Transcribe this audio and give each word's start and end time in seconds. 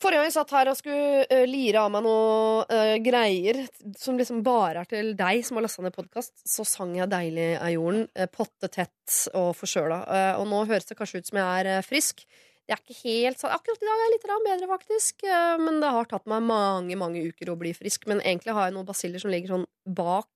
Forrige 0.00 0.16
gang 0.16 0.26
jeg 0.30 0.32
satt 0.32 0.52
her 0.56 0.70
og 0.70 0.78
skulle 0.78 1.26
uh, 1.28 1.44
lire 1.44 1.82
av 1.82 1.90
meg 1.92 2.06
noe 2.06 2.64
uh, 2.72 2.96
greier 3.04 3.58
som 4.00 4.16
liksom 4.16 4.40
bare 4.46 4.80
er 4.80 4.88
til 4.88 5.10
deg 5.18 5.42
som 5.44 5.58
har 5.58 5.66
lasta 5.66 5.84
ned 5.84 5.92
podkast, 5.92 6.32
så 6.48 6.64
sang 6.64 6.94
jeg 6.96 7.10
'Deilig 7.12 7.50
er 7.58 7.74
jorden', 7.74 8.08
uh, 8.16 8.24
potte 8.32 8.70
tett 8.72 9.18
og 9.36 9.52
forkjøla. 9.58 9.98
Eh, 10.08 10.38
og 10.40 10.46
nå 10.48 10.62
høres 10.70 10.88
det 10.88 10.96
kanskje 10.98 11.20
ut 11.20 11.30
som 11.30 11.40
jeg 11.40 11.60
er 11.60 11.70
eh, 11.74 11.84
frisk. 11.84 12.24
Det 12.70 12.76
er 12.76 12.82
ikke 12.84 13.00
helt 13.02 13.40
sånn. 13.40 13.50
Akkurat 13.50 13.82
i 13.82 13.88
dag 13.88 13.96
er 13.96 14.04
jeg 14.04 14.12
litt 14.14 14.28
bedre, 14.46 14.68
faktisk. 14.70 15.24
Eh, 15.26 15.56
men 15.58 15.80
det 15.82 15.90
har 15.90 16.06
tatt 16.10 16.28
meg 16.30 16.44
mange 16.46 16.98
mange 16.98 17.24
uker 17.26 17.50
å 17.50 17.58
bli 17.58 17.72
frisk. 17.74 18.06
Men 18.10 18.22
egentlig 18.22 18.54
har 18.54 18.68
jeg 18.68 18.76
noen 18.76 18.86
basiller 18.86 19.22
som 19.22 19.32
ligger 19.32 19.56
sånn 19.56 19.66
bak 19.84 20.30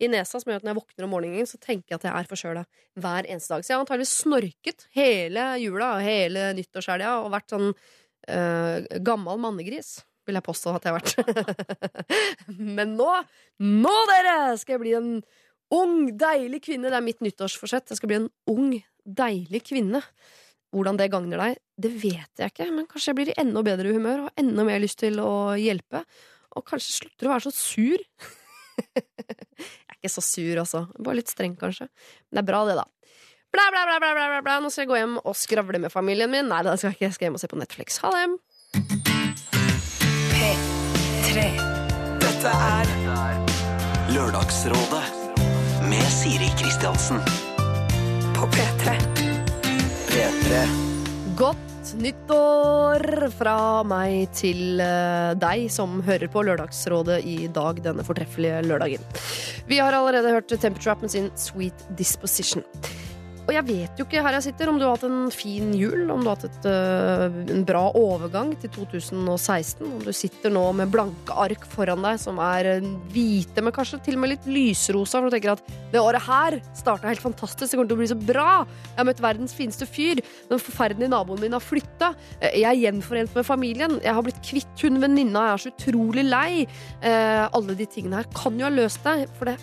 i 0.00 0.08
nesa, 0.08 0.40
som 0.40 0.50
gjør 0.50 0.60
at 0.60 0.66
når 0.66 0.72
jeg 0.72 0.80
våkner 0.80 1.06
om 1.06 1.12
morgenen, 1.14 1.48
så 1.48 1.60
tenker 1.60 1.92
jeg 1.92 2.00
at 2.00 2.06
jeg 2.08 2.14
er 2.16 2.28
forkjøla 2.30 2.62
hver 3.04 3.28
eneste 3.28 3.52
dag. 3.52 3.64
Så 3.64 3.72
jeg 3.72 3.76
har 3.76 3.84
antakeligvis 3.84 4.14
snorket 4.22 4.86
hele 4.96 5.46
jula 5.60 5.90
og 5.96 6.04
hele 6.06 6.46
nyttårshelga 6.56 7.16
og 7.20 7.34
vært 7.34 7.52
sånn 7.52 7.68
øh, 7.70 8.88
gammel 9.06 9.42
mannegris. 9.42 9.98
Vil 10.28 10.36
jeg 10.36 10.46
påstå 10.46 10.74
at 10.76 10.86
jeg 10.86 10.94
har 10.94 11.00
vært. 11.00 12.08
Men 12.78 12.96
nå, 12.98 13.08
nå 13.64 13.94
dere, 14.12 14.36
skal 14.60 14.76
jeg 14.76 14.84
bli 14.84 14.96
en 14.98 15.14
ung, 15.74 15.96
deilig 16.18 16.62
kvinne. 16.66 16.90
Det 16.90 16.98
er 16.98 17.06
mitt 17.06 17.24
nyttårsforsett. 17.24 17.92
Jeg 17.92 18.00
skal 18.00 18.12
bli 18.12 18.20
en 18.20 18.30
ung, 18.50 18.74
deilig 19.04 19.64
kvinne. 19.68 20.02
Hvordan 20.70 21.00
det 21.00 21.10
gagner 21.10 21.40
deg, 21.42 21.62
det 21.82 21.90
vet 21.98 22.38
jeg 22.38 22.52
ikke, 22.52 22.68
men 22.70 22.86
kanskje 22.86 23.10
jeg 23.10 23.16
blir 23.18 23.30
i 23.32 23.40
enda 23.42 23.62
bedre 23.66 23.90
humør 23.90 24.20
og 24.20 24.26
har 24.28 24.42
enda 24.44 24.66
mer 24.68 24.78
lyst 24.82 25.00
til 25.02 25.18
å 25.18 25.56
hjelpe. 25.58 26.04
Og 26.54 26.66
kanskje 26.66 27.00
slutter 27.00 27.26
å 27.26 27.32
være 27.32 27.48
så 27.48 27.52
sur. 27.56 28.04
ikke 30.00 30.12
så 30.16 30.24
sur, 30.24 30.62
altså. 30.64 30.86
Bare 30.98 31.20
litt 31.20 31.30
streng, 31.30 31.54
kanskje. 31.60 31.86
Men 32.30 32.40
det 32.40 32.42
er 32.44 32.48
bra, 32.50 32.64
det, 32.68 32.78
da. 32.80 32.86
Bla, 33.50 33.66
bla, 33.74 33.82
bla, 33.86 33.98
bla, 34.00 34.12
bla, 34.14 34.26
bla, 34.30 34.40
bla. 34.46 34.58
Nå 34.62 34.70
skal 34.70 34.84
jeg 34.86 34.90
gå 34.92 34.98
hjem 35.00 35.16
og 35.20 35.36
skravle 35.36 35.80
med 35.82 35.92
familien 35.92 36.30
min. 36.32 36.48
Nei, 36.50 36.62
da 36.66 36.76
skal 36.78 36.92
jeg 36.92 36.98
ikke. 37.00 37.08
Jeg 37.08 37.16
skal 37.18 37.28
hjem 37.28 37.38
og 37.38 37.42
se 37.42 37.50
på 37.50 37.60
Netflix. 37.60 37.98
Ha 38.04 38.12
det. 38.14 38.26
P3. 40.34 41.46
Dette 42.22 42.52
er 42.70 42.94
Lørdagsrådet 44.14 45.06
med 45.90 46.06
Siri 46.14 46.50
Kristiansen. 46.58 47.20
på 48.34 48.46
P3. 48.54 48.96
P3. 50.08 50.62
Godt 51.36 51.69
nyttår 51.98 53.30
fra 53.34 53.56
meg 53.86 54.30
til 54.36 54.80
eh, 54.82 55.32
deg 55.40 55.66
som 55.72 56.00
hører 56.06 56.30
på 56.32 56.44
Lørdagsrådet 56.46 57.20
i 57.26 57.36
dag, 57.52 57.80
denne 57.84 58.04
fortreffelige 58.06 58.62
lørdagen. 58.66 59.04
Vi 59.70 59.80
har 59.82 59.96
allerede 59.96 60.34
hørt 60.34 60.50
Temperature 60.50 60.96
med 61.02 61.14
sin 61.14 61.30
Sweet 61.38 61.86
Disposition. 61.98 62.64
Og 63.50 63.56
jeg 63.56 63.66
vet 63.66 63.98
jo 63.98 64.04
ikke 64.06 64.20
her 64.22 64.36
jeg 64.36 64.44
sitter 64.44 64.70
om 64.70 64.76
du 64.78 64.84
har 64.86 64.92
hatt 64.94 65.04
en 65.08 65.30
fin 65.34 65.72
jul, 65.74 66.04
om 66.14 66.20
du 66.22 66.28
har 66.30 66.36
hatt 66.36 66.44
et, 66.46 66.66
uh, 66.70 67.38
en 67.50 67.64
bra 67.66 67.80
overgang 67.98 68.52
til 68.62 68.70
2016. 68.76 69.82
Om 69.88 70.04
du 70.06 70.12
sitter 70.14 70.54
nå 70.54 70.62
med 70.78 70.92
blanke 70.92 71.34
ark 71.34 71.66
foran 71.72 72.06
deg 72.06 72.20
som 72.22 72.38
er 72.44 72.68
øh, 72.76 72.86
hvite, 73.10 73.64
men 73.66 73.74
kanskje 73.74 73.98
til 74.06 74.20
og 74.20 74.22
med 74.22 74.32
litt 74.36 74.46
lysrosa, 74.46 75.18
for 75.18 75.26
du 75.26 75.34
tenker 75.34 75.56
at 75.56 75.72
det 75.90 75.98
året 75.98 76.22
her 76.28 76.60
starta 76.78 77.10
helt 77.10 77.24
fantastisk, 77.24 77.72
det 77.72 77.80
kommer 77.80 77.90
til 77.90 77.98
å 77.98 78.02
bli 78.04 78.10
så 78.12 78.18
bra. 78.20 78.46
Jeg 78.92 79.00
har 79.00 79.10
møtt 79.10 79.24
verdens 79.26 79.56
fineste 79.58 79.90
fyr. 79.90 80.22
Den 80.52 80.62
forferdelige 80.62 81.10
naboen 81.10 81.42
min 81.42 81.58
har 81.58 81.64
flytta. 81.64 82.12
Jeg 82.46 82.68
er 82.70 82.78
gjenforent 82.84 83.34
med 83.34 83.50
familien. 83.50 83.98
Jeg 83.98 84.14
har 84.14 84.28
blitt 84.28 84.40
kvitt 84.46 84.86
hun 84.86 85.02
venninna. 85.02 85.48
Jeg 85.48 85.58
er 85.58 85.66
så 85.66 85.74
utrolig 85.74 86.28
lei. 86.30 86.52
Uh, 87.02 87.50
alle 87.50 87.74
de 87.82 87.90
tingene 87.90 88.22
her 88.22 88.30
kan 88.30 88.62
jo 88.62 88.70
ha 88.70 88.74
løst 88.78 89.02
deg, 89.10 89.26
for 89.34 89.50
det 89.50 89.58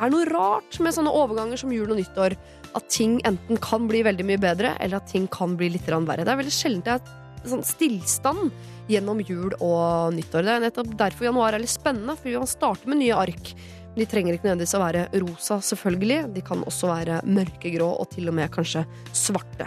er 0.00 0.12
noe 0.12 0.28
rart 0.30 0.78
med 0.80 0.94
sånne 0.96 1.12
overganger 1.12 1.60
som 1.60 1.72
jul 1.74 1.90
og 1.92 1.98
nyttår. 2.00 2.36
At 2.78 2.86
ting 2.92 3.18
enten 3.26 3.58
kan 3.62 3.88
bli 3.90 4.04
veldig 4.06 4.26
mye 4.28 4.40
bedre, 4.40 4.76
eller 4.80 5.00
at 5.00 5.10
ting 5.10 5.26
kan 5.32 5.56
bli 5.58 5.72
litt 5.74 5.88
verre. 5.88 6.24
Det 6.24 6.30
er 6.30 6.40
veldig 6.42 6.54
sjelden 6.54 6.84
det 6.86 7.48
er 7.48 7.54
sånn 7.54 7.64
stillstand 7.64 8.50
gjennom 8.90 9.20
jul 9.24 9.54
og 9.64 10.12
nyttår. 10.12 10.44
Det 10.44 10.54
er 10.54 10.64
nettopp 10.66 10.90
derfor 10.98 11.30
januar 11.30 11.56
er 11.56 11.62
litt 11.62 11.72
spennende, 11.72 12.16
for 12.18 12.28
vi 12.28 12.36
starter 12.36 12.50
starte 12.52 12.90
med 12.90 13.00
nye 13.00 13.16
ark. 13.16 13.52
De 13.96 14.06
trenger 14.06 14.36
ikke 14.36 14.46
nødvendigvis 14.46 14.76
å 14.76 14.82
være 14.82 15.06
rosa, 15.22 15.56
selvfølgelig. 15.64 16.18
De 16.36 16.42
kan 16.46 16.60
også 16.68 16.90
være 16.92 17.22
mørkegrå 17.26 17.88
og 17.90 18.10
til 18.12 18.30
og 18.30 18.36
med 18.38 18.52
kanskje 18.54 18.84
svarte. 19.16 19.66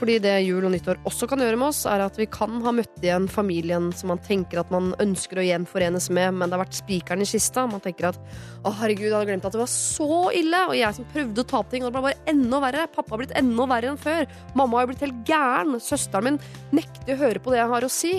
Fordi 0.00 0.16
det 0.24 0.32
jul 0.46 0.64
og 0.64 0.72
nyttår 0.72 1.02
også 1.04 1.26
kan 1.28 1.42
gjøre 1.42 1.58
med 1.60 1.68
oss, 1.68 1.82
er 1.84 2.00
at 2.00 2.16
vi 2.16 2.24
kan 2.32 2.54
ha 2.64 2.72
møtt 2.72 3.02
igjen 3.04 3.26
familien 3.28 3.90
som 3.92 4.08
man 4.14 4.22
tenker 4.24 4.62
at 4.62 4.70
man 4.72 4.94
ønsker 5.02 5.42
å 5.42 5.44
gjenforenes 5.44 6.06
med, 6.08 6.38
men 6.38 6.48
det 6.48 6.56
har 6.56 6.62
vært 6.62 6.78
spikeren 6.78 7.20
i 7.20 7.28
kista. 7.28 7.66
Man 7.68 7.82
tenker 7.84 8.08
at 8.08 8.20
å 8.64 8.72
herregud, 8.78 9.10
jeg 9.10 9.12
hadde 9.12 9.28
glemt 9.28 9.44
at 9.44 9.52
det 9.56 9.60
var 9.60 9.72
så 9.72 10.22
ille, 10.36 10.62
og 10.70 10.78
jeg 10.78 10.96
som 10.96 11.10
prøvde 11.12 11.44
å 11.44 11.50
ta 11.50 11.60
opp 11.60 11.68
ting, 11.74 11.84
og 11.84 11.90
det 11.90 11.98
ble 11.98 12.06
bare 12.08 12.32
enda 12.32 12.62
verre. 12.64 12.86
Pappa 12.94 13.12
har 13.12 13.20
blitt 13.20 13.36
enda 13.42 13.68
verre 13.74 13.92
enn 13.92 14.00
før. 14.00 14.24
Mamma 14.56 14.80
har 14.80 14.88
blitt 14.88 15.04
helt 15.04 15.20
gæren. 15.28 15.76
Søsteren 15.84 16.30
min 16.30 16.40
nekter 16.80 17.18
å 17.18 17.20
høre 17.26 17.44
på 17.44 17.52
det 17.52 17.60
jeg 17.60 17.72
har 17.74 17.84
å 17.84 17.92
si. 17.92 18.14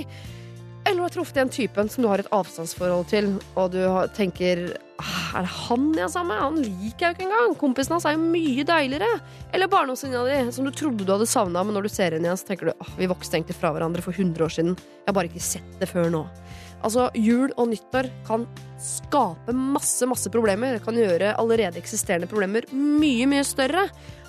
Eller 0.86 0.97
du 0.97 1.03
har 1.06 1.14
truffet 1.14 1.38
en 1.38 1.50
typen 1.53 1.90
som 1.90 2.02
du 2.03 2.08
har 2.09 2.22
et 2.24 2.31
avstandsforhold 2.34 3.06
til, 3.12 3.28
og 3.56 3.72
du 3.75 3.81
tenker 4.18 4.72
«Ah, 5.02 5.38
Er 5.40 5.46
det 5.46 5.52
han 5.68 5.86
jeg 5.97 6.03
er 6.06 6.12
sammen 6.14 6.34
med? 6.34 6.42
Han 6.42 6.58
liker 6.62 7.06
jeg 7.06 7.12
jo 7.12 7.16
ikke 7.16 7.25
engang. 7.28 7.53
Kompisen 7.58 7.96
hans 7.96 8.06
er 8.06 8.18
jo 8.18 8.22
mye 8.22 8.66
deiligere. 8.68 9.09
Eller 9.53 9.70
barndomsvenninna 9.72 10.25
di, 10.28 10.52
som 10.53 10.66
du 10.68 10.72
trodde 10.74 11.06
du 11.06 11.14
hadde 11.14 11.30
savna, 11.30 11.64
men 11.66 11.78
når 11.78 11.88
du 11.88 11.94
ser 11.94 12.18
henne 12.18 12.28
igjen, 12.30 12.38
så 12.41 12.50
tenker 12.50 12.70
du 12.70 12.74
«Åh, 12.75 12.91
vi 12.97 13.09
vokste 13.09 13.38
egentlig 13.40 13.58
fra 13.58 13.72
hverandre 13.74 14.03
for 14.06 14.14
100 14.14 14.46
år 14.46 14.53
siden. 14.58 14.75
Jeg 14.78 15.09
har 15.09 15.18
bare 15.18 15.31
ikke 15.31 15.46
sett 15.46 15.80
det 15.81 15.90
før 15.90 16.12
nå. 16.14 16.25
Altså, 16.81 17.08
Jul 17.18 17.52
og 17.62 17.70
nyttår 17.70 18.09
kan 18.25 18.47
skape 18.81 19.53
masse, 19.53 20.06
masse 20.09 20.31
problemer. 20.34 20.78
Det 20.78 20.86
kan 20.86 20.97
gjøre 20.97 21.36
allerede 21.38 21.78
eksisterende 21.81 22.30
problemer 22.30 22.66
mye, 22.74 23.28
mye 23.30 23.46
større. 23.46 23.86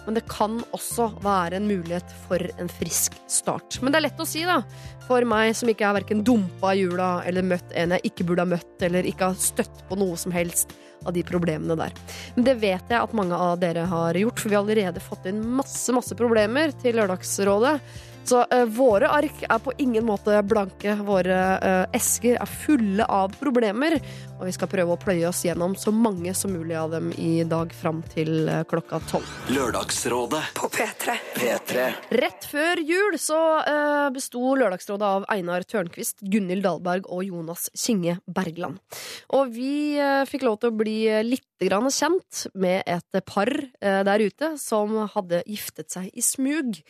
Men 0.07 0.17
det 0.19 0.25
kan 0.31 0.59
også 0.75 1.09
være 1.23 1.59
en 1.59 1.69
mulighet 1.71 2.15
for 2.27 2.43
en 2.59 2.71
frisk 2.71 3.17
start. 3.31 3.79
Men 3.83 3.93
det 3.93 4.01
er 4.01 4.07
lett 4.09 4.23
å 4.23 4.29
si, 4.29 4.45
da. 4.49 4.61
For 5.07 5.27
meg 5.29 5.55
som 5.59 5.71
ikke 5.71 5.89
er 5.89 5.99
verken 6.01 6.23
dumpa 6.27 6.75
i 6.75 6.83
jula 6.83 7.11
eller 7.29 7.47
møtt 7.47 7.75
en 7.79 7.95
jeg 7.97 8.13
ikke 8.13 8.27
burde 8.29 8.47
ha 8.47 8.53
møtt, 8.55 8.77
eller 8.83 9.07
ikke 9.09 9.33
har 9.33 9.39
støtt 9.39 9.85
på 9.89 9.99
noe 10.01 10.19
som 10.19 10.35
helst 10.35 10.75
av 11.07 11.13
de 11.13 11.23
problemene 11.27 11.77
der. 11.79 11.95
Men 12.37 12.47
det 12.47 12.55
vet 12.63 12.91
jeg 12.91 12.99
at 13.01 13.17
mange 13.17 13.35
av 13.35 13.59
dere 13.63 13.89
har 13.91 14.19
gjort, 14.19 14.39
for 14.39 14.51
vi 14.51 14.57
har 14.59 14.65
allerede 14.65 15.03
fått 15.03 15.27
inn 15.31 15.43
masse, 15.59 15.91
masse 15.95 16.17
problemer 16.19 16.75
til 16.83 16.99
Lørdagsrådet. 16.99 17.77
Så 18.25 18.45
eh, 18.55 18.65
våre 18.71 19.11
ark 19.11 19.43
er 19.49 19.59
på 19.63 19.75
ingen 19.83 20.07
måte 20.07 20.37
blanke. 20.47 20.95
Våre 21.03 21.39
eh, 21.59 21.85
esker 21.99 22.39
er 22.39 22.51
fulle 22.51 23.07
av 23.11 23.35
problemer. 23.41 23.99
Og 24.43 24.49
vi 24.49 24.57
skal 24.57 24.67
prøve 24.67 24.97
å 24.97 24.99
pløye 24.99 25.29
oss 25.29 25.45
gjennom 25.47 25.77
så 25.79 25.93
mange 25.95 26.33
som 26.35 26.51
mulig 26.51 26.75
av 26.75 26.91
dem 26.91 27.13
i 27.15 27.45
dag 27.47 27.71
fram 27.79 28.01
til 28.11 28.49
eh, 28.51 28.65
klokka 28.67 28.99
tolv. 29.07 29.29
Lørdagsrådet. 29.55 30.41
På 30.59 30.67
P3. 30.67 31.15
P3. 31.37 31.85
Rett 32.19 32.49
før 32.51 32.83
jul 32.83 33.15
så 33.23 33.39
uh, 33.63 34.09
besto 34.11 34.57
Lørdagsrådet 34.59 35.07
av 35.07 35.29
Einar 35.31 35.63
Tørnquist, 35.63 36.25
Gunhild 36.27 36.67
Dahlberg 36.67 37.07
og 37.07 37.23
Jonas 37.29 37.69
Kinge 37.79 38.17
Bergland. 38.27 38.83
Og 39.31 39.55
vi 39.55 39.95
eh, 40.03 40.25
fikk 40.27 40.49
lov 40.49 40.59
til 40.59 40.73
å 40.73 40.79
bli 40.83 40.99
litt 41.23 41.47
grann 41.63 41.87
kjent 41.95 42.49
med 42.59 42.83
et 42.91 43.21
par 43.23 43.47
der 43.79 44.23
ute 44.27 44.49
som 44.59 44.97
hadde 45.13 45.45
giftet 45.47 45.93
seg 45.95 46.09
i 46.11 46.25
smug. 46.27 46.81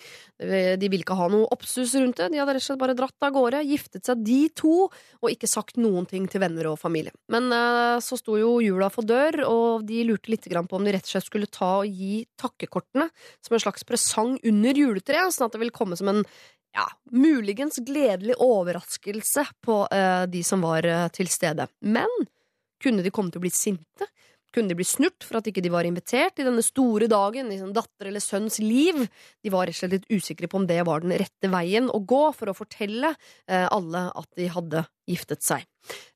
De 0.41 0.89
ville 0.89 1.05
ikke 1.05 1.19
ha 1.19 1.27
noe 1.29 1.45
oppsus 1.53 1.93
rundt 1.99 2.17
det. 2.17 2.31
De 2.33 2.41
hadde 2.41 2.55
rett 2.57 2.65
og 2.65 2.71
slett 2.71 2.81
bare 2.81 2.97
dratt 2.97 3.27
av 3.27 3.34
gårde, 3.37 3.61
giftet 3.69 4.09
seg 4.09 4.23
de 4.25 4.39
to, 4.57 4.87
og 4.89 5.29
ikke 5.29 5.51
sagt 5.51 5.77
noen 5.77 6.09
ting 6.09 6.25
til 6.25 6.41
venner 6.41 6.71
og 6.71 6.81
familie. 6.81 7.13
Men 7.29 7.41
eh, 7.50 7.98
så 8.04 8.19
sto 8.20 8.36
jo 8.38 8.54
jula 8.62 8.91
for 8.92 9.06
dør, 9.08 9.42
og 9.48 9.86
de 9.88 10.04
lurte 10.06 10.30
litt 10.30 10.47
på 10.47 10.78
om 10.78 10.86
de 10.86 10.94
rett 10.94 11.06
og 11.08 11.14
slett 11.14 11.26
skulle 11.26 11.50
ta 11.50 11.70
og 11.82 11.88
gi 11.91 12.26
takkekortene 12.38 13.08
som 13.41 13.56
en 13.56 13.64
slags 13.64 13.86
presang 13.88 14.36
under 14.47 14.78
juletreet, 14.78 15.34
sånn 15.34 15.48
at 15.48 15.56
det 15.56 15.62
ville 15.64 15.75
komme 15.75 15.98
som 15.98 16.12
en 16.12 16.22
ja, 16.72 16.86
muligens 17.10 17.80
gledelig 17.84 18.36
overraskelse 18.41 19.47
på 19.64 19.82
eh, 19.92 20.25
de 20.30 20.44
som 20.47 20.62
var 20.64 20.86
eh, 20.88 21.08
til 21.12 21.28
stede. 21.32 21.66
Men 21.80 22.08
kunne 22.82 23.04
de 23.04 23.12
komme 23.14 23.32
til 23.32 23.42
å 23.42 23.47
bli 23.47 23.53
sinte? 23.54 24.09
Kunne 24.53 24.69
de 24.69 24.77
bli 24.77 24.87
snurt 24.87 25.25
for 25.25 25.41
at 25.41 25.49
ikke 25.49 25.63
de 25.65 25.73
var 25.73 25.87
invitert 25.89 26.41
i 26.41 26.47
denne 26.47 26.63
store 26.65 27.09
dagen 27.11 27.51
i 27.53 27.59
sin 27.61 27.73
datter 27.73 28.11
eller 28.11 28.23
sønns 28.23 28.59
liv? 28.61 28.99
De 29.43 29.53
var 29.53 29.67
rett 29.69 29.79
og 29.79 29.83
slett 29.83 29.97
litt 29.97 30.11
usikre 30.13 30.51
på 30.51 30.61
om 30.61 30.67
det 30.69 30.83
var 30.89 31.05
den 31.05 31.15
rette 31.17 31.51
veien 31.53 31.89
å 31.89 32.03
gå 32.05 32.25
for 32.37 32.53
å 32.53 32.57
fortelle 32.57 33.15
eh, 33.15 33.65
alle 33.65 34.09
at 34.13 34.28
de 34.37 34.51
hadde 34.53 34.84
giftet 35.09 35.45
seg. 35.45 35.65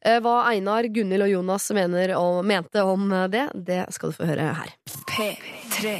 Eh, 0.05 0.21
hva 0.23 0.43
Einar, 0.51 0.87
Gunhild 0.93 1.27
og 1.27 1.33
Jonas 1.33 1.71
mener 1.77 2.13
og 2.21 2.45
mente 2.47 2.85
om 2.85 3.09
eh, 3.09 3.27
det, 3.33 3.49
det 3.57 3.83
skal 3.97 4.13
du 4.13 4.21
få 4.21 4.29
høre 4.29 4.53
her. 4.61 4.77
P3. 5.11 5.99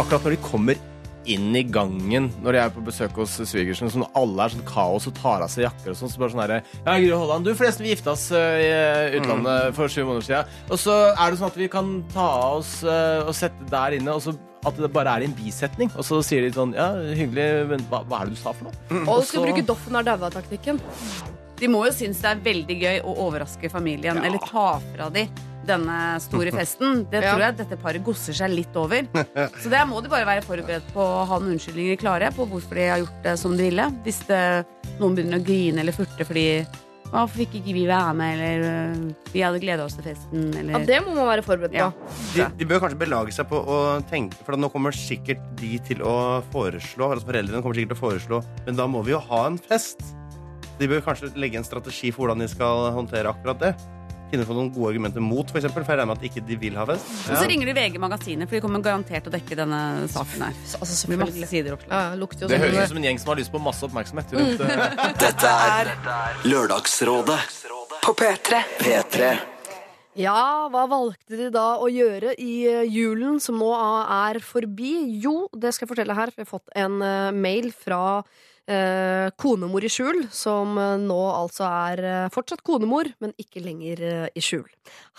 Akkurat 0.00 0.24
når 0.24 0.36
de 0.36 0.42
kommer 0.44 0.89
inn 1.28 1.50
i 1.56 1.62
gangen 1.68 2.30
når 2.40 2.56
jeg 2.56 2.64
er 2.64 2.74
på 2.74 2.84
besøk 2.84 3.18
hos 3.20 3.36
svigersen, 3.48 3.90
som 3.92 4.06
alle 4.16 4.46
er 4.46 4.54
sånn 4.54 4.66
kaos 4.68 5.08
og 5.10 5.16
tar 5.18 5.44
av 5.44 5.50
seg 5.52 5.66
jakker 5.66 5.92
og 5.92 5.98
sånn, 5.98 6.12
så 6.12 6.22
bare 6.22 6.34
sånn 6.34 6.44
herre 6.44 6.60
Ja, 6.84 6.94
Gry 6.96 7.10
Holland, 7.12 7.48
du, 7.48 7.52
forresten, 7.58 7.84
vi 7.86 7.94
gifta 7.94 8.14
oss 8.14 8.28
eh, 8.36 8.60
i 8.64 9.18
utlandet 9.20 9.74
for 9.76 9.92
sju 9.92 10.02
måneder 10.04 10.26
siden. 10.26 10.54
Og 10.70 10.80
så 10.80 10.96
er 11.10 11.24
det 11.26 11.40
sånn 11.40 11.52
at 11.52 11.58
vi 11.60 11.68
kan 11.72 11.90
ta 12.14 12.28
av 12.38 12.60
oss 12.62 12.78
eh, 12.84 13.26
og 13.26 13.34
sette 13.36 13.68
der 13.72 13.98
inne, 13.98 14.16
og 14.16 14.24
så 14.24 14.36
at 14.68 14.76
det 14.76 14.90
bare 14.92 15.16
er 15.16 15.24
i 15.24 15.28
en 15.30 15.36
bisetning. 15.36 15.88
Og 15.96 16.04
så 16.04 16.18
sier 16.24 16.44
de 16.44 16.52
sånn 16.52 16.74
Ja, 16.76 16.90
hyggelig, 17.16 17.48
men 17.70 17.84
hva, 17.92 18.02
hva 18.08 18.22
er 18.22 18.28
det 18.30 18.36
du 18.36 18.40
sa 18.42 18.52
for 18.52 18.68
noe? 18.68 19.04
Og 19.06 19.22
du 19.22 19.28
skal 19.28 19.46
bruke 19.48 19.64
Doffen 19.68 19.96
har 19.96 20.08
daua-taktikken. 20.08 20.80
De 21.60 21.68
må 21.68 21.84
jo 21.84 21.92
synes 21.92 22.20
det 22.22 22.28
er 22.30 22.42
veldig 22.44 22.76
gøy 22.80 22.98
å 23.04 23.14
overraske 23.26 23.68
familien, 23.72 24.20
eller 24.24 24.40
ta 24.48 24.68
fra 24.92 25.08
de 25.12 25.26
denne 25.68 25.96
store 26.24 26.52
festen. 26.54 27.04
Det 27.10 27.20
Ja. 27.24 27.32
tror 27.34 27.42
jeg 27.44 27.56
dette 27.60 27.76
paret 27.80 28.04
gosser 28.04 28.36
seg 28.36 28.52
litt 28.54 28.76
over. 28.80 29.04
Så 29.60 29.70
der 29.72 29.84
må 29.88 30.00
de 30.02 30.08
bare 30.12 30.26
være 30.28 30.42
forberedt 30.46 30.92
på 30.94 31.00
å 31.04 31.24
ha 31.28 31.38
noen 31.40 31.56
unnskyldninger 31.56 31.98
klare 32.00 32.30
på 32.34 32.46
hvorfor 32.48 32.78
de 32.80 32.86
har 32.90 33.02
gjort 33.02 33.18
det 33.26 33.34
som 33.38 33.56
de 33.56 33.66
ville. 33.68 33.88
Hvis 34.06 34.22
det, 34.30 34.42
noen 35.00 35.16
begynner 35.18 35.40
å 35.40 35.44
grine 35.44 35.82
eller 35.84 35.96
furte 35.96 36.26
fordi 36.28 36.46
Hvorfor 37.10 37.40
fikk 37.40 37.56
ikke 37.58 37.72
vi 37.74 37.80
være 37.88 38.12
med, 38.14 38.38
eller 38.38 39.14
Vi 39.34 39.40
hadde 39.42 39.58
gleda 39.58 39.82
oss 39.82 39.96
til 39.98 40.04
festen, 40.06 40.44
eller 40.54 40.76
Ja, 40.76 40.80
det 40.86 40.98
må 41.02 41.10
man 41.16 41.26
være 41.26 41.42
forberedt 41.42 41.72
på. 41.74 41.80
Ja. 41.80 41.88
De, 42.36 42.44
de 42.60 42.68
bør 42.70 42.84
kanskje 42.84 43.00
belage 43.00 43.34
seg 43.34 43.48
på 43.50 43.58
å 43.58 43.78
tenke 44.06 44.38
For 44.46 44.54
nå 44.54 44.68
kommer 44.70 44.94
sikkert 44.94 45.42
de 45.58 45.72
til 45.88 46.04
å 46.06 46.38
foreslå 46.52 47.08
Altså 47.16 47.26
foreldrene 47.26 47.64
kommer 47.64 47.74
sikkert 47.80 47.96
til 47.96 47.98
å 47.98 48.04
foreslå 48.04 48.40
Men 48.68 48.78
da 48.78 48.86
må 48.86 49.02
vi 49.02 49.16
jo 49.16 49.18
ha 49.26 49.40
en 49.48 49.58
fest 49.58 50.04
De 50.78 50.86
bør 50.86 51.02
kanskje 51.08 51.32
legge 51.34 51.58
en 51.58 51.66
strategi 51.66 52.12
for 52.14 52.28
hvordan 52.28 52.44
de 52.46 52.48
skal 52.54 52.92
håndtere 52.94 53.32
akkurat 53.34 53.58
det 53.66 53.72
Finne 54.30 54.46
på 54.46 54.54
noen 54.54 54.70
gode 54.70 54.92
argumenter 54.92 55.22
mot 55.24 55.48
for 55.50 55.58
eksempel 55.58 55.82
For 55.84 55.94
jeg 55.94 56.00
regner 56.00 56.12
med 56.12 56.20
at 56.22 56.26
ikke 56.30 56.42
de 56.46 56.58
vil 56.60 56.78
ha 56.78 56.86
fest 56.88 57.08
Og 57.26 57.36
så 57.40 57.46
ringer 57.50 57.70
de 57.70 57.76
VG 57.76 58.00
Magasinet, 58.02 58.48
for 58.50 58.58
de 58.58 58.64
kommer 58.64 58.84
garantert 58.84 59.26
til 59.26 59.32
å 59.32 59.34
dekke 59.34 59.58
denne 59.58 59.80
saken 60.12 60.44
her. 60.46 60.58
Altså, 60.78 60.94
Det 60.94 61.10
blir 61.10 61.22
masse 61.24 61.50
sider 61.50 61.76
oppslag. 61.76 61.90
Ja, 61.90 62.14
ja, 62.14 62.48
Det 62.50 62.60
høres 62.62 62.78
ut 62.84 62.92
som 62.94 63.00
en 63.00 63.08
gjeng 63.08 63.22
som 63.22 63.32
har 63.32 63.40
lyst 63.42 63.54
på 63.54 63.62
masse 63.62 63.86
oppmerksomhet. 63.86 64.34
Rundt, 64.38 64.66
eh, 64.66 65.14
Dette 65.24 65.54
er 65.70 65.94
Lørdagsrådet 66.46 67.40
På 68.04 68.14
P3. 68.16 68.62
P3. 68.80 69.32
Ja, 70.18 70.66
hva 70.72 70.84
valgte 70.90 71.38
de 71.38 71.48
da 71.54 71.76
å 71.78 71.86
gjøre 71.90 72.32
i 72.42 72.54
eh, 72.66 72.86
julen 72.90 73.38
som 73.42 73.58
nå 73.60 73.70
er 73.74 74.40
forbi? 74.42 74.94
Jo, 75.22 75.44
det 75.54 75.70
skal 75.74 75.86
jeg 75.86 75.92
fortelle 75.92 76.16
her, 76.18 76.32
for 76.34 76.42
jeg 76.42 76.48
har 76.48 76.54
fått 76.58 76.72
en 76.78 76.96
eh, 77.06 77.30
mail 77.34 77.70
fra 77.74 78.00
eh, 78.70 79.30
konemor 79.40 79.84
i 79.84 79.90
skjul, 79.90 80.22
som 80.34 80.78
eh, 80.78 80.96
nå 81.02 81.18
altså 81.32 81.66
er 81.68 82.04
eh, 82.06 82.28
fortsatt 82.32 82.62
konemor, 82.66 83.10
men 83.22 83.34
ikke 83.40 83.62
lenger 83.64 84.04
eh, 84.06 84.28
i 84.34 84.44
skjul. 84.44 84.68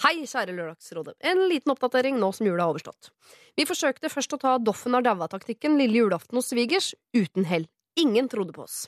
Hei, 0.06 0.22
kjære 0.24 0.56
Lørdagsrådet. 0.56 1.18
En 1.32 1.46
liten 1.52 1.74
oppdatering 1.74 2.20
nå 2.22 2.32
som 2.36 2.48
jula 2.48 2.66
er 2.66 2.74
overstått. 2.74 3.12
Vi 3.60 3.68
forsøkte 3.68 4.12
først 4.12 4.38
å 4.38 4.42
ta 4.42 4.56
Doffen 4.64 4.96
har 4.96 5.06
daua-taktikken 5.06 5.78
lille 5.82 6.06
julaften 6.06 6.40
hos 6.40 6.52
svigers, 6.54 6.94
uten 7.18 7.48
hell. 7.50 7.68
Ingen 8.00 8.30
trodde 8.32 8.54
på 8.56 8.64
oss. 8.64 8.86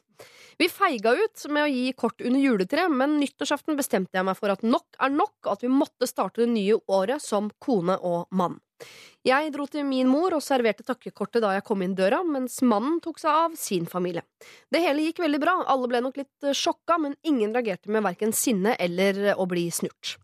Vi 0.58 0.70
feiga 0.72 1.12
ut 1.12 1.46
med 1.52 1.66
å 1.66 1.72
gi 1.72 1.92
kort 1.98 2.22
under 2.24 2.40
juletre, 2.40 2.88
men 2.88 3.18
nyttårsaften 3.20 3.76
bestemte 3.76 4.16
jeg 4.16 4.24
meg 4.24 4.38
for 4.40 4.54
at 4.54 4.64
nok 4.64 4.96
er 5.02 5.12
nok, 5.12 5.36
og 5.44 5.56
at 5.58 5.66
vi 5.66 5.72
måtte 5.72 6.08
starte 6.08 6.46
det 6.46 6.54
nye 6.54 6.78
året 6.88 7.24
som 7.24 7.52
kone 7.60 7.98
og 8.00 8.32
mann. 8.32 8.62
Jeg 9.24 9.54
dro 9.56 9.64
til 9.72 9.86
min 9.88 10.10
mor 10.12 10.34
og 10.36 10.44
serverte 10.44 10.84
takkekortet 10.84 11.40
da 11.46 11.54
jeg 11.56 11.64
kom 11.64 11.80
inn 11.86 11.94
døra, 11.96 12.18
mens 12.28 12.58
mannen 12.60 12.98
tok 13.04 13.22
seg 13.22 13.32
av 13.32 13.54
sin 13.56 13.86
familie. 13.88 14.26
Det 14.68 14.82
hele 14.84 15.06
gikk 15.06 15.22
veldig 15.24 15.40
bra, 15.40 15.54
alle 15.72 15.88
ble 15.88 16.02
nok 16.04 16.20
litt 16.20 16.44
eh, 16.44 16.52
sjokka, 16.52 16.98
men 17.00 17.16
ingen 17.24 17.56
reagerte 17.56 17.88
med 17.94 18.04
verken 18.04 18.36
sinne 18.36 18.76
eller 18.84 19.22
eh, 19.30 19.40
å 19.40 19.48
bli 19.48 19.70
snurt. 19.72 20.18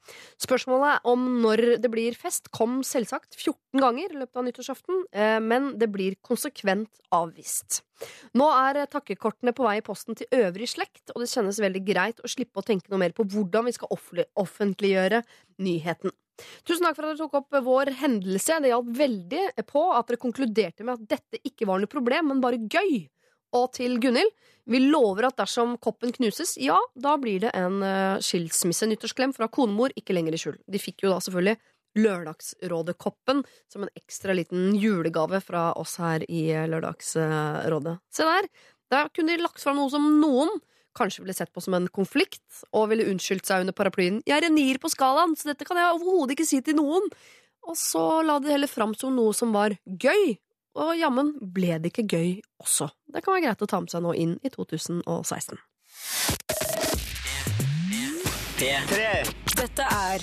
Spørsmålet 0.43 1.07
om 1.07 1.25
når 1.39 1.79
det 1.79 1.93
blir 1.93 2.19
fest 2.19 2.51
kom 2.51 2.81
selvsagt 2.83 3.39
14 3.39 3.79
ganger 3.79 4.11
i 4.11 4.19
løpet 4.19 4.43
av 4.43 4.49
nyttårsaften, 4.49 5.03
eh, 5.15 5.39
men 5.39 5.77
det 5.79 5.87
blir 5.95 6.19
konsekvent 6.19 6.99
avvist. 7.15 7.85
Nå 8.35 8.51
er 8.51 8.83
takkekortene 8.91 9.55
på 9.55 9.63
vei 9.63 9.77
i 9.79 9.85
posten 9.85 10.19
til 10.19 10.27
øvrig 10.43 10.67
slekt, 10.75 11.13
og 11.15 11.23
det 11.23 11.31
kjennes 11.31 11.63
veldig 11.63 11.87
greit 11.87 12.19
å 12.19 12.31
slippe 12.31 12.59
å 12.59 12.67
tenke 12.67 12.91
noe 12.91 12.99
mer 12.99 13.15
på 13.15 13.23
hvordan 13.31 13.71
vi 13.71 13.79
skal 13.79 13.95
offentliggjøre 13.95 15.23
nyheten. 15.63 16.11
Tusen 16.67 16.85
takk 16.87 16.97
for 16.97 17.07
at 17.07 17.13
dere 17.13 17.21
tok 17.21 17.39
opp 17.41 17.59
vår 17.65 17.93
hendelse. 18.01 18.59
Det 18.63 18.73
hjalp 18.73 18.91
veldig 18.99 19.45
på 19.69 19.85
at 19.95 20.09
dere 20.09 20.21
konkluderte 20.21 20.85
med 20.85 20.97
at 20.97 21.15
dette 21.17 21.41
ikke 21.45 21.67
var 21.69 21.81
noe 21.81 21.91
problem, 21.91 22.31
men 22.31 22.43
bare 22.43 22.61
gøy. 22.61 23.07
Og 23.57 23.71
til 23.73 23.97
Gunhild, 24.01 24.29
vi 24.69 24.83
lover 24.83 25.29
at 25.29 25.39
dersom 25.39 25.73
koppen 25.81 26.13
knuses, 26.13 26.53
ja, 26.61 26.77
da 26.93 27.15
blir 27.17 27.41
det 27.47 27.53
en 27.57 27.79
uh, 27.81 28.21
skilsmisse-nyttårsklem 28.21 29.33
fra 29.33 29.47
konemor, 29.49 29.95
ikke 29.97 30.13
lenger 30.13 30.37
i 30.37 30.41
skjul. 30.41 30.59
De 30.69 30.81
fikk 30.81 31.07
jo 31.07 31.13
da 31.15 31.21
selvfølgelig 31.25 31.57
Lørdagsrådet-koppen 31.97 33.41
som 33.71 33.83
en 33.85 33.93
ekstra 33.97 34.35
liten 34.37 34.75
julegave 34.77 35.41
fra 35.41 35.71
oss 35.73 35.95
her 35.97 36.21
i 36.29 36.43
eh, 36.53 36.67
Lørdagsrådet. 36.69 37.95
Se 38.13 38.27
der! 38.27 38.49
Der 38.89 39.09
kunne 39.13 39.33
de 39.33 39.43
lagt 39.43 39.61
fram 39.61 39.77
noe 39.77 39.89
som 39.93 40.05
noen 40.21 40.49
kanskje 40.99 41.23
ville 41.23 41.35
sett 41.37 41.53
på 41.55 41.63
som 41.63 41.75
en 41.77 41.87
konflikt, 41.95 42.43
og 42.75 42.89
ville 42.91 43.07
unnskyldt 43.09 43.47
seg 43.47 43.63
under 43.63 43.75
paraplyen 43.75 44.21
'Jeg 44.25 44.37
er 44.37 44.47
en 44.47 44.55
nier 44.55 44.77
på 44.77 44.91
skalaen, 44.91 45.35
så 45.35 45.51
dette 45.51 45.65
kan 45.65 45.77
jeg 45.77 45.95
overhodet 45.95 46.35
ikke 46.35 46.49
si 46.49 46.61
til 46.61 46.75
noen'. 46.75 47.09
Og 47.67 47.75
så 47.75 48.21
la 48.25 48.39
det 48.39 48.51
heller 48.51 48.67
fram 48.67 48.93
som 48.95 49.15
noe 49.15 49.33
som 49.33 49.51
var 49.53 49.75
gøy, 49.85 50.37
og 50.75 50.97
jammen 50.97 51.33
ble 51.41 51.79
det 51.79 51.91
ikke 51.91 52.07
gøy 52.07 52.41
også. 52.61 52.89
Det 53.11 53.23
kan 53.23 53.33
være 53.33 53.45
greit 53.47 53.61
å 53.61 53.67
ta 53.67 53.79
med 53.79 53.91
seg 53.91 54.01
nå 54.03 54.13
inn 54.15 54.39
i 54.43 54.49
2016. 54.49 55.57
Dette 59.59 59.83
er 59.83 60.19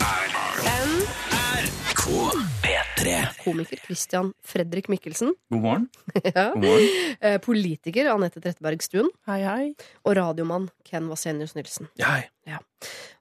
P3. 2.97 3.45
Komiker 3.45 3.81
Christian 3.85 4.33
Fredrik 4.45 4.89
Mikkelsen. 4.89 5.35
God 5.53 5.63
morgen. 5.63 5.89
ja. 6.25 6.51
God 6.55 6.63
morgen. 6.65 7.17
Eh, 7.21 7.39
Politiker 7.45 8.09
Anette 8.13 8.41
Trettebergstuen. 8.41 9.09
Hei, 9.29 9.41
hei. 9.45 9.67
Og 10.07 10.17
radiomann 10.17 10.69
Ken 10.87 11.09
Vasenius 11.11 11.55
Nilsen. 11.59 11.91
Hei. 12.01 12.23
Ja. 12.49 12.61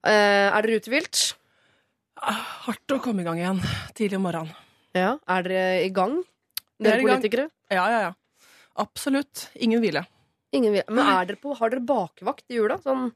er 0.05 0.61
dere 0.65 0.79
uthvilt? 0.79 1.33
Ah, 2.21 2.39
Hardt 2.67 2.93
å 2.95 3.01
komme 3.03 3.23
i 3.23 3.27
gang 3.27 3.39
igjen 3.41 3.59
tidlig 3.97 4.19
om 4.21 4.25
morgenen. 4.29 4.55
Ja. 4.95 5.17
Er 5.27 5.43
dere 5.43 5.63
i 5.83 5.89
gang? 5.93 6.21
Er 6.79 6.89
Dere 6.91 7.03
politikere? 7.03 7.49
gang. 7.49 7.75
Ja, 7.75 7.85
ja, 7.91 7.99
ja. 8.09 8.13
Absolutt. 8.79 9.49
Ingen 9.63 9.81
hvile. 9.83 10.05
Ingen 10.55 10.71
hvile. 10.75 10.87
Men 10.91 11.07
er 11.17 11.27
dere 11.29 11.39
på, 11.41 11.55
har 11.59 11.71
dere 11.73 11.83
bakvakt 11.87 12.47
i 12.51 12.57
jula? 12.61 12.77
Sånn, 12.83 13.09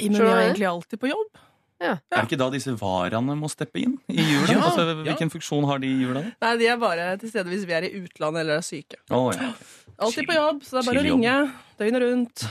Men 0.00 0.18
vi 0.18 0.26
er 0.26 0.40
egentlig 0.48 0.66
alltid 0.70 0.98
på 1.02 1.10
jobb. 1.10 1.38
Er 1.80 1.98
det 2.10 2.24
ikke 2.26 2.38
da 2.40 2.48
disse 2.50 2.72
varaene 2.80 3.36
må 3.38 3.46
steppe 3.52 3.78
inn 3.82 3.94
i 4.10 4.18
jula? 4.18 4.48
Ja, 4.50 4.62
altså, 4.66 4.86
ja. 4.88 4.96
hvilken 5.06 5.30
funksjon 5.30 5.64
har 5.70 5.78
de 5.78 5.86
i 5.92 6.00
jula? 6.02 6.24
da? 6.24 6.32
Nei, 6.46 6.56
De 6.58 6.66
er 6.72 6.76
bare 6.82 7.12
til 7.22 7.30
stede 7.30 7.52
hvis 7.52 7.66
vi 7.68 7.76
er 7.76 7.86
i 7.86 7.92
utlandet 8.02 8.42
eller 8.42 8.58
er 8.58 8.66
syke. 8.66 8.98
Oh, 9.14 9.28
ja. 9.34 9.52
Alltid 9.98 10.26
på 10.26 10.34
jobb, 10.34 10.60
så 10.66 10.76
det 10.76 10.82
er 10.82 10.88
bare 10.90 10.98
å 10.98 11.02
Chill 11.02 11.12
ringe 11.12 11.36
døgnet 11.78 12.02
rundt. 12.04 12.44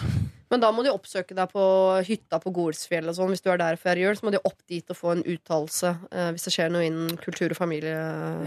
men 0.51 0.61
da 0.63 0.69
må 0.71 0.83
de 0.83 0.91
oppsøke 0.95 1.35
deg 1.35 1.51
på 1.51 1.63
hytta 2.07 2.39
på 2.43 2.51
Golsfjell 2.55 3.07
og 3.11 3.15
sånn. 3.17 3.31
Hvis 3.35 3.43
du 3.43 3.49
er 3.51 3.59
der 3.59 3.75
før 3.79 3.99
jul, 3.99 4.15
så 4.15 4.23
må 4.27 4.31
de 4.31 4.39
opp 4.47 4.57
dit 4.71 4.91
og 4.91 4.95
få 4.99 5.11
en 5.17 5.23
uttalelse 5.27 5.91
eh, 6.11 6.29
hvis 6.31 6.47
det 6.47 6.53
skjer 6.55 6.71
noe 6.71 6.87
innen 6.87 7.17
kultur 7.19 7.51
og 7.51 7.59
familie. 7.59 7.95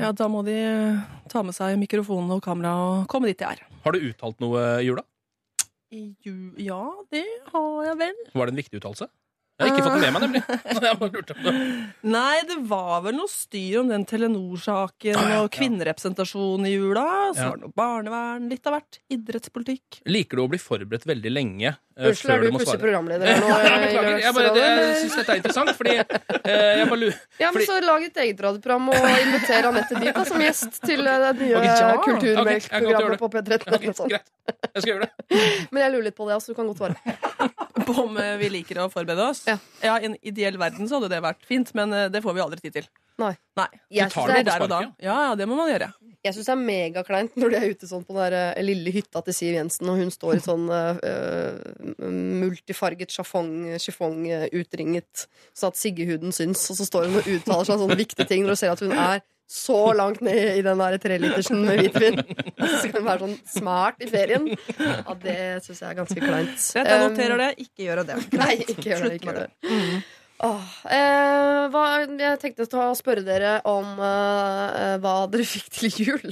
Ja, 0.00 0.12
Da 0.16 0.28
må 0.32 0.40
de 0.48 0.56
ta 1.28 1.42
med 1.44 1.56
seg 1.56 1.76
mikrofonen 1.80 2.32
og 2.36 2.40
kamera 2.44 2.72
og 2.88 3.06
komme 3.12 3.28
dit 3.28 3.38
de 3.40 3.48
er. 3.52 3.60
Har 3.84 3.92
du 3.96 4.00
uttalt 4.10 4.40
noe 4.40 4.64
i 4.80 4.88
jula? 4.88 5.04
I 5.92 6.14
ju- 6.24 6.54
Ja, 6.56 6.80
det 7.12 7.24
har 7.52 7.84
jeg 7.88 7.96
vel. 7.98 8.14
Var 8.32 8.46
det 8.46 8.52
en 8.56 8.60
viktig 8.64 8.80
uttalelse? 8.80 9.08
Jeg 9.60 9.68
har 9.68 9.76
ikke 9.76 9.84
fått 9.84 9.96
det 10.00 10.06
med 10.06 10.14
meg, 10.14 10.22
nemlig. 10.24 10.40
Jeg 10.80 10.98
bare 11.00 11.10
lurte 11.12 11.34
på 11.36 11.44
det. 11.44 11.52
Nei, 12.14 12.36
det 12.48 12.56
var 12.70 13.02
vel 13.04 13.18
noe 13.18 13.28
styr 13.28 13.82
om 13.82 13.90
den 13.92 14.06
Telenor-saken 14.08 15.18
Ah, 15.20 15.28
ja, 15.34 15.40
og 15.44 15.50
kvinnerepresentasjon 15.52 16.64
i 16.64 16.72
jula. 16.72 17.04
Så 17.34 17.44
Ja. 17.44 17.48
var 17.50 17.58
det 17.60 17.66
noe 17.66 17.76
barnevern, 17.76 18.48
litt 18.48 18.66
av 18.66 18.78
hvert. 18.78 18.98
Idrettspolitikk. 19.12 20.00
Liker 20.08 20.40
du 20.40 20.44
å 20.46 20.48
bli 20.48 20.60
forberedt 20.62 21.04
veldig 21.10 21.32
lenge 21.32 21.68
eh, 21.68 22.08
Unnskyld, 22.08 22.32
er 22.32 22.40
du 22.40 22.48
plutselig 22.56 22.80
programleder 22.80 23.40
nå? 23.42 23.50
Beklager. 23.84 24.18
Jeg, 24.24 24.34
bare, 24.38 24.54
det, 24.56 24.64
jeg 24.64 24.96
syns 25.02 25.18
dette 25.20 25.34
er 25.34 25.40
interessant, 25.42 25.72
fordi 25.76 25.96
eh, 26.00 26.72
jeg 26.80 26.88
bare 26.88 27.00
lurer 27.02 27.20
Ja, 27.44 27.52
men 27.52 27.66
så 27.68 27.78
Lag 27.84 28.04
et 28.06 28.20
eget 28.24 28.42
radioprogram 28.44 28.88
og 28.94 29.08
inviter 29.10 29.70
Anette 29.70 30.00
dit 30.00 30.14
da, 30.14 30.24
som 30.28 30.44
gjest 30.44 30.80
til 30.86 31.04
eh, 31.04 31.20
det 31.26 31.32
nye 31.42 31.60
okay, 31.60 31.76
ja. 31.76 31.92
kulturmelkprogrammet 32.06 33.16
okay, 33.16 33.20
på 33.20 33.32
P13. 33.36 33.60
Ok, 33.60 33.66
eller 33.66 33.86
noe 33.90 33.98
sånt. 34.00 34.14
greit. 34.14 34.28
Jeg 34.70 34.84
skal 34.84 34.92
gjøre 34.94 35.06
det. 35.06 35.44
Men 35.70 35.84
jeg 35.84 35.94
lurer 35.94 36.06
litt 36.08 36.16
på 36.18 36.28
det, 36.28 36.36
altså. 36.38 36.52
Du 36.52 36.58
kan 36.58 36.70
godt 36.70 36.80
svare. 36.80 36.96
På 37.86 37.94
om 38.04 38.18
vi 38.40 38.48
liker 38.52 38.82
å 38.82 38.88
forberede 38.92 39.28
oss. 39.32 39.44
Ja. 39.50 39.94
I 40.00 40.06
en 40.10 40.16
ideell 40.22 40.58
verden 40.60 40.88
så 40.90 40.98
hadde 41.00 41.10
det 41.12 41.22
vært 41.24 41.44
fint, 41.48 41.72
men 41.78 41.92
eh, 41.96 42.08
det 42.12 42.22
får 42.24 42.36
vi 42.36 42.42
aldri 42.44 42.60
tid 42.64 42.76
til. 42.80 42.88
Nei. 43.20 43.34
Nei. 43.58 43.66
Jeg 43.92 44.08
tar 44.14 44.30
det 44.30 44.36
det, 44.46 44.54
er- 44.54 44.58
Der 44.58 44.62
og 44.64 44.70
da. 44.72 44.78
Ja, 45.04 45.16
ja, 45.28 45.34
det 45.36 45.46
må 45.50 45.56
man 45.58 45.68
gjøre. 45.68 45.90
jeg 46.24 46.34
synes 46.36 46.46
det 46.48 46.52
er 46.52 46.60
megakleint 46.60 47.36
når 47.40 47.50
de 47.52 47.56
er 47.58 47.70
ute 47.74 47.88
sånn 47.88 48.02
på 48.04 48.12
den 48.16 48.22
der 48.30 48.36
eh, 48.56 48.62
lille 48.64 48.92
hytta 48.92 49.22
til 49.24 49.36
Siv 49.36 49.54
Jensen, 49.56 49.88
og 49.92 49.98
hun 50.00 50.10
står 50.12 50.36
i 50.36 50.40
sånn 50.44 50.66
uh, 50.68 52.08
multifarget 52.40 53.10
chiffon, 53.12 53.50
chiffon 53.78 54.24
eh, 54.28 54.46
utringet, 54.56 55.26
så 55.56 55.70
at 55.70 55.78
siggehuden 55.80 56.32
syns, 56.34 56.64
og 56.72 56.78
så 56.80 56.86
står 56.88 57.08
hun 57.08 57.20
og 57.20 57.28
uttaler 57.28 57.64
seg 57.68 57.76
om 57.76 57.84
sånne 57.86 57.98
viktige 58.00 58.28
ting 58.30 58.44
når 58.44 58.54
hun 58.56 58.60
ser 58.62 58.72
at 58.74 58.84
hun 58.84 58.92
er 58.96 59.22
så 59.50 59.78
langt 59.98 60.20
ned 60.22 60.60
i 60.60 60.62
den 60.62 60.78
der 60.78 60.96
trelitersen 61.02 61.64
med 61.66 61.80
hvitvin. 61.82 62.20
Så 62.60 62.70
skal 62.84 63.00
hun 63.00 63.08
være 63.08 63.24
sånn 63.24 63.36
smart 63.50 63.98
i 64.04 64.06
ferien. 64.10 64.46
Ja, 64.78 65.16
det 65.18 65.36
syns 65.64 65.80
jeg 65.82 65.88
er 65.88 65.98
ganske 65.98 66.22
kleint. 66.22 66.54
Greit, 66.54 66.86
jeg 66.92 67.02
noterer 67.08 67.42
det. 67.42 67.50
Ikke 67.66 67.86
gjør 67.88 68.02
det. 68.06 68.18
Nei, 68.40 68.54
ikke 68.62 68.86
gjør 68.92 69.06
det. 69.08 69.12
Ikke 69.18 69.32
gjør 69.32 69.40
det. 69.42 69.50
Åh, 70.40 70.68
eh, 70.88 71.62
hva, 71.74 71.84
jeg 72.06 72.38
tenkte 72.40 72.64
å 72.64 72.92
spørre 72.96 73.24
dere 73.26 73.56
om 73.68 73.98
eh, 74.00 74.94
hva 75.02 75.16
dere 75.28 75.44
fikk 75.44 75.66
til 75.76 75.98
jul. 76.06 76.30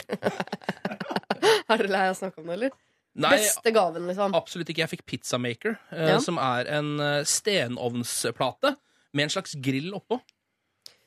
er 1.68 1.74
dere 1.74 1.90
lei 1.92 2.06
av 2.06 2.14
å 2.14 2.20
snakke 2.22 2.40
om 2.40 2.48
det, 2.48 2.54
eller? 2.56 2.76
Nei, 3.18 3.34
Beste 3.34 3.72
gaven, 3.74 4.06
liksom. 4.08 4.34
absolutt 4.38 4.70
ikke. 4.70 4.84
Jeg 4.86 4.92
fikk 4.94 5.04
Pizzamaker, 5.10 5.74
eh, 5.90 6.14
Ja. 6.14 6.18
som 6.22 6.38
er 6.38 6.70
en 6.78 6.94
eh, 7.02 7.24
stenovnsplate 7.26 8.76
med 9.12 9.26
en 9.26 9.34
slags 9.34 9.56
grill 9.58 9.90
oppå. 9.98 10.20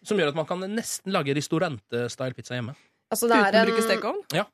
Som 0.06 0.18
gjør 0.18 0.32
at 0.34 0.38
man 0.38 0.48
kan 0.50 0.64
nesten 0.72 1.14
lage 1.14 1.36
restaurant-style 1.38 2.38
pizza 2.38 2.58
hjemme. 2.58 2.74
Altså, 3.12 3.28
det, 3.30 3.38
Uten 3.38 3.58
er 3.60 3.62
å 3.62 3.70
bruke 3.70 3.86
stekeovn? 3.86 4.22
Ja. 4.34 4.46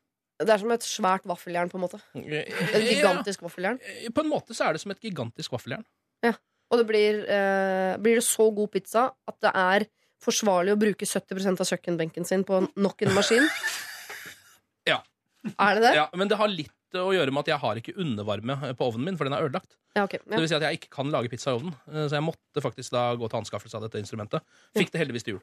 det 0.42 0.52
er 0.52 0.60
som 0.60 0.72
et 0.74 0.84
svært 0.84 1.28
vaffeljern, 1.30 1.70
på 1.72 1.78
en 1.78 1.86
måte. 1.86 2.00
Et 2.18 2.84
gigantisk 2.84 3.46
vaffeljern. 3.46 3.78
På 4.14 4.24
en 4.24 4.30
måte 4.32 4.56
så 4.56 4.68
er 4.68 4.76
det 4.76 4.82
som 4.82 4.92
et 4.92 5.00
gigantisk 5.04 5.54
vaffeljern. 5.54 5.86
Og 6.68 6.80
det 6.80 6.86
blir, 6.88 7.22
eh, 7.24 7.96
blir 7.96 8.20
det 8.20 8.24
så 8.24 8.50
god 8.54 8.70
pizza 8.70 9.10
at 9.28 9.36
det 9.40 9.52
er 9.54 9.86
forsvarlig 10.20 10.74
å 10.74 10.80
bruke 10.80 11.06
70% 11.06 11.60
av 11.62 11.68
kjøkkenbenken 11.70 12.26
sin 12.26 12.44
på 12.44 12.60
nok 12.76 13.02
en 13.02 13.14
maskin? 13.14 13.48
Ja. 14.88 15.02
Er 15.60 15.74
det 15.76 15.82
det? 15.82 15.90
Ja, 15.98 16.06
men 16.16 16.30
det 16.30 16.36
har 16.40 16.48
litt 16.48 16.72
å 16.94 17.12
gjøre 17.12 17.30
med 17.32 17.40
at 17.40 17.46
jeg 17.52 17.58
har 17.60 17.76
ikke 17.76 17.96
undervarme 18.00 18.56
på 18.78 18.86
ovnen 18.88 19.04
min, 19.04 19.16
for 19.16 19.24
den 19.28 19.34
er 19.36 19.44
ødelagt. 19.48 19.76
Ja, 19.96 20.04
ok. 20.04 20.18
Det 20.24 20.38
vil 20.40 20.48
si 20.48 20.54
at 20.54 20.62
jeg 20.62 20.78
ikke 20.78 20.90
kan 20.96 21.10
lage 21.10 21.28
pizza 21.28 21.50
i 21.50 21.58
ovnen. 21.58 21.74
eh, 21.92 22.06
Så 22.08 22.14
jeg 22.16 22.22
måtte 22.24 22.62
faktisk 22.64 22.90
da 22.90 23.14
gå 23.16 23.28
til 23.28 23.40
anskaffelse 23.40 23.74
av 23.76 23.82
dette 23.82 23.98
instrumentet. 24.00 24.40
Fikk 24.76 24.90
det 24.92 25.00
heldigvis 25.02 25.24
til 25.24 25.34
jul. 25.38 25.42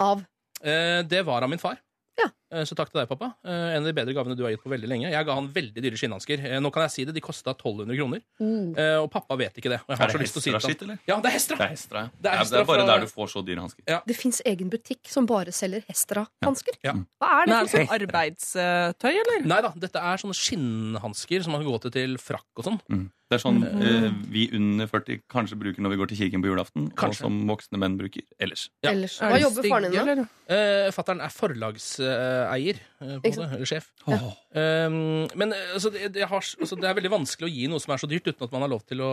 Av 0.00 0.24
Eh, 0.64 1.02
Det 1.06 1.24
var 1.24 1.42
av 1.42 1.48
min 1.50 1.58
far. 1.58 1.78
Ja. 2.18 2.26
Eh, 2.50 2.64
Så 2.64 2.74
takk 2.74 2.90
til 2.90 2.98
deg, 3.00 3.08
pappa. 3.08 3.34
Eh, 3.44 3.76
En 3.76 3.82
av 3.82 3.84
de 3.88 3.92
bedre 3.94 4.14
gavene 4.16 4.34
du 4.36 4.42
har 4.42 4.50
gitt 4.50 4.62
på 4.64 4.70
veldig 4.72 4.88
lenge. 4.88 5.10
Jeg 5.12 5.24
ga 5.26 5.34
han 5.34 5.48
veldig 5.54 5.82
dyre 5.84 5.96
skinnhansker. 6.00 6.38
Eh, 6.44 6.58
Nå 6.60 6.72
kan 6.74 6.82
jeg 6.86 6.90
si 6.90 7.04
det, 7.04 7.14
de 7.14 7.20
kosta 7.22 7.52
1200 7.54 7.94
kroner. 7.96 8.20
Mm. 8.40 8.72
Eh, 8.76 8.96
Og 8.98 9.10
pappa 9.10 9.36
vet 9.36 9.54
ikke 9.60 9.70
det. 9.70 9.80
Og 9.86 9.92
jeg 9.94 9.98
har 9.98 10.08
så 10.08 10.18
lyst 10.18 10.32
til 10.34 10.40
å 10.40 10.42
si 10.42 10.50
det 10.50 10.58
Hestra-skitt, 10.58 10.82
eller? 10.82 10.98
Ja, 11.06 11.20
det 11.20 11.30
er 11.30 11.36
Hestra! 11.36 11.56
Det 11.56 11.66
er 11.68 11.74
Hestra, 11.76 11.98
ja. 12.00 12.08
Det 12.20 12.30
er 12.30 12.34
ja, 12.34 12.44
det 12.44 12.58
er 12.60 12.64
bare 12.64 12.82
fra- 12.82 12.86
der 12.90 13.00
du 13.00 13.06
får 13.12 13.28
så 13.34 13.44
dyre 13.46 13.60
hansker. 13.66 14.02
Det 14.06 14.16
fins 14.16 14.42
egen 14.44 14.70
butikk 14.70 15.06
som 15.08 15.26
bare 15.26 15.52
selger 15.52 15.84
Hestra-hansker. 15.88 16.74
Ja. 16.82 16.92
Hva 17.22 17.42
er 17.42 17.46
det 17.46 17.70
sånn 17.70 17.88
arbeidstøy, 17.98 19.14
eller? 19.22 19.46
Nei 19.46 19.60
da, 19.62 19.70
dette 19.76 19.96
er 20.02 20.16
sånne 20.16 20.34
skinnhansker 20.36 21.42
som 21.44 21.52
man 21.52 21.62
kan 21.62 21.72
gå 21.72 21.80
til 21.86 21.90
til 21.98 22.16
frakk 22.20 22.44
og 22.56 22.64
sånn. 22.64 22.80
Mm. 22.90 23.10
Det 23.28 23.36
er 23.36 23.42
sånn 23.42 23.58
eh, 23.60 24.06
vi 24.32 24.46
under 24.56 24.88
40 24.88 25.18
kanskje 25.28 25.56
bruker 25.60 25.84
når 25.84 25.92
vi 25.92 25.98
går 26.00 26.08
til 26.08 26.18
kirken 26.22 26.40
på 26.40 26.48
julaften, 26.48 26.86
Kanskje. 26.96 27.26
og 27.26 27.28
som 27.28 27.34
voksne 27.50 27.80
menn 27.82 27.98
bruker 28.00 28.24
ellers. 28.40 28.62
Ja. 28.80 28.94
Ellers. 28.94 29.18
Er 29.20 29.34
Hva 29.34 29.40
jobber 29.42 29.66
faren 29.68 29.92
din 29.92 29.98
da? 29.98 30.14
med? 30.16 30.22
Eh, 30.48 30.88
Fattern 30.96 31.20
er 31.20 31.34
forlagseier, 31.34 32.80
eh, 32.80 33.04
på 33.04 33.20
en 33.20 33.28
Ikke 33.28 33.42
måte, 33.42 33.58
eller 33.58 33.68
sjef. 33.68 33.90
Åh. 34.08 34.24
Um, 34.56 34.98
men 35.36 35.52
eh, 35.52 35.74
altså, 35.76 35.92
det, 35.92 36.12
det, 36.16 36.24
har, 36.30 36.40
altså, 36.40 36.78
det 36.80 36.88
er 36.88 36.96
veldig 36.96 37.12
vanskelig 37.18 37.50
å 37.50 37.52
gi 37.52 37.68
noe 37.68 37.84
som 37.84 37.92
er 37.92 38.00
så 38.00 38.08
dyrt, 38.10 38.30
uten 38.32 38.48
at 38.48 38.54
man 38.56 38.64
har 38.64 38.72
lov 38.72 38.86
til 38.88 39.04
å 39.04 39.12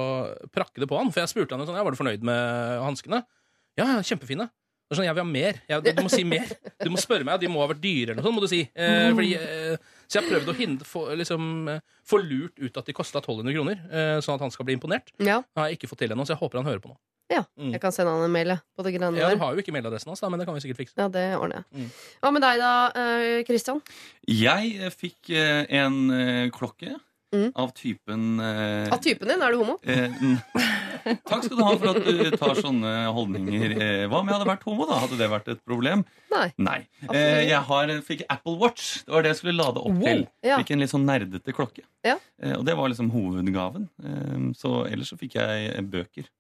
prakke 0.56 0.80
det 0.80 0.88
på 0.92 1.00
han. 1.02 1.12
For 1.12 1.24
jeg 1.26 1.34
spurte 1.34 1.56
han 1.58 1.66
jo 1.66 1.68
sånn, 1.70 1.80
ja, 1.80 1.84
var 1.84 1.92
du 1.96 2.00
fornøyd 2.00 2.24
med 2.24 2.80
hanskene. 2.86 3.26
Ja, 3.76 3.98
ja, 3.98 4.00
kjempefine. 4.06 4.48
Det 4.86 4.94
er 4.94 5.00
Sånn, 5.00 5.08
jeg 5.08 5.18
vil 5.18 5.26
ha 5.26 5.28
mer. 5.28 5.60
Jeg, 5.68 5.82
du, 5.82 5.92
du 5.98 6.04
må 6.06 6.12
si 6.14 6.24
mer. 6.30 6.52
Du 6.84 6.92
må 6.94 7.00
spørre 7.02 7.26
meg, 7.26 7.40
De 7.42 7.50
må 7.50 7.64
ha 7.64 7.70
vært 7.72 7.82
dyre, 7.84 8.14
eller 8.14 8.22
noe 8.22 8.28
sånt. 8.30 8.38
må 8.38 8.44
du 8.46 8.52
si. 8.52 8.60
Eh, 8.78 9.08
fordi, 9.18 9.32
eh, 9.36 9.95
så 10.08 10.20
jeg 10.20 10.24
har 10.24 10.32
prøvd 10.32 10.52
å 10.52 10.56
hindre, 10.58 10.86
få, 10.88 11.04
liksom, 11.18 11.50
eh, 11.72 11.82
få 12.06 12.22
lurt 12.22 12.60
ut 12.62 12.78
at 12.78 12.86
de 12.86 12.94
kosta 12.94 13.22
1200 13.22 13.56
kroner, 13.58 13.82
eh, 13.90 14.22
sånn 14.22 14.36
at 14.38 14.46
han 14.46 14.54
skal 14.54 14.66
bli 14.66 14.78
imponert. 14.78 15.12
Ja, 15.20 15.42
Det 15.42 15.62
har 15.62 15.70
jeg 15.70 15.80
ikke 15.80 15.90
fått 15.92 16.04
til 16.04 16.16
ennå, 16.16 16.26
så 16.26 16.36
jeg 16.36 16.42
håper 16.44 16.62
han 16.62 16.70
hører 16.70 16.84
på 16.84 16.94
nå. 16.94 16.98
Ja, 17.34 17.42
jeg 17.58 17.82
kan 17.82 17.90
sende 17.90 18.12
han 18.14 18.22
en 18.22 18.30
mail 18.32 18.52
på 18.78 18.84
det 18.86 18.92
greiene 18.94 19.18
Ja, 19.18 19.32
Du 19.34 19.40
har 19.42 19.56
jo 19.56 19.62
ikke 19.64 19.74
mailadressen 19.74 20.12
hans, 20.12 20.22
men 20.22 20.38
det 20.38 20.46
kan 20.46 20.54
vi 20.54 20.62
sikkert 20.62 20.78
fikse. 20.84 20.94
Ja, 21.00 21.08
det 21.10 21.24
ordner 21.34 21.64
jeg. 21.64 21.66
Mm. 21.82 21.90
Hva 22.22 22.32
med 22.36 22.44
deg 22.46 22.60
da, 22.62 22.74
Kristian? 23.48 23.82
Jeg 24.30 24.76
eh, 24.78 24.94
fikk 24.94 25.32
eh, 25.34 25.66
en 25.82 26.52
klokke 26.54 26.94
Mm. 27.36 27.50
av 27.60 27.72
typen 27.76 28.40
eh, 28.40 28.88
Av 28.96 29.02
typen 29.04 29.28
din, 29.28 29.42
er 29.44 29.52
du 29.52 29.58
homo? 29.60 29.76
eh. 29.84 30.14
Takk 31.30 31.44
skal 31.46 31.58
du 31.60 31.64
ha 31.66 31.74
for 31.78 31.92
at 31.92 32.06
du 32.08 32.32
tar 32.40 32.56
sånne 32.58 32.92
holdninger. 33.14 33.76
Eh, 33.76 34.06
hva 34.10 34.22
om 34.24 34.30
jeg 34.32 34.38
hadde 34.40 34.48
vært 34.50 34.64
homo, 34.66 34.88
da? 34.90 35.02
Hadde 35.04 35.20
det 35.20 35.28
vært 35.30 35.52
et 35.54 35.60
problem? 35.68 36.02
Nei. 36.34 36.48
Nei. 36.58 36.78
Eh, 37.12 37.44
jeg 37.50 37.60
har, 37.68 37.92
fikk 38.08 38.24
Apple 38.34 38.56
Watch. 38.62 39.04
Det 39.06 39.14
var 39.14 39.26
det 39.28 39.34
jeg 39.36 39.42
skulle 39.44 39.60
lade 39.60 39.84
opp 39.86 40.00
til. 40.02 40.24
Ja. 40.46 40.58
Fikk 40.64 40.72
en 40.74 40.82
litt 40.82 40.94
sånn 40.94 41.06
nerdete 41.06 41.54
klokke. 41.54 41.86
Ja. 42.08 42.16
Eh, 42.42 42.56
og 42.58 42.66
det 42.66 42.74
var 42.80 42.90
liksom 42.90 43.12
hovedgaven. 43.14 43.86
Eh, 44.02 44.48
så 44.58 44.74
ellers 44.90 45.14
så 45.14 45.20
fikk 45.22 45.38
jeg 45.38 45.70
eh, 45.76 45.86
bøker. 45.94 46.32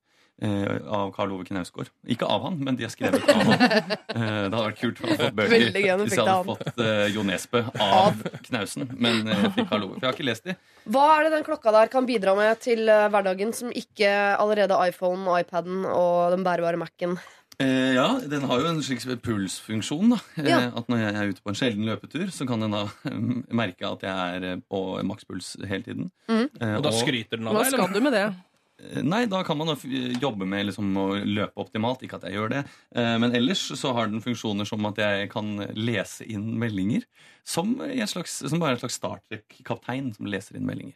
Eh, 0.41 0.77
av 0.91 1.11
Karl 1.15 1.31
Ove 1.35 1.45
Knausgård. 1.47 1.89
Ikke 2.11 2.27
av 2.29 2.43
han, 2.47 2.57
men 2.63 2.75
de 2.79 2.87
er 2.87 2.93
skrevet 2.93 3.23
av 3.29 3.43
han. 3.43 3.95
Eh, 4.15 4.21
det 4.47 4.55
hadde 4.55 4.61
vært 4.69 4.77
kult 4.79 4.99
å 5.03 5.07
fått 5.11 5.33
bøker 5.35 5.63
hvis 5.65 6.13
jeg 6.15 6.23
hadde 6.23 6.35
fått 6.47 6.77
eh, 6.79 7.01
Jo 7.11 7.23
Nesbø 7.27 7.65
av 7.83 8.21
Knausen. 8.45 8.85
Men 8.95 9.25
jeg 9.27 9.49
fikk 9.57 9.67
Karl 9.73 9.83
Ove. 9.89 9.97
For 9.97 10.05
jeg 10.05 10.07
har 10.07 10.15
ikke 10.15 10.27
lest 10.29 10.47
de. 10.47 10.55
Hva 10.87 11.05
er 11.17 11.25
det 11.27 11.33
den 11.35 11.43
klokka 11.47 11.73
der 11.75 11.91
kan 11.91 12.07
bidra 12.07 12.35
med 12.37 12.61
til 12.63 12.87
hverdagen 12.87 13.51
som 13.57 13.73
ikke 13.75 14.11
allerede 14.39 14.77
iPhone, 14.87 15.27
iPaden 15.41 15.83
og 15.89 16.31
den 16.37 16.45
bærbare 16.47 16.79
Mac-en? 16.79 17.17
Eh, 17.59 17.93
ja, 17.95 18.07
den 18.27 18.43
har 18.49 18.59
jo 18.59 18.67
en 18.67 18.81
slik 18.83 19.03
pulsfunksjon. 19.23 20.09
da 20.11 20.17
eh, 20.41 20.49
Ja. 20.49 20.57
At 20.75 20.89
når 20.91 21.03
jeg 21.05 21.15
er 21.15 21.29
ute 21.31 21.43
på 21.43 21.51
en 21.53 21.55
sjelden 21.59 21.85
løpetur, 21.87 22.27
så 22.31 22.47
kan 22.47 22.59
den 22.63 22.75
da 22.75 22.81
merke 23.61 23.87
at 23.87 24.03
jeg 24.03 24.41
er 24.41 24.59
på 24.67 24.81
makspuls 25.07 25.53
hele 25.63 25.83
tiden. 25.85 26.11
Mm. 26.27 26.49
Eh, 26.59 26.73
Og 26.77 26.83
da 26.83 26.91
skryter 26.95 27.39
den 27.39 27.47
av 27.47 27.55
deg? 27.55 27.69
Hva 27.71 27.71
skal 27.87 27.95
du 27.95 28.01
med 28.03 28.15
det? 28.15 28.25
Eh, 28.81 29.01
Nei, 29.03 29.25
da 29.31 29.43
kan 29.47 29.57
man 29.57 29.71
jobbe 30.19 30.45
med 30.45 30.65
liksom 30.67 30.89
å 30.99 31.05
løpe 31.23 31.55
optimalt. 31.63 32.01
Ikke 32.03 32.17
at 32.19 32.23
jeg 32.27 32.33
gjør 32.35 32.49
det. 32.49 32.63
Eh, 32.95 33.17
Men 33.21 33.35
ellers 33.35 33.61
så 33.79 33.93
har 33.95 34.07
den 34.11 34.21
funksjoner 34.21 34.65
som 34.67 34.85
at 34.85 34.97
jeg 34.97 35.29
kan 35.31 35.55
lese 35.75 36.25
inn 36.27 36.57
meldinger. 36.59 37.03
Som, 37.45 37.79
en 37.81 38.07
slags, 38.07 38.41
som 38.49 38.59
bare 38.59 38.75
en 38.75 38.79
slags 38.83 38.95
Star 38.99 39.21
Trek-kaptein 39.29 40.13
som 40.15 40.25
leser 40.25 40.57
inn 40.57 40.65
meldinger. 40.67 40.95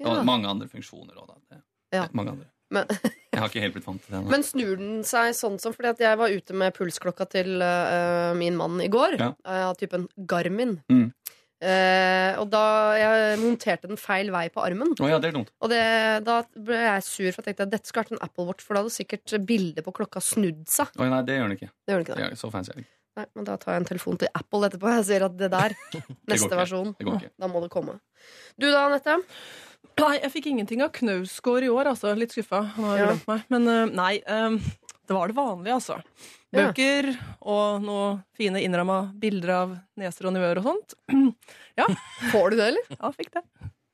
Ja. 0.00 0.14
Og 0.14 0.24
mange 0.26 0.48
andre 0.48 0.68
funksjoner 0.68 1.14
òg, 1.16 1.26
da. 1.28 1.34
Det- 1.50 1.62
Ja. 1.92 2.06
Mange 2.14 2.30
andre. 2.30 2.46
Men, 2.70 2.86
Jeg 3.32 3.40
har 3.40 3.48
ikke 3.48 3.60
helt 3.64 3.74
blitt 3.74 3.86
vant 3.86 4.00
til 4.04 4.12
det 4.14 4.18
ennå. 4.20 4.30
men 4.30 4.42
snur 4.46 4.76
den 4.78 5.00
seg 5.02 5.32
sånn 5.34 5.56
som 5.60 5.72
fordi 5.74 5.88
at 5.90 5.98
jeg 5.98 6.18
var 6.18 6.28
ute 6.30 6.54
med 6.54 6.72
pulsklokka 6.76 7.26
til 7.28 7.60
uh, 7.62 8.32
min 8.38 8.54
mann 8.56 8.80
i 8.80 8.86
går, 8.88 9.16
Ja. 9.18 9.32
av 9.44 9.74
typen 9.76 10.06
Garmin. 10.26 10.76
Mm. 10.88 11.12
Eh, 11.60 12.38
og 12.40 12.46
da 12.48 12.60
jeg 12.96 13.38
monterte 13.42 13.88
den 13.90 13.98
feil 14.00 14.30
vei 14.32 14.46
på 14.48 14.62
armen. 14.64 14.94
Oh, 15.00 15.08
ja, 15.10 15.18
det 15.20 15.28
er 15.28 15.36
dumt. 15.36 15.50
Og 15.60 15.68
det, 15.72 15.80
da 16.24 16.38
ble 16.56 16.78
jeg 16.86 17.02
sur, 17.04 17.28
for 17.36 17.42
jeg 17.42 17.50
tenkte 17.50 17.66
at 17.68 17.74
dette 17.74 17.90
skulle 17.90 18.06
vært 18.06 18.14
en 18.16 18.24
Apple 18.24 18.46
Watch, 18.48 18.64
for 18.64 18.74
da 18.78 18.80
hadde 18.84 18.94
sikkert 18.94 19.34
bildet 19.48 19.84
på 19.84 19.92
klokka 19.98 20.22
snudd 20.24 20.62
seg. 20.72 20.88
Oh, 20.96 21.04
nei, 21.12 21.20
det 21.28 21.36
gjør 21.36 21.50
den 21.50 21.58
ikke. 21.58 21.68
Det 21.84 21.92
gjør 21.94 22.00
den 22.00 22.06
ikke 22.08 22.16
Det 22.22 22.30
det. 22.32 22.40
så 22.40 22.50
fancy 22.54 22.72
er 22.72 22.80
det 22.80 22.86
ikke. 22.86 22.96
Nei, 23.20 23.26
men 23.36 23.44
da 23.50 23.56
tar 23.60 23.74
jeg 23.74 23.82
en 23.82 23.88
telefon 23.90 24.18
til 24.22 24.28
Apple 24.38 24.68
etterpå. 24.70 24.88
og 24.96 25.04
sier 25.04 25.24
at 25.26 25.36
det 25.36 25.50
der, 25.52 25.74
neste 26.32 26.56
versjon, 26.62 26.94
Det 26.96 27.04
går 27.08 27.18
ikke. 27.20 27.32
da 27.44 27.48
må 27.52 27.60
det 27.64 27.70
komme. 27.74 27.98
Du 28.56 28.68
da, 28.70 28.86
Anette? 28.86 29.18
Nei, 30.00 30.14
jeg 30.22 30.30
fikk 30.32 30.46
ingenting 30.54 30.80
av 30.86 30.92
Knausgård 30.96 31.66
i 31.66 31.68
år, 31.68 31.90
altså. 31.92 32.14
Litt 32.16 32.32
skuffa. 32.32 32.62
Han 32.78 32.84
har 32.92 32.98
Ja. 33.02 33.08
meg. 33.28 33.42
Men 33.52 33.68
eh, 33.68 33.84
nei, 33.92 34.12
eh, 34.24 34.56
det 35.10 35.16
var 35.16 35.28
det 35.28 35.36
vanlige, 35.36 35.74
altså. 35.76 35.98
Ja. 36.52 36.66
Bøker 36.72 37.12
og 37.46 37.82
noen 37.84 38.22
fine 38.34 38.58
innramma 38.64 39.12
bilder 39.22 39.50
av 39.54 39.74
neser 40.00 40.26
og 40.26 40.32
nivåer 40.34 40.58
og 40.58 40.64
sånt. 40.72 40.94
Ja. 41.80 41.86
Får 42.32 42.50
du 42.50 42.56
det, 42.58 42.64
eller? 42.72 42.88
Ja, 42.98 43.08
fikk 43.14 43.30
det. 43.32 43.40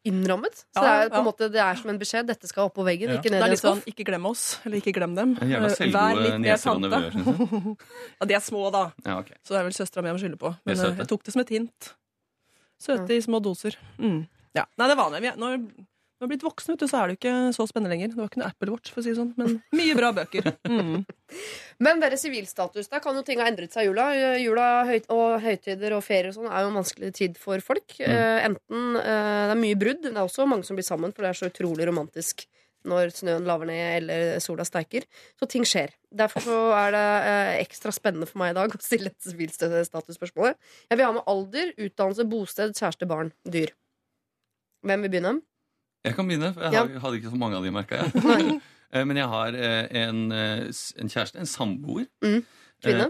Innrammet? 0.09 0.57
Så 0.75 0.81
Ja, 0.81 0.83
det 0.83 0.91
er 0.95 1.11
på 1.11 1.15
ja. 1.15 1.21
en 1.21 1.27
måte 1.27 1.47
det 1.53 1.61
er 1.63 1.75
som 1.79 1.91
en 1.93 1.99
beskjed. 2.01 2.27
Dette 2.27 2.49
skal 2.49 2.67
opp 2.71 2.75
på 2.79 2.85
veggen, 2.87 3.11
Ja. 3.13 3.19
ikke 3.21 3.29
Det 3.29 3.35
ned 3.37 3.43
er 3.43 3.45
i 3.45 3.49
en 3.51 3.55
litt 3.55 3.63
sånn 3.63 3.81
skuff. 3.83 3.91
ikke 3.93 4.07
glem 4.09 4.27
oss, 4.31 4.45
eller 4.65 4.77
ikke 4.81 4.95
glem 4.97 5.15
dem. 5.19 5.35
Jævla 5.37 5.71
Eh, 5.71 5.93
Vær 5.95 6.17
litt 6.19 6.33
mer 6.33 6.43
neser 6.47 6.71
og 6.73 6.83
tante. 6.83 7.77
Ja, 8.21 8.27
de 8.31 8.35
er 8.39 8.43
små, 8.47 8.65
da. 8.73 8.83
Ja, 9.05 9.19
ok. 9.21 9.31
Så 9.45 9.55
det 9.55 9.61
er 9.61 9.67
vel 9.69 9.77
søstera 9.77 10.03
mi 10.03 10.09
jeg 10.11 10.17
må 10.17 10.23
skylde 10.25 10.41
på. 10.43 10.51
Er 10.55 10.61
Men 10.73 10.81
eh, 10.87 10.97
jeg 11.03 11.09
tok 11.13 11.23
det 11.29 11.33
som 11.37 11.45
et 11.45 11.53
hint. 11.55 11.93
Søte 12.81 13.15
i 13.17 13.21
små 13.25 13.41
doser. 13.45 13.77
Mm. 14.01 14.23
Ja. 14.57 14.65
Nei, 14.79 14.89
det 14.89 14.97
er 14.97 15.03
vanlig. 15.03 15.23
Er- 15.31 15.37
når 15.43 15.59
du 16.17 16.25
har 16.25 16.31
blitt 16.31 16.45
voksen, 16.47 16.73
vet 16.73 16.81
du, 16.81 16.89
så 16.89 17.03
er 17.03 17.11
du 17.11 17.17
ikke 17.19 17.35
så 17.53 17.67
spennende 17.69 17.93
lenger. 17.93 18.09
Det 18.13 18.17
var 18.17 18.31
ikke 18.31 18.41
noe 18.41 18.49
Apple 18.49 18.73
Watch, 18.73 18.93
for 18.93 19.03
å 19.03 19.05
si 19.05 19.13
det 19.13 19.19
sånn, 19.19 19.35
men 19.37 19.59
mye 19.77 19.97
bra 19.99 20.13
bøker. 20.17 20.49
Mm. 20.65 21.05
Men 21.85 22.01
deres 22.01 22.23
sivilstatus, 22.25 22.89
der 22.89 23.03
kan 23.05 23.19
jo 23.19 23.25
ting 23.27 23.41
ha 23.43 23.49
endret 23.51 23.75
seg 23.75 23.85
i 23.85 23.91
jula. 23.91 24.07
Jula 24.41 24.67
høyt, 24.89 25.11
og 25.13 25.43
høytider 25.45 25.93
og 25.93 26.05
ferier 26.07 26.31
og 26.31 26.39
sånn 26.39 26.49
er 26.49 26.65
jo 26.65 26.71
en 26.71 26.79
vanskelig 26.79 27.11
tid 27.19 27.37
for 27.41 27.61
folk. 27.65 27.99
Mm. 27.99 28.07
Uh, 28.09 28.39
enten 28.49 28.87
uh, 28.97 29.43
Det 29.51 29.57
er 29.57 29.61
mye 29.61 29.81
brudd, 29.81 30.01
men 30.07 30.17
det 30.17 30.23
er 30.23 30.31
også 30.31 30.47
mange 30.49 30.65
som 30.65 30.79
blir 30.79 30.87
sammen, 30.89 31.13
for 31.13 31.27
det 31.27 31.35
er 31.35 31.41
så 31.43 31.51
utrolig 31.51 31.89
romantisk 31.91 32.47
når 32.87 33.13
snøen 33.17 33.47
laver 33.47 33.69
ned 33.69 33.85
eller 33.99 34.41
sola 34.43 34.65
steiker. 34.67 35.07
Så 35.39 35.49
ting 35.51 35.67
skjer. 35.69 35.93
Derfor 36.17 36.47
er 36.79 36.95
det 36.95 37.03
eh, 37.03 37.53
ekstra 37.65 37.93
spennende 37.95 38.29
for 38.31 38.41
meg 38.41 38.55
i 38.55 38.59
dag 38.61 38.73
å 38.73 38.83
stille 38.83 39.11
et 39.11 39.27
sivilstatusspørsmål. 39.27 40.55
Jeg 40.87 41.01
vil 41.01 41.09
ha 41.09 41.17
med 41.17 41.27
alder, 41.33 41.75
utdannelse, 41.75 42.29
bosted, 42.31 42.77
kjæreste, 42.79 43.09
barn, 43.11 43.33
dyr. 43.43 43.75
Hvem 44.87 45.07
vil 45.07 45.15
begynne? 45.17 45.35
Jeg 46.07 46.15
kan 46.17 46.29
begynne, 46.29 46.53
for 46.55 46.63
jeg 46.67 46.73
Ja. 46.73 46.85
har, 46.87 46.99
hadde 47.05 47.19
ikke 47.21 47.33
så 47.35 47.39
mange 47.41 47.57
av 47.59 47.65
de, 47.67 47.71
merka 47.75 48.03
jeg. 48.03 48.13
Eh, 48.95 49.03
Men 49.05 49.17
jeg 49.19 49.27
har 49.27 49.49
eh, 49.59 49.89
en, 50.07 50.21
eh, 50.33 50.69
en 51.03 51.09
kjæreste, 51.11 51.41
en 51.43 51.49
samboer. 51.51 52.07
Mm. 52.23 52.45
Kvinne? 52.85 53.09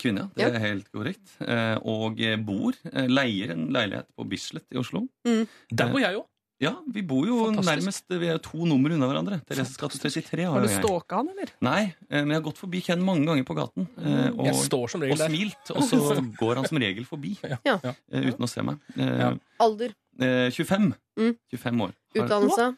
Kvinne, 0.00 0.22
ja. 0.24 0.28
Det 0.34 0.40
Ja. 0.40 0.48
er 0.56 0.62
helt 0.62 0.86
korrekt. 0.90 1.34
Eh, 1.44 1.76
og 1.84 2.16
bor, 2.46 2.72
leier 3.12 3.50
en 3.52 3.66
leilighet 3.74 4.06
på 4.16 4.24
Bislett 4.26 4.64
i 4.72 4.78
Oslo. 4.80 5.04
Der 5.26 5.92
bor 5.92 6.00
jeg 6.00 6.14
jo. 6.16 6.24
Ja, 6.60 6.72
vi 6.90 7.02
bor 7.06 7.26
jo 7.28 7.36
Fantastisk. 7.52 7.68
nærmest 7.70 8.18
Vi 8.18 8.26
er 8.32 8.38
to 8.42 8.64
nummer 8.66 8.90
unna 8.90 9.06
hverandre. 9.06 9.36
Thereses 9.46 9.76
gate 9.78 9.94
33 10.00 10.42
har, 10.48 10.56
Har 10.56 10.62
du 10.66 10.72
stalka 10.72 11.16
han, 11.20 11.28
eller? 11.28 11.52
Nei, 11.62 11.82
eh, 12.10 12.24
men 12.24 12.30
jeg 12.32 12.40
har 12.40 12.46
gått 12.48 12.58
forbi 12.58 12.80
Ken 12.82 13.04
mange 13.04 13.26
ganger 13.28 13.44
på 13.46 13.54
gaten. 13.54 13.86
eh, 14.00 14.30
og, 14.32 14.44
Jeg 14.48 14.54
står 14.64 14.88
som 14.90 15.02
og 15.02 15.06
regel 15.06 15.18
der. 15.18 15.28
smilt, 15.28 15.70
og 15.76 15.82
så 15.86 16.00
går 16.40 16.54
han 16.56 16.64
som 16.66 16.78
regel 16.78 17.04
forbi 17.04 17.36
Ja. 17.44 17.58
eh, 17.84 17.92
uten 18.32 18.42
å 18.42 18.48
se 18.48 18.62
meg. 18.62 18.80
Eh, 18.96 19.18
Ja. 19.18 19.34
Alder, 19.60 19.94
eh, 20.18 20.48
25. 20.50 20.94
Mm. 21.18 21.36
25 21.52 21.80
år. 21.82 21.92
Utdannelse. 22.16 22.68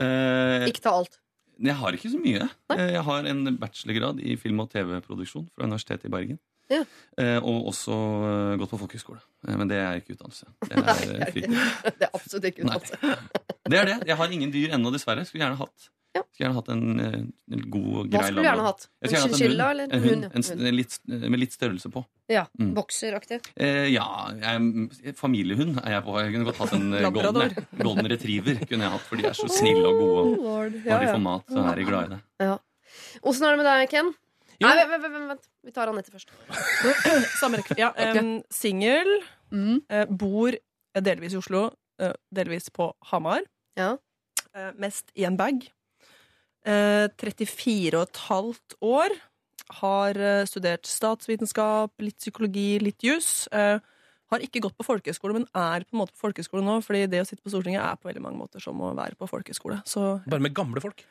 Eh, 0.00 0.66
Ikke 0.68 0.82
ta 0.84 0.90
alt. 0.98 1.20
Jeg 1.62 1.74
har 1.78 1.92
ikke 1.94 2.10
så 2.10 2.18
mye. 2.18 2.48
Nei? 2.72 2.76
Jeg 2.96 3.02
har 3.06 3.24
en 3.30 3.44
bachelorgrad 3.60 4.18
i 4.20 4.34
film- 4.36 4.60
og 4.64 4.70
TV-produksjon 4.72 5.46
fra 5.54 5.64
Universitetet 5.68 6.08
i 6.10 6.10
Bergen. 6.10 6.38
Ja. 6.72 6.80
Eh, 7.20 7.38
Og 7.44 7.68
også 7.70 7.92
eh, 7.94 8.56
gått 8.58 8.70
på 8.72 8.78
folkehøyskole. 8.80 9.20
Eh, 9.46 9.56
Men 9.56 9.68
det 9.68 9.76
er 9.78 10.00
ikke 10.00 10.16
utdannelse. 10.16 10.46
Det 10.66 10.72
er 10.72 10.82
eh, 11.20 11.32
fritid. 11.32 11.54
Det 12.00 12.08
er 12.08 12.10
absolutt 12.12 12.44
ikke 12.50 12.64
Nei. 12.66 12.76
utdannelse. 12.76 13.18
Det 13.70 13.78
er 13.78 13.84
det. 13.92 13.98
Jeg 14.08 14.16
har 14.16 14.28
ingen 14.34 14.50
dyr 14.52 14.74
ennå, 14.74 14.90
dessverre. 14.92 15.24
Skulle 15.28 15.44
gjerne 15.46 15.60
hatt. 15.62 15.90
Ja. 16.14 16.22
Skulle 16.30 16.44
gjerne 16.46 16.54
hatt 16.60 16.68
en, 16.70 17.00
eh, 17.00 17.14
en 17.56 17.62
god 17.74 17.86
og 17.90 18.04
Hva 18.06 18.10
grei 18.12 18.26
skulle 18.28 18.42
du 18.42 18.48
gjerne 18.48 18.66
hatt? 18.68 18.84
En 19.02 19.14
chinchilla 19.14 19.70
eller 19.74 19.84
en 19.88 19.92
en 19.98 20.04
hund? 20.04 20.24
En, 20.30 20.44
En, 20.54 20.66
en 20.68 20.76
litt, 20.78 20.98
med 21.10 21.40
litt 21.42 21.52
størrelse 21.56 21.90
på. 21.90 22.04
Ja, 22.30 22.44
Mm. 22.58 22.70
Bokseraktig. 22.74 23.40
Eh, 23.56 23.88
ja, 23.92 24.06
jeg, 24.40 25.14
familiehund 25.18 25.80
er 25.82 25.96
jeg 25.98 26.04
på. 26.06 26.14
Jeg 26.22 26.32
kunne 26.36 26.44
godt 26.48 26.60
hatt 26.62 26.72
en 26.78 26.92
eh, 26.94 27.10
golden, 27.10 27.56
golden 27.82 28.06
retriever. 28.14 28.60
kunne 28.66 28.86
jeg 28.86 28.92
hatt, 28.94 29.00
For 29.08 29.16
de 29.16 29.26
er 29.26 29.34
så 29.34 29.48
snille 29.50 29.86
og 29.86 29.98
gode. 29.98 30.20
og 30.22 30.44
Lord. 30.44 30.72
ja, 30.84 30.92
Ja, 30.94 30.98
de 31.02 31.06
ja. 31.10 31.14
får 31.16 31.24
mat, 31.26 31.44
så 31.50 31.66
er 31.72 31.74
de 31.74 31.84
glad 31.84 32.04
i 32.06 32.14
det. 32.14 32.58
Åssen 33.24 33.46
er 33.46 33.56
det 33.56 33.58
med 33.58 33.66
deg, 33.66 33.90
Ken? 33.90 34.14
Jo. 34.60 34.68
Nei, 34.68 34.74
vent, 34.86 35.02
vent, 35.02 35.14
vent, 35.14 35.28
vent. 35.34 35.46
Vi 35.66 35.72
tar 35.74 35.90
Anette 35.90 36.12
først. 36.14 36.30
Samme 37.40 37.58
rekke. 37.58 37.74
Ja, 37.80 37.90
um, 38.14 38.36
Singel. 38.54 39.10
eh, 39.90 40.06
bor 40.06 40.54
eh, 40.54 41.02
delvis 41.02 41.34
i 41.34 41.38
Oslo, 41.40 41.66
uh, 42.02 42.12
delvis 42.34 42.70
på 42.70 42.92
Hamar. 43.10 43.42
Ja. 43.78 43.96
Uh, 44.54 44.70
mest 44.78 45.10
i 45.18 45.26
en 45.26 45.36
bag. 45.36 45.66
Eh, 46.64 47.06
34 47.20 47.98
og 47.98 48.06
et 48.08 48.20
halvt 48.28 48.76
år. 48.80 49.16
Har 49.80 50.20
eh, 50.20 50.44
studert 50.48 50.88
statsvitenskap, 50.88 51.92
litt 52.00 52.16
psykologi, 52.20 52.78
litt 52.80 53.04
juss. 53.04 53.46
Eh, 53.52 53.76
har 54.32 54.44
ikke 54.44 54.62
gått 54.64 54.76
på 54.78 54.86
folkehøyskole, 54.86 55.36
men 55.36 55.48
er 55.52 55.84
på 55.84 55.94
en 55.94 56.00
måte 56.00 56.16
på 56.16 56.24
folkehøyskole 56.24 56.64
nå. 56.64 56.78
fordi 56.84 57.04
det 57.12 57.20
å 57.22 57.28
sitte 57.28 57.44
på 57.44 57.52
Stortinget 57.52 57.84
er 57.84 58.00
på 58.00 58.08
veldig 58.08 58.24
mange 58.24 58.40
måter 58.40 58.64
som 58.64 58.80
å 58.80 58.94
være 58.96 59.18
på 59.20 59.28
folkehøyskole. 59.28 59.82
Bare 60.24 60.42
med 60.42 60.56
gamle 60.56 60.80
folk. 60.82 61.04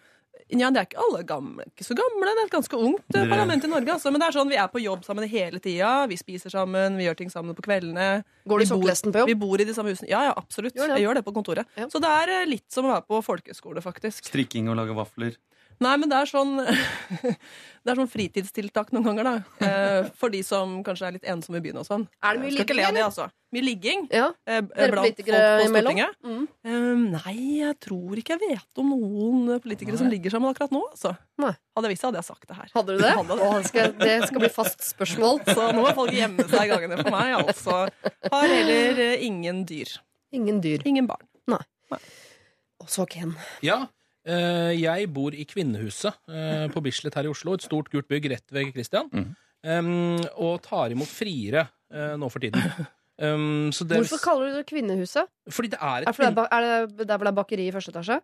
Ja, 0.54 0.70
det 0.70 0.82
er 0.82 0.88
ikke 0.88 1.02
alle 1.02 1.22
gamle, 1.28 1.66
ikke 1.72 1.86
så 1.86 1.96
gamle. 1.98 2.28
Det 2.28 2.42
er 2.44 2.48
et 2.48 2.54
ganske 2.54 2.78
ungt 2.78 3.18
eh, 3.18 3.26
parlament 3.30 3.66
i 3.66 3.70
Norge. 3.72 3.96
Altså. 3.96 4.12
Men 4.14 4.22
det 4.22 4.28
er 4.28 4.36
sånn, 4.36 4.52
vi 4.52 4.60
er 4.60 4.70
på 4.72 4.82
jobb 4.84 5.06
sammen 5.06 5.26
hele 5.30 5.62
tida. 5.64 5.94
Vi 6.12 6.18
spiser 6.20 6.54
sammen, 6.54 6.98
vi 7.00 7.08
gjør 7.08 7.18
ting 7.24 7.32
sammen 7.34 7.58
på 7.58 7.66
kveldene. 7.66 8.10
Går 8.50 8.62
du 8.62 8.66
Vi 8.66 8.70
sokkelesten 8.70 9.16
på 9.16 9.24
jobb? 9.24 9.32
Vi 9.32 9.38
bor 9.46 9.64
i 9.64 9.68
de 9.68 9.76
samme 9.76 9.94
husene. 9.96 10.12
Ja, 10.12 10.26
ja, 10.30 10.36
absolutt. 10.38 10.76
Jo, 10.78 10.86
ja. 10.86 10.98
Jeg 10.98 11.08
gjør 11.08 11.20
det 11.20 11.26
på 11.26 11.34
kontoret. 11.36 11.70
Ja. 11.80 11.88
Så 11.90 12.02
det 12.04 12.12
er 12.12 12.36
eh, 12.36 12.46
litt 12.50 12.68
som 12.74 12.90
å 12.90 12.94
være 12.94 13.08
på 13.10 13.22
folkehøyskole, 13.26 13.84
faktisk. 13.86 14.30
Strikking 14.30 14.70
og 14.74 14.78
lage 14.82 14.98
vafler. 14.98 15.40
Nei, 15.82 15.96
men 15.98 16.10
det 16.12 16.18
er 16.22 16.30
sånn 16.30 16.58
Det 17.84 17.92
er 17.92 17.98
sånn 18.00 18.08
fritidstiltak 18.08 18.94
noen 18.96 19.04
ganger, 19.10 19.28
da. 19.28 19.32
Eh, 19.68 20.06
For 20.16 20.32
de 20.32 20.40
som 20.48 20.78
kanskje 20.88 21.08
er 21.10 21.16
litt 21.18 21.26
ensomme 21.28 21.60
i 21.60 21.64
byen 21.66 21.82
og 21.82 21.84
sånn. 21.88 22.06
Er 22.24 22.38
det 22.38 22.44
mye 22.46 22.54
skal 22.54 22.78
ligging, 22.78 22.80
le 22.80 22.96
det, 22.96 23.02
altså. 23.04 23.26
Mye 23.52 23.64
ligging 23.66 24.06
Ja. 24.14 24.30
eh, 24.48 24.62
blant 24.64 25.20
folk 25.20 25.20
på? 25.28 25.68
Stortinget. 25.74 26.16
Mm. 26.24 26.46
Eh, 26.64 27.02
nei, 27.18 27.36
jeg 27.60 27.76
tror 27.84 28.22
ikke 28.22 28.38
jeg 28.38 28.54
vet 28.56 28.80
om 28.80 28.94
noen 28.94 29.60
politikere 29.66 30.00
som 30.00 30.08
ligger 30.08 30.32
sammen 30.32 30.54
akkurat 30.56 30.72
nå. 30.72 30.80
Altså. 30.94 31.12
Nei. 31.44 31.52
Hadde 31.76 31.90
jeg 31.90 31.96
visst 31.98 32.06
det, 32.06 32.08
hadde 32.14 32.22
jeg 32.24 32.30
sagt 32.30 32.48
det 32.48 32.60
her. 32.62 32.72
Hadde 32.80 32.96
du 32.96 33.04
det? 33.04 33.12
Hadde 33.20 33.40
det. 33.42 33.52
Å, 33.52 33.62
skal, 33.68 33.94
det 34.00 34.16
skal 34.30 34.46
bli 34.46 34.54
fast 34.62 34.88
spørsmål. 34.88 35.44
Så 35.60 35.68
nå 35.76 35.84
må 35.84 35.92
folk 36.00 36.16
gjemme 36.16 36.48
seg 36.48 36.64
i 36.64 36.72
gangene 36.72 37.02
for 37.04 37.12
meg. 37.12 37.36
Altså. 37.44 37.82
Har 38.32 38.48
heller 38.48 39.04
eh, 39.10 39.28
ingen 39.28 39.66
dyr. 39.68 39.92
Ingen 40.32 40.64
dyr. 40.64 40.88
Ingen 40.88 41.12
barn. 41.12 41.28
Og 42.84 42.90
så 42.92 43.06
Ken. 43.08 43.30
Ja, 43.64 43.76
eh, 43.86 43.93
jeg 44.26 45.08
bor 45.14 45.36
i 45.36 45.44
Kvinnehuset 45.50 46.14
eh, 46.32 46.66
på 46.72 46.82
Bislett 46.86 47.16
her 47.20 47.28
i 47.28 47.32
Oslo. 47.32 47.54
Et 47.58 47.66
stort, 47.66 47.90
gult 47.92 48.08
bygg 48.08 48.30
rett 48.32 48.52
ved 48.56 48.72
Christian. 48.76 49.10
Mm. 49.12 49.32
Um, 49.64 50.20
og 50.44 50.58
tar 50.66 50.92
imot 50.92 51.08
friere 51.08 51.68
eh, 51.94 52.16
nå 52.20 52.30
for 52.32 52.40
tiden. 52.44 52.62
Um, 53.22 53.70
så 53.70 53.86
det, 53.86 54.00
Hvorfor 54.02 54.18
kaller 54.24 54.48
du 54.50 54.56
det 54.58 54.64
Kvinnehuset? 54.66 55.28
Fordi 55.54 55.70
det 55.70 55.78
er 55.78 56.02
Er, 56.02 56.10
et 56.10 56.18
det, 56.18 56.46
er 56.50 56.88
det 56.90 57.06
der 57.08 57.20
hvor 57.20 57.28
det 57.28 57.30
er 57.30 57.36
bakeri 57.38 57.68
i 57.70 57.72
første 57.72 57.92
etasje? 57.94 58.16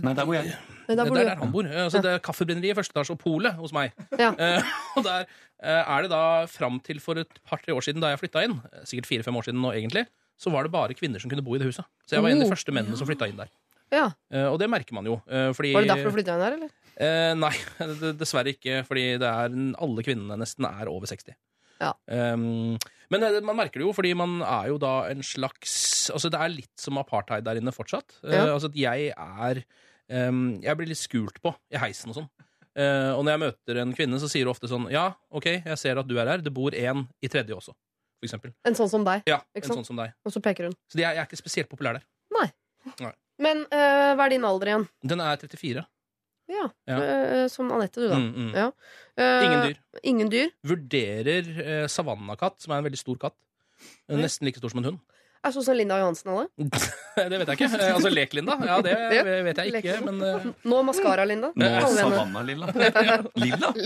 Nei, 0.00 0.14
der 0.16 0.24
bor 0.24 0.32
jeg 0.38 0.46
Nei, 0.88 0.96
der 0.96 1.04
hvor 1.04 1.18
der 1.18 1.28
er 1.34 1.36
han 1.42 1.52
bor. 1.52 1.68
Eh, 1.68 1.82
Altså, 1.84 2.00
det 2.00 2.14
er 2.14 2.22
Kaffebrenneriet 2.24 2.72
i 2.72 2.78
første 2.78 2.96
etasje 2.96 3.12
og 3.12 3.20
polet 3.20 3.52
hos 3.60 3.74
meg. 3.76 3.92
Ja. 4.16 4.30
Uh, 4.40 4.72
og 4.96 5.04
der 5.04 5.28
uh, 5.28 5.68
er 5.68 6.06
det 6.06 6.10
da 6.14 6.22
fram 6.50 6.80
til 6.80 6.98
for 7.04 7.20
et 7.20 7.38
par-tre 7.44 7.76
år 7.76 7.84
siden 7.84 8.00
da 8.00 8.14
jeg 8.14 8.22
flytta 8.24 8.46
inn, 8.48 8.56
eh, 8.72 8.86
sikkert 8.88 9.10
fire-fem 9.12 9.36
år 9.36 9.50
siden 9.50 9.60
nå 9.60 9.74
egentlig, 9.76 10.06
så 10.40 10.50
var 10.50 10.64
det 10.64 10.72
bare 10.74 10.96
kvinner 10.96 11.20
som 11.20 11.28
kunne 11.30 11.44
bo 11.44 11.54
i 11.54 11.60
det 11.60 11.68
huset. 11.68 11.84
Så 12.08 12.16
jeg 12.16 12.24
var 12.24 12.32
en 12.32 12.40
av 12.40 12.46
de 12.46 12.48
Oh. 12.48 12.54
første 12.56 12.72
mennene 12.74 12.96
som 12.98 13.06
flytta 13.06 13.28
inn 13.28 13.36
der. 13.44 13.52
Ja. 13.94 14.08
Eh, 14.32 14.46
og 14.50 14.58
det 14.60 14.68
merker 14.70 14.96
man 14.96 15.06
jo. 15.08 15.18
eh, 15.28 15.50
fordi, 15.56 15.72
Var 15.76 15.86
det 15.86 15.94
derfor 15.94 16.12
du 16.12 16.18
flytta 16.18 16.36
inn 16.36 16.44
her, 16.44 16.58
eller? 16.58 16.74
Eh, 16.94 17.32
nei, 17.38 17.52
dessverre 18.20 18.54
ikke. 18.54 18.82
Fordi 18.88 19.06
det 19.22 19.30
er, 19.30 19.58
alle 19.86 20.04
kvinnene 20.06 20.38
nesten 20.40 20.66
er 20.68 20.90
over 20.92 21.10
60. 21.10 21.36
Ja. 21.82 21.90
Um, 22.06 22.76
men 23.12 23.24
man 23.44 23.58
merker 23.58 23.82
det 23.82 23.86
jo, 23.88 23.92
fordi 23.92 24.12
man 24.16 24.38
er 24.46 24.68
jo 24.70 24.76
da 24.80 25.08
en 25.10 25.24
slags 25.26 25.72
Altså 26.14 26.30
Det 26.30 26.38
er 26.38 26.52
litt 26.52 26.70
som 26.80 27.00
apartheid 27.00 27.44
der 27.44 27.58
inne 27.58 27.74
fortsatt. 27.74 28.20
Ja. 28.22 28.44
altså 28.52 28.70
at 28.70 28.78
jeg 28.78 29.10
er 29.10 29.60
um, 30.30 30.54
Jeg 30.62 30.78
blir 30.78 30.88
litt 30.88 31.00
skult 31.02 31.40
på 31.42 31.52
i 31.74 31.80
heisen 31.82 32.14
og 32.14 32.20
sånn. 32.20 32.30
Uh, 32.78 33.12
og 33.18 33.24
når 33.26 33.34
jeg 33.34 33.42
møter 33.42 33.82
en 33.82 33.92
kvinne, 33.94 34.22
så 34.22 34.30
sier 34.30 34.46
hun 34.46 34.54
ofte 34.54 34.70
sånn 34.70 34.86
Ja, 34.94 35.08
OK, 35.34 35.50
jeg 35.56 35.80
ser 35.82 36.00
at 36.00 36.08
du 36.08 36.16
er 36.18 36.30
her. 36.30 36.46
Det 36.46 36.54
bor 36.54 36.74
en 36.78 37.04
i 37.22 37.30
tredje 37.30 37.58
også, 37.58 37.74
for 37.74 38.30
eksempel. 38.30 38.54
En 38.66 38.78
sånn 38.78 38.90
som 38.94 39.06
deg. 39.06 39.26
Ja, 39.30 39.42
en 39.54 39.66
sånn 39.66 39.86
som 39.86 39.98
deg. 39.98 40.14
Og 40.26 40.34
så 40.34 40.42
peker 40.42 40.70
hun. 40.70 40.78
Så 40.90 40.98
de 40.98 41.06
er, 41.06 41.18
jeg 41.18 41.26
er 41.26 41.30
ikke 41.30 41.42
spesielt 41.42 41.70
populær 41.70 41.98
der. 41.98 42.06
Men 43.42 43.64
eh, 43.70 44.12
hva 44.14 44.26
er 44.28 44.34
din 44.36 44.44
alder 44.46 44.70
igjen? 44.70 44.84
Den 45.02 45.20
er 45.24 45.36
34. 45.42 45.84
Ja, 46.52 46.66
Ja. 46.86 46.98
eh, 47.00 47.46
Som 47.48 47.70
Anette, 47.72 48.00
du, 48.02 48.08
da. 48.10 48.18
Mm, 48.20 48.34
mm. 48.34 48.52
Ja. 48.54 48.66
Eh, 49.16 49.44
Ingen 49.46 49.62
dyr. 49.64 49.78
Ingen 50.04 50.30
dyr. 50.30 50.50
Vurderer 50.66 51.48
eh, 51.64 51.86
savannakatt, 51.88 52.60
som 52.60 52.72
er 52.74 52.82
en 52.82 52.84
veldig 52.90 53.00
stor 53.00 53.16
katt. 53.18 53.36
Eh, 54.08 54.16
Nesten 54.20 54.44
like 54.46 54.60
stor 54.60 54.70
som 54.70 54.82
en 54.84 54.90
hund. 54.92 55.00
Er 55.44 55.52
sånn 55.52 55.64
som 55.66 55.76
Linda 55.76 55.98
Johansen 56.00 56.30
alle? 56.32 56.46
Det 57.14 57.38
vet 57.38 57.50
jeg 57.52 57.58
ikke. 57.58 57.68
Eh, 57.78 57.90
Altså 57.94 58.10
Lek-Linda? 58.10 58.54
Ja, 58.66 58.78
det 58.82 58.94
vet 59.46 59.58
jeg 59.60 59.74
ikke. 59.78 59.98
Men 60.02 60.16
uh... 60.24 60.46
Nå 60.66 60.80
Maskara-Linda. 60.88 61.52
Nå. 61.54 61.68
Savanna-lilla. 61.94 62.70
Lilla? 63.38 63.70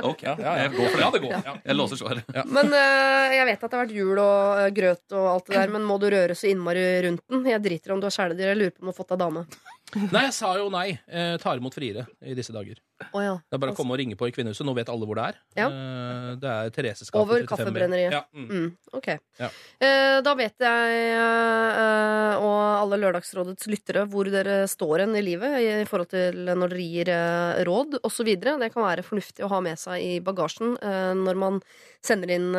Ok, 0.00 0.22
ja, 0.24 0.52
jeg 0.56 0.70
går 0.72 0.86
for 0.86 0.96
det. 0.96 1.02
Ja, 1.02 1.08
det 1.12 1.18
går. 1.20 1.32
Ja. 1.44 1.54
Jeg 1.60 1.76
låser 1.76 1.98
svaret. 2.00 2.30
Men 2.48 2.70
uh, 2.72 3.34
Jeg 3.34 3.44
vet 3.50 3.64
at 3.66 3.66
det 3.66 3.76
har 3.76 3.82
vært 3.82 3.96
jul 3.98 4.20
og 4.22 4.76
grøt 4.78 5.16
og 5.16 5.26
alt 5.34 5.50
det 5.50 5.58
der, 5.58 5.74
men 5.74 5.84
må 5.84 5.98
du 6.00 6.06
røre 6.14 6.36
så 6.38 6.48
innmari 6.48 6.84
rundt 7.04 7.20
den? 7.28 7.42
Jeg 7.50 7.60
driter 7.66 7.92
om 7.92 8.00
du 8.00 8.06
har 8.08 8.14
kjæledyr. 8.14 8.52
Jeg 8.52 8.60
lurer 8.62 8.72
på 8.76 8.80
om 8.80 8.88
du 8.88 8.92
har 8.94 8.96
fått 9.02 9.12
deg 9.12 9.20
dame. 9.20 9.42
Nei, 9.96 10.22
jeg 10.28 10.34
sa 10.36 10.52
jo 10.58 10.68
nei. 10.72 10.92
Eh, 11.10 11.34
tar 11.42 11.58
imot 11.58 11.74
friere 11.74 12.06
i 12.22 12.34
disse 12.38 12.52
dager. 12.54 12.78
Oh, 13.14 13.22
ja. 13.24 13.32
Det 13.48 13.56
er 13.56 13.60
bare 13.62 13.72
å 13.72 13.76
komme 13.78 13.94
og 13.94 13.98
ringe 14.00 14.16
på 14.18 14.28
i 14.28 14.32
Kvinnehuset. 14.34 14.62
Nå 14.66 14.74
vet 14.76 14.90
alle 14.92 15.06
hvor 15.08 15.16
det 15.18 15.24
er. 15.30 15.38
Ja. 15.58 15.68
Eh, 15.70 16.26
det 16.40 16.50
er 16.52 16.72
Thereses 16.74 17.10
gate 17.10 17.22
Over 17.22 17.42
35B. 17.42 17.48
kaffebrenneriet. 17.50 18.14
Ja, 18.14 18.22
mm. 18.36 18.48
Mm, 18.50 18.66
ok. 18.98 19.08
Ja. 19.40 19.48
Eh, 19.80 20.16
da 20.26 20.34
vet 20.38 20.66
jeg 20.66 20.98
eh, 21.16 22.34
og 22.44 22.58
alle 22.60 22.98
Lørdagsrådets 23.00 23.70
lyttere 23.72 24.04
hvor 24.10 24.28
dere 24.30 24.60
står 24.70 25.06
hen 25.06 25.16
i 25.18 25.24
livet 25.24 25.56
i 25.64 25.88
forhold 25.88 26.12
til 26.12 26.42
når 26.50 26.74
dere 26.74 26.88
gir 26.94 27.12
eh, 27.14 27.62
råd 27.68 27.98
osv. 28.06 28.30
Det 28.40 28.70
kan 28.74 28.86
være 28.86 29.06
fornuftig 29.06 29.46
å 29.46 29.50
ha 29.54 29.62
med 29.64 29.80
seg 29.80 30.04
i 30.04 30.12
bagasjen 30.24 30.76
eh, 30.76 31.14
når 31.18 31.40
man 31.40 31.58
sender 32.04 32.36
inn 32.36 32.52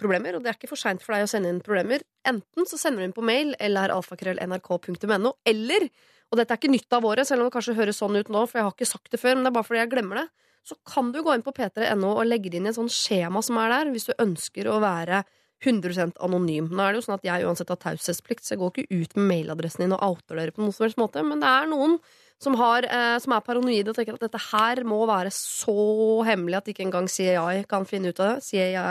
problemer. 0.00 0.36
Og 0.36 0.44
det 0.44 0.52
er 0.52 0.60
ikke 0.60 0.70
for 0.70 0.80
seint 0.80 1.02
for 1.04 1.16
deg 1.16 1.26
å 1.26 1.32
sende 1.32 1.50
inn 1.52 1.64
problemer. 1.64 2.04
Enten 2.28 2.68
så 2.68 2.78
sender 2.80 3.02
du 3.02 3.08
inn 3.08 3.16
på 3.16 3.24
mail 3.24 3.54
eller 3.60 3.92
alfakrøll.nrk.no, 3.94 5.34
eller 5.48 5.88
og 6.28 6.36
dette 6.36 6.52
er 6.54 6.60
ikke 6.60 6.72
nytt 6.72 6.92
av 6.92 7.06
året, 7.08 7.28
selv 7.28 7.42
om 7.42 7.48
det 7.48 7.54
kanskje 7.54 7.76
høres 7.78 8.00
sånn 8.02 8.18
ut 8.18 8.28
nå, 8.32 8.44
for 8.48 8.60
jeg 8.60 8.66
har 8.66 8.76
ikke 8.76 8.90
sagt 8.90 9.10
det 9.14 9.20
før, 9.22 9.36
men 9.36 9.46
det 9.46 9.52
er 9.52 9.56
bare 9.56 9.68
fordi 9.68 9.80
jeg 9.80 9.92
glemmer 9.94 10.22
det. 10.22 10.26
Så 10.68 10.76
kan 10.84 11.08
du 11.14 11.22
gå 11.24 11.32
inn 11.32 11.44
på 11.46 11.54
p3.no 11.56 12.10
og 12.12 12.26
legge 12.28 12.52
det 12.52 12.60
inn 12.60 12.68
i 12.68 12.72
et 12.72 12.76
sånt 12.76 12.92
skjema 12.92 13.40
som 13.44 13.56
er 13.62 13.72
der, 13.72 13.92
hvis 13.94 14.10
du 14.10 14.12
ønsker 14.20 14.68
å 14.68 14.80
være 14.84 15.22
100% 15.64 16.20
anonym. 16.22 16.68
Nå 16.70 16.84
er 16.84 16.92
det 16.92 17.00
jo 17.00 17.06
sånn 17.08 17.16
at 17.16 17.26
jeg 17.26 17.46
uansett 17.48 17.72
har 17.72 17.80
taushetsplikt, 17.82 18.44
så 18.44 18.54
jeg 18.54 18.60
går 18.60 18.74
ikke 18.74 19.00
ut 19.00 19.16
med 19.16 19.30
mailadressen 19.32 19.86
din 19.86 19.96
og 19.96 20.04
outer 20.04 20.38
dere 20.38 20.54
på 20.54 20.62
noen 20.62 20.74
som 20.76 20.86
helst 20.86 21.00
måte, 21.00 21.24
men 21.26 21.40
det 21.42 21.50
er 21.50 21.70
noen 21.70 21.96
som, 22.38 22.54
har, 22.60 22.86
eh, 22.86 23.16
som 23.22 23.34
er 23.34 23.46
paranoide 23.46 23.90
og 23.90 23.98
tenker 23.98 24.14
at 24.14 24.26
dette 24.28 24.42
her 24.52 24.84
må 24.86 25.00
være 25.10 25.32
så 25.34 26.20
hemmelig 26.28 26.60
at 26.60 26.70
ikke 26.70 26.84
engang 26.86 27.08
CIA 27.10 27.64
kan 27.70 27.88
finne 27.88 28.12
ut 28.12 28.22
av 28.22 28.36
det. 28.36 28.46
CIA. 28.46 28.84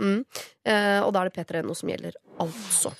Mm. 0.00 0.22
Eh, 0.64 1.00
og 1.02 1.12
da 1.12 1.24
er 1.24 1.28
det 1.28 1.36
p3.no 1.36 1.76
som 1.76 1.92
gjelder, 1.92 2.16
altså. 2.40 2.94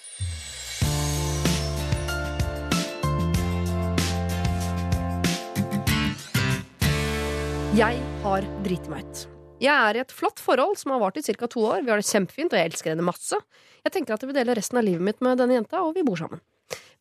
Jeg 7.77 7.99
har 8.23 8.45
driti 8.65 8.89
meg 8.89 9.05
ut. 9.05 9.19
Jeg 9.61 9.69
er 9.69 9.99
i 9.99 10.01
et 10.01 10.13
flott 10.15 10.39
forhold 10.41 10.79
som 10.81 10.95
har 10.95 11.01
vart 11.03 11.19
i 11.21 11.23
ca. 11.27 11.45
to 11.45 11.61
år. 11.61 11.83
Vi 11.85 11.91
har 11.93 12.01
det 12.01 12.09
kjempefint, 12.09 12.55
og 12.55 12.57
jeg 12.57 12.71
elsker 12.71 12.95
henne 12.95 13.05
masse. 13.05 13.37
Jeg 13.85 13.93
tenker 13.93 14.15
at 14.15 14.23
jeg 14.23 14.31
vil 14.31 14.37
dele 14.39 14.55
resten 14.57 14.79
av 14.81 14.85
livet 14.87 15.05
mitt 15.05 15.19
med 15.21 15.37
denne 15.37 15.59
jenta, 15.59 15.83
og 15.85 15.93
vi 15.93 16.05
bor 16.07 16.17
sammen. 16.17 16.41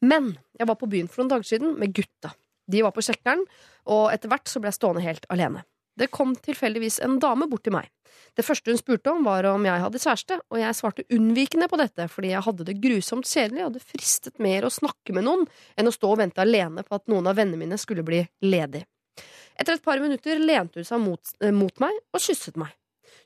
Men 0.03 0.33
jeg 0.59 0.67
var 0.67 0.75
på 0.75 0.89
byen 0.91 1.07
for 1.07 1.21
noen 1.21 1.31
dager 1.31 1.47
siden 1.47 1.77
med 1.79 1.93
gutta. 1.95 2.33
De 2.67 2.81
var 2.83 2.91
på 2.91 3.05
sjekkeren, 3.07 3.45
og 3.87 4.09
etter 4.11 4.33
hvert 4.33 4.51
så 4.51 4.59
ble 4.59 4.67
jeg 4.67 4.75
stående 4.75 5.03
helt 5.05 5.27
alene. 5.31 5.61
Det 5.95 6.09
kom 6.11 6.33
tilfeldigvis 6.35 6.99
en 7.07 7.21
dame 7.23 7.47
bort 7.47 7.63
til 7.63 7.77
meg. 7.77 7.87
Det 8.35 8.43
første 8.43 8.73
hun 8.73 8.81
spurte 8.81 9.13
om, 9.13 9.23
var 9.23 9.47
om 9.47 9.63
jeg 9.63 9.83
hadde 9.85 10.01
kjæreste, 10.03 10.41
og 10.51 10.59
jeg 10.59 10.75
svarte 10.75 11.07
unnvikende 11.07 11.69
på 11.71 11.79
dette 11.79 12.09
fordi 12.11 12.33
jeg 12.33 12.43
hadde 12.49 12.67
det 12.67 12.75
grusomt 12.83 13.31
kjedelig 13.31 13.63
og 13.69 13.77
det 13.77 13.85
fristet 13.85 14.43
mer 14.43 14.67
å 14.67 14.73
snakke 14.75 15.15
med 15.15 15.23
noen 15.23 15.47
enn 15.79 15.87
å 15.87 15.95
stå 15.95 16.11
og 16.11 16.19
vente 16.19 16.43
alene 16.43 16.83
på 16.83 16.99
at 16.99 17.07
noen 17.07 17.31
av 17.31 17.39
vennene 17.39 17.63
mine 17.63 17.79
skulle 17.79 18.03
bli 18.03 18.25
ledig. 18.43 18.83
Etter 19.55 19.77
et 19.77 19.85
par 19.85 20.01
minutter 20.03 20.41
lente 20.41 20.81
hun 20.81 20.87
seg 20.87 20.99
mot, 21.03 21.35
eh, 21.41 21.53
mot 21.55 21.79
meg 21.79 21.95
og 22.13 22.21
kysset 22.21 22.57
meg. 22.59 22.73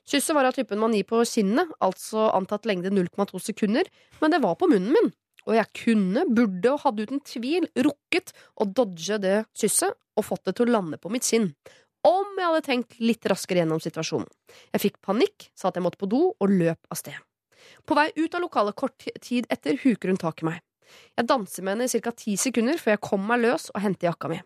Kysset 0.06 0.34
var 0.34 0.48
av 0.48 0.54
typen 0.56 0.80
man 0.80 0.94
gir 0.94 1.06
på 1.06 1.22
kinnet, 1.26 1.70
altså 1.82 2.30
antatt 2.34 2.66
lengde 2.66 2.90
0,2 2.90 3.40
sekunder, 3.42 3.86
men 4.20 4.32
det 4.32 4.40
var 4.42 4.56
på 4.58 4.68
munnen 4.70 4.94
min. 4.94 5.12
Og 5.48 5.56
jeg 5.56 5.72
kunne, 5.84 6.24
burde 6.28 6.72
og 6.72 6.82
hadde 6.84 7.06
uten 7.08 7.22
tvil 7.26 7.66
rukket 7.86 8.32
å 8.60 8.66
dodge 8.68 9.18
det 9.22 9.36
kysset 9.56 9.96
og 10.16 10.26
fått 10.26 10.44
det 10.46 10.56
til 10.58 10.68
å 10.68 10.74
lande 10.76 11.00
på 11.00 11.10
mitt 11.12 11.26
kinn. 11.26 11.50
Om 12.06 12.38
jeg 12.38 12.46
hadde 12.46 12.64
tenkt 12.64 13.00
litt 13.02 13.26
raskere 13.28 13.60
gjennom 13.62 13.80
situasjonen. 13.82 14.28
Jeg 14.72 14.84
fikk 14.86 15.00
panikk, 15.04 15.50
sa 15.54 15.68
at 15.68 15.76
jeg 15.76 15.84
måtte 15.84 16.00
på 16.00 16.08
do, 16.08 16.30
og 16.32 16.54
løp 16.54 16.80
av 16.92 17.00
sted. 17.00 17.16
På 17.84 17.96
vei 17.98 18.08
ut 18.16 18.34
av 18.34 18.44
lokalet 18.44 18.76
kort 18.76 19.08
tid 19.20 19.48
etter 19.52 19.76
huker 19.82 20.12
hun 20.12 20.20
tak 20.20 20.40
i 20.40 20.48
meg. 20.48 20.62
Jeg 21.18 21.28
danser 21.28 21.64
med 21.64 21.76
henne 21.76 21.90
i 21.90 22.00
ca. 22.02 22.12
ti 22.16 22.36
sekunder 22.40 22.80
før 22.80 22.96
jeg 22.96 23.04
kommer 23.04 23.34
meg 23.34 23.44
løs 23.44 23.68
og 23.74 23.82
henter 23.84 24.10
jakka 24.10 24.32
mi. 24.32 24.40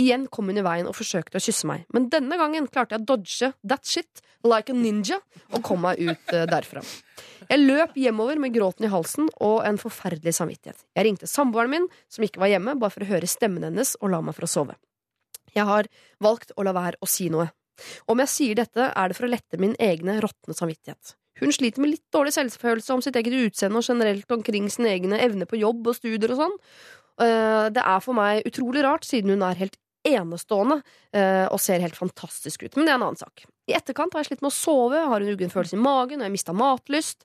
Igjen 0.00 0.26
kom 0.32 0.50
hun 0.50 0.60
i 0.60 0.64
veien 0.66 0.88
og 0.90 0.96
forsøkte 0.98 1.40
å 1.40 1.44
kysse 1.44 1.68
meg, 1.70 1.84
men 1.94 2.08
denne 2.12 2.38
gangen 2.40 2.68
klarte 2.70 2.96
jeg 2.96 3.04
å 3.04 3.08
dodge 3.12 3.50
that 3.62 3.86
shit 3.86 4.22
like 4.44 4.72
a 4.72 4.76
ninja 4.76 5.20
og 5.52 5.62
kom 5.64 5.84
meg 5.84 6.00
ut 6.02 6.34
eh, 6.34 6.46
derfra. 6.50 6.82
Jeg 7.48 7.60
løp 7.60 7.96
hjemover 7.98 8.40
med 8.40 8.54
gråten 8.54 8.88
i 8.88 8.92
halsen 8.92 9.28
og 9.44 9.62
en 9.68 9.80
forferdelig 9.80 10.36
samvittighet. 10.38 10.84
Jeg 10.96 11.08
ringte 11.08 11.30
samboeren 11.30 11.72
min, 11.72 11.90
som 12.12 12.24
ikke 12.26 12.42
var 12.42 12.52
hjemme, 12.52 12.76
bare 12.80 12.94
for 12.94 13.04
å 13.04 13.10
høre 13.10 13.30
stemmen 13.30 13.66
hennes 13.66 13.94
og 14.00 14.12
la 14.14 14.22
meg 14.24 14.36
for 14.36 14.48
å 14.48 14.50
sove. 14.50 14.78
Jeg 15.54 15.68
har 15.68 15.88
valgt 16.24 16.54
å 16.56 16.64
la 16.66 16.74
være 16.74 17.00
å 17.00 17.08
si 17.08 17.28
noe. 17.32 17.50
Om 18.10 18.22
jeg 18.22 18.32
sier 18.32 18.58
dette, 18.58 18.88
er 18.90 19.10
det 19.10 19.18
for 19.18 19.26
å 19.26 19.32
lette 19.32 19.60
min 19.60 19.76
egne 19.82 20.18
råtne 20.22 20.56
samvittighet. 20.56 21.14
Hun 21.42 21.50
sliter 21.50 21.82
med 21.82 21.90
litt 21.96 22.04
dårlig 22.14 22.34
selvfølelse 22.36 22.94
om 22.94 23.00
sitt 23.02 23.16
eget 23.18 23.34
utseende 23.34 23.80
og 23.80 23.88
generelt 23.88 24.30
omkring 24.36 24.68
sine 24.70 24.92
egne 24.94 25.18
evner 25.22 25.48
på 25.50 25.58
jobb 25.58 25.90
og 25.90 25.96
studier 25.98 26.30
og 26.30 26.38
sånn. 26.44 26.54
Eh, 27.20 27.70
Det 27.70 27.82
er 27.84 28.00
for 28.00 28.14
meg 28.14 28.44
utrolig 28.48 28.82
rart, 28.84 29.04
siden 29.06 29.30
hun 29.30 29.42
er 29.42 29.54
helt 29.54 29.76
enestående 30.04 30.82
eh, 31.16 31.46
og 31.48 31.60
ser 31.60 31.80
helt 31.80 31.96
fantastisk 31.96 32.62
ut. 32.66 32.74
Men 32.76 32.84
det 32.84 32.92
er 32.92 32.98
en 32.98 33.06
annen 33.06 33.16
sak. 33.20 33.44
I 33.70 33.72
etterkant 33.78 34.12
har 34.12 34.20
jeg 34.24 34.32
slitt 34.34 34.42
med 34.44 34.50
å 34.52 34.56
sove, 34.56 34.98
har 35.08 35.20
en 35.24 35.30
uggen 35.32 35.48
følelse 35.52 35.78
i 35.78 35.80
magen 35.80 36.20
og 36.20 36.26
jeg 36.26 36.34
mista 36.34 36.52
matlyst. 36.52 37.24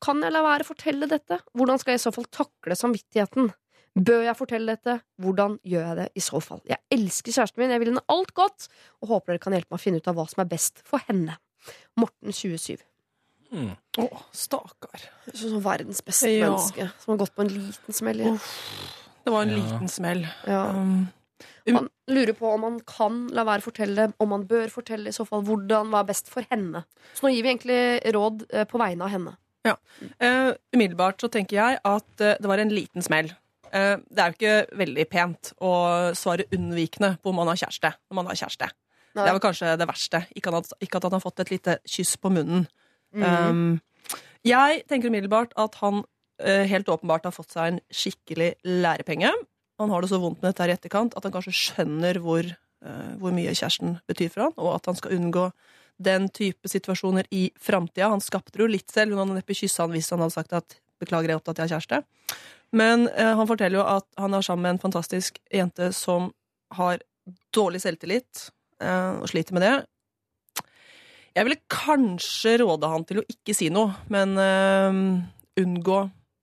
Kan 0.00 0.22
jeg 0.22 0.32
la 0.32 0.42
være 0.44 0.62
å 0.64 0.68
fortelle 0.70 1.08
dette? 1.10 1.40
Hvordan 1.58 1.80
skal 1.82 1.92
jeg 1.96 2.00
i 2.00 2.04
så 2.06 2.12
fall 2.14 2.28
takle 2.30 2.76
samvittigheten? 2.78 3.50
Bør 3.98 4.22
jeg 4.28 4.36
fortelle 4.38 4.76
dette? 4.76 5.00
Hvordan 5.20 5.58
gjør 5.66 5.82
jeg 5.88 5.96
det 5.98 6.06
i 6.14 6.22
så 6.22 6.38
fall? 6.40 6.60
Jeg 6.70 6.78
elsker 6.94 7.34
kjæresten 7.34 7.58
min, 7.64 7.72
jeg 7.74 7.82
vil 7.82 7.90
henne 7.90 8.04
alt 8.14 8.30
godt, 8.38 8.68
og 9.02 9.08
håper 9.10 9.34
dere 9.34 9.42
kan 9.42 9.52
hjelpe 9.56 9.74
meg 9.74 9.80
å 9.80 9.82
finne 9.82 9.98
ut 9.98 10.08
av 10.12 10.14
hva 10.20 10.28
som 10.30 10.44
er 10.44 10.48
best 10.52 10.78
for 10.86 11.02
henne. 11.08 11.34
Morten 11.98 12.30
27. 12.32 12.78
Mm. 13.50 13.74
Å, 13.98 14.06
stakkar. 14.32 15.02
Sånn 15.34 15.58
verdens 15.64 16.00
beste 16.06 16.30
Ja. 16.30 16.46
menneske, 16.52 16.86
som 17.02 17.12
har 17.18 17.26
gått 17.26 17.34
på 17.34 17.42
en 17.42 17.50
liten 17.50 17.92
smell. 17.98 18.20
igjen. 18.22 18.38
Det 19.30 19.36
var 19.36 19.42
en 19.46 19.50
Ja. 19.54 19.56
liten 19.62 19.88
smell. 19.88 20.26
Ja. 20.46 20.64
Um, 20.70 21.08
Man 21.70 21.88
lurer 22.08 22.32
på 22.34 22.48
om 22.52 22.60
man 22.60 22.80
kan 22.80 23.28
la 23.28 23.44
være 23.44 23.62
å 23.62 23.68
fortelle, 23.70 24.12
om 24.18 24.28
man 24.28 24.46
bør 24.48 24.68
fortelle, 24.68 25.08
i 25.08 25.14
så 25.14 25.24
fall 25.24 25.44
hvordan 25.46 25.92
hva 25.92 26.00
er 26.00 26.08
best 26.08 26.28
for 26.28 26.42
henne. 26.50 26.82
Så 27.14 27.22
nå 27.22 27.30
gir 27.30 27.44
vi 27.44 27.52
egentlig 27.52 28.12
råd 28.12 28.42
eh, 28.50 28.64
på 28.64 28.80
vegne 28.80 29.04
av 29.06 29.12
henne. 29.12 29.36
Eh, 30.18 30.50
umiddelbart 30.74 31.20
så 31.20 31.30
tenker 31.30 31.60
jeg 31.60 31.78
at 31.84 32.20
eh, 32.20 32.34
det 32.40 32.48
var 32.50 32.58
en 32.58 32.72
liten 32.74 33.02
smell. 33.02 33.30
Uh, 33.70 34.02
det 34.10 34.18
er 34.18 34.32
jo 34.32 34.34
ikke 34.34 34.78
veldig 34.80 35.08
pent 35.12 35.52
å 35.62 35.70
svare 36.18 36.48
unnvikende 36.50 37.12
på 37.22 37.30
om 37.30 37.36
man 37.36 37.46
har 37.52 37.60
kjæreste. 37.60 37.92
når 38.10 38.14
man 38.18 38.26
har 38.26 38.34
kjæreste. 38.34 38.70
Nei. 39.14 39.24
Det 39.24 39.32
var 39.36 39.44
kanskje 39.44 39.76
det 39.78 39.86
verste. 39.86 40.26
Ikke 40.34 40.56
at, 40.58 40.72
ikke 40.82 40.96
at 40.96 41.06
han 41.06 41.12
har 41.12 41.22
fått 41.22 41.40
et 41.44 41.52
lite 41.54 41.78
kyss 41.86 42.16
på 42.16 42.32
munnen. 42.34 42.66
Mm. 43.14 43.22
Um, 43.22 43.80
jeg 44.42 44.82
tenker 44.88 45.08
umiddelbart 45.12 45.54
at 45.56 45.78
han 45.84 46.02
helt 46.40 46.88
åpenbart 46.88 47.26
har 47.28 47.34
fått 47.34 47.52
seg 47.52 47.68
en 47.68 47.80
skikkelig 47.92 48.54
lærepenge. 48.64 49.32
Han 49.80 49.90
har 49.90 50.04
det 50.04 50.10
så 50.10 50.20
vondt 50.20 50.42
med 50.42 50.50
dette 50.50 50.64
her 50.64 50.74
i 50.74 50.76
etterkant 50.76 51.14
at 51.16 51.24
han 51.24 51.32
kanskje 51.32 51.56
skjønner 51.56 52.20
hvor, 52.20 52.44
eh, 52.44 53.12
hvor 53.20 53.32
mye 53.32 53.54
kjæresten 53.54 53.96
betyr 54.10 54.28
for 54.34 54.44
han, 54.44 54.56
og 54.60 54.74
at 54.74 54.90
han 54.90 54.98
skal 54.98 55.14
unngå 55.16 55.46
den 56.00 56.28
type 56.36 56.68
situasjoner 56.68 57.28
i 57.32 57.46
framtida. 57.60 58.10
Han 58.12 58.20
skapte 58.24 58.58
det 58.58 58.64
jo 58.64 58.68
litt 58.72 58.92
selv. 58.92 59.14
Hun 59.14 59.22
hadde 59.22 59.38
neppe 59.38 59.56
kyssa 59.56 59.86
han 59.86 59.94
hvis 59.96 60.10
han 60.12 60.20
hadde 60.20 60.36
sagt 60.36 60.52
at 60.56 60.76
'beklager, 61.00 61.32
jeg 61.32 61.36
er 61.36 61.40
opptatt, 61.40 61.58
jeg 61.58 61.68
har 61.68 61.80
kjæreste'. 61.80 62.04
Men 62.76 63.08
eh, 63.08 63.32
han 63.36 63.48
forteller 63.48 63.80
jo 63.80 63.86
at 63.88 64.06
han 64.20 64.34
er 64.34 64.44
sammen 64.44 64.62
med 64.62 64.76
en 64.76 64.84
fantastisk 64.84 65.40
jente 65.48 65.92
som 65.96 66.28
har 66.76 67.00
dårlig 67.56 67.80
selvtillit 67.80 68.50
eh, 68.82 69.16
og 69.16 69.28
sliter 69.32 69.56
med 69.56 69.64
det. 69.64 69.74
Jeg 71.34 71.46
ville 71.46 71.64
kanskje 71.72 72.58
råde 72.60 72.88
han 72.90 73.04
til 73.08 73.22
å 73.22 73.28
ikke 73.32 73.56
si 73.56 73.70
noe, 73.72 73.96
men 74.12 74.36
eh, 74.36 75.64
unngå 75.64 76.00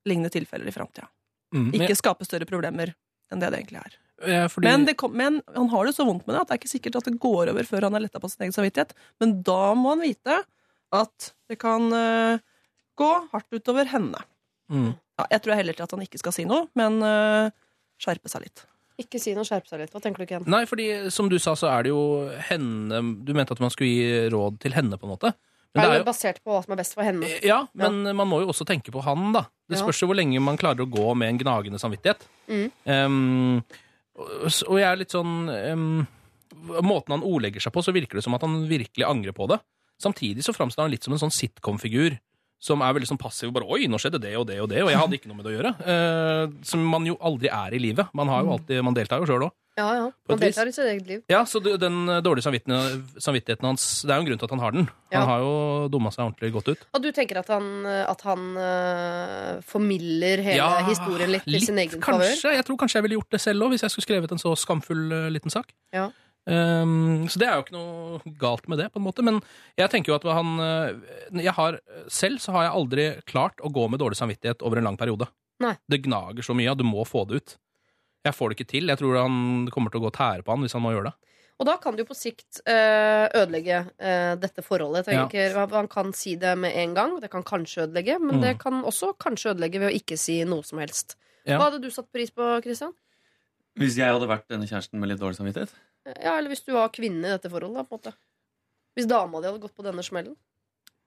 lignende 0.08 0.32
tilfeller 0.34 0.70
i 0.70 0.74
framtida. 0.76 1.08
Mm. 1.56 1.72
Ikke 1.78 1.96
skape 1.98 2.28
større 2.28 2.48
problemer 2.50 2.94
enn 3.32 3.42
det 3.44 3.52
det 3.52 3.62
egentlig 3.62 3.82
er. 3.84 3.98
Ja, 4.26 4.46
fordi, 4.50 4.66
Men, 4.66 4.86
det 4.88 4.96
kom, 4.98 5.14
men 5.14 5.42
han 5.54 5.70
har 5.70 5.86
det 5.86 5.94
så 5.94 6.06
vondt 6.08 6.26
med 6.26 6.34
det 6.34 6.42
at 6.42 6.50
det 6.50 6.56
er 6.56 6.62
ikke 6.64 6.72
sikkert 6.72 6.96
at 6.98 7.10
det 7.10 7.20
går 7.22 7.52
over 7.52 7.68
før 7.68 7.86
han 7.86 7.98
er 7.98 8.08
letta 8.08 8.22
på 8.22 8.30
sin 8.32 8.48
egen 8.48 8.56
samvittighet. 8.56 8.96
Men 9.22 9.36
da 9.46 9.76
må 9.78 9.94
han 9.94 10.02
vite 10.02 10.40
at 10.96 11.28
det 11.52 11.60
kan 11.62 11.92
uh, 11.94 12.40
gå 12.98 13.12
hardt 13.34 13.54
utover 13.54 13.90
henne. 13.92 14.24
mm. 14.74 14.96
Ja, 15.18 15.26
jeg 15.34 15.42
tror 15.42 15.58
heller 15.58 15.74
til 15.74 15.82
at 15.82 15.94
han 15.96 16.02
ikke 16.06 16.20
skal 16.22 16.34
si 16.36 16.44
noe, 16.46 16.68
men 16.78 17.00
uh, 17.02 17.50
skjerpe 18.02 18.30
seg 18.30 18.44
litt. 18.44 18.62
Ikke 19.02 19.18
si 19.22 19.34
noe, 19.38 19.46
skjerpe 19.46 19.70
seg 19.70 19.82
litt. 19.82 19.94
Hva 19.94 20.02
tenker 20.02 20.22
du, 20.22 20.30
Ken? 20.30 20.46
Nei, 20.50 20.64
fordi 20.70 21.10
som 21.14 21.30
du 21.30 21.38
sa, 21.42 21.56
så 21.58 21.70
er 21.70 21.86
det 21.86 21.92
jo 21.94 22.02
henne 22.50 23.02
Du 23.26 23.34
mente 23.38 23.54
at 23.54 23.62
man 23.62 23.74
skulle 23.74 23.94
gi 23.94 24.30
råd 24.34 24.58
til 24.62 24.74
henne, 24.78 24.98
på 24.98 25.06
en 25.06 25.14
måte. 25.14 25.34
Men 25.74 25.84
det 25.84 25.90
er 25.94 26.02
jo 26.02 26.08
basert 26.08 26.40
på 26.44 26.54
hva 26.54 26.62
som 26.64 26.74
er 26.74 26.80
best 26.80 26.96
for 26.98 27.06
henne? 27.06 27.30
Ja, 27.46 27.60
men 27.78 28.00
man 28.18 28.30
må 28.30 28.42
jo 28.44 28.52
også 28.54 28.66
tenke 28.68 28.94
på 28.94 29.04
han, 29.06 29.32
da. 29.36 29.46
Det 29.68 29.80
spørs 29.82 30.00
jo 30.02 30.10
hvor 30.10 30.18
lenge 30.18 30.42
man 30.44 30.60
klarer 30.60 30.86
å 30.86 30.90
gå 30.90 31.12
med 31.20 31.34
en 31.34 31.42
gnagende 31.42 31.82
samvittighet. 31.82 32.24
Mm. 32.48 32.68
Um, 32.88 33.64
og 34.18 34.48
og 34.48 34.80
jeg 34.80 34.88
er 34.88 34.98
litt 34.98 35.14
sånn 35.14 35.34
um, 35.46 36.06
Måten 36.82 37.14
han 37.14 37.26
ordlegger 37.28 37.62
seg 37.62 37.74
på, 37.76 37.84
så 37.86 37.94
virker 37.94 38.18
det 38.18 38.24
som 38.26 38.34
at 38.34 38.42
han 38.42 38.64
virkelig 38.70 39.06
angrer 39.06 39.36
på 39.36 39.46
det. 39.52 39.60
Samtidig 40.02 40.46
så 40.46 40.56
framstår 40.56 40.86
han 40.88 40.94
litt 40.94 41.06
som 41.06 41.14
en 41.14 41.22
sånn 41.22 41.34
sitcom-figur 41.34 42.18
som 42.60 42.82
er 42.82 42.96
veldig 42.98 43.10
sånn 43.12 43.22
passiv. 43.22 43.52
Bare 43.54 43.68
'oi, 43.70 43.86
nå 43.88 44.00
skjedde 44.02 44.22
det 44.22 44.34
og 44.38 44.48
det 44.50 44.60
og 44.62 44.70
det', 44.72 44.84
og 44.84 44.90
jeg 44.92 45.00
hadde 45.00 45.18
ikke 45.20 45.30
noe 45.30 45.38
med 45.38 45.46
det 45.46 45.54
å 45.54 45.58
gjøre. 45.58 45.72
Eh, 45.94 46.58
som 46.66 46.84
man 46.84 47.06
jo 47.06 47.18
aldri 47.22 47.52
er 47.54 47.78
i 47.78 47.82
livet. 47.82 48.10
Man, 48.18 48.28
har 48.28 48.44
jo 48.44 48.58
alltid, 48.58 48.84
man 48.84 48.98
deltar 48.98 49.22
jo 49.22 49.30
sjøl 49.30 49.48
òg. 49.50 49.56
Ja, 49.78 49.88
ja. 49.94 50.06
Man 50.26 50.40
deltar 50.42 50.66
i 50.66 50.72
sitt 50.74 50.88
eget 50.90 51.06
liv. 51.06 51.20
Ja, 51.30 51.44
så 51.46 51.62
den 51.62 52.10
eh, 52.10 52.22
dårlige 52.26 52.48
samvittigheten, 52.50 53.68
hans 53.68 54.02
Det 54.02 54.10
er 54.10 54.18
jo 54.18 54.24
en 54.26 54.30
grunn 54.32 54.40
til 54.42 54.48
at 54.50 54.56
han 54.56 54.64
har 54.64 54.74
den. 54.74 54.88
Ja. 55.14 55.20
Han 55.22 55.30
har 55.30 55.44
jo 55.46 55.54
dumma 55.94 56.10
seg 56.10 56.26
ordentlig 56.26 56.50
godt 56.56 56.72
ut. 56.74 56.86
Og 56.98 57.04
du 57.04 57.12
tenker 57.14 57.38
at 57.44 57.52
han, 57.54 57.86
at 57.86 58.24
han 58.26 58.48
uh, 58.58 59.62
formilder 59.62 60.42
hele 60.42 60.58
Ja, 60.58 60.82
historien 60.90 61.30
litt 61.30 61.46
til 61.46 61.62
sin 61.62 61.78
egen 61.78 62.02
favør? 62.02 62.26
kanskje. 62.26 62.56
Jeg 62.58 62.66
tror 62.66 62.82
kanskje 62.82 62.98
jeg 62.98 63.06
ville 63.06 63.20
gjort 63.20 63.38
det 63.38 63.42
selv 63.44 63.68
òg, 63.68 63.76
hvis 63.76 63.86
jeg 63.86 63.94
skulle 63.94 64.08
skrevet 64.10 64.34
en 64.34 64.42
så 64.42 64.56
skamfull 64.58 65.14
uh, 65.14 65.30
liten 65.30 65.54
sak. 65.54 65.70
Ja. 65.94 66.10
Um, 66.48 67.26
så 67.28 67.42
det 67.42 67.48
er 67.50 67.58
jo 67.58 67.64
ikke 67.66 67.76
noe 67.76 68.34
galt 68.40 68.70
med 68.72 68.80
det, 68.80 68.88
på 68.94 69.02
en 69.02 69.06
måte. 69.08 69.24
Men 69.26 69.42
jeg 69.76 69.92
tenker 69.92 70.14
jo 70.14 70.16
at 70.16 70.28
han 70.32 70.54
eh, 70.64 71.42
jeg 71.44 71.54
har, 71.58 71.80
Selv 72.08 72.40
så 72.40 72.56
har 72.56 72.68
jeg 72.70 72.76
aldri 72.80 73.08
klart 73.28 73.60
å 73.60 73.72
gå 73.74 73.84
med 73.92 74.00
dårlig 74.00 74.16
samvittighet 74.20 74.64
over 74.64 74.80
en 74.80 74.88
lang 74.88 74.98
periode. 75.00 75.28
Nei. 75.60 75.74
Det 75.90 76.00
gnager 76.06 76.46
så 76.46 76.56
mye, 76.56 76.72
og 76.72 76.80
du 76.80 76.86
må 76.88 77.04
få 77.08 77.26
det 77.28 77.42
ut. 77.42 77.56
Jeg 78.28 78.36
får 78.36 78.50
det 78.50 78.58
ikke 78.58 78.72
til. 78.72 78.88
Jeg 78.92 79.00
tror 79.02 79.18
han 79.20 79.68
kommer 79.74 79.92
til 79.92 80.00
å 80.00 80.06
gå 80.06 80.12
og 80.12 80.16
tære 80.18 80.46
på 80.46 80.54
han 80.56 80.64
hvis 80.64 80.76
han 80.78 80.84
må 80.86 80.94
gjøre 80.96 81.10
det. 81.12 81.16
Og 81.58 81.66
da 81.66 81.74
kan 81.82 81.96
det 81.98 82.04
jo 82.04 82.10
på 82.12 82.16
sikt 82.18 82.60
øh, 82.70 83.26
ødelegge 83.40 83.78
øh, 83.98 84.34
dette 84.38 84.62
forholdet. 84.62 85.08
Ja. 85.10 85.24
Han 85.74 85.88
kan 85.90 86.12
si 86.14 86.36
det 86.38 86.52
med 86.60 86.76
en 86.78 86.94
gang, 86.94 87.16
det 87.24 87.32
kan 87.34 87.42
kanskje 87.44 87.88
ødelegge, 87.88 88.20
men 88.22 88.38
Mm. 88.38 88.42
det 88.46 88.52
kan 88.62 88.84
også 88.86 89.16
kanskje 89.18 89.56
ødelegge 89.56 89.82
ved 89.82 89.90
å 89.90 89.96
ikke 89.98 90.20
si 90.22 90.44
noe 90.46 90.62
som 90.64 90.78
helst. 90.84 91.16
Ja. 91.48 91.58
Hva 91.58 91.72
hadde 91.72 91.82
du 91.82 91.90
satt 91.90 92.12
pris 92.14 92.30
på, 92.30 92.46
Christian? 92.62 92.94
Hvis 93.78 93.98
jeg 93.98 94.06
hadde 94.10 94.30
vært 94.30 94.46
denne 94.50 94.68
kjæresten 94.70 95.00
med 95.02 95.10
litt 95.10 95.20
dårlig 95.22 95.38
samvittighet? 95.40 95.74
Ja, 96.16 96.38
Eller 96.38 96.52
hvis 96.54 96.64
du 96.66 96.74
var 96.76 96.90
kvinne 96.96 97.26
i 97.28 97.34
dette 97.36 97.50
forholdet, 97.52 97.82
da, 97.82 97.86
på 97.88 97.98
en 97.98 98.02
måte. 98.02 98.14
Hvis 98.98 99.08
dama 99.10 99.42
di 99.44 99.50
hadde 99.50 99.62
gått 99.62 99.76
på 99.78 99.86
denne 99.86 100.04
smellen. 100.06 100.36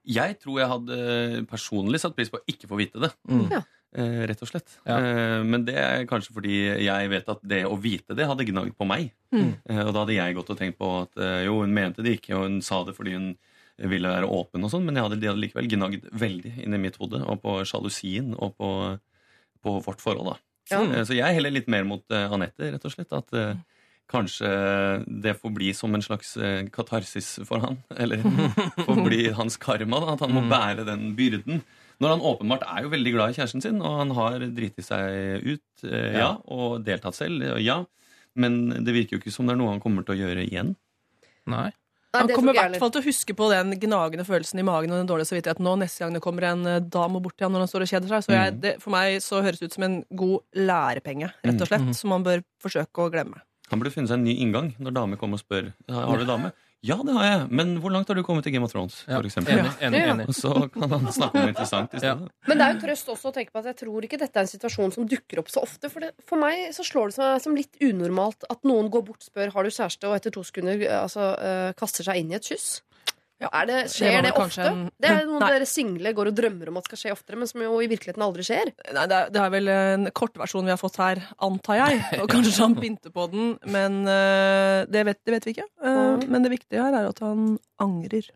Jeg 0.07 0.39
tror 0.41 0.57
jeg 0.61 0.69
hadde 0.71 1.45
personlig 1.49 1.99
satt 2.01 2.15
pris 2.17 2.31
på 2.33 2.39
å 2.39 2.45
ikke 2.49 2.69
få 2.69 2.79
vite 2.79 3.01
det. 3.03 3.11
Mm. 3.29 3.43
Ja. 3.51 3.59
Eh, 3.91 4.21
rett 4.29 4.39
og 4.41 4.47
slett. 4.49 4.77
Ja. 4.87 4.95
Eh, 4.97 5.41
men 5.43 5.65
det 5.67 5.75
er 5.77 6.05
kanskje 6.09 6.33
fordi 6.37 6.55
jeg 6.85 7.09
vet 7.11 7.27
at 7.33 7.41
det 7.43 7.59
å 7.67 7.75
vite 7.81 8.15
det 8.17 8.25
hadde 8.29 8.45
gnagd 8.47 8.73
på 8.79 8.87
meg. 8.87 9.11
Mm. 9.35 9.51
Eh, 9.67 9.81
og 9.83 9.91
da 9.93 10.05
hadde 10.05 10.15
jeg 10.15 10.37
gått 10.37 10.49
og 10.53 10.57
tenkt 10.61 10.79
på 10.79 10.89
at 11.03 11.19
eh, 11.21 11.41
jo, 11.49 11.59
hun 11.65 11.75
mente 11.75 12.05
det 12.05 12.15
ikke, 12.17 12.33
og 12.39 12.47
hun 12.47 12.61
sa 12.65 12.79
det 12.87 12.95
fordi 12.97 13.17
hun 13.17 13.27
ville 13.91 14.09
være 14.13 14.27
åpen, 14.29 14.63
og 14.63 14.69
sånn, 14.69 14.83
men 14.85 14.97
jeg 14.97 15.05
hadde, 15.07 15.17
de 15.21 15.29
hadde 15.29 15.41
likevel 15.41 15.67
gnagd 15.71 16.03
veldig 16.21 16.51
inni 16.67 16.79
mitt 16.83 16.99
hode, 17.01 17.17
og 17.25 17.39
på 17.41 17.55
sjalusien 17.65 18.35
og 18.37 18.51
på, 18.59 18.71
på 19.65 19.75
vårt 19.85 20.01
forhold. 20.03 20.33
da. 20.33 20.39
Ja. 20.71 20.81
Eh, 20.85 21.03
Så 21.07 21.17
jeg 21.17 21.37
heller 21.37 21.53
litt 21.53 21.69
mer 21.71 21.83
mot 21.87 22.05
eh, 22.15 22.31
Anette, 22.31 22.71
rett 22.73 22.85
og 22.87 22.93
slett. 22.95 23.11
At 23.17 23.33
eh, 23.37 23.53
kanskje 24.11 24.49
det 25.23 25.33
får 25.39 25.53
bli 25.55 25.71
som 25.77 25.93
en 25.95 26.03
slags 26.05 26.35
eh, 26.37 26.65
katarsis 26.73 27.39
for 27.47 27.63
han. 27.63 27.79
Eller 28.01 28.21
får 28.85 29.01
bli 29.05 29.21
hans 29.37 29.57
karma. 29.61 29.99
da, 30.03 30.13
At 30.17 30.25
han 30.27 30.35
må 30.35 30.43
bære 30.51 30.85
den 30.87 31.13
byrden. 31.17 31.63
Når 32.01 32.15
han 32.15 32.23
åpenbart 32.31 32.63
er 32.65 32.83
jo 32.85 32.89
veldig 32.93 33.11
glad 33.13 33.29
i 33.33 33.37
kjæresten 33.37 33.61
sin, 33.61 33.81
og 33.85 33.99
han 33.99 34.11
har 34.17 34.39
driti 34.57 34.81
seg 34.85 35.43
ut, 35.45 35.83
eh, 35.85 36.15
ja, 36.17 36.31
og 36.49 36.81
deltatt 36.87 37.17
selv, 37.17 37.43
ja. 37.61 37.83
Men 38.35 38.69
det 38.85 38.93
virker 38.95 39.17
jo 39.17 39.21
ikke 39.21 39.33
som 39.35 39.45
det 39.45 39.53
er 39.53 39.59
noe 39.61 39.73
han 39.73 39.81
kommer 39.83 40.05
til 40.07 40.15
å 40.15 40.21
gjøre 40.23 40.47
igjen. 40.47 40.75
Nei. 41.51 41.69
Han 42.15 42.27
kommer 42.27 42.51
i 42.51 42.57
hvert 42.59 42.75
fall 42.81 42.89
til 42.91 42.99
å 42.99 43.05
huske 43.05 43.33
på 43.39 43.45
den 43.53 43.69
gnagende 43.79 44.25
følelsen 44.27 44.59
i 44.59 44.65
magen 44.67 44.91
og 44.91 44.97
den 44.99 45.07
dårlige 45.07 45.29
samvittigheten 45.29 45.63
nå 45.63 45.77
neste 45.79 46.01
gang 46.03 46.17
det 46.17 46.19
kommer 46.25 46.43
en 46.49 46.65
eh, 46.67 46.81
dame 46.91 47.21
bort 47.23 47.37
til 47.39 47.45
han 47.47 47.53
når 47.55 47.63
han 47.63 47.71
står 47.71 47.85
og 47.85 47.91
kjeder 47.93 48.11
seg. 48.11 48.25
Så 48.25 48.33
jeg, 48.35 48.51
Mm. 48.51 48.59
det, 48.65 48.73
for 48.83 48.91
meg 48.97 49.21
så 49.23 49.39
høres 49.45 49.61
det 49.61 49.69
ut 49.69 49.77
som 49.77 49.85
en 49.87 49.95
god 50.11 50.41
lærepenge, 50.57 51.29
rett 51.45 51.61
og 51.63 51.69
slett, 51.69 51.85
Mm. 51.87 51.93
som 51.95 52.09
man 52.11 52.25
bør 52.25 52.43
forsøke 52.65 53.05
å 53.05 53.11
glemme. 53.13 53.39
Han 53.71 53.81
burde 53.81 53.93
finne 53.93 54.11
seg 54.11 54.19
en 54.19 54.27
ny 54.27 54.35
inngang 54.43 54.73
når 54.79 54.97
damer 54.99 55.19
kommer 55.21 55.39
og 55.39 55.45
spør 55.45 55.71
Har 55.91 56.19
du 56.19 56.27
dame. 56.27 56.51
Ja, 56.81 56.95
det 57.05 57.13
har 57.13 57.25
jeg, 57.27 57.41
men 57.53 57.75
hvor 57.77 57.91
langt 57.93 58.09
har 58.09 58.17
du 58.17 58.23
kommet 58.25 58.47
i 58.49 58.51
Game 58.55 58.65
of 58.65 58.71
Thrones? 58.73 59.03
Ja, 59.05 59.19
For 59.19 59.27
eksempel? 59.29 59.53
Enig. 59.53 59.73
enig, 59.85 59.99
enig. 60.01 60.25
Så 60.33 60.49
kan 60.73 60.89
han 60.89 61.11
snakke 61.13 61.43
om 61.43 61.51
interessant 61.51 61.93
i 61.93 62.01
stedet. 62.01 62.31
Men 62.49 62.57
det 62.57 62.65
er 62.65 62.73
jo 62.73 62.79
trøst 62.81 63.11
også 63.13 63.29
å 63.29 63.35
tenke 63.35 63.53
på 63.53 63.61
at 63.61 63.67
jeg 63.69 63.77
tror 63.83 64.07
ikke 64.07 64.17
dette 64.17 64.41
er 64.41 64.47
en 64.47 64.49
situasjon 64.49 64.95
som 64.95 65.05
dukker 65.11 65.43
opp 65.43 65.51
så 65.53 65.61
ofte. 65.61 65.91
For, 65.93 66.01
det, 66.01 66.25
for 66.25 66.41
meg 66.41 66.71
så 66.73 66.85
slår 66.87 67.11
det 67.11 67.17
seg 67.19 67.43
som 67.45 67.59
litt 67.59 67.77
unormalt 67.85 68.49
at 68.49 68.65
noen 68.65 68.89
går 68.93 69.05
bort, 69.11 69.21
spør 69.29 69.53
har 69.53 69.67
du 69.67 69.69
kjæreste, 69.69 70.09
og 70.09 70.17
etter 70.17 70.33
to 70.33 70.41
sekunder 70.47 70.81
eh, 70.87 70.97
altså, 71.03 71.27
eh, 71.37 71.67
kaster 71.77 72.09
seg 72.09 72.23
inn 72.23 72.33
i 72.33 72.39
et 72.39 72.49
kyss. 72.49 72.79
Er 73.49 73.65
det, 73.65 73.77
skjer 73.89 74.17
det, 74.21 74.21
det, 74.27 74.31
ofte? 74.37 74.67
en- 74.69 74.83
Det 75.01 75.09
er 75.09 75.25
noe 75.29 75.39
Nei. 75.41 75.49
dere 75.55 75.65
single 75.69 76.13
går 76.17 76.29
og 76.31 76.35
drømmer 76.37 76.69
om 76.69 76.77
at 76.77 76.85
skal 76.89 77.01
skje 77.01 77.13
oftere, 77.15 77.39
men 77.41 77.49
som 77.49 77.63
jo 77.65 77.79
i 77.81 77.87
virkeligheten 77.89 78.21
aldri 78.25 78.45
skjer. 78.45 78.69
Nei, 78.93 79.05
det 79.09 79.17
er, 79.17 79.31
det 79.33 79.41
er 79.41 79.49
vel 79.55 79.71
en 79.73 80.05
kortversjon 80.21 80.67
vi 80.69 80.73
har 80.75 80.81
fått 80.81 80.99
her, 81.01 81.23
antar 81.41 81.79
jeg. 81.81 82.03
Og 82.21 82.29
kanskje 82.31 82.57
han 82.61 82.77
pynter 82.77 83.13
på 83.15 83.25
den, 83.33 83.55
men 83.65 84.01
uh, 84.05 84.85
det, 84.91 85.05
vet, 85.09 85.21
det 85.25 85.35
vet 85.37 85.49
vi 85.49 85.55
ikke. 85.57 85.67
Eh, 85.81 86.27
men 86.29 86.45
det 86.45 86.53
viktige 86.53 86.83
her 86.85 86.93
er 87.01 87.09
at 87.09 87.19
han 87.25 87.57
angrer. 87.81 88.29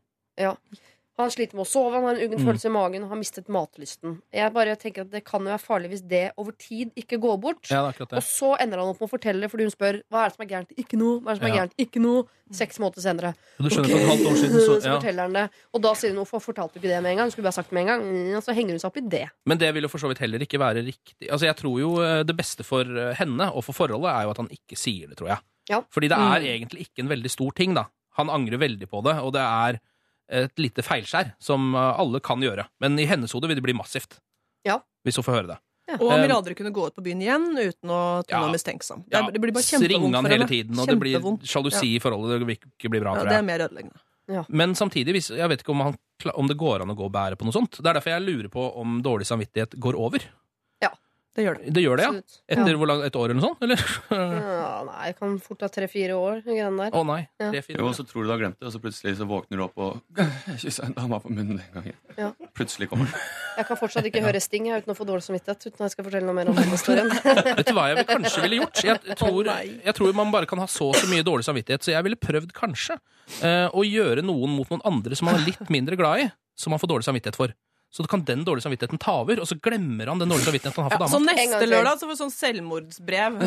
Han 1.18 1.30
sliter 1.32 1.56
med 1.56 1.64
å 1.64 1.70
sove, 1.70 1.94
han 1.96 2.04
har 2.04 2.16
en 2.18 2.22
uggen 2.26 2.40
Mm. 2.42 2.46
følelse 2.46 2.66
i 2.68 2.72
magen 2.76 3.04
og 3.04 3.10
har 3.10 3.18
mistet 3.18 3.48
matlysten. 3.48 4.18
Jeg 4.34 4.52
bare 4.54 4.76
tenker 4.76 5.02
at 5.06 5.12
Det 5.12 5.24
kan 5.24 5.40
jo 5.42 5.48
være 5.48 5.64
farlig 5.64 5.90
hvis 5.94 6.02
det 6.08 6.32
over 6.38 6.52
tid 6.60 6.92
ikke 7.00 7.18
går 7.24 7.38
bort. 7.40 7.70
Ja, 7.72 7.86
Og 7.88 8.22
så 8.24 8.58
ender 8.60 8.78
han 8.80 8.90
opp 8.92 9.00
med 9.00 9.08
å 9.10 9.14
fortelle 9.18 9.48
fordi 9.50 9.64
hun 9.64 9.72
spør 9.72 10.02
hva 10.12 10.26
er 10.26 10.30
det 10.30 10.36
som 10.36 10.44
er 10.44 10.50
gærent. 10.52 10.74
Ikke 10.78 10.98
noe. 11.00 11.22
Hva 11.22 11.32
er 11.32 11.34
det 11.36 11.40
som 11.42 11.48
er 11.48 11.56
Ja. 11.56 11.62
gærent? 11.62 11.74
Ikke 11.80 12.02
noe. 12.04 12.26
Seks 12.52 12.78
måneder 12.78 13.02
senere. 13.02 13.36
Du 13.58 13.70
skjønner, 13.70 13.86
okay. 13.86 13.96
for 13.96 14.04
et 14.04 14.12
halvt 14.12 14.28
år 14.28 14.36
siden 14.44 14.60
så, 14.60 14.76
så 14.84 15.00
forteller 15.00 15.22
han 15.24 15.34
det. 15.34 15.50
Og 15.74 15.82
da 15.82 15.94
sier 15.96 16.10
hun 16.14 16.20
hvorfor 16.26 16.42
fortalte 16.44 16.74
du 16.74 16.80
ikke 16.84 16.92
det 16.94 17.02
med 17.04 17.12
en 17.12 17.18
gang? 17.24 17.32
Skulle 17.32 17.44
bare 17.48 17.54
sagt 17.58 17.70
det 17.70 17.74
med 17.80 17.88
en 17.88 17.88
gang. 17.88 18.02
Mm, 18.04 18.36
Og 18.38 18.44
så 18.44 18.54
henger 18.54 18.72
hun 18.76 18.80
seg 18.84 18.92
opp 18.92 18.98
i 18.98 19.08
det. 19.10 19.30
Men 19.48 19.58
det 19.58 19.74
vil 19.74 19.84
jo 19.84 19.88
for 19.88 19.98
så 20.04 20.08
vidt 20.12 20.20
heller 20.20 20.40
ikke 20.44 20.60
være 20.60 20.84
riktig. 20.84 21.32
Altså, 21.32 21.48
jeg 21.48 21.56
tror 21.56 21.80
jo 21.80 22.02
eh, 22.04 22.24
Det 22.24 22.36
beste 22.36 22.64
for 22.68 22.82
eh, 22.84 23.16
henne 23.16 23.48
og 23.56 23.64
for 23.64 23.72
forholdet 23.74 24.12
er 24.12 24.24
jo 24.28 24.30
at 24.36 24.38
han 24.44 24.50
ikke 24.52 24.76
sier 24.78 25.08
det, 25.08 25.16
tror 25.18 25.30
jeg. 25.32 25.40
Ja. 25.70 25.82
Fordi 25.90 26.08
det 26.12 26.18
er 26.20 26.40
Mm. 26.44 26.46
egentlig 26.46 26.82
ikke 26.92 27.00
en 27.00 27.10
veldig 27.10 27.32
stor 27.32 27.52
ting, 27.56 27.74
da. 27.74 27.86
Han 28.18 28.28
angrer 28.30 28.60
veldig 28.60 28.88
på 28.92 29.02
det, 29.04 29.16
og 29.24 29.32
det 29.34 29.42
er 29.42 29.80
et 30.30 30.58
lite 30.60 30.82
feilskjær 30.86 31.34
som 31.40 31.76
eh, 31.76 32.00
alle 32.02 32.20
kan 32.24 32.42
gjøre. 32.42 32.66
Men 32.82 32.98
i 33.00 33.06
hennes 33.06 33.32
hode 33.36 33.48
vil 33.48 33.56
det 33.60 33.64
bli 33.66 33.74
massivt. 33.78 34.20
Ja. 34.66 34.80
Hvis 35.06 35.20
hun 35.20 35.26
får 35.28 35.40
høre 35.42 35.48
det. 35.54 35.60
Og 36.00 36.10
han 36.10 36.24
vil 36.24 36.32
Um, 36.32 36.38
aldri 36.40 36.56
kunne 36.58 36.72
gå 36.74 36.88
ut 36.88 36.96
på 36.98 37.04
byen 37.06 37.22
igjen 37.22 37.44
uten 37.54 37.92
å 37.94 38.24
Ja. 38.28 38.40
noe 38.42 38.52
mistenksom. 38.56 39.04
Det, 39.06 39.14
Ja, 39.14 39.30
det 39.30 39.40
blir 39.40 39.54
bare 39.54 39.62
kjempevondt 39.64 40.16
for 40.18 40.30
hele 40.30 40.42
henne. 40.42 40.48
tiden, 40.50 40.80
og 40.80 40.88
det 40.88 41.00
blir 41.00 41.20
sjalusi 41.46 41.96
i 41.96 42.00
forholdet. 42.00 42.40
Det 42.40 42.48
vil 42.48 42.58
ikke 42.58 42.90
bli 42.90 43.00
bra, 43.00 43.14
Ja, 43.16 43.24
det 43.24 43.38
er 43.38 43.44
mer 43.44 43.60
ødeleggende. 43.68 44.02
Men 44.50 44.74
samtidig, 44.74 45.14
hvis, 45.14 45.30
jeg 45.30 45.48
vet 45.48 45.62
ikke 45.62 45.70
om, 45.70 45.82
han, 45.82 45.96
om 46.34 46.48
det 46.48 46.58
går 46.58 46.82
an 46.82 46.90
å 46.90 46.98
gå 46.98 47.06
og 47.06 47.12
bære 47.14 47.38
på 47.38 47.46
noe 47.46 47.54
sånt. 47.54 47.78
Det 47.78 47.86
er 47.86 47.94
derfor 47.94 48.18
jeg 48.18 48.26
lurer 48.26 48.50
på 48.50 48.76
om 48.76 48.98
dårlig 49.04 49.28
samvittighet 49.30 49.78
går 49.78 49.94
over. 49.94 50.26
Det 51.36 51.44
gjør 51.44 51.58
det. 51.60 51.72
Det 51.76 51.82
gjør 51.84 52.00
det, 52.00 52.04
ja? 52.08 52.12
Etter 52.56 52.70
Ja. 52.72 52.78
hvor 52.80 52.88
langt, 52.88 53.04
et 53.04 53.16
år 53.20 53.26
eller 53.30 53.36
noe 53.36 53.44
sånt? 53.50 53.64
Eller? 53.66 53.82
Ja, 54.56 54.84
nei, 54.88 55.00
jeg 55.10 55.16
kan 55.20 55.34
fort 55.44 55.66
ha 55.66 55.68
tre-fire 55.68 56.16
år. 56.16 56.38
greiene 56.46 56.78
der. 56.86 56.96
Å 56.96 57.02
nei. 57.10 57.18
Ja. 57.42 57.50
Tre-fire 57.52 57.82
Jo, 57.82 57.90
år. 57.90 57.96
så 57.98 58.06
tror 58.08 58.24
du 58.24 58.30
du 58.30 58.32
har 58.32 58.40
glemt 58.40 58.56
det, 58.62 58.70
og 58.70 58.72
så 58.72 58.80
plutselig 58.80 59.18
så 59.20 59.28
våkner 59.28 59.60
du 59.60 59.64
opp 59.66 59.78
og 59.84 60.00
kyssa 60.64 60.86
en 60.88 60.96
dame 60.96 61.20
på 61.20 61.34
munnen 61.36 61.60
den 61.60 61.74
gangen. 61.76 61.98
Ja. 62.16 62.30
Plutselig 62.56 62.88
kommer 62.94 63.12
den. 63.12 63.26
Jeg 63.60 63.68
kan 63.68 63.80
fortsatt 63.82 64.08
ikke 64.08 64.24
høre 64.28 64.40
Sting 64.44 64.70
jeg, 64.72 64.86
uten 64.86 64.96
å 64.96 64.98
få 64.98 65.08
dårlig 65.12 65.28
samvittighet. 65.28 65.68
Uten 65.68 65.76
at 65.84 65.86
jeg 65.90 65.96
skal 65.98 66.08
fortelle 66.08 66.30
noe 66.30 66.38
mer 66.40 66.54
om 66.54 66.56
den 66.56 66.72
historien. 66.72 67.12
Vet 67.12 67.68
du 67.68 67.74
hva 67.76 67.90
jeg 67.92 68.08
kanskje 68.08 68.46
ville 68.48 68.62
gjort? 68.64 68.84
Jeg 68.88 69.20
tror, 69.20 69.42
nei. 69.52 69.66
jeg 69.90 69.96
tror 70.00 70.16
man 70.16 70.32
bare 70.32 70.48
kan 70.50 70.64
ha 70.64 70.70
så 70.72 70.88
og 70.94 70.96
så 71.02 71.12
mye 71.12 71.26
dårlig 71.28 71.44
samvittighet, 71.50 71.84
så 71.84 71.92
jeg 71.98 72.08
ville 72.08 72.16
prøvd 72.20 72.56
kanskje 72.56 72.96
eh, 73.44 73.68
å 73.76 73.84
gjøre 73.84 74.24
noen 74.24 74.56
mot 74.56 74.72
noen 74.72 74.84
andre 74.88 75.16
som 75.20 75.28
man 75.28 75.40
er 75.42 75.48
litt 75.52 75.70
mindre 75.74 76.00
glad 76.00 76.24
i, 76.24 76.32
som 76.56 76.72
man 76.72 76.80
får 76.80 76.92
dårlig 76.96 77.08
samvittighet 77.12 77.36
for. 77.40 77.52
Så 77.96 78.04
kan 78.12 78.26
den 78.28 78.42
dårlige 78.44 78.66
samvittigheten 78.66 79.00
ta 79.00 79.14
over, 79.24 79.40
og 79.40 79.48
så 79.48 79.56
glemmer 79.64 80.10
han 80.12 80.20
den 80.20 80.28
dårlige 80.28 80.50
samvittigheten 80.50 80.82
han 80.84 80.90
har 80.90 80.98
Ja, 80.98 80.98
for 81.00 81.14
så 81.14 81.20
dama. 81.22 81.32
En 81.32 81.38
gang 81.38 81.54
neste 81.54 81.70
lørdag 81.72 82.00
så 82.02 82.08
får 82.10 82.12
vi 82.12 82.18
sånn 82.20 82.34
selvmordsbrev. 82.36 83.38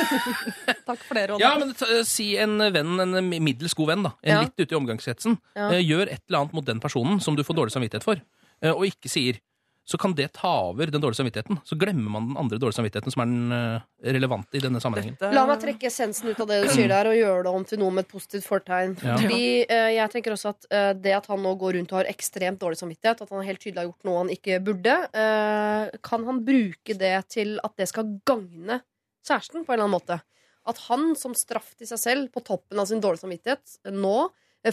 Takk 0.88 1.02
for 1.04 1.18
det, 1.18 1.24
Ronny. 1.30 1.42
Ja, 1.44 1.50
men 1.60 1.74
si 2.08 2.28
en 2.40 2.56
venn, 2.72 2.94
en 3.04 3.28
middels 3.44 3.74
god 3.76 3.90
venn, 3.92 4.06
da. 4.08 4.14
En 4.22 4.32
Ja. 4.32 4.40
litt 4.46 4.56
ute 4.64 4.72
i 4.72 4.78
omgangskretsen. 4.78 5.36
Ja. 5.54 5.68
Eh, 5.72 5.82
gjør 5.84 6.08
et 6.08 6.22
eller 6.28 6.38
annet 6.40 6.56
mot 6.56 6.64
den 6.64 6.80
personen 6.80 7.20
som 7.20 7.36
du 7.36 7.42
får 7.44 7.58
dårlig 7.60 7.72
samvittighet 7.76 8.04
for, 8.06 8.16
eh, 8.62 8.70
og 8.72 8.86
ikke 8.88 9.12
sier. 9.12 9.40
Så 9.86 9.98
kan 10.02 10.16
det 10.18 10.32
ta 10.34 10.50
over 10.66 10.90
den 10.90 10.98
dårlige 11.00 11.20
samvittigheten. 11.20 11.60
Så 11.62 11.76
glemmer 11.78 12.10
man 12.10 12.24
den 12.32 12.38
andre 12.40 12.58
dårlige 12.58 12.74
samvittigheten 12.80 13.12
som 13.14 13.22
er 13.22 13.28
den 13.30 13.52
eh, 13.54 13.84
relevante 14.16 14.58
i 14.58 14.62
denne 14.64 14.80
sammenhengen. 14.82 15.14
Dette- 15.14 15.30
La 15.36 15.44
meg 15.46 15.60
trekke 15.62 15.86
essensen 15.86 16.32
ut 16.32 16.40
av 16.42 16.48
det 16.50 16.56
du 16.64 16.68
sier 16.74 16.90
der, 16.90 17.06
og 17.06 17.14
gjøre 17.14 17.44
det 17.46 17.52
om 17.54 17.66
til 17.70 17.78
noe 17.78 17.94
med 17.94 18.02
et 18.02 18.10
positivt 18.10 18.48
fortegn. 18.48 18.96
Ja. 18.98 19.14
Fordi 19.20 19.44
eh, 19.62 19.90
jeg 19.94 20.10
tenker 20.16 20.34
også 20.34 20.50
at 20.56 20.66
eh, 20.74 20.88
det 21.04 21.14
at 21.20 21.28
han 21.30 21.38
nå 21.46 21.52
går 21.60 21.78
rundt 21.78 21.94
og 21.94 22.00
har 22.00 22.10
ekstremt 22.10 22.58
dårlig 22.64 22.80
samvittighet, 22.82 23.22
at 23.22 23.30
han 23.30 23.46
helt 23.46 23.62
tydelig 23.62 23.78
har 23.84 23.86
gjort 23.92 24.08
noe 24.10 24.18
han 24.24 24.32
ikke 24.34 24.58
burde, 24.66 24.96
eh, 25.22 25.98
kan 26.10 26.26
han 26.32 26.40
bruke 26.50 26.98
det 26.98 27.14
til 27.36 27.54
at 27.62 27.76
det 27.78 27.86
skal 27.92 28.10
gagne 28.26 28.80
kjæresten 29.22 29.62
på 29.62 29.70
en 29.70 29.78
eller 29.78 29.86
annen 29.86 30.00
måte? 30.00 30.18
At 30.66 30.82
han 30.88 31.12
som 31.14 31.30
straff 31.38 31.76
til 31.78 31.86
seg 31.86 32.02
selv 32.02 32.32
på 32.34 32.42
toppen 32.42 32.82
av 32.82 32.90
sin 32.90 32.98
dårlige 32.98 33.22
samvittighet 33.22 33.78
nå 33.94 34.16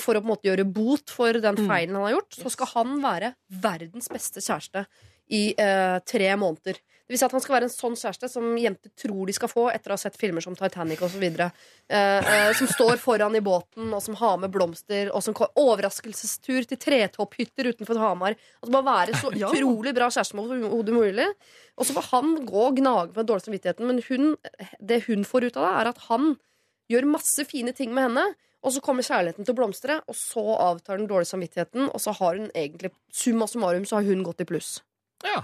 for 0.01 0.15
å 0.15 0.21
på 0.21 0.27
en 0.27 0.33
måte 0.33 0.49
gjøre 0.49 0.65
bot 0.73 1.09
for 1.13 1.33
den 1.33 1.55
Mm. 1.55 1.67
feilen 1.67 1.95
han 1.95 2.07
har 2.07 2.15
gjort, 2.17 2.39
så 2.39 2.49
skal 2.51 2.67
han 2.73 3.01
være 3.03 3.35
verdens 3.49 4.09
beste 4.09 4.41
kjæreste 4.41 4.85
i 5.31 5.53
eh, 5.57 5.99
tre 6.05 6.35
måneder. 6.35 6.79
Det 7.03 7.11
vil 7.11 7.19
si 7.19 7.25
at 7.25 7.33
han 7.35 7.41
skal 7.43 7.55
være 7.57 7.67
en 7.67 7.73
sånn 7.73 7.95
kjæreste 7.99 8.29
som 8.31 8.45
jenter 8.57 8.89
tror 8.95 9.27
de 9.27 9.33
skal 9.35 9.49
få 9.51 9.65
etter 9.73 9.91
å 9.91 9.97
ha 9.97 9.99
sett 9.99 10.15
filmer 10.15 10.41
som 10.41 10.55
Titanic 10.55 11.01
osv. 11.03 11.23
Eh, 11.23 11.49
eh, 11.89 12.53
som 12.55 12.67
står 12.67 12.95
foran 12.97 13.35
i 13.35 13.41
båten, 13.43 13.91
og 13.93 14.01
som 14.01 14.15
har 14.15 14.37
med 14.39 14.51
blomster, 14.53 15.11
og 15.11 15.21
som 15.21 15.35
overraskelsestur 15.35 16.63
til 16.69 16.79
tretopphytter 16.79 17.73
utenfor 17.73 17.99
Hamar. 17.99 18.37
Altså 18.61 18.71
bare 18.71 18.87
være 18.87 19.19
så 19.19 19.33
utrolig 19.35 19.93
bra 19.95 20.07
kjæreste 20.07 20.39
med 20.39 20.63
hodet 20.71 20.95
mulig. 20.95 21.27
Og 21.77 21.85
så 21.85 21.97
får 21.97 22.09
han 22.13 22.33
gå 22.47 22.63
og 22.69 22.79
gnage 22.79 23.11
på 23.11 23.19
den 23.19 23.29
dårlige 23.29 23.49
samvittigheten, 23.49 23.89
men 23.89 24.01
hun, 24.07 24.33
det 24.79 25.03
hun 25.09 25.27
får 25.27 25.49
ut 25.49 25.57
av 25.59 25.67
det, 25.67 25.75
er 25.81 25.91
at 25.91 26.03
han 26.07 26.33
gjør 26.91 27.11
masse 27.13 27.45
fine 27.49 27.75
ting 27.75 27.93
med 27.95 28.09
henne. 28.09 28.25
Og 28.63 28.71
så 28.71 28.81
kommer 28.83 29.03
kjærligheten 29.03 29.43
til 29.45 29.53
å 29.53 29.57
blomstre, 29.57 29.97
og 30.07 30.15
så 30.15 30.43
avtar 30.63 30.97
den 31.01 31.09
dårlige 31.09 31.31
samvittigheten. 31.33 31.89
Og 31.91 31.99
så 31.99 32.13
har 32.15 32.37
hun 32.39 32.49
egentlig 32.55 32.93
summa 33.11 33.47
summarum 33.51 33.83
så 33.85 33.99
har 33.99 34.07
hun 34.07 34.23
gått 34.23 34.43
i 34.45 34.47
pluss. 34.47 34.77
Ja, 35.23 35.43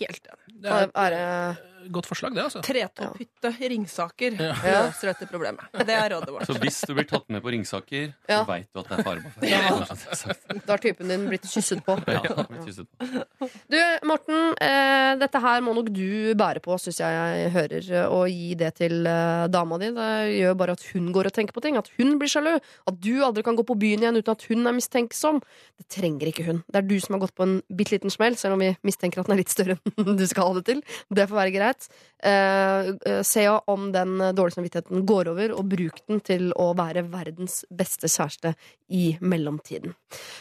Helt 0.00 0.26
enig. 0.26 0.46
det 0.62 0.70
er 0.72 0.88
Er 0.98 1.10
det 1.14 1.18
et 1.22 1.75
godt 1.92 2.06
forslag, 2.08 2.34
det, 2.36 2.42
altså. 2.44 2.62
Tretopphytte 2.66 3.52
i 3.62 3.68
Ringsaker 3.72 4.36
Ja. 4.40 4.52
løser 4.86 5.12
dette 5.12 5.26
problemet. 5.30 5.64
Det 5.72 5.94
er 5.94 6.10
rådet 6.14 6.32
vårt. 6.34 6.46
Så 6.48 6.56
hvis 6.60 6.80
du 6.86 6.94
blir 6.94 7.06
tatt 7.08 7.28
med 7.28 7.42
på 7.42 7.52
Ringsaker, 7.54 8.12
Ja. 8.28 8.42
så 8.44 8.46
veit 8.48 8.68
du 8.72 8.80
at 8.80 8.88
det 8.88 8.98
er 8.98 9.02
fare 9.02 9.20
på 9.20 9.32
ferde. 9.36 9.50
Ja. 9.50 10.56
Da 10.66 10.72
har 10.72 10.78
typen 10.82 11.08
din 11.08 11.26
blitt 11.28 11.46
kysset 11.50 11.82
på. 11.86 11.96
Ja, 12.06 12.20
blitt 12.48 12.66
kysset 12.66 12.86
på. 12.88 13.50
Du, 13.70 13.78
Morten, 14.06 14.54
eh, 14.60 15.14
dette 15.20 15.40
her 15.42 15.60
må 15.64 15.74
nok 15.76 15.90
du 15.94 16.34
bære 16.38 16.60
på, 16.64 16.76
syns 16.80 17.00
jeg 17.02 17.16
jeg 17.16 17.50
hører. 17.56 17.90
Og 18.10 18.28
gi 18.30 18.54
det 18.58 18.74
til 18.80 19.06
eh, 19.06 19.46
dama 19.52 19.78
di. 19.82 19.90
Det 19.96 20.10
gjør 20.40 20.56
bare 20.56 20.76
at 20.76 20.82
hun 20.92 21.12
går 21.14 21.26
og 21.30 21.32
tenker 21.36 21.52
på 21.56 21.62
ting. 21.64 21.76
At 21.80 21.90
hun 21.98 22.18
blir 22.20 22.28
sjalu. 22.32 22.54
At 22.86 23.00
du 23.00 23.12
aldri 23.24 23.42
kan 23.46 23.56
gå 23.58 23.64
på 23.66 23.76
byen 23.78 24.02
igjen 24.04 24.16
uten 24.20 24.32
at 24.34 24.42
hun 24.50 24.66
er 24.66 24.76
mistenksom. 24.76 25.40
Det 25.76 25.88
trenger 25.92 26.30
ikke 26.32 26.46
hun. 26.48 26.62
Det 26.70 26.80
er 26.82 26.86
du 26.88 26.96
som 27.00 27.14
har 27.16 27.20
gått 27.26 27.34
på 27.36 27.44
en 27.46 27.56
bitte 27.70 27.92
liten 27.96 28.10
smell, 28.12 28.36
selv 28.38 28.56
om 28.56 28.62
vi 28.64 28.72
mistenker 28.86 29.20
at 29.20 29.26
den 29.28 29.36
er 29.36 29.42
litt 29.42 29.52
større 29.52 29.76
enn 29.98 30.16
du 30.20 30.26
skal 30.28 30.48
ha 30.50 30.54
det 30.60 30.64
til. 30.70 30.80
Det 31.12 31.26
får 31.28 31.36
være 31.42 31.54
greit. 31.56 31.75
Eh, 32.22 32.88
eh, 33.06 33.22
se 33.22 33.48
om 33.48 33.90
den 33.92 34.18
dårlige 34.18 34.56
samvittigheten 34.56 35.04
går 35.06 35.28
over, 35.28 35.52
og 35.52 35.68
bruk 35.70 36.00
den 36.08 36.22
til 36.24 36.48
å 36.56 36.70
være 36.78 37.04
verdens 37.12 37.60
beste 37.70 38.08
kjæreste 38.10 38.54
i 38.88 39.16
mellomtiden. 39.20 39.94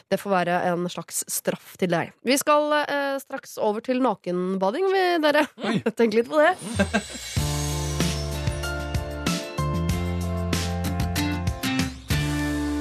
Det 0.10 0.20
får 0.22 0.36
være 0.38 0.62
en 0.72 0.88
slags 0.92 1.26
straff 1.32 1.76
til 1.82 1.92
deg. 1.94 2.16
Vi 2.26 2.40
skal 2.42 2.80
eh, 2.86 3.18
straks 3.24 3.58
over 3.60 3.86
til 3.86 4.02
nakenbading, 4.06 4.88
vi, 4.94 5.04
dere. 5.26 5.48
Tenk 6.00 6.22
litt 6.22 6.32
på 6.32 6.42
det. 6.42 6.56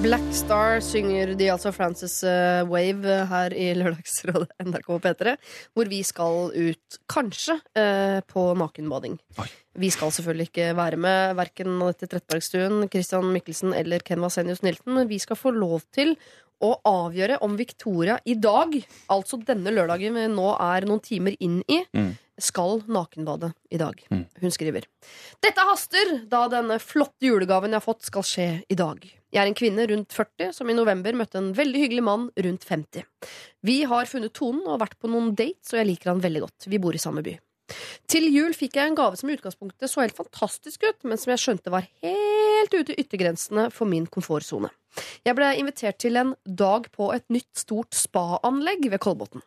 Black 0.05 0.35
Star 0.37 0.83
synger 0.85 1.31
de 1.33 1.47
altså 1.49 1.71
Frances 1.73 2.19
eh, 2.29 2.61
Wave 2.69 3.09
eh, 3.09 3.23
her 3.31 3.55
i 3.57 3.71
Lørdagsrådet 3.79 4.51
NRK 4.69 4.90
P3, 5.01 5.33
hvor 5.73 5.88
vi 5.88 6.03
skal 6.05 6.51
ut, 6.53 6.99
kanskje, 7.09 7.57
eh, 7.81 8.19
på 8.29 8.43
nakenbading. 8.61 9.17
Vi 9.81 9.90
skal 9.95 10.12
selvfølgelig 10.12 10.51
ikke 10.51 10.67
være 10.77 10.99
med, 11.01 11.33
verken 11.40 11.73
Anette 11.79 12.11
Trettebergstuen, 12.11 12.85
Christian 12.93 13.31
Mikkelsen 13.33 13.73
eller 13.73 14.05
Ken 14.05 14.21
Vasenius 14.21 14.61
Nilton, 14.67 14.93
men 14.99 15.09
vi 15.09 15.23
skal 15.25 15.40
få 15.40 15.55
lov 15.57 15.87
til 15.97 16.12
å 16.61 16.75
avgjøre 16.85 17.40
om 17.45 17.57
Victoria 17.57 18.19
i 18.29 18.37
dag, 18.37 18.77
altså 19.12 19.40
denne 19.40 19.73
lørdagen 19.73 20.21
vi 20.21 20.29
nå 20.37 20.53
er 20.53 20.85
noen 20.88 21.03
timer 21.05 21.40
inn 21.40 21.62
i, 21.64 21.81
Mm. 21.97 22.12
skal 22.40 22.83
nakenbade 22.90 23.55
i 23.71 23.79
dag. 23.79 24.05
Mm. 24.11 24.27
Hun 24.43 24.51
skriver. 24.51 24.85
Dette 25.40 25.64
haster, 25.64 26.17
da 26.29 26.49
denne 26.53 26.81
flotte 26.83 27.25
julegaven 27.25 27.71
jeg 27.71 27.81
har 27.81 27.88
fått, 27.88 28.05
skal 28.05 28.23
skje 28.27 28.49
i 28.69 28.75
dag. 28.75 29.05
Jeg 29.35 29.42
er 29.42 29.51
en 29.51 29.57
kvinne 29.59 29.85
rundt 29.90 30.14
40 30.14 30.53
som 30.55 30.68
i 30.70 30.77
november 30.79 31.16
møtte 31.18 31.40
en 31.40 31.49
veldig 31.59 31.81
hyggelig 31.83 32.03
mann 32.07 32.29
rundt 32.47 32.66
50. 32.68 33.03
Vi 33.66 33.81
har 33.90 34.07
funnet 34.07 34.31
tonen 34.37 34.62
og 34.70 34.79
vært 34.85 34.94
på 35.03 35.11
noen 35.11 35.33
dates, 35.35 35.73
og 35.73 35.81
jeg 35.81 35.88
liker 35.88 36.12
han 36.12 36.23
veldig 36.23 36.44
godt. 36.44 36.68
Vi 36.70 36.79
bor 36.79 36.94
i 36.94 37.03
samme 37.03 37.25
by. 37.27 37.35
Til 38.07 38.29
jul 38.31 38.55
fikk 38.55 38.77
jeg 38.79 38.92
en 38.92 38.99
gave 38.99 39.18
som 39.18 39.31
i 39.31 39.35
utgangspunktet 39.35 39.90
så 39.90 40.05
helt 40.05 40.14
fantastisk 40.14 40.85
ut, 40.87 41.01
men 41.09 41.18
som 41.18 41.33
jeg 41.33 41.42
skjønte 41.42 41.73
var 41.75 41.88
helt 42.05 42.77
ute 42.77 42.94
i 42.94 43.03
yttergrensene 43.03 43.66
for 43.75 43.90
min 43.90 44.07
komfortsone. 44.07 44.70
Jeg 45.27 45.35
ble 45.35 45.49
invitert 45.59 45.99
til 45.99 46.20
en 46.20 46.37
dag 46.47 46.87
på 46.94 47.11
et 47.16 47.27
nytt, 47.35 47.51
stort 47.59 47.97
spa-anlegg 47.99 48.87
ved 48.92 49.03
Kolbotn. 49.03 49.42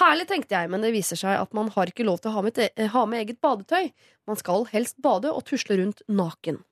Herlig, 0.00 0.26
tenkte 0.26 0.56
jeg, 0.56 0.72
men 0.72 0.82
det 0.82 0.90
viser 0.96 1.20
seg 1.20 1.36
at 1.36 1.54
man 1.54 1.70
har 1.76 1.92
ikke 1.92 2.08
lov 2.08 2.18
til 2.18 2.32
å 2.32 2.38
ha 2.38 2.42
med, 2.48 2.58
ha 2.96 3.04
med 3.06 3.22
eget 3.22 3.38
badetøy. 3.44 3.92
Man 4.26 4.40
skal 4.40 4.66
helst 4.72 4.98
bade 5.04 5.30
og 5.30 5.44
tusle 5.46 5.78
rundt 5.78 6.02
naken. 6.10 6.64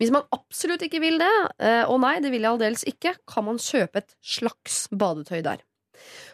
Hvis 0.00 0.12
man 0.14 0.26
absolutt 0.34 0.82
ikke 0.86 1.02
vil 1.02 1.18
det, 1.20 1.32
eh, 1.62 1.82
og 1.86 2.00
nei, 2.02 2.18
det 2.22 2.32
vil 2.32 2.42
jeg 2.44 2.54
aldeles 2.54 2.86
ikke, 2.88 3.14
kan 3.28 3.46
man 3.46 3.60
kjøpe 3.62 4.02
et 4.02 4.16
slags 4.22 4.86
badetøy 4.90 5.42
der. 5.46 5.62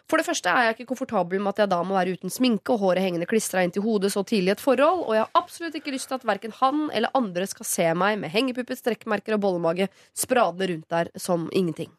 For 0.07 0.19
det 0.19 0.27
første 0.27 0.47
er 0.47 0.67
jeg 0.67 0.77
ikke 0.77 0.91
komfortabel 0.93 1.41
med 1.43 1.51
at 1.51 1.65
jeg 1.65 1.71
da 1.73 1.81
må 1.83 1.97
være 1.97 2.15
uten 2.15 2.31
sminke 2.31 2.71
og 2.73 2.85
håret 2.85 3.03
hengende 3.03 3.27
klistra 3.27 3.65
inntil 3.65 3.83
hodet 3.83 4.13
så 4.13 4.23
tidlig 4.27 4.53
i 4.53 4.55
et 4.55 4.63
forhold, 4.63 5.03
og 5.03 5.13
jeg 5.17 5.25
har 5.25 5.41
absolutt 5.41 5.75
ikke 5.75 5.93
lyst 5.95 6.07
til 6.11 6.17
at 6.17 6.27
verken 6.27 6.55
han 6.61 6.87
eller 6.95 7.13
andre 7.17 7.47
skal 7.51 7.67
se 7.67 7.87
meg 7.99 8.21
med 8.21 8.31
hengepupper, 8.31 8.79
strekkmerker 8.79 9.35
og 9.35 9.43
bollemage 9.43 9.89
spradende 10.15 10.71
rundt 10.71 10.93
der 10.93 11.11
som 11.19 11.49
ingenting. 11.51 11.91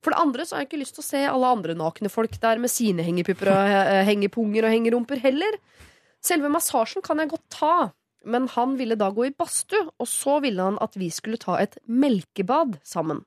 For 0.00 0.14
det 0.14 0.22
andre 0.22 0.46
så 0.46 0.56
har 0.56 0.62
jeg 0.62 0.70
ikke 0.70 0.80
lyst 0.80 0.96
til 0.96 1.04
å 1.04 1.08
se 1.10 1.24
alle 1.28 1.52
andre 1.58 1.74
nakne 1.76 2.10
folk 2.12 2.38
der 2.40 2.60
med 2.62 2.72
sine 2.72 3.04
hengepupper 3.04 3.50
og 3.52 3.74
eh, 3.74 4.04
hengepunger 4.08 4.64
og 4.64 4.72
hengerumper 4.72 5.20
heller. 5.20 5.58
Selve 6.24 6.50
massasjen 6.52 7.04
kan 7.04 7.20
jeg 7.20 7.32
godt 7.34 7.44
ta, 7.52 7.74
men 8.28 8.48
han 8.54 8.76
ville 8.78 8.98
da 9.00 9.10
gå 9.14 9.28
i 9.28 9.34
badstue, 9.34 9.88
og 9.98 10.08
så 10.08 10.38
ville 10.44 10.64
han 10.70 10.78
at 10.84 10.96
vi 11.00 11.10
skulle 11.14 11.40
ta 11.40 11.58
et 11.62 11.78
melkebad 11.88 12.78
sammen. 12.86 13.24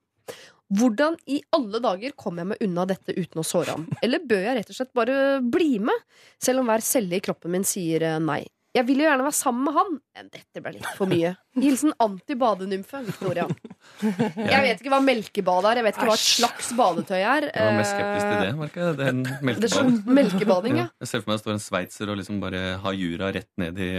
Hvordan 0.72 1.18
i 1.28 1.42
alle 1.52 1.82
dager 1.84 2.14
kommer 2.16 2.46
jeg 2.46 2.52
meg 2.54 2.62
unna 2.64 2.86
dette 2.88 3.16
uten 3.18 3.42
å 3.42 3.46
såre 3.46 3.76
han? 3.76 3.90
Eller 4.06 4.24
bør 4.24 4.46
jeg 4.46 4.58
rett 4.60 4.72
og 4.72 4.78
slett 4.78 4.94
bare 4.96 5.16
bli 5.44 5.82
med, 5.84 6.06
selv 6.40 6.62
om 6.62 6.72
hver 6.72 6.84
celle 6.86 7.18
i 7.18 7.24
kroppen 7.24 7.52
min 7.58 7.68
sier 7.68 8.06
eh, 8.08 8.22
nei? 8.24 8.46
Jeg 8.72 8.86
vil 8.88 9.02
jo 9.02 9.04
gjerne 9.04 9.26
være 9.26 9.36
sammen 9.36 9.66
med 9.68 9.74
han, 9.76 9.96
men 10.16 10.28
dette 10.32 10.62
ble 10.64 10.72
litt 10.78 10.86
for 10.96 11.10
mye. 11.12 11.34
Hilsen 11.60 11.92
antibadenymfe 12.00 13.02
Victoria. 13.04 13.44
Jeg 14.02 14.62
vet 14.64 14.80
ikke 14.80 14.92
hva 14.94 15.00
melkebad 15.04 15.66
er, 15.68 15.80
jeg 15.82 15.86
vet 15.88 15.98
ikke 15.98 16.06
hva 16.08 16.16
et 16.16 16.24
slags 16.24 16.70
badetøy 16.78 17.18
er. 17.18 17.48
Jeg 17.50 17.66
var 17.66 17.76
mest 17.76 17.92
skeptisk 17.92 18.28
til 18.30 18.44
det. 18.46 18.52
Merker 18.62 18.84
jeg. 18.84 18.96
Det 19.00 19.04
er 19.04 19.12
en 19.12 19.22
Det 19.26 19.34
er 19.34 19.46
melkebad. 19.50 19.74
sånn 19.74 20.16
melkebading, 20.20 20.78
ja. 20.80 20.86
Jeg 21.02 21.10
ser 21.12 21.24
for 21.24 21.32
meg 21.32 21.36
det 21.40 21.44
står 21.44 21.56
en 21.58 21.64
sveitser 21.66 22.12
og 22.14 22.20
liksom 22.22 22.40
bare 22.44 22.62
har 22.86 22.96
jura 22.96 23.32
rett 23.36 23.50
ned 23.60 23.82
i 23.82 23.90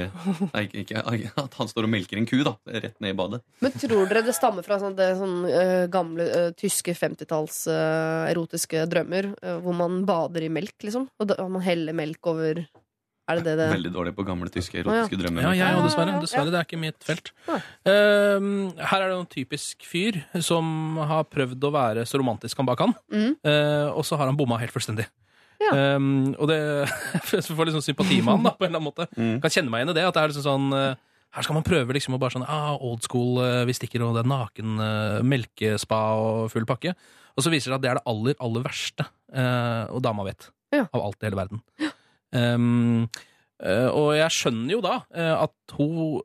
Nei, 0.54 0.64
ikke, 0.84 1.02
At 1.42 1.58
han 1.60 1.70
står 1.72 1.88
og 1.88 1.92
melker 1.92 2.20
en 2.22 2.28
ku, 2.30 2.38
da. 2.46 2.54
Rett 2.72 2.96
ned 3.04 3.12
i 3.12 3.18
badet. 3.18 3.42
Men 3.60 3.76
tror 3.84 4.06
dere 4.08 4.24
det 4.30 4.36
stammer 4.38 4.64
fra 4.66 4.78
sånn, 4.80 4.96
det, 4.96 5.10
sånn 5.20 5.36
gamle 5.92 6.28
tyske 6.58 6.94
50-talls 6.96 7.66
eh, 7.74 8.30
erotiske 8.32 8.86
drømmer, 8.88 9.34
hvor 9.66 9.76
man 9.76 10.00
bader 10.08 10.46
i 10.46 10.52
melk, 10.52 10.78
liksom? 10.86 11.10
Og 11.20 11.28
da, 11.34 11.36
man 11.52 11.66
heller 11.66 11.96
melk 11.98 12.32
over 12.32 12.62
Er 13.32 13.40
det 13.40 13.44
det 13.48 13.54
det 13.60 13.68
Veldig 13.72 13.92
dårlig 13.94 14.12
på 14.16 14.24
gamle 14.28 14.50
tyske 14.52 14.78
erotiske 14.82 15.18
drømmer. 15.20 15.42
Ja, 15.48 15.52
jeg 15.58 15.78
òg, 15.78 15.86
dessverre. 15.88 16.14
Dessverre, 16.22 16.52
Det 16.52 16.60
er 16.60 16.66
ikke 16.68 16.80
mitt 16.82 17.02
felt. 17.08 17.32
Uh, 17.48 18.70
her 18.78 19.02
er 19.02 19.08
det 19.10 19.16
en 19.18 19.26
typisk 19.32 19.82
fyr 19.88 20.20
som 20.44 20.98
har 21.08 21.24
prøvd 21.32 21.64
å 21.68 21.72
være 21.74 22.04
så 22.08 22.20
romantisk 22.20 22.56
han 22.62 22.68
bare 22.68 22.80
kan, 22.84 22.94
Mm. 23.12 23.34
uh, 23.44 23.90
og 23.96 24.04
så 24.06 24.16
har 24.20 24.26
han 24.30 24.36
bomma 24.38 24.58
helt 24.60 24.72
fullstendig. 24.74 25.06
Ja. 25.62 25.96
Um, 25.96 26.34
og 26.42 26.48
det 26.50 26.58
jeg 27.32 27.44
får 27.54 27.68
litt 27.68 27.76
sånn 27.76 27.84
sympati 27.86 28.18
med 28.20 28.32
han, 28.34 28.42
da, 28.48 28.50
på 28.58 28.64
en 28.66 28.72
eller 28.72 28.80
annen 28.80 28.90
måte. 28.90 29.06
Mm. 29.16 29.36
Kan 29.44 29.50
kjenne 29.54 29.70
meg 29.70 29.82
igjen 29.84 29.92
i 29.94 29.98
det. 30.00 30.06
At 30.08 30.14
det 30.16 30.22
er 30.24 30.32
liksom 30.32 30.46
sånn 30.48 30.72
eh, 30.74 30.94
Her 31.36 31.46
skal 31.46 31.54
man 31.54 31.64
prøve 31.64 31.94
liksom 31.94 32.16
å 32.16 32.18
bare 32.20 32.34
sånn 32.34 32.44
ah, 32.50 32.74
Old 32.82 33.06
school, 33.06 33.38
eh, 33.44 33.62
vi 33.68 33.72
stikker, 33.78 34.02
og 34.02 34.16
det 34.18 34.24
er 34.24 34.28
naken 34.32 34.74
melkespa 35.30 36.00
og 36.18 36.50
full 36.52 36.66
pakke. 36.68 36.96
Og 37.36 37.46
så 37.46 37.52
viser 37.52 37.70
det 37.70 37.76
seg 37.76 37.78
at 37.78 37.84
det 37.86 37.90
er 37.92 38.00
det 38.00 38.06
aller, 38.10 38.34
aller 38.42 38.66
verste. 38.66 39.06
eh, 39.32 39.84
og 39.94 40.02
dama 40.04 40.26
vet. 40.26 40.50
Ja. 40.74 40.86
Av 40.92 41.00
alt 41.06 41.22
i 41.22 41.28
hele 41.28 41.38
verden. 41.38 41.62
Um, 42.32 43.08
og 43.62 44.08
jeg 44.16 44.34
skjønner 44.34 44.72
jo 44.74 44.80
da 44.82 44.94
eh, 45.14 45.34
at 45.36 45.74
hun 45.76 46.22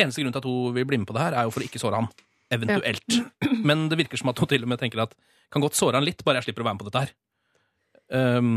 Eneste 0.00 0.20
grunn 0.20 0.32
til 0.32 0.40
at 0.40 0.46
hun 0.48 0.72
vil 0.72 0.86
bli 0.88 0.96
med 0.96 1.08
på 1.08 1.12
det 1.12 1.20
her, 1.20 1.34
er 1.36 1.44
jo 1.44 1.50
for 1.52 1.60
å 1.60 1.66
ikke 1.66 1.80
såre 1.80 1.98
han. 2.00 2.06
Eventuelt. 2.52 3.18
Men 3.68 3.82
det 3.90 3.98
virker 4.00 4.16
som 4.16 4.30
at 4.32 4.40
hun 4.40 4.48
til 4.48 4.64
og 4.64 4.70
med 4.72 4.80
tenker 4.80 5.02
at 5.04 5.12
kan 5.52 5.60
godt 5.60 5.76
såre 5.76 6.00
han 6.00 6.06
litt, 6.06 6.24
bare 6.24 6.40
jeg 6.40 6.46
slipper 6.48 6.64
å 6.64 6.68
være 6.70 6.76
med 6.78 6.84
på 6.84 6.88
dette 6.88 7.02
her. 7.04 7.12
Um, 8.40 8.56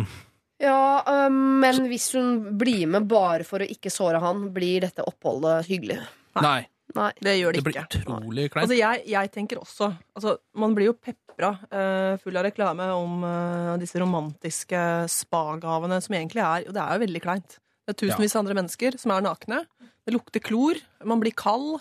Ja, 0.58 1.04
um, 1.28 1.60
men 1.62 1.84
hvis 1.92 2.08
hun 2.18 2.58
blir 2.58 2.88
med 2.90 3.06
bare 3.12 3.46
for 3.46 3.62
å 3.62 3.68
ikke 3.70 3.92
såre 3.94 4.22
han, 4.24 4.48
blir 4.56 4.88
dette 4.88 5.06
oppholdet 5.06 5.68
hyggelig? 5.68 6.00
nei. 6.40 6.46
Nei. 6.48 6.62
Det 6.96 7.34
gjør 7.36 7.54
det 7.54 7.62
Det 7.62 7.68
blir 7.68 7.80
utrolig 7.84 8.48
kleint. 8.52 8.64
Altså, 8.64 8.78
jeg, 8.78 9.04
jeg 9.12 9.32
tenker 9.34 9.60
også 9.60 9.92
altså, 10.16 10.38
Man 10.58 10.76
blir 10.78 10.90
jo 10.90 10.96
pepra 10.96 11.52
uh, 11.68 12.16
full 12.24 12.40
av 12.40 12.48
reklame 12.48 12.88
om 12.96 13.26
uh, 13.28 13.76
disse 13.82 14.00
romantiske 14.02 14.80
spagavene 15.12 16.00
som 16.02 16.16
egentlig 16.18 16.42
er 16.46 16.70
Og 16.70 16.78
det 16.78 16.84
er 16.84 16.96
jo 16.96 17.04
veldig 17.04 17.24
kleint. 17.26 17.60
Det 17.86 17.94
er 17.94 18.00
tusenvis 18.02 18.36
av 18.36 18.46
andre 18.46 18.58
mennesker 18.62 18.98
som 19.00 19.14
er 19.16 19.24
nakne. 19.24 19.62
Det 20.08 20.16
lukter 20.16 20.44
klor. 20.44 20.80
Man 21.08 21.22
blir 21.24 21.36
kald. 21.38 21.78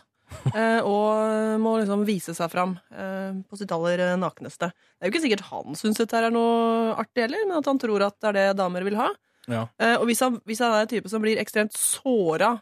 Uh, 0.50 0.82
og 0.82 1.60
må 1.62 1.76
liksom 1.80 2.02
vise 2.06 2.34
seg 2.36 2.50
fram 2.50 2.74
eh, 2.90 3.36
på 3.46 3.58
sitt 3.58 3.72
aller 3.74 4.02
eh, 4.02 4.16
nakneste. 4.18 4.72
Det 4.74 5.04
er 5.04 5.08
jo 5.08 5.14
ikke 5.14 5.24
sikkert 5.26 5.46
han 5.52 5.78
syns 5.78 6.00
dette 6.00 6.18
er 6.18 6.34
noe 6.34 6.96
artig 6.98 7.26
heller, 7.26 7.44
men 7.46 7.60
at 7.60 7.70
han 7.70 7.80
tror 7.80 8.06
at 8.08 8.16
det 8.18 8.30
er 8.32 8.38
det 8.38 8.58
damer 8.58 8.86
vil 8.86 8.98
ha. 8.98 9.10
Ja. 9.46 9.66
Eh, 9.78 9.94
og 9.94 10.08
hvis 10.10 10.22
han, 10.24 10.40
hvis 10.48 10.62
han 10.64 10.74
er 10.74 10.86
en 10.86 10.90
type 10.90 11.10
som 11.12 11.22
blir 11.22 11.40
ekstremt 11.42 11.76
såra 11.78 12.56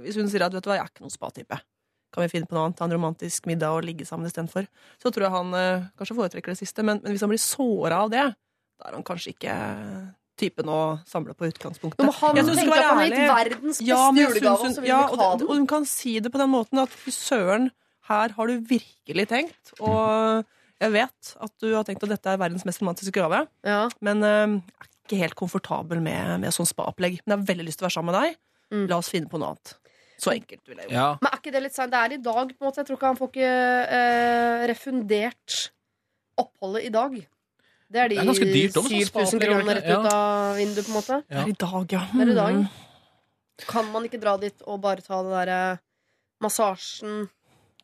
Hvis 0.00 0.16
hun 0.16 0.28
sier 0.32 0.44
at 0.46 0.54
vet 0.54 0.64
du 0.64 0.70
hva, 0.70 0.78
jeg 0.78 0.86
er 0.86 0.90
ikke 0.92 1.04
noen 1.04 1.12
spa-type, 1.12 1.58
kan 2.12 2.22
vi 2.24 2.28
finne 2.32 2.46
på 2.48 2.54
noe 2.56 2.66
annet, 2.68 2.76
ta 2.78 2.84
en 2.88 2.92
romantisk 2.92 3.46
middag 3.48 3.72
og 3.76 3.84
ligge 3.84 4.04
sammen 4.08 4.28
istedenfor, 4.28 4.66
så 5.00 5.10
tror 5.12 5.26
jeg 5.26 5.32
han 5.32 5.54
eh, 5.56 5.84
kanskje 6.00 6.16
foretrekker 6.18 6.52
det 6.52 6.58
siste. 6.60 6.84
Men, 6.84 7.00
men 7.04 7.12
hvis 7.14 7.22
han 7.24 7.32
blir 7.32 7.40
såra 7.40 8.02
av 8.04 8.10
det, 8.12 8.24
da 8.80 8.88
er 8.90 8.96
han 8.98 9.04
kanskje 9.06 9.32
ikke 9.34 9.54
typen 10.42 10.68
å 10.72 10.78
samle 11.06 11.34
på 11.38 11.46
utgangspunktet. 11.50 12.00
Men 12.02 12.12
han 12.18 12.36
Jeg 12.40 12.46
tenke 12.56 12.76
at 12.78 12.88
han 12.88 12.98
har 12.98 13.06
gitt 13.10 13.32
verdens 13.32 13.78
beste 13.80 13.86
Ja, 13.88 14.00
julegave, 14.16 14.56
og 14.68 14.74
så 14.74 14.82
vil 14.82 14.90
ja, 14.90 15.00
ikke 15.06 15.20
ha 15.20 15.28
den. 15.38 15.46
og 15.48 15.54
hun 15.60 15.68
kan 15.70 15.84
si 15.88 16.14
det 16.24 16.32
på 16.34 16.40
den 16.40 16.50
måten 16.52 16.80
at 16.82 16.92
fy 16.92 17.12
søren, 17.14 17.68
her 18.08 18.32
har 18.36 18.50
du 18.50 18.64
virkelig 18.72 19.26
tenkt. 19.30 19.74
Og 19.80 20.42
jeg 20.82 20.94
vet 20.96 21.34
at 21.46 21.52
du 21.62 21.68
har 21.76 21.84
tenkt 21.86 22.02
at 22.08 22.10
dette 22.16 22.32
er 22.32 22.40
verdens 22.40 22.64
mest 22.66 22.80
romantiske 22.82 23.14
gave, 23.14 23.44
Ja. 23.64 23.84
men 24.02 24.24
eh, 24.26 24.56
jeg 24.56 24.88
er 24.88 24.90
ikke 25.06 25.20
helt 25.20 25.38
komfortabel 25.38 26.00
med, 26.02 26.40
med 26.42 26.52
sånn 26.56 26.66
spa-opplegg. 26.68 27.20
Men 27.22 27.36
jeg 27.36 27.38
har 27.44 27.48
veldig 27.52 27.68
lyst 27.68 27.78
til 27.80 27.86
å 27.86 27.88
være 27.90 27.96
sammen 28.00 28.12
med 28.12 28.20
deg. 28.20 28.40
Mm. 28.72 28.84
La 28.90 28.98
oss 28.98 29.12
finne 29.12 29.28
på 29.30 29.38
noe 29.38 29.52
annet. 29.52 29.76
Så 30.22 30.30
enkelt 30.36 30.62
vil 30.70 30.78
jeg 30.78 30.88
jo. 30.88 30.94
Ja. 30.94 31.08
Men 31.18 31.32
er 31.32 31.40
ikke 31.40 31.52
det 31.54 31.62
litt 31.64 31.74
seint? 31.74 31.92
Det 31.92 31.98
er 31.98 32.14
i 32.14 32.22
dag, 32.22 32.52
på 32.54 32.62
en 32.62 32.68
måte. 32.68 32.82
Jeg 32.82 32.88
tror 32.88 32.98
ikke 32.98 33.10
han 33.10 33.18
får 33.18 33.30
ikke 33.32 33.52
eh, 33.98 34.64
refundert 34.70 35.56
oppholdet 36.38 36.86
i 36.86 36.92
dag. 36.94 37.16
Det 37.92 38.00
er 38.00 38.08
de 38.08 38.16
Det 38.16 38.22
er 38.22 38.30
ganske 38.30 38.48
dyrt 38.48 38.78
også, 38.78 38.88
sånn 38.88 39.02
7000 39.02 39.10
spa-opplegg, 39.10 39.50
kronene 39.50 39.74
rett 39.76 39.88
ut 39.88 39.92
ja. 39.92 40.12
av 40.14 40.60
vinduet, 40.60 40.86
på 40.86 40.92
en 40.92 40.96
måte. 40.96 41.18
Det 41.26 41.40
er 41.42 41.50
i 41.50 41.56
dag, 41.64 41.96
ja. 41.96 42.04
Det 42.12 42.24
er 42.24 42.32
i 42.32 42.36
dag. 42.38 42.60
Mm. 42.60 43.66
Kan 43.68 43.90
man 43.92 44.06
ikke 44.08 44.20
dra 44.22 44.36
dit 44.40 44.64
og 44.64 44.78
bare 44.82 45.04
ta 45.04 45.18
det 45.26 45.34
derre 45.34 45.58
massasjen 46.42 47.26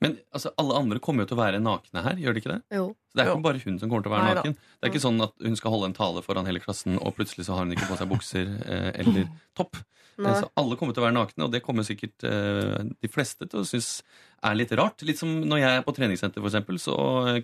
Men 0.00 0.16
altså, 0.32 0.52
alle 0.62 0.76
andre 0.78 1.00
kommer 1.02 1.24
jo 1.24 1.30
til 1.32 1.38
å 1.38 1.40
være 1.42 1.60
nakne 1.62 2.02
her, 2.04 2.18
gjør 2.22 2.34
de 2.36 2.40
ikke 2.42 2.52
det? 2.54 2.60
Jo. 2.76 2.84
Så 3.10 3.18
det 3.18 3.22
er 3.24 3.28
Jo. 3.30 3.34
ikke 3.38 3.46
bare 3.48 3.62
hun 3.64 3.78
som 3.80 3.90
kommer 3.90 4.04
til 4.06 4.12
å 4.12 4.14
være 4.14 4.26
Nei, 4.28 4.34
naken. 4.38 4.54
Det 4.54 4.86
er 4.86 4.92
ikke 4.92 5.02
sånn 5.02 5.22
at 5.24 5.32
hun 5.42 5.56
skal 5.58 5.74
holde 5.74 5.88
en 5.90 5.96
tale 5.98 6.22
foran 6.22 6.46
hele 6.46 6.60
klassen, 6.62 6.98
og 7.02 7.16
plutselig 7.16 7.46
så 7.48 7.56
har 7.56 7.64
hun 7.66 7.74
ikke 7.74 7.88
på 7.90 7.98
seg 7.98 8.10
bukser 8.12 8.52
eh, 8.68 8.90
eller 9.02 9.26
topp. 9.58 9.80
Nei. 10.18 10.34
Så 10.38 10.48
alle 10.58 10.74
kommer 10.78 10.94
til 10.94 11.02
å 11.02 11.06
være 11.08 11.14
nakne, 11.18 11.46
og 11.46 11.52
det 11.54 11.62
kommer 11.62 11.86
sikkert 11.86 12.24
eh, 12.26 12.78
de 13.02 13.10
fleste 13.10 13.46
til 13.50 13.60
å 13.62 13.66
synes 13.66 14.02
er 14.44 14.54
litt 14.54 14.72
rart. 14.78 15.02
Litt 15.02 15.18
som 15.18 15.30
når 15.50 15.58
jeg 15.62 15.78
er 15.78 15.82
på 15.86 15.94
treningssenter, 15.96 16.40
for 16.42 16.48
eksempel, 16.50 16.78
så 16.78 16.94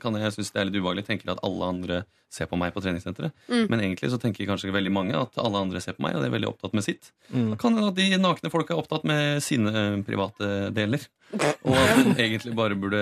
kan 0.02 0.14
jeg 0.20 0.34
synes 0.36 0.52
det 0.54 0.60
er 0.60 0.68
litt 0.68 0.76
ubehagelig. 0.78 1.06
Tenker 1.08 1.32
at 1.34 1.42
alle 1.46 1.64
andre 1.72 2.04
ser 2.34 2.46
på 2.50 2.58
meg 2.58 2.72
på 2.74 2.82
treningssenteret. 2.82 3.32
Mm. 3.48 3.66
Men 3.70 3.80
egentlig 3.82 4.10
så 4.10 4.18
tenker 4.22 4.46
kanskje 4.48 4.72
veldig 4.74 4.92
mange 4.94 5.14
at 5.18 5.36
alle 5.38 5.60
andre 5.66 5.80
ser 5.82 5.94
på 5.98 6.02
meg, 6.06 6.16
og 6.16 6.22
de 6.24 6.28
er 6.30 6.34
veldig 6.34 6.50
opptatt 6.50 6.74
med 6.74 6.86
sitt. 6.86 7.12
Mm. 7.30 7.50
Da 7.52 7.58
kan 7.60 7.74
hende 7.78 7.90
at 7.92 7.98
de 7.98 8.08
nakne 8.18 8.50
folk 8.50 8.70
er 8.70 8.80
opptatt 8.82 9.06
med 9.06 9.42
sine 9.44 9.70
eh, 9.74 10.00
private 10.06 10.50
deler. 10.74 11.06
Og 11.64 11.72
at 11.74 11.94
hun 11.98 12.12
egentlig 12.20 12.52
bare 12.54 12.76
burde 12.78 12.98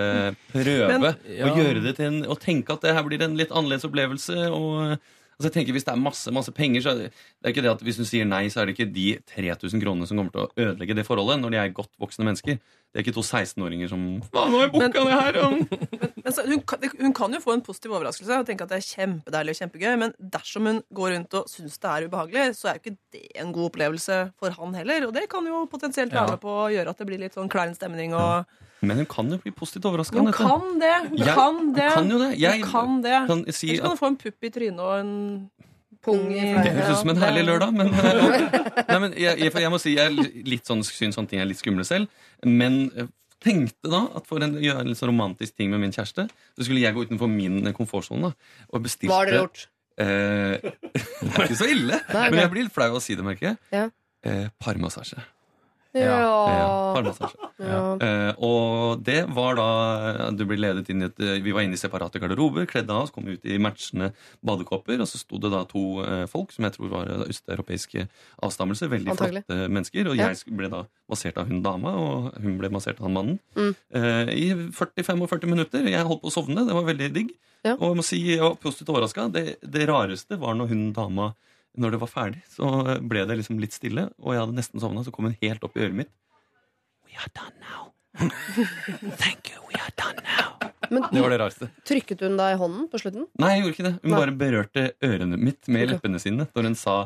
prøve 0.52 0.86
Men- 0.88 1.16
Ja. 1.28 1.50
å 1.50 1.56
gjøre 1.58 1.82
det 1.84 1.96
til 1.98 2.06
en 2.06 2.20
Og 2.30 2.38
tenke 2.40 2.72
at 2.72 2.80
det 2.80 2.94
her 2.94 3.02
blir 3.04 3.20
en 3.20 3.34
litt 3.36 3.50
annerledes 3.52 3.84
opplevelse. 3.84 4.46
Og 4.48 4.94
altså 5.42 5.50
jeg 5.50 5.56
tenker 5.58 5.74
Hvis 5.76 5.84
det 5.88 5.92
er 5.92 5.98
masse 6.00 6.32
masse 6.32 6.52
penger, 6.54 6.84
så 6.84 6.92
er 6.94 7.00
det, 7.02 7.08
det 7.12 7.48
er 7.50 7.54
ikke 7.56 7.64
det 7.66 7.72
at 7.74 7.82
hvis 7.82 7.98
hun 7.98 8.06
sier 8.08 8.24
nei, 8.28 8.44
så 8.52 8.62
er 8.62 8.70
det 8.70 8.76
ikke 8.78 8.86
de 8.94 9.06
3000 9.34 9.82
kronene 9.82 10.06
som 10.06 10.20
kommer 10.20 10.30
til 10.32 10.44
å 10.46 10.68
ødelegge 10.70 10.94
det 10.96 11.04
forholdet, 11.08 11.40
når 11.42 11.50
de 11.50 11.58
er 11.60 11.74
godt 11.74 11.90
voksne 12.00 12.24
mennesker. 12.28 12.56
Det 12.92 13.00
er 13.00 13.04
ikke 13.06 13.14
to 13.16 13.24
16-åringer 13.24 13.88
som 13.90 14.02
Hva, 14.30 14.46
nå 14.52 14.60
har 14.60 14.66
jeg 14.68 14.72
booka 14.76 15.04
det 15.08 15.18
her! 15.18 15.38
og-» 15.42 15.76
Men 16.24 16.34
så, 16.36 16.44
hun, 16.46 16.60
kan, 16.62 16.84
hun 17.00 17.14
kan 17.18 17.32
jo 17.34 17.40
få 17.42 17.56
en 17.56 17.64
positiv 17.66 17.96
overraskelse 17.96 18.36
og 18.38 18.46
tenke 18.46 18.62
at 18.62 18.70
det 18.70 18.78
er 18.78 18.84
kjempedeilig 18.86 19.54
og 19.56 19.58
kjempegøy, 19.58 19.94
men 19.98 20.12
dersom 20.36 20.68
hun 20.70 20.82
går 20.94 21.16
rundt 21.16 21.34
og 21.40 21.48
syns 21.50 21.80
det 21.82 21.90
er 21.90 22.06
ubehagelig, 22.06 22.44
så 22.60 22.70
er 22.70 22.76
jo 22.78 22.82
ikke 22.84 22.98
det 23.16 23.22
en 23.42 23.50
god 23.56 23.72
opplevelse 23.72 24.18
for 24.38 24.54
han 24.60 24.76
heller. 24.78 25.08
Og 25.08 25.16
det 25.16 25.24
kan 25.32 25.48
jo 25.50 25.64
potensielt 25.72 26.14
være 26.14 26.28
Ja. 26.28 26.36
med 26.36 26.44
på 26.44 26.52
å 26.62 26.68
gjøre 26.70 26.94
at 26.94 27.02
det 27.02 27.08
blir 27.08 27.18
litt 27.24 27.34
sånn 27.34 27.50
klein 27.50 27.74
stemning. 27.74 28.14
Og... 28.14 28.46
Men 28.82 28.98
hun 28.98 29.06
kan 29.06 29.28
jo 29.30 29.38
bli 29.42 29.52
positivt 29.54 29.86
overraska. 29.86 30.18
Hun 30.18 30.32
kan 30.34 30.78
det! 30.82 30.94
Hun 31.08 31.18
Jeg 31.20 31.34
kan 31.36 31.58
det! 31.76 31.90
kan 31.94 32.08
jo 32.10 32.18
det. 32.18 32.30
Jeg 32.40 32.62
Hun 32.64 32.70
kan 32.72 32.96
det. 33.04 33.18
kan 33.30 33.44
si 33.54 33.68
Ellers 33.70 33.84
kan 33.84 33.94
du 33.94 34.00
få 34.00 34.10
en 34.10 34.18
pupp 34.18 34.48
i 34.48 34.50
trynet 34.50 34.82
og 34.82 34.94
en 34.98 35.12
pung 36.02 36.24
i 36.34 36.40
Det 36.42 36.72
høres 36.74 36.90
ut 36.90 37.00
som 37.04 37.12
en 37.12 37.20
herlig 37.22 37.44
lørdag, 37.46 37.74
men, 37.78 37.92
Nei, 38.90 38.98
men 39.04 39.12
jeg, 39.14 39.38
jeg, 39.38 39.52
jeg 39.62 39.70
må 39.70 39.78
si 39.78 39.94
jeg 39.94 40.10
er 40.10 40.46
litt 40.50 40.66
sånn, 40.66 40.82
syns 40.86 41.14
sånne 41.14 41.30
ting 41.30 41.42
er 41.42 41.46
litt 41.46 41.60
skumle 41.62 41.86
selv. 41.86 42.10
Men 42.42 42.88
eh, 42.98 43.06
tenkte 43.42 43.90
da 43.92 44.00
at 44.18 44.26
for 44.26 44.42
en, 44.42 44.56
gjøre 44.62 44.82
en 44.82 44.90
litt 44.90 44.98
så 44.98 45.06
romantisk 45.10 45.54
ting 45.58 45.70
med 45.70 45.82
min 45.84 45.94
kjæreste, 45.94 46.26
så 46.26 46.66
skulle 46.66 46.82
jeg 46.82 46.96
gå 46.96 47.06
utenfor 47.06 47.30
min 47.30 47.62
eh, 47.68 47.76
komfortsone 47.76 48.32
og 48.34 48.82
bestilte 48.82 49.12
Hva 49.12 49.20
har 49.22 49.30
dere 49.30 49.44
gjort? 49.44 49.68
Eh, 50.02 50.72
det 51.22 51.32
er 51.36 51.46
ikke 51.46 51.60
så 51.62 51.70
ille, 51.70 52.02
Nei, 52.10 52.26
men 52.32 52.42
jeg 52.42 52.52
blir 52.56 52.66
litt 52.66 52.74
flau 52.74 52.88
av 52.90 52.98
å 52.98 53.04
si 53.04 53.14
det, 53.18 53.26
merker 53.26 53.52
jeg. 53.52 53.60
Ja. 53.74 53.86
Eh, 54.26 54.48
parmassasje. 54.62 55.22
Ja. 55.92 56.18
Ja, 56.48 56.68
parmassasje. 56.96 57.48
Ja. 57.60 57.80
Eh, 58.00 58.32
og 58.40 59.02
det 59.04 59.18
var 59.36 59.58
da 59.58 60.30
Du 60.32 60.46
ble 60.48 60.56
ledet 60.56 60.88
inn 60.88 61.02
i 61.04 61.08
et 61.10 61.20
eh, 61.20 61.34
Vi 61.44 61.52
var 61.52 61.66
inne 61.66 61.76
i 61.76 61.80
separate 61.80 62.16
garderober, 62.22 62.64
kledde 62.70 62.94
av 62.94 63.04
oss, 63.04 63.12
kom 63.12 63.28
ut 63.28 63.44
i 63.44 63.58
matchende 63.60 64.08
badekåper, 64.40 65.02
og 65.04 65.10
så 65.10 65.20
sto 65.20 65.36
det 65.42 65.50
da 65.52 65.60
to 65.68 65.82
eh, 66.06 66.24
folk 66.32 66.54
som 66.54 66.64
jeg 66.64 66.76
tror 66.78 66.88
var 66.94 67.12
eh, 67.12 67.26
østeuropeiske 67.28 68.06
avstammelser. 68.42 68.88
Veldig 68.94 69.12
Antagelig. 69.12 69.44
flotte 69.44 69.68
mennesker. 69.68 70.08
Og 70.08 70.16
Ja. 70.16 70.30
jeg 70.32 70.56
ble 70.56 70.72
da 70.72 70.82
massert 71.12 71.36
av 71.38 71.46
hun 71.52 71.60
dama, 71.62 71.92
og 72.00 72.40
hun 72.40 72.56
ble 72.58 72.72
massert 72.72 72.96
av 73.00 73.10
han 73.10 73.16
mannen. 73.20 73.38
Mm. 73.54 73.74
Eh, 73.92 74.32
I 74.32 74.48
40-45 74.72 75.46
minutter. 75.52 75.84
Jeg 75.92 76.08
holdt 76.08 76.22
på 76.24 76.32
å 76.32 76.36
sovne. 76.40 76.64
Det 76.66 76.72
var 76.74 76.88
veldig 76.88 77.12
digg. 77.12 77.34
Ja. 77.62 77.76
Og 77.76 77.92
jeg 77.92 78.00
må 78.00 78.04
si 78.06 78.18
jeg 78.32 78.40
var 78.42 78.56
positivt 78.58 78.88
overraska. 78.96 79.28
Det, 79.30 79.58
det 79.62 79.84
rareste 79.92 80.40
var 80.40 80.56
når 80.58 80.72
hun 80.72 80.88
dama 80.96 81.34
når 81.78 81.94
det 81.94 82.00
var 82.02 82.10
ferdig, 82.12 82.42
så 82.52 82.68
ble 83.08 83.22
det 83.28 83.38
liksom 83.40 83.60
litt 83.62 83.72
stille, 83.72 84.08
og 84.20 84.34
jeg 84.34 84.42
hadde 84.42 84.56
nesten 84.58 84.82
sovna. 84.82 85.04
Så 85.06 85.12
kom 85.14 85.24
hun 85.30 85.36
helt 85.40 85.64
opp 85.64 85.76
i 85.78 85.84
øret 85.86 85.96
mitt. 86.02 86.10
We 87.08 87.16
are 87.16 87.30
done 87.36 87.56
now. 87.62 87.88
Thank 89.22 89.48
you, 89.52 89.60
we 89.68 89.78
are 89.80 89.92
done 89.96 90.20
now. 90.26 90.50
Men 90.92 91.06
Det 91.12 91.22
var 91.24 91.30
det 91.32 91.38
rareste. 91.40 91.70
trykket 91.88 92.20
hun 92.20 92.36
da 92.36 92.50
i 92.52 92.58
hånden 92.60 92.88
på 92.92 93.00
slutten? 93.00 93.24
Nei, 93.40 93.54
jeg 93.54 93.62
gjorde 93.62 93.74
ikke 93.76 93.86
det. 93.86 93.92
Hun 94.02 94.10
Nei. 94.12 94.18
bare 94.20 94.34
berørte 94.42 94.84
ørene 95.08 95.38
mitt 95.40 95.68
med 95.72 95.88
leppene 95.94 96.20
sine 96.20 96.48
når 96.52 96.68
hun 96.68 96.76
sa 96.76 96.96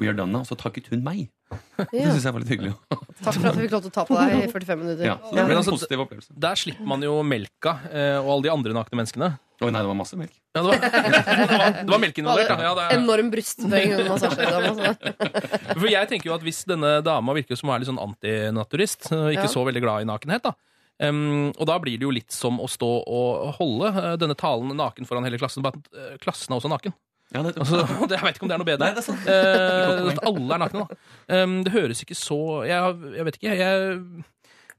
We 0.00 0.08
are 0.08 0.16
done 0.16 0.32
now. 0.32 0.44
Så 0.48 0.56
takket 0.58 0.88
hun 0.92 1.02
meg. 1.04 1.28
Det 1.92 2.00
syns 2.00 2.24
jeg 2.24 2.34
var 2.34 2.42
litt 2.42 2.52
hyggelig. 2.54 2.72
Takk 2.88 3.36
for 3.36 3.50
at 3.50 3.58
vi 3.58 3.66
fikk 3.66 3.74
lov 3.74 3.84
til 3.84 3.92
å 3.92 3.94
ta 3.94 4.04
på 4.08 4.16
deg 4.16 4.34
i 4.38 4.50
45 4.50 4.80
minutter. 4.80 5.04
Ja, 5.04 5.16
så 5.20 5.32
det 5.34 5.38
Men 5.38 5.50
ble 5.50 5.56
en 5.56 5.60
altså, 5.60 5.74
positiv 5.76 6.04
opplevelse. 6.06 6.36
Der 6.46 6.60
slipper 6.60 6.88
man 6.88 7.04
jo 7.04 7.18
melka 7.26 7.74
eh, 7.90 8.16
og 8.22 8.30
alle 8.36 8.46
de 8.46 8.52
andre 8.54 8.76
nakne 8.78 9.00
menneskene. 9.02 9.30
Oi, 9.62 9.68
nei, 9.70 9.82
det 9.84 9.90
var 9.92 9.98
masse 9.98 10.18
melk. 10.18 10.32
Ja, 10.56 10.62
det 10.62 10.70
var, 10.70 10.80
det 10.82 11.58
var, 11.60 11.76
det 11.78 11.92
var 11.92 12.02
melk 12.02 12.18
involvert, 12.18 12.50
ja. 12.64 12.72
det 12.78 12.88
Enorm 12.96 13.30
brystbøying 13.32 13.94
under 13.98 14.10
massasjedama. 14.10 14.94
For 15.82 15.88
jeg 15.92 16.10
tenker 16.10 16.32
jo 16.32 16.34
at 16.34 16.46
hvis 16.48 16.64
denne 16.68 16.96
dama 17.06 17.36
virker 17.36 17.58
som 17.58 17.70
hun 17.70 17.76
er 17.76 17.84
litt 17.84 17.92
sånn 17.92 18.02
antinaturist, 18.02 19.12
ikke 19.12 19.48
så 19.52 19.62
veldig 19.68 19.84
glad 19.84 20.06
i 20.06 20.10
nakenhet, 20.10 20.48
da. 20.48 20.56
Um, 21.02 21.50
og 21.56 21.66
da 21.66 21.78
blir 21.82 21.98
det 21.98 22.06
jo 22.06 22.12
litt 22.14 22.34
som 22.34 22.60
å 22.62 22.68
stå 22.70 22.90
og 23.10 23.54
holde 23.56 23.88
eh, 23.90 24.12
denne 24.20 24.36
talen 24.38 24.70
naken 24.78 25.08
foran 25.08 25.24
hele 25.26 25.40
klassen, 25.40 25.64
bare 25.64 25.80
at 25.80 25.96
eh, 25.98 26.18
klassen 26.22 26.52
er 26.52 26.60
også 26.60 26.70
naken. 26.70 26.94
Ja, 27.32 27.42
det, 27.46 27.54
Altså, 27.56 27.82
det, 28.08 28.18
jeg 28.18 28.26
vet 28.26 28.36
ikke 28.36 28.46
om 28.46 28.52
det 28.52 28.58
er 28.58 28.62
noe 28.62 28.68
bedre. 28.68 28.84
Nei, 28.84 28.92
det 28.96 29.02
er 29.02 29.08
sant. 29.08 29.24
Eh, 29.28 30.12
at 30.12 30.20
alle 30.28 30.58
er 30.58 30.62
nakne, 30.66 30.84
da. 30.84 31.00
Um, 31.32 31.58
det 31.66 31.72
høres 31.74 32.04
ikke 32.04 32.18
så 32.18 32.42
jeg, 32.68 33.00
jeg 33.16 33.28
vet 33.28 33.40
ikke. 33.40 33.56
Jeg 33.62 34.24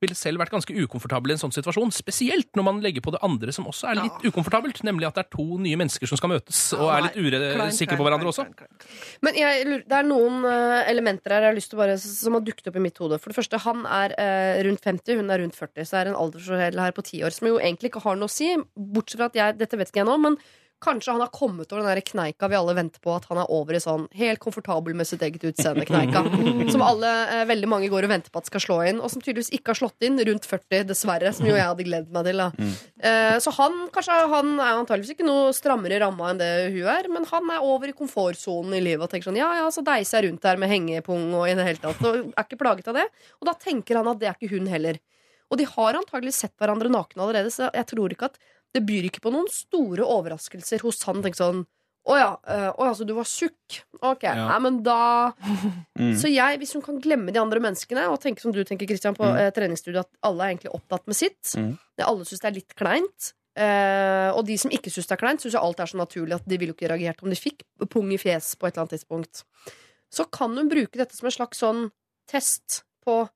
ville 0.04 0.18
selv 0.18 0.42
vært 0.42 0.54
ganske 0.54 0.76
ukomfortabel 0.84 1.32
i 1.32 1.36
en 1.38 1.42
sånn 1.42 1.54
situasjon. 1.56 1.94
Spesielt 1.96 2.52
når 2.58 2.66
man 2.68 2.82
legger 2.84 3.04
på 3.06 3.14
det 3.16 3.22
andre 3.26 3.54
som 3.56 3.68
også 3.70 3.90
er 3.92 4.00
litt 4.02 4.26
ukomfortabelt. 4.28 4.82
Nemlig 4.88 5.08
at 5.10 5.18
det 5.18 5.26
er 5.26 5.30
to 5.34 5.60
nye 5.64 5.80
mennesker 5.80 6.10
som 6.10 6.20
skal 6.20 6.34
møtes 6.34 6.62
og 6.78 6.90
er 6.92 7.08
litt 7.08 7.20
usikre 7.20 7.98
på 8.00 8.08
hverandre 8.08 8.32
også. 8.34 8.48
Men 9.26 9.38
jeg, 9.40 9.80
det 9.88 10.00
er 10.00 10.08
noen 10.08 10.44
eh, 10.50 10.80
elementer 10.92 11.36
her 11.36 11.48
jeg 11.48 11.54
har 11.54 11.60
lyst 11.60 11.72
til 11.74 11.80
bare, 11.82 11.96
som 12.02 12.38
har 12.38 12.44
dukket 12.46 12.72
opp 12.72 12.80
i 12.80 12.84
mitt 12.84 13.00
hode. 13.04 13.20
For 13.22 13.32
det 13.32 13.40
første, 13.40 13.62
Han 13.64 13.86
er 13.88 14.16
eh, 14.20 14.64
rundt 14.68 14.84
50, 14.84 15.22
hun 15.22 15.32
er 15.32 15.44
rundt 15.44 15.60
40. 15.60 15.88
Så 15.88 16.00
er 16.00 16.10
det 16.10 16.14
en 16.14 16.20
aldersforskjell 16.20 16.84
her 16.84 16.98
på 16.98 17.06
10 17.06 17.24
år 17.28 17.38
som 17.38 17.52
jo 17.54 17.62
egentlig 17.62 17.94
ikke 17.94 18.04
har 18.04 18.20
noe 18.20 18.32
å 18.32 18.34
si. 18.34 18.52
Bortsett 18.76 19.22
fra 19.22 19.32
at 19.32 19.40
jeg, 19.40 19.60
dette 19.62 19.80
vet 19.80 19.94
ikke 19.94 20.04
jeg 20.04 20.12
nå, 20.12 20.20
men 20.26 20.40
kanskje 20.84 21.14
han 21.16 21.24
har 21.24 21.32
kommet 21.34 21.72
over 21.72 21.82
den 21.82 21.90
der 21.90 22.04
kneika 22.06 22.50
vi 22.52 22.58
alle 22.58 22.76
venter 22.78 23.02
på 23.04 23.14
at 23.16 23.26
han 23.30 23.40
er 23.42 23.52
over 23.54 23.78
i 23.78 23.82
sånn 23.82 24.06
helt 24.20 24.42
komfortabel 24.44 24.96
med 24.98 25.08
sitt 25.10 25.24
eget 25.26 25.46
utseende-kneika. 25.50 26.24
Som 26.74 26.84
alle, 26.86 27.12
eh, 27.34 27.46
veldig 27.50 27.70
mange 27.72 27.90
går 27.92 28.08
og 28.08 28.14
venter 28.14 28.34
på 28.34 28.42
at 28.42 28.50
skal 28.52 28.64
slå 28.64 28.80
inn, 28.90 29.00
og 29.02 29.12
som 29.14 29.24
tydeligvis 29.24 29.54
ikke 29.56 29.74
har 29.74 29.80
slått 29.80 30.06
inn 30.06 30.20
rundt 30.20 30.48
40, 30.50 30.86
dessverre. 30.90 31.32
Som 31.36 31.48
jo 31.50 31.56
jeg 31.56 31.66
hadde 31.66 31.88
gledet 31.88 32.14
meg 32.14 32.28
til. 32.30 32.44
Da. 32.44 32.70
Eh, 33.04 33.38
så 33.44 33.56
han, 33.58 33.80
kanskje, 33.94 34.20
han 34.34 34.54
er 34.58 34.76
antageligvis 34.76 35.16
ikke 35.16 35.28
noe 35.28 35.54
strammere 35.56 36.02
ramma 36.04 36.32
enn 36.32 36.42
det 36.42 36.52
hun 36.76 36.92
er, 36.94 37.10
men 37.14 37.28
han 37.32 37.56
er 37.56 37.66
over 37.66 37.90
i 37.90 37.98
komfortsonen 37.98 38.78
i 38.78 38.84
livet 38.84 39.08
og 39.08 39.12
tenker 39.14 39.32
sånn 39.32 39.40
ja, 39.40 39.50
ja, 39.62 39.72
så 39.74 39.86
deiser 39.86 40.20
jeg 40.20 40.30
rundt 40.30 40.46
der 40.46 40.62
med 40.62 40.72
hengepung 40.72 41.30
og 41.32 41.48
i 41.50 41.56
det 41.58 41.68
hele 41.68 41.82
tatt, 41.82 42.04
og 42.04 42.30
er 42.34 42.46
ikke 42.46 42.62
plaget 42.62 42.92
av 42.92 43.00
det. 43.00 43.08
Og 43.42 43.50
da 43.50 43.58
tenker 43.60 44.00
han 44.00 44.12
at 44.12 44.22
det 44.22 44.30
er 44.30 44.38
ikke 44.38 44.56
hun 44.56 44.70
heller. 44.72 45.00
Og 45.54 45.60
de 45.60 45.68
har 45.70 46.00
antagelig 46.00 46.34
sett 46.34 46.56
hverandre 46.58 46.90
nakne 46.90 47.22
allerede, 47.22 47.52
så 47.54 47.70
jeg 47.70 47.86
tror 47.92 48.14
ikke 48.14 48.32
at 48.32 48.40
det 48.74 48.82
byr 48.86 49.06
ikke 49.10 49.22
på 49.22 49.32
noen 49.32 49.48
store 49.54 50.04
overraskelser 50.06 50.82
hos 50.82 51.02
han. 51.08 51.22
Tenk 51.24 51.36
sånn 51.38 51.64
å 52.06 52.16
ja, 52.20 52.32
eh, 52.52 52.72
å 52.76 52.84
ja, 52.90 52.94
så 52.98 53.06
du 53.08 53.14
var 53.16 53.24
tjukk? 53.30 53.84
Ok, 54.02 54.24
Ja. 54.28 54.34
nei, 54.50 54.60
men 54.60 54.82
da 54.84 55.32
Mm. 56.00 56.16
Så 56.20 56.28
jeg, 56.28 56.58
hvis 56.60 56.74
hun 56.74 56.82
kan 56.82 56.98
glemme 57.00 57.32
de 57.32 57.40
andre 57.40 57.60
menneskene 57.62 58.08
og 58.10 58.20
tenke 58.20 58.42
som 58.42 58.52
du 58.52 58.64
tenker, 58.66 58.88
Christian, 58.90 59.14
på 59.16 59.24
Mm. 59.24 59.38
eh, 59.40 59.52
treningsstudiet, 59.56 60.00
at 60.04 60.10
alle 60.24 60.44
er 60.44 60.56
egentlig 60.56 60.74
opptatt 60.74 61.06
med 61.08 61.16
sitt, 61.16 61.54
Mm. 61.56 61.78
alle 62.02 62.26
syns 62.26 62.42
det 62.42 62.50
er 62.50 62.58
litt 62.58 62.76
kleint, 62.76 63.34
eh, 63.56 64.32
og 64.36 64.46
de 64.46 64.58
som 64.58 64.72
ikke 64.72 64.90
syns 64.92 65.08
det 65.08 65.12
er 65.16 65.22
kleint, 65.22 65.40
syns 65.46 65.56
alt 65.56 65.80
er 65.80 65.86
så 65.86 65.98
naturlig 66.02 66.34
at 66.36 66.46
de 66.50 66.58
ville 66.58 66.74
jo 66.74 66.76
ikke 66.76 66.90
reagert 66.92 67.22
om 67.24 67.30
de 67.30 67.36
fikk 67.38 67.62
pung 67.90 68.12
i 68.12 68.18
fjes 68.18 68.56
på 68.58 68.68
et 68.68 68.74
eller 68.76 68.84
annet 68.88 68.98
tidspunkt, 69.00 69.44
så 70.12 70.26
kan 70.30 70.58
hun 70.58 70.68
bruke 70.68 70.98
dette 70.98 71.16
som 71.16 71.28
en 71.28 71.32
slags 71.38 71.60
sånn 71.62 71.92
test 72.28 72.84
på 73.06 73.30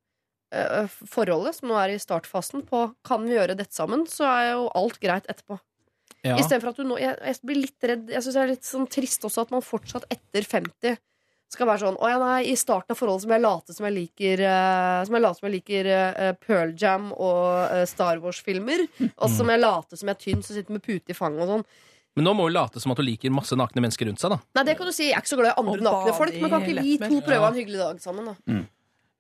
forholdet, 1.11 1.57
som 1.57 1.71
nå 1.71 1.75
er 1.81 1.91
i 1.91 1.99
startfasen, 1.99 2.61
på 2.69 2.85
kan 3.07 3.25
vi 3.25 3.35
gjøre 3.35 3.57
dette 3.59 3.75
sammen, 3.75 4.05
så 4.07 4.27
er 4.29 4.51
jo 4.53 4.69
alt 4.79 5.01
greit 5.03 5.27
etterpå. 5.27 5.59
Ja. 6.25 6.37
Istedenfor 6.39 6.71
at 6.71 6.79
du 6.79 6.87
nå 6.87 6.95
Jeg, 6.99 7.13
jeg 7.21 7.45
blir 7.45 7.59
litt 7.61 7.85
redd 7.85 8.07
Jeg 8.09 8.23
synes 8.25 8.35
det 8.35 8.41
er 8.41 8.49
litt 8.49 8.65
sånn 8.67 8.87
trist 8.89 9.25
også 9.27 9.43
at 9.45 9.51
man 9.53 9.61
fortsatt 9.63 10.07
etter 10.11 10.47
50 10.49 10.97
skal 11.53 11.69
være 11.69 11.83
sånn 11.85 11.99
Å 12.03 12.11
ja, 12.11 12.19
nei, 12.21 12.39
i 12.51 12.55
starten 12.59 12.93
av 12.93 12.99
forholdet 12.99 13.23
som 13.23 13.33
jeg 13.35 13.43
late 13.43 13.75
som 13.75 13.87
jeg 13.87 13.95
liker 13.95 14.43
uh, 14.43 15.01
Som 15.07 15.17
jeg 15.17 15.23
late 15.23 15.39
som 15.39 15.47
jeg 15.47 15.55
liker 15.57 15.91
uh, 15.91 16.31
Pearl 16.43 16.73
Jam 16.79 17.11
og 17.13 17.43
uh, 17.71 17.83
Star 17.87 18.19
Wars-filmer. 18.23 18.83
Og 19.07 19.29
som 19.31 19.51
jeg 19.53 19.61
late 19.61 19.99
som 19.99 20.11
jeg 20.11 20.17
er 20.17 20.23
tynn, 20.25 20.41
som 20.43 20.57
sitter 20.57 20.75
med 20.75 20.83
pute 20.83 21.13
i 21.13 21.17
fanget 21.17 21.45
og 21.45 21.53
sånn. 21.53 21.63
Men 22.17 22.27
nå 22.27 22.33
må 22.35 22.47
hun 22.49 22.55
late 22.55 22.81
som 22.81 22.91
at 22.91 22.99
hun 22.99 23.07
liker 23.07 23.31
masse 23.31 23.55
nakne 23.55 23.83
mennesker 23.83 24.09
rundt 24.09 24.19
seg, 24.19 24.33
da. 24.33 24.41
Nei, 24.57 24.65
det 24.67 24.75
kan 24.79 24.89
du 24.89 24.93
si. 24.95 25.05
Jeg 25.07 25.15
er 25.15 25.23
ikke 25.23 25.31
så 25.35 25.39
glad 25.39 25.53
i 25.53 25.61
andre 25.61 25.85
nakne 25.85 26.15
folk, 26.17 26.39
men 26.41 26.51
kan 26.51 26.65
ikke 26.65 26.83
vi 26.83 26.95
to 27.03 27.21
prøve 27.21 27.43
ja. 27.43 27.51
en 27.51 27.59
hyggelig 27.61 27.79
dag 27.83 28.01
sammen, 28.01 28.31
da? 28.31 28.57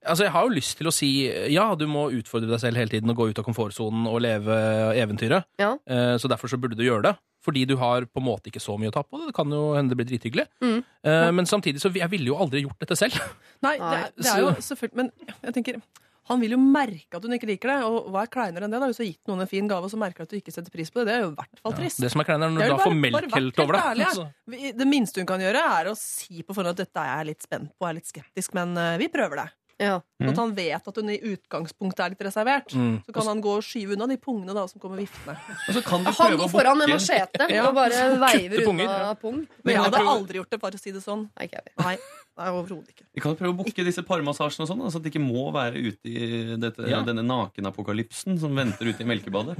Altså, 0.07 0.23
Jeg 0.27 0.31
har 0.33 0.47
jo 0.47 0.55
lyst 0.55 0.77
til 0.79 0.87
å 0.89 0.93
si 0.95 1.09
ja, 1.53 1.67
du 1.75 1.85
må 1.91 2.07
utfordre 2.15 2.49
deg 2.49 2.59
selv 2.63 2.77
hele 2.81 2.89
tiden 2.93 3.09
og 3.13 3.17
gå 3.19 3.29
ut 3.31 3.39
av 3.39 3.45
komfortsonen 3.47 4.07
og 4.09 4.21
leve 4.23 4.57
eventyret. 4.97 5.45
Ja. 5.59 5.73
Eh, 5.87 6.15
Så 6.17 6.27
derfor 6.31 6.47
så 6.51 6.57
burde 6.59 6.77
du 6.79 6.83
gjøre 6.87 7.03
det. 7.11 7.15
Fordi 7.47 7.65
du 7.69 7.77
har 7.79 8.01
på 8.03 8.19
en 8.19 8.25
måte 8.27 8.49
ikke 8.51 8.59
så 8.59 8.73
mye 8.79 8.89
å 8.89 8.95
ta 8.97 9.03
på 9.07 9.19
det. 9.21 9.27
Det 9.29 9.35
kan 9.37 9.47
jo 9.53 9.73
hende 9.77 9.93
det 9.93 9.99
blir 10.01 10.09
drithyggelig. 10.09 10.47
Mm. 10.63 10.81
Eh, 11.03 11.31
Men 11.31 11.45
samtidig 11.45 11.79
så 11.79 11.93
jeg 11.95 12.09
ville 12.11 12.27
jo 12.27 12.35
aldri 12.35 12.63
gjort 12.65 12.79
dette 12.79 12.97
selv. 12.97 13.15
Nei, 13.67 13.77
det, 13.77 13.93
er- 14.01 14.11
det 14.17 14.27
er 14.33 14.41
jo 14.43 14.51
selvfølgelig 14.59 14.95
Men 15.03 15.11
jeg 15.43 15.53
tenker 15.61 15.81
han 16.27 16.41
vil 16.43 16.51
jo 16.51 16.57
merke 16.59 17.15
at 17.15 17.23
hun 17.23 17.31
ikke 17.37 17.47
liker 17.47 17.69
det. 17.71 17.75
Og 17.87 18.09
hva 18.11 18.25
er 18.25 18.27
kleinere 18.27 18.65
enn 18.67 18.73
det? 18.73 18.81
da? 18.83 18.87
Hvis 18.91 18.97
du 18.99 19.03
har 19.05 19.07
gitt 19.13 19.29
noen 19.31 19.39
en 19.45 19.47
fin 19.47 19.69
gave, 19.71 19.87
og 19.87 19.93
så 19.93 19.95
merker 20.01 20.17
du 20.17 20.27
at 20.27 20.33
du 20.33 20.35
ikke 20.41 20.51
setter 20.51 20.73
pris 20.73 20.89
på 20.91 20.99
det. 20.99 21.05
Det 21.07 21.13
er 21.15 21.21
jo 21.23 21.29
i 21.31 21.35
hvert 21.37 21.61
fall 21.63 21.75
trist. 21.77 22.01
Det 22.03 22.09
som 22.11 22.19
er 22.19 22.27
kleinere, 22.27 22.49
er 22.49 22.55
når 22.57 22.65
du 22.67 22.73
da 22.73 22.79
får 22.83 22.97
melk 22.99 23.31
helt 23.37 23.61
over 23.63 23.77
deg. 23.79 24.73
Det 24.81 24.87
minste 24.91 25.23
hun 25.23 25.29
kan 25.29 25.39
gjøre, 25.39 25.61
er 25.79 25.87
å 25.87 25.95
si 25.95 26.43
på 26.43 26.51
forhånd 26.51 26.73
at 26.75 26.81
dette 26.83 26.99
er 26.99 27.13
jeg 27.21 27.29
litt 27.29 27.47
spent 27.47 27.71
på, 27.79 27.87
er 27.87 27.95
litt 28.01 28.11
skeptisk, 28.11 28.57
men 28.59 28.75
eh, 28.75 28.97
vi 28.99 29.07
prøver 29.13 29.39
det. 29.39 29.47
Ja. 29.79 30.01
Mm. 30.19 30.29
at 30.31 30.37
han 30.41 30.55
vet 30.57 30.87
at 30.89 30.95
hun 30.97 31.09
i 31.13 31.19
utgangspunktet 31.21 31.99
er 32.01 32.09
litt 32.09 32.21
reservert. 32.25 32.73
Mm. 32.73 33.03
Så 33.05 33.13
kan 33.13 33.27
han 33.29 33.41
gå 33.41 33.51
og 33.59 33.61
skyve 33.61 33.93
unna 33.93 34.07
de 34.09 34.17
pungene 34.17 34.53
da 34.57 34.63
som 34.67 34.81
kommer 34.81 34.97
viftende. 34.97 35.35
Og 35.69 35.75
så 35.75 35.83
kan 35.85 36.01
du 36.03 36.09
Han 36.09 36.37
går 36.37 36.47
å 36.47 36.49
foran 36.49 36.77
med 36.79 36.89
machete 36.89 37.45
Ja. 37.53 37.67
og 37.69 37.75
bare 37.75 38.17
veiver 38.17 38.63
punger, 38.65 38.85
unna 38.89 39.11
ja. 39.11 39.13
pung. 39.13 39.43
Men 39.63 39.75
jeg 39.75 39.83
hadde 39.83 40.01
aldri 40.01 40.39
gjort 40.41 40.49
det, 40.49 40.59
bare 40.59 40.73
å 40.73 40.81
si 40.81 40.91
det 40.91 41.03
sånn. 41.05 41.29
Nei, 41.37 41.45
ikke. 41.45 41.61
Nei, 41.83 41.93
nei 42.37 42.47
overhodet 42.49 42.89
ikke. 42.95 43.05
Vi 43.13 43.21
kan 43.21 43.35
jo 43.35 43.37
prøve 43.37 43.53
å 43.53 43.57
booke 43.61 43.85
disse 43.85 44.01
parmassasjene 44.01 44.65
og 44.65 44.71
sånn, 44.71 44.81
så 44.89 44.97
at 44.97 45.03
de 45.05 45.11
ikke 45.13 45.21
må 45.21 45.51
være 45.53 45.77
ute 45.77 46.09
i 46.09 46.57
dette, 46.57 46.89
Ja. 46.89 47.03
denne 47.05 47.21
nakenapokalypsen 47.21 48.39
som 48.39 48.55
venter 48.57 48.89
ute 48.89 49.01
i 49.05 49.05
melkebadet. 49.05 49.57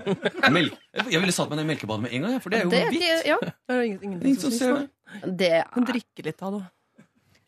Melk. 0.51 0.73
Jeg 1.11 1.21
ville 1.21 1.31
satt 1.35 1.49
meg 1.49 1.59
ned 1.61 1.69
i 1.69 1.75
melkebadet 1.75 2.01
med 2.07 2.13
en 2.17 2.21
gang, 2.25 2.39
for 2.41 2.49
det 2.49 2.59
er 2.59 2.63
jo 2.65 2.69
Det 2.73 2.81
er 2.81 2.89
hvitt. 2.89 3.25
ja, 3.29 3.37
Det 3.39 3.53
er 3.69 3.81
ingen, 3.83 3.99
ingen- 4.01 4.21
Ingen 4.25 4.39
som 4.41 4.49
som 4.49 4.57
ser 4.57 4.73
det. 4.73 4.89
det. 5.21 5.37
det 5.37 5.63
Hun 5.73 5.83
er, 5.83 5.91
drikker 5.93 6.25
litt 6.25 6.41
av 6.41 6.57
det. 6.57 6.65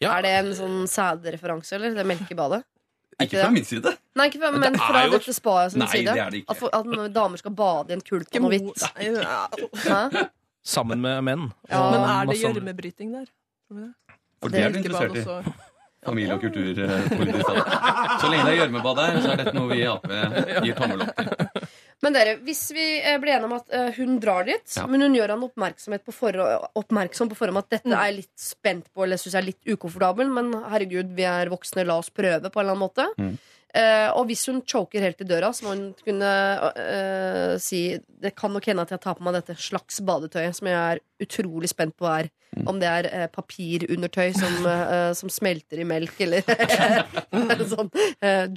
Ja. 0.01 0.13
er 0.17 0.21
det 0.23 0.33
en 0.39 0.51
sånn 0.55 0.77
sædreferanse, 0.87 1.73
eller? 1.75 1.93
Det 1.97 2.05
melkebadet? 2.07 2.63
Ikke 3.19 3.41
fra 3.41 3.49
min 3.51 3.65
side. 3.67 3.91
Nei, 4.15 4.29
ikke 4.29 4.39
fra, 4.39 4.51
Men 4.55 4.61
det 4.73 4.79
fra 4.79 5.01
jo- 5.05 5.11
dette 5.17 5.33
spaet 5.35 5.71
sin 5.73 5.79
Nei, 5.83 5.87
side. 5.91 6.13
det 6.15 6.21
er 6.23 6.29
det 6.31 6.37
ikke. 6.43 6.51
At, 6.53 6.57
for, 6.61 6.69
at 6.73 6.85
når 6.87 7.09
damer 7.13 7.37
skal 7.41 7.51
bade 7.51 7.89
i 7.91 7.93
en 7.97 8.01
kulp 8.07 8.27
og 8.31 8.41
noe 8.45 8.49
hvitt. 8.53 8.85
Hæ? 9.83 10.27
Sammen 10.63 11.01
med 11.03 11.23
menn. 11.27 11.49
Ja. 11.69 11.81
Men 11.91 12.05
er 12.09 12.29
det 12.31 12.37
gjørmebryting 12.39 13.11
der? 13.17 13.25
Tror 13.67 13.81
det? 13.83 13.89
For 14.39 14.49
det 14.55 14.63
er 14.63 14.71
du 14.71 14.79
interessert 14.79 15.19
i. 15.19 15.53
Familie- 16.07 16.33
og 16.37 16.39
kulturpolitisk. 16.39 17.43
Så 18.23 18.29
lenge 18.31 18.45
det 18.47 18.53
er 18.53 18.59
gjørmebad 18.61 18.95
der, 19.01 19.17
så 19.19 19.31
er 19.33 19.41
dette 19.41 19.53
noe 19.57 19.67
vi 19.67 19.81
i 19.81 19.87
Ap 19.91 20.05
gir 20.63 20.77
tommel 20.79 21.03
opp 21.03 21.11
til. 21.19 21.67
Men 22.01 22.13
dere, 22.15 22.37
hvis 22.47 22.61
vi 22.71 22.83
eh, 23.03 23.17
blir 23.19 23.33
enige 23.35 23.49
om 23.49 23.53
at 23.57 23.73
eh, 23.75 23.89
hun 23.97 24.19
drar 24.23 24.45
dit, 24.47 24.75
Ja. 24.77 24.85
men 24.87 25.01
hun 25.03 25.13
gjør 25.17 25.33
han 25.35 25.43
oppmerksomhet 25.43 26.05
på 26.07 26.13
forhånd, 26.15 26.69
oppmerksom 26.79 27.29
på 27.29 27.35
forhånd 27.35 27.57
at 27.59 27.69
dette 27.69 27.89
Mm. 27.91 27.99
er 27.99 28.11
litt 28.15 28.39
spent 28.39 28.85
på 28.95 29.03
eller 29.03 29.17
syns 29.19 29.33
jeg 29.35 29.41
er 29.41 29.49
litt 29.51 29.65
ukomfortabel, 29.75 30.29
men 30.31 30.53
herregud, 30.71 31.11
vi 31.15 31.23
er 31.27 31.49
voksne, 31.51 31.85
la 31.85 31.97
oss 31.99 32.09
prøve 32.09 32.47
på 32.49 32.59
en 32.61 32.65
eller 32.65 32.75
annen 32.77 32.87
måte. 32.87 33.07
Mm. 33.19 33.37
Eh, 33.69 34.09
og 34.17 34.25
hvis 34.29 34.47
hun 34.49 34.63
choker 34.65 35.03
helt 35.05 35.19
i 35.21 35.27
døra, 35.29 35.51
så 35.53 35.67
må 35.67 35.75
hun 35.75 35.83
kunne 36.01 36.29
uh, 36.73 37.53
si 37.61 37.99
Det 38.01 38.31
kan 38.33 38.49
nok 38.55 38.65
hende 38.65 38.81
at 38.81 38.93
jeg 38.95 39.01
tar 39.03 39.17
på 39.19 39.25
meg 39.25 39.35
dette 39.37 39.53
slags 39.61 39.99
badetøyet, 40.01 40.57
som 40.57 40.69
jeg 40.71 40.77
er 40.95 41.01
utrolig 41.21 41.69
spent 41.69 41.93
på 41.99 42.07
er. 42.09 42.31
Mm. 42.57 42.63
Om 42.71 42.79
det 42.81 42.89
er 42.89 43.09
uh, 43.11 43.27
papirundertøy 43.29 44.33
som, 44.33 44.65
som 45.19 45.29
smelter 45.29 45.83
i 45.83 45.87
melk, 45.87 46.17
eller 46.25 46.41
en 47.37 47.65
sånn 47.69 47.91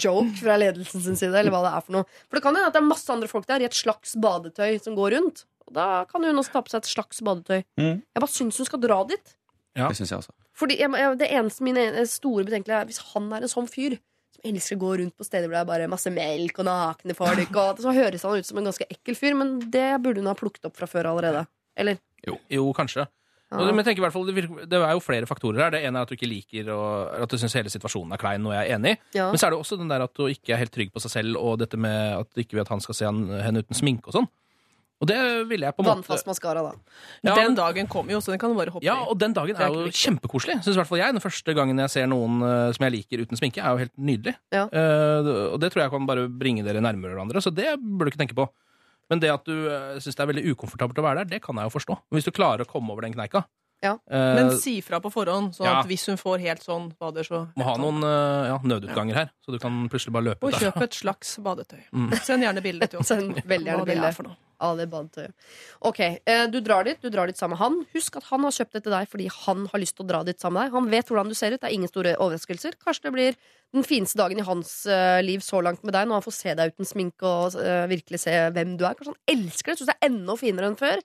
joke 0.01 0.33
fra 0.41 0.57
ledelsen 0.61 1.05
sin 1.05 1.19
side, 1.21 1.37
eller 1.37 1.53
hva 1.53 1.61
det 1.67 1.75
er 1.77 1.85
for 1.85 1.99
noe. 1.99 2.09
For 2.29 2.39
det 2.39 2.45
kan 2.47 2.57
hende 2.57 2.71
at 2.73 2.79
det 2.79 2.81
er 2.81 2.89
masse 2.89 3.13
andre 3.13 3.29
folk 3.29 3.49
der 3.51 3.65
i 3.65 3.69
et 3.69 3.77
slags 3.77 4.17
badetøy 4.17 4.81
som 4.81 4.97
går 4.97 5.19
rundt. 5.19 5.45
Og 5.69 5.77
da 5.77 5.89
kan 6.09 6.25
hun 6.25 6.41
også 6.41 6.57
ta 6.57 6.65
på 6.65 6.73
seg 6.73 6.87
et 6.87 6.95
slags 6.95 7.21
badetøy. 7.25 7.61
Mm. 7.81 8.01
Jeg 8.01 8.25
bare 8.25 8.33
syns 8.33 8.63
hun 8.63 8.71
skal 8.71 8.81
dra 8.81 9.03
dit. 9.13 9.37
Ja. 9.77 9.91
Det 9.91 10.01
syns 10.01 10.15
jeg 10.15 10.23
også. 10.23 10.33
Fordi 10.57 10.79
jeg, 10.81 10.89
jeg, 11.01 11.19
Det 11.21 11.29
eneste 11.33 11.65
mine 11.65 12.07
store 12.09 12.45
betenkelige 12.49 12.81
er 12.81 12.89
hvis 12.89 13.03
han 13.13 13.29
er 13.33 13.45
en 13.45 13.53
sånn 13.53 13.69
fyr 13.69 13.99
som 14.37 14.51
elsker 14.51 14.79
å 14.79 14.83
gå 14.83 14.93
rundt 15.01 15.17
på 15.19 15.27
steder 15.27 15.49
hvor 15.49 15.57
det 15.59 15.63
er 15.63 15.71
bare 15.73 15.89
masse 15.93 16.13
melk 16.13 16.61
og 16.63 16.69
nakne 16.69 17.17
folk, 17.17 17.57
og 17.63 17.83
så 17.85 17.95
høres 17.97 18.25
han 18.27 18.39
ut 18.41 18.49
som 18.49 18.61
en 18.61 18.71
ganske 18.71 18.87
ekkel 18.91 19.19
fyr, 19.19 19.37
men 19.39 19.59
det 19.73 19.89
burde 20.03 20.23
hun 20.23 20.31
ha 20.31 20.37
plukket 20.39 20.69
opp 20.69 20.79
fra 20.79 20.89
før 20.91 21.13
allerede. 21.13 21.45
Eller? 21.79 22.01
Jo, 22.25 22.69
kanskje. 22.77 23.07
Ja. 23.53 23.61
Men 23.61 23.83
jeg 23.83 23.91
tenker 23.91 24.01
i 24.01 24.05
hvert 24.07 24.15
fall, 24.15 24.29
det 24.33 24.79
er 24.79 24.95
jo 24.95 25.01
flere 25.05 25.29
faktorer 25.29 25.67
her. 25.67 25.73
Det 25.75 25.83
ene 25.85 26.01
er 26.01 26.07
at 26.07 26.09
du 26.09 26.17
ikke 26.17 26.29
liker 26.31 26.71
og 26.73 27.19
at 27.21 27.33
du 27.33 27.37
syns 27.37 27.53
hele 27.59 27.73
situasjonen 27.73 28.15
er 28.17 28.21
klein, 28.23 28.41
noe 28.41 28.55
jeg 28.57 28.71
er 28.71 28.79
enig 28.79 28.95
i. 28.95 29.01
Ja. 29.19 29.27
Men 29.29 29.41
så 29.41 29.49
er 29.49 29.53
det 29.53 29.59
også 29.61 29.77
den 29.77 29.93
der 29.93 30.05
at 30.07 30.15
du 30.17 30.25
ikke 30.33 30.55
er 30.55 30.63
helt 30.63 30.73
trygg 30.73 30.93
på 30.95 31.03
seg 31.05 31.13
selv, 31.13 31.37
og 31.37 31.59
dette 31.61 31.77
med 31.77 32.15
at 32.23 32.31
du 32.33 32.41
ikke 32.41 32.57
vil 32.57 32.65
at 32.65 32.73
han 32.73 32.81
skal 32.81 32.97
se 32.97 33.11
henne 33.11 33.61
uten 33.61 33.77
sminke 33.77 34.09
og 34.09 34.17
sånn. 34.17 34.31
Og 35.03 35.09
det 35.11 35.19
ville 35.51 35.67
jeg 35.67 35.75
på 35.75 35.83
en 35.83 35.89
måte 35.89 35.99
Vannfast 35.99 36.29
maskara, 36.29 36.63
da. 36.63 36.99
Ja, 37.27 37.35
Den 37.41 37.57
dagen 37.59 37.89
kommer 37.91 38.15
jo, 38.15 38.21
så 38.23 38.31
den 38.31 38.39
kan 38.39 38.53
du 38.53 38.59
bare 38.59 38.71
hoppe 38.71 38.87
Ja, 38.87 39.01
i. 39.03 39.09
og 39.11 39.19
den 39.19 39.35
dagen 39.35 39.59
er 39.59 39.67
er 39.67 39.75
jo 39.75 39.91
kjempekoselig. 39.91 40.61
syns 40.63 40.77
i 40.77 40.79
hvert 40.79 40.91
fall 40.91 41.01
jeg. 41.03 41.17
Den 41.17 41.25
første 41.25 41.55
gangen 41.59 41.83
jeg 41.83 41.91
ser 41.91 42.07
noen 42.07 42.39
uh, 42.45 42.71
som 42.71 42.87
jeg 42.87 42.95
liker 43.01 43.25
uten 43.25 43.41
sminke, 43.41 43.59
er 43.59 43.75
jo 43.75 43.83
helt 43.83 43.97
nydelig. 43.99 44.37
Ja. 44.55 44.69
Uh, 44.71 45.55
og 45.57 45.59
det 45.63 45.73
tror 45.73 45.83
jeg 45.83 45.91
kan 45.91 46.07
bare 46.07 46.29
bringe 46.31 46.63
dere 46.63 46.85
nærmere 46.85 47.17
hverandre, 47.17 47.43
så 47.43 47.51
det 47.51 47.75
burde 47.83 48.13
du 48.13 48.15
ikke 48.15 48.23
tenke 48.23 48.39
på. 48.39 48.47
Men 49.11 49.21
det 49.21 49.33
at 49.35 49.43
du 49.45 49.67
uh, 49.67 49.99
syns 49.99 50.15
det 50.15 50.23
er 50.23 50.31
veldig 50.31 50.47
ukomfortabelt 50.55 51.03
å 51.03 51.07
være 51.09 51.25
der, 51.25 51.33
det 51.35 51.43
kan 51.43 51.59
jeg 51.59 51.67
jo 51.67 51.75
forstå. 51.75 51.99
Hvis 52.15 52.29
du 52.29 52.31
klarer 52.31 52.63
å 52.63 52.71
komme 52.71 52.95
over 52.95 53.03
den 53.03 53.17
kneika, 53.17 53.43
Ja. 53.83 53.97
Eh, 54.11 54.35
Men 54.39 54.53
si 54.63 54.77
fra 54.85 55.01
på 55.03 55.11
forhånd, 55.11 55.57
sånn 55.57 55.67
ja. 55.67 55.81
at 55.81 55.89
hvis 55.91 56.05
hun 56.07 56.17
får 56.21 56.39
helt 56.45 56.63
sånn 56.63 56.93
bader, 57.03 57.27
så 57.27 57.41
må 57.59 57.67
ha 57.67 57.75
noen 57.83 57.99
eh, 58.07 58.53
ja, 58.53 58.61
nødutganger 58.63 59.19
her, 59.19 59.33
så 59.43 59.51
du 59.57 59.59
kan 59.63 59.83
plutselig 59.91 60.15
bare 60.15 60.29
løpe 60.31 60.47
Og 60.47 60.53
ut 60.55 60.59
der. 60.61 60.69
kjøp 60.71 60.87
et 60.87 60.95
slags 61.01 61.35
badetøy. 61.43 61.81
Mm. 61.91 62.09
Send 62.23 62.47
gjerne 62.47 62.63
bilde 62.63 62.87
til 62.93 63.03
oss. 63.03 63.11
Send 63.13 63.43
veldig 63.43 63.73
gjerne 63.73 63.83
hva 63.83 63.89
det 63.91 63.97
bilde. 63.97 64.13
for 64.21 64.31
noe. 64.31 64.39
av 64.63 64.77
det 64.79 64.85
badetøyet. 64.93 65.33
Ok, 65.91 65.99
eh, 66.23 66.45
du 66.47 66.61
drar 66.63 66.85
dit, 66.87 67.01
du 67.03 67.11
drar 67.11 67.27
dit 67.27 67.35
sammen 67.37 67.57
med 67.57 67.63
han. 67.65 67.81
Husk 67.97 68.21
at 68.21 68.29
han 68.31 68.45
har 68.47 68.55
kjøpt 68.55 68.77
det 68.79 68.83
til 68.85 68.95
deg 68.95 69.09
fordi 69.11 69.27
han 69.41 69.65
har 69.73 69.83
lyst 69.83 69.97
til 69.99 70.07
å 70.07 70.11
dra 70.13 70.21
dit 70.29 70.39
sammen 70.39 70.61
med 70.61 70.69
deg. 70.71 70.77
Han 70.79 70.91
vet 70.95 71.11
hvordan 71.11 71.33
du 71.33 71.35
ser 71.35 71.51
ut, 71.57 71.59
det 71.65 71.67
er 71.67 71.75
ingen 71.75 71.91
store 71.91 72.15
overraskelser. 72.23 72.79
Kanskje 72.87 73.09
det 73.09 73.13
blir 73.17 73.35
den 73.75 73.83
fineste 73.89 74.21
dagen 74.23 74.39
i 74.39 74.47
hans 74.47 74.87
eh, 74.87 75.19
liv 75.27 75.43
så 75.43 75.59
langt 75.67 75.83
med 75.83 75.97
deg, 75.99 76.07
når 76.07 76.21
han 76.21 76.27
får 76.29 76.37
se 76.39 76.55
deg 76.55 76.77
uten 76.77 76.87
sminke 76.87 77.27
og 77.27 77.59
eh, 77.59 77.89
virkelig 77.91 78.23
se 78.23 78.39
hvem 78.55 78.77
du 78.79 78.87
er. 78.87 78.95
Kanskje 78.95 79.17
han 79.17 79.35
elsker 79.35 79.73
det, 79.75 79.81
syns 79.83 79.91
det 79.91 79.99
er 79.99 80.11
enda 80.13 80.39
finere 80.39 80.71
enn 80.71 80.79
før. 80.79 81.03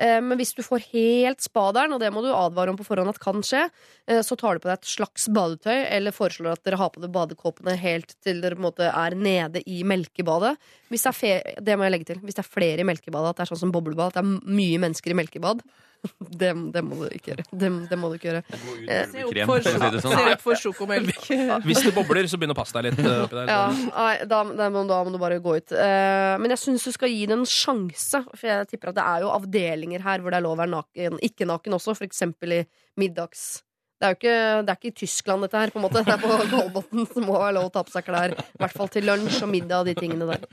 Eh, 0.00 0.20
Men 0.24 0.38
hvis 0.40 0.54
du 0.56 0.62
får 0.64 0.86
helt 0.94 1.44
spaderen, 1.44 1.92
og 1.92 2.00
det 2.00 2.10
må 2.14 2.22
du 2.24 2.30
advare 2.32 2.72
om 2.72 2.78
på 2.78 2.86
forhånd 2.88 3.12
at 3.12 3.20
kan 3.20 3.44
skje, 3.44 3.66
eh, 4.08 4.22
så 4.24 4.36
tar 4.38 4.56
du 4.56 4.64
på 4.64 4.70
deg 4.70 4.78
et 4.78 4.92
slags 4.94 5.28
badetøy, 5.28 5.84
eller 5.92 6.16
foreslår 6.16 6.56
at 6.56 6.64
dere 6.64 6.80
har 6.80 6.92
på 6.94 7.02
dere 7.02 7.12
badekåpene 7.12 7.76
helt 7.80 8.16
til 8.24 8.40
dere 8.40 8.56
måte 8.56 8.88
er 8.88 9.16
nede 9.18 9.62
i 9.68 9.82
melkebadet. 9.84 10.56
Det, 10.90 11.34
det 11.60 11.76
må 11.76 11.86
jeg 11.86 11.96
legge 11.96 12.10
til. 12.12 12.24
Hvis 12.24 12.40
det 12.40 12.44
er 12.46 12.54
flere 12.56 12.80
i 12.80 12.88
melkebadet, 12.88 13.34
at 13.34 13.36
det 13.36 13.46
er 13.46 13.52
sånn 13.52 13.64
som 13.66 13.74
boblebad, 13.76 14.10
at 14.10 14.20
det 14.20 14.24
er 14.24 14.56
mye 14.56 14.80
mennesker 14.80 15.12
i 15.12 15.20
melkebad, 15.20 15.62
det, 16.40 16.50
det 16.74 16.82
må 16.86 16.96
du 17.02 17.06
ikke 17.12 17.32
gjøre. 17.34 17.44
Det, 17.52 17.70
det 17.90 17.98
må 18.00 18.08
du 18.10 18.16
ikke 18.16 18.28
gjøre. 18.30 18.42
Eh, 18.88 19.02
Se 19.10 19.24
opp 19.26 19.32
Krem, 19.34 19.50
for, 19.50 19.64
for 19.66 19.96
sånn. 20.00 20.14
se 20.16 20.24
opp 20.34 20.44
for 20.44 20.60
sjokomelk. 20.62 21.22
Hvis 21.68 21.82
det 21.86 21.92
bobler, 21.96 22.28
så 22.30 22.40
begynn 22.40 22.54
å 22.54 22.58
passe 22.58 22.76
deg 22.78 22.88
litt. 22.90 23.00
eh, 23.04 23.22
oppi 23.26 23.36
der. 23.40 23.52
Ja, 23.52 23.64
nei, 23.90 24.14
da, 24.30 24.42
da, 24.62 24.68
må, 24.72 24.84
da 24.88 25.00
må 25.06 25.12
du 25.14 25.18
bare 25.20 25.40
gå 25.44 25.56
ut. 25.60 25.74
Eh, 25.76 26.34
men 26.40 26.54
jeg 26.56 26.62
syns 26.64 26.86
du 26.88 26.92
skal 26.96 27.12
gi 27.12 27.24
det 27.30 27.36
en 27.38 27.44
sjanse. 27.48 28.22
For 28.34 28.48
jeg 28.48 28.70
tipper 28.72 28.92
at 28.94 29.00
det 29.00 29.08
er 29.14 29.26
jo 29.26 29.32
avdelinger 29.36 30.06
her 30.06 30.22
hvor 30.24 30.32
det 30.32 30.40
er 30.40 30.46
lov 30.48 30.56
å 30.56 30.62
være 30.62 30.74
naken, 30.78 31.20
ikke 31.30 31.48
naken 31.50 31.76
også, 31.80 31.96
eksempel 32.08 32.56
i 32.60 32.62
middags. 33.00 33.60
Det 34.00 34.06
er 34.08 34.14
jo 34.14 34.16
ikke, 34.16 34.36
det 34.64 34.72
er 34.72 34.78
ikke 34.78 34.88
i 34.88 34.96
Tyskland, 34.96 35.42
dette 35.44 35.60
her. 35.60 35.70
på 35.74 35.76
en 35.76 35.84
måte 35.84 36.00
Det 36.06 36.14
er 36.14 36.22
på 36.22 36.36
Kolbotn, 36.48 37.02
som 37.10 37.26
må 37.28 37.34
være 37.36 37.52
lov 37.58 37.66
å 37.68 37.72
ta 37.74 37.82
på 37.84 37.92
seg 37.92 38.06
klær. 38.06 38.32
I 38.32 38.62
hvert 38.62 38.76
fall 38.78 38.88
til 38.88 39.04
lunsj 39.04 39.42
og 39.44 39.50
middag 39.52 39.82
og 39.82 39.90
de 39.90 39.94
tingene 39.98 40.28
der. 40.30 40.46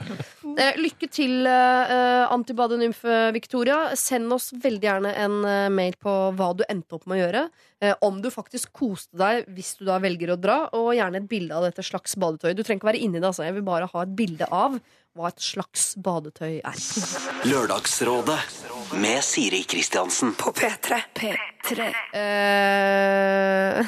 Eh, 0.58 0.76
lykke 0.82 1.08
til, 1.08 1.48
eh, 1.48 2.26
antibadenymfe 2.34 3.32
Victoria. 3.32 3.96
Send 3.96 4.36
oss 4.36 4.50
veldig 4.52 4.84
gjerne 4.90 5.16
en 5.24 5.40
eh, 5.48 5.70
mail 5.72 5.96
på 5.96 6.18
hva 6.36 6.52
du 6.60 6.66
endte 6.68 7.00
opp 7.00 7.08
med 7.08 7.22
å 7.22 7.22
gjøre. 7.24 7.46
Eh, 7.80 7.96
om 8.04 8.20
du 8.20 8.28
faktisk 8.34 8.74
koste 8.76 9.16
deg 9.16 9.48
hvis 9.56 9.78
du 9.80 9.86
da 9.88 10.00
velger 10.04 10.34
å 10.36 10.40
dra, 10.42 10.60
og 10.76 10.92
gjerne 10.98 11.22
et 11.24 11.30
bilde 11.32 11.56
av 11.56 11.64
dette 11.70 11.86
slags 11.88 12.18
badetøy. 12.20 12.52
Du 12.52 12.64
trenger 12.66 12.82
ikke 12.82 12.92
være 12.92 13.04
inni 13.06 13.22
det, 13.22 13.30
altså. 13.32 13.48
Jeg 13.48 13.56
vil 13.56 13.68
bare 13.70 13.88
ha 13.94 14.04
et 14.04 14.16
bilde 14.18 14.52
av 14.52 14.76
hva 15.18 15.32
et 15.32 15.40
slags 15.42 15.94
badetøy 16.04 16.60
er. 16.68 16.84
Lørdagsrådet 17.48 18.42
med 18.94 19.24
Siri 19.24 19.64
Kristiansen. 19.64 20.34
På 20.34 20.52
P3. 20.52 20.96
P3. 21.14 21.88
Uh, 22.16 23.86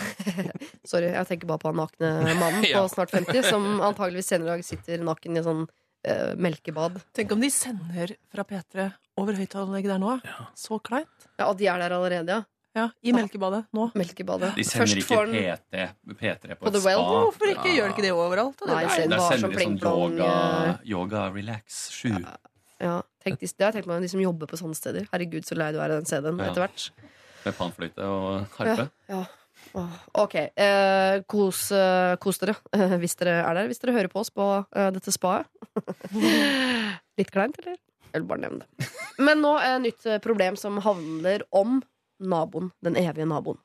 sorry, 0.84 1.10
jeg 1.14 1.28
tenker 1.30 1.50
bare 1.50 1.62
på 1.62 1.72
han 1.72 1.80
nakne 1.80 2.12
mannen 2.40 2.66
på 2.74 2.84
snart 2.92 3.14
50, 3.16 3.44
som 3.48 3.68
antageligvis 3.86 4.30
senere 4.34 4.48
i 4.48 4.52
dag 4.58 4.66
sitter 4.68 5.04
naken 5.06 5.36
i 5.36 5.42
en 5.42 5.48
sånn 5.48 5.66
uh, 5.66 6.32
melkebad. 6.42 7.00
Tenk 7.16 7.34
om 7.36 7.44
de 7.44 7.52
sender 7.54 8.16
fra 8.34 8.46
P3 8.48 8.90
over 9.20 9.40
høyttaleranlegget 9.40 9.96
der 9.96 10.02
nå. 10.04 10.16
Så 10.58 10.80
kleint. 10.84 11.30
Ja, 11.40 11.50
Og 11.50 11.60
de 11.60 11.70
er 11.72 11.84
der 11.84 11.98
allerede, 12.00 12.40
ja. 12.40 12.46
Ja, 12.78 12.86
I 13.02 13.12
melkebadet 13.18 13.64
nå. 13.74 13.88
Melkebadet. 13.98 14.52
De 14.56 14.64
sender 14.64 14.86
Først 14.86 15.00
ikke 15.02 15.24
PT, 15.34 15.88
P3 16.20 16.54
på 16.54 16.68
På 16.68 16.70
et 16.70 16.76
spa. 16.78 16.92
Well? 16.94 17.24
Hvorfor 17.26 17.50
ikke 17.56 17.72
gjør 17.74 17.90
de 17.90 17.96
ikke 17.96 18.06
det 18.06 18.12
overalt? 18.14 18.62
da? 18.62 18.68
Nei, 18.70 18.84
Det 18.86 18.92
send 18.94 19.16
Der 19.16 19.24
sender 19.26 19.56
de 19.56 19.66
sånn 19.66 19.80
yoga, 19.82 20.30
eh, 20.68 20.86
yoga 20.92 21.24
relax 21.34 21.80
7. 21.98 22.12
Ja, 22.14 22.36
tenk, 22.80 23.40
de- 23.40 23.48
det 23.48 23.66
har 23.66 23.72
jeg 23.72 23.80
tenkt 23.84 23.88
meg 23.88 23.98
om 23.98 24.02
de 24.06 24.10
som 24.12 24.22
jobber 24.24 24.48
på 24.48 24.58
sånne 24.60 24.76
steder. 24.78 25.08
Herregud, 25.12 25.44
så 25.46 25.58
lei 25.60 25.72
du 25.76 25.80
er 25.80 25.90
av 25.92 25.98
den 26.00 26.06
CD-en 26.10 26.38
Ja. 26.40 26.46
etter 26.52 26.64
hvert. 26.68 26.90
Med 27.46 27.56
panfløyte 27.58 28.04
og 28.04 28.48
harpe. 28.58 28.90
Ja. 29.10 29.26
Åh, 29.76 29.90
Ok, 30.16 30.36
eh, 30.56 31.20
kos, 31.28 31.72
eh, 31.76 32.16
kos 32.16 32.40
dere 32.40 32.56
eh, 32.74 32.96
hvis 32.98 33.16
dere 33.20 33.44
er 33.44 33.54
der. 33.54 33.68
Hvis 33.68 33.80
dere 33.84 33.94
hører 33.94 34.08
på 34.10 34.20
oss 34.24 34.30
på 34.32 34.66
eh, 34.76 34.90
dette 34.96 35.12
spaet. 35.12 35.46
Litt 37.20 37.32
kleint, 37.32 37.58
eller? 37.60 37.78
Jeg 38.10 38.22
vil 38.24 38.28
bare 38.32 38.42
nevne 38.42 38.64
det. 38.66 38.88
Men 39.20 39.42
nå 39.44 39.52
er 39.62 39.80
nytt 39.84 40.06
problem 40.24 40.56
som 40.58 40.80
handler 40.82 41.44
om 41.52 41.82
naboen. 42.20 42.72
Den 42.82 42.96
evige 42.96 43.28
naboen. 43.30 43.60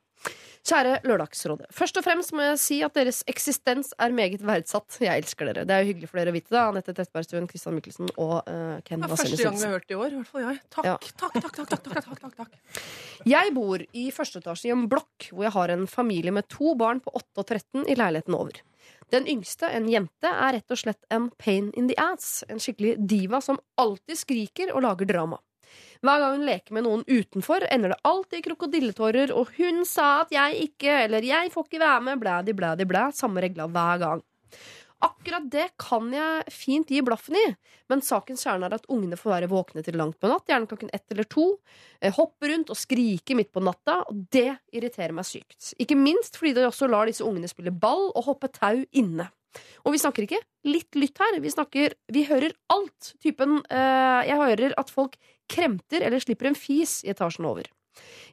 Kjære 0.64 0.94
Lørdagsrådet. 1.04 1.66
Først 1.76 1.98
og 2.00 2.04
fremst 2.06 2.32
må 2.32 2.40
jeg 2.46 2.60
si 2.62 2.76
at 2.86 2.94
deres 2.96 3.18
eksistens 3.28 3.90
er 4.00 4.14
meget 4.16 4.40
verdsatt. 4.40 4.96
Jeg 5.04 5.20
elsker 5.20 5.50
dere. 5.50 5.66
Det 5.68 5.74
er 5.76 5.82
jo 5.84 5.90
hyggelig 5.90 6.08
for 6.08 6.20
dere 6.20 6.32
å 6.32 6.36
vite 6.38 6.54
det. 6.54 6.60
Anette 6.62 6.94
Trettebergstuen, 6.96 7.48
Christian 7.50 7.76
Mikkelsen 7.76 8.08
og 8.14 8.48
uh, 8.48 8.78
Ken 8.86 9.04
Det 9.04 9.10
er 9.10 9.12
første 9.12 9.42
gang 9.42 9.58
vi 9.60 9.66
har 9.66 9.74
hørt 9.76 9.88
det 9.90 9.96
i 9.96 9.98
år. 10.00 10.14
I 10.14 10.20
hvert 10.22 10.30
fall 10.32 10.46
jeg. 10.46 10.62
Takk, 10.72 10.88
Ja. 10.88 10.94
takk, 11.20 11.36
takk, 11.36 11.58
takk, 11.58 11.68
takk, 11.74 12.00
takk, 12.08 12.22
takk, 12.24 12.36
takk. 12.40 12.80
Jeg 13.28 13.52
bor 13.56 13.84
i 13.92 14.06
første 14.16 14.40
etasje 14.40 14.70
i 14.70 14.72
en 14.72 14.86
blokk 14.88 15.28
hvor 15.34 15.44
jeg 15.44 15.56
har 15.58 15.74
en 15.76 15.84
familie 15.90 16.32
med 16.32 16.48
to 16.48 16.72
barn 16.80 17.04
på 17.04 17.12
8 17.12 17.44
og 17.44 17.50
13 17.52 17.84
i 17.84 17.98
leiligheten 18.00 18.38
over. 18.40 18.64
Den 19.12 19.28
yngste, 19.28 19.68
en 19.68 19.84
jente, 19.92 20.30
er 20.32 20.56
rett 20.56 20.72
og 20.72 20.80
slett 20.80 21.04
en 21.12 21.28
pain 21.36 21.68
in 21.76 21.92
the 21.92 21.96
ass. 22.00 22.40
En 22.48 22.56
skikkelig 22.56 22.96
diva 23.04 23.44
som 23.44 23.60
alltid 23.76 24.16
skriker 24.16 24.72
og 24.72 24.80
lager 24.88 25.12
drama. 25.12 25.44
Hver 26.04 26.20
gang 26.20 26.34
hun 26.36 26.44
leker 26.44 26.74
med 26.76 26.84
noen 26.84 27.02
utenfor, 27.08 27.64
ender 27.72 27.94
det 27.94 28.02
alltid 28.04 28.42
i 28.42 28.44
krokodilletårer, 28.44 29.30
og 29.32 29.54
hun 29.56 29.86
sa 29.88 30.20
at 30.26 30.32
jeg 30.34 30.66
ikke, 30.66 30.98
eller 31.06 31.24
jeg 31.24 31.52
får 31.54 31.64
ikke 31.64 31.80
være 31.80 32.02
med, 32.04 32.20
blædi, 32.20 32.52
blædi, 32.58 32.86
blæ. 32.90 33.06
Samme 33.16 33.40
regla 33.40 33.64
hver 33.72 34.02
gang. 34.02 34.24
Akkurat 35.04 35.46
det 35.52 35.64
kan 35.80 36.10
jeg 36.12 36.52
fint 36.52 36.92
gi 36.92 37.00
blaffen 37.04 37.36
i, 37.36 37.44
men 37.92 38.02
sakens 38.04 38.44
kjerne 38.44 38.68
er 38.68 38.76
at 38.76 38.84
ungene 38.92 39.16
får 39.20 39.32
være 39.32 39.48
våkne 39.50 39.84
til 39.84 39.96
langt 40.00 40.18
på 40.20 40.28
natt, 40.28 40.44
gjerne 40.48 40.68
klokken 40.68 40.92
ett 40.96 41.12
eller 41.12 41.28
to, 41.28 41.46
eh, 42.00 42.12
hoppe 42.12 42.48
rundt 42.52 42.72
og 42.72 42.78
skrike 42.78 43.36
midt 43.36 43.52
på 43.52 43.64
natta, 43.64 44.02
og 44.08 44.26
det 44.32 44.58
irriterer 44.72 45.12
meg 45.16 45.24
sykt. 45.28 45.72
Ikke 45.80 45.96
minst 45.96 46.36
fordi 46.36 46.54
de 46.56 46.68
også 46.68 46.88
lar 46.88 47.08
disse 47.08 47.24
ungene 47.24 47.48
spille 47.48 47.72
ball 47.72 48.10
og 48.14 48.28
hoppe 48.28 48.52
tau 48.52 48.84
inne. 48.92 49.30
Og 49.84 49.94
vi 49.94 50.00
snakker 50.02 50.24
ikke 50.26 50.40
litt 50.66 50.96
lytt 50.98 51.20
her, 51.20 51.38
vi 51.40 51.52
snakker 51.52 51.94
Vi 52.10 52.24
hører 52.26 52.54
alt. 52.72 53.14
Typen 53.22 53.60
eh, 53.70 54.20
Jeg 54.26 54.40
hører 54.40 54.74
at 54.80 54.90
folk 54.90 55.16
kremter 55.50 56.04
eller 56.04 56.22
slipper 56.22 56.50
en 56.50 56.58
fis 56.58 57.02
i 57.04 57.12
etasjen 57.12 57.48
over. 57.48 57.68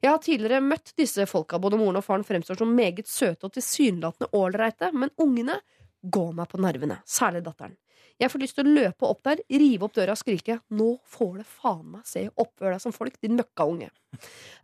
Jeg 0.01 0.09
har 0.09 0.21
tidligere 0.23 0.63
møtt 0.65 0.95
disse 0.97 1.25
folka, 1.29 1.59
både 1.61 1.77
moren 1.77 1.99
og 1.99 2.05
faren 2.05 2.25
fremstår 2.25 2.57
som 2.57 2.73
meget 2.73 3.09
søte 3.09 3.47
og 3.47 3.53
tilsynelatende 3.53 4.31
ålreite, 4.37 4.89
men 4.93 5.13
ungene 5.21 5.59
går 6.01 6.33
meg 6.33 6.49
på 6.49 6.61
nervene, 6.61 6.97
særlig 7.05 7.43
datteren. 7.45 7.77
Jeg 8.21 8.29
får 8.29 8.41
lyst 8.43 8.57
til 8.57 8.67
å 8.67 8.73
løpe 8.75 9.07
opp 9.07 9.21
der, 9.25 9.39
rive 9.49 9.87
opp 9.87 9.95
døra 9.97 10.13
og 10.13 10.19
skrike 10.19 10.59
'Nå 10.69 10.89
får 11.09 11.37
det 11.39 11.45
faen 11.49 11.85
meg 11.95 12.05
se 12.05 12.27
oppfør 12.29 12.75
deg 12.75 12.81
som 12.83 12.93
folk, 12.93 13.15
din 13.21 13.37
møkkaunge'. 13.37 13.89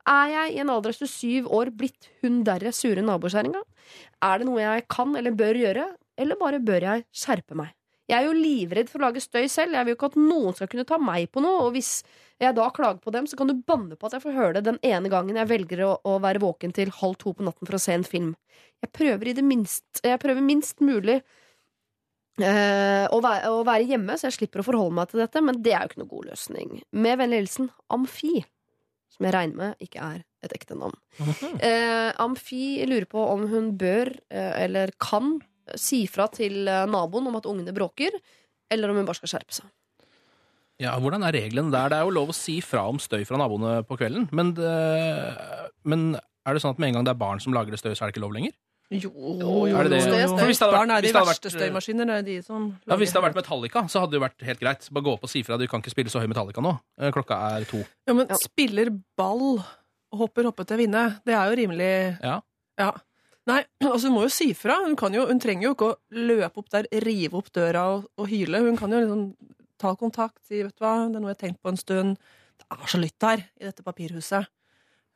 Er 0.05 0.27
jeg 0.33 0.53
i 0.53 0.59
en 0.61 0.69
alder 0.69 0.93
av 0.93 0.99
27 0.99 1.49
år 1.49 1.71
blitt 1.73 2.09
hun 2.21 2.43
derre 2.43 2.73
sure 2.73 3.01
nabokjerringa? 3.01 3.61
Er 4.21 4.37
det 4.37 4.47
noe 4.49 4.61
jeg 4.61 4.87
kan 4.87 5.15
eller 5.15 5.31
bør 5.31 5.57
gjøre, 5.57 5.87
eller 6.17 6.35
bare 6.35 6.59
bør 6.61 6.81
jeg 6.81 7.05
skjerpe 7.13 7.57
meg? 7.57 7.73
Jeg 8.07 8.21
er 8.21 8.27
jo 8.29 8.35
livredd 8.37 8.87
for 8.87 9.01
å 9.01 9.09
lage 9.09 9.23
støy 9.23 9.49
selv, 9.51 9.75
jeg 9.75 9.83
vil 9.83 9.93
jo 9.93 9.97
ikke 9.97 10.09
at 10.13 10.19
noen 10.19 10.55
skal 10.55 10.69
kunne 10.71 10.87
ta 10.87 10.99
meg 11.01 11.27
på 11.33 11.43
noe, 11.43 11.65
og 11.65 11.73
hvis 11.75 11.91
jeg 12.39 12.55
da 12.55 12.67
klager 12.71 13.01
på 13.03 13.11
dem, 13.11 13.27
så 13.27 13.39
kan 13.39 13.49
du 13.49 13.57
banne 13.67 13.97
på 13.97 14.07
at 14.07 14.15
jeg 14.15 14.23
får 14.23 14.37
høre 14.37 14.53
det 14.57 14.67
den 14.69 14.79
ene 14.85 15.11
gangen 15.11 15.39
jeg 15.39 15.49
velger 15.49 15.83
å, 15.83 15.89
å 16.07 16.13
være 16.23 16.41
våken 16.43 16.75
til 16.75 16.93
halv 17.01 17.17
to 17.19 17.33
på 17.35 17.43
natten 17.47 17.67
for 17.67 17.75
å 17.75 17.81
se 17.81 17.97
en 17.97 18.07
film. 18.07 18.31
Jeg 18.83 18.93
prøver 18.93 19.31
i 19.31 19.35
det 19.37 19.43
minst 19.45 20.01
Jeg 20.05 20.19
prøver 20.21 20.45
minst 20.45 20.83
mulig 20.85 21.17
øh, 21.17 23.05
å, 23.09 23.19
være, 23.25 23.51
å 23.51 23.63
være 23.67 23.89
hjemme, 23.89 24.15
så 24.15 24.29
jeg 24.29 24.37
slipper 24.37 24.63
å 24.63 24.67
forholde 24.69 24.99
meg 24.99 25.11
til 25.11 25.23
dette, 25.23 25.43
men 25.43 25.59
det 25.65 25.73
er 25.73 25.83
jo 25.83 25.91
ikke 25.91 26.03
noe 26.03 26.13
god 26.13 26.31
løsning. 26.31 26.77
Med 26.95 27.19
vennlig 27.19 27.41
hilsen 27.43 27.71
Amfi, 27.93 28.37
som 29.17 29.27
jeg 29.27 29.35
regner 29.35 29.59
med 29.63 29.83
ikke 29.83 30.13
er 30.13 30.23
et 30.45 30.53
ekte 30.55 30.77
navn. 30.77 30.95
Uh, 31.19 32.13
Amfi 32.23 32.77
lurer 32.87 33.09
på 33.09 33.23
om 33.33 33.47
hun 33.51 33.73
bør, 33.79 34.13
eh, 34.29 34.53
eller 34.63 34.93
kan, 35.01 35.39
si 35.75 36.05
fra 36.07 36.27
til 36.31 36.67
eh, 36.67 36.85
naboen 36.87 37.27
om 37.27 37.35
at 37.35 37.45
ungene 37.49 37.73
bråker, 37.75 38.11
eller 38.71 38.89
om 38.89 38.95
hun 38.95 39.05
bare 39.05 39.15
skal 39.19 39.29
skjerpe 39.35 39.51
seg. 39.53 39.65
Ja, 40.79 40.93
Hvordan 41.01 41.23
er 41.25 41.33
reglene 41.33 41.71
der? 41.73 41.89
Det 41.89 41.97
er 41.97 42.05
jo 42.05 42.13
lov 42.13 42.29
å 42.29 42.35
si 42.37 42.59
fra 42.61 42.83
om 42.87 42.99
støy 43.01 43.23
fra 43.25 43.37
naboene 43.41 43.79
på 43.87 43.97
kvelden. 43.97 44.27
Men, 44.31 44.53
det, 44.53 44.69
men 45.89 46.11
er 46.45 46.53
det 46.53 46.61
sånn 46.61 46.75
at 46.75 46.79
med 46.79 46.91
en 46.91 46.99
gang 46.99 47.07
det 47.07 47.15
er 47.15 47.21
barn 47.23 47.41
som 47.41 47.55
lager 47.55 47.73
det 47.73 47.79
støy, 47.81 47.95
så 47.97 48.05
er 48.05 48.11
det 48.11 48.15
ikke 48.17 48.23
lov 48.27 48.35
lenger? 48.37 48.53
Jo, 48.87 49.09
Er 49.67 49.83
det 49.89 49.97
det? 49.97 50.03
støy 50.05 50.21
støy. 50.31 50.45
hvis 50.47 50.59
det 50.61 50.67
vært- 50.69 50.77
Barn 50.77 50.91
er 50.95 51.01
de 51.01 51.09
verste 51.11 51.49
vært- 51.49 51.57
støymaskiner. 51.57 52.05
Det 52.07 52.15
er 52.15 52.21
de 52.23 52.41
som 52.45 52.79
Ja, 52.87 52.95
Hvis 52.95 53.11
det 53.11 53.19
hadde 53.19 53.33
vært 53.33 53.35
Metallica, 53.41 53.81
så 53.89 53.99
hadde 53.99 54.11
det 54.11 54.19
jo 54.21 54.23
vært 54.27 54.45
helt 54.47 54.59
greit. 54.61 54.87
Bare 54.93 55.03
gå 55.03 55.11
opp 55.17 55.23
og 55.23 55.29
si 55.29 55.41
fra. 55.43 55.57
Du 55.57 55.67
kan 55.67 55.81
ikke 55.81 55.91
spille 55.91 56.09
så 56.13 56.21
høy 56.21 56.27
Metallica 56.29 56.61
nå. 56.63 56.79
Eh, 57.01 57.11
Klokka 57.11 57.35
er 57.57 57.65
to. 57.65 57.83
Ja, 58.07 58.13
men 58.13 58.27
spiller 58.39 58.93
ball 59.17 59.59
og 59.59 60.19
hopper 60.21 60.43
hoppe 60.43 60.63
til 60.65 60.77
å 60.77 60.79
vinne, 60.85 61.19
det 61.25 61.33
er 61.35 61.49
jo 61.49 61.57
rimelig 61.67 62.19
Ja. 62.23 62.39
Ja. 62.79 62.91
Nei, 63.47 63.61
altså 63.91 64.09
hun 64.09 64.17
må 64.17 64.25
jo 64.25 64.33
si 64.33 64.49
fra. 64.57 64.79
Hun, 64.83 64.97
jo, 65.15 65.27
hun 65.29 65.39
trenger 65.43 65.69
jo 65.69 65.75
ikke 65.75 65.91
å 65.91 65.97
løpe 66.27 66.61
opp 66.63 66.71
der, 66.73 66.89
rive 67.05 67.39
opp 67.39 67.51
døra 67.55 67.85
og, 67.95 68.09
og 68.19 68.29
hyle. 68.31 68.63
Hun 68.65 68.79
kan 68.79 68.93
jo 68.93 69.03
liksom 69.03 69.23
ta 69.79 69.93
kontakt, 69.99 70.39
si 70.47 70.63
vet 70.65 70.75
du 70.75 70.83
hva, 70.83 70.95
det 71.07 71.19
er 71.19 71.23
noe 71.23 71.31
jeg 71.31 71.37
har 71.37 71.43
tenkt 71.45 71.61
på 71.63 71.71
en 71.71 71.79
stund. 71.79 72.17
Det 72.57 72.65
er 72.73 72.89
så 72.91 72.99
lytt 72.99 73.27
her 73.27 73.43
i 73.61 73.67
dette 73.67 73.85
papirhuset. 73.85 74.47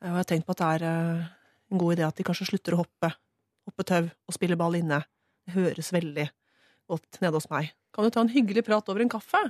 Eh, 0.02 0.06
Og 0.06 0.12
jeg 0.14 0.20
har 0.20 0.28
tenkt 0.30 0.46
på 0.48 0.54
at 0.54 0.62
det 0.62 0.70
er 0.76 0.86
eh, 0.88 1.24
en 1.72 1.82
god 1.82 1.96
idé 1.96 2.06
at 2.06 2.18
de 2.20 2.26
kanskje 2.28 2.48
slutter 2.52 2.76
å 2.76 2.82
hoppe. 2.84 3.10
Hoppe 3.68 3.86
tau 3.86 4.04
og 4.06 4.36
spille 4.36 4.58
ball 4.58 4.78
inne. 4.78 5.02
Det 5.46 5.56
høres 5.56 5.90
veldig 5.94 6.28
godt 6.90 7.20
nede 7.22 7.36
hos 7.38 7.50
meg. 7.50 7.72
Kan 7.92 8.06
du 8.06 8.14
ta 8.14 8.22
en 8.24 8.32
hyggelig 8.32 8.64
prat 8.66 8.88
over 8.88 9.02
en 9.04 9.10
kaffe? 9.12 9.42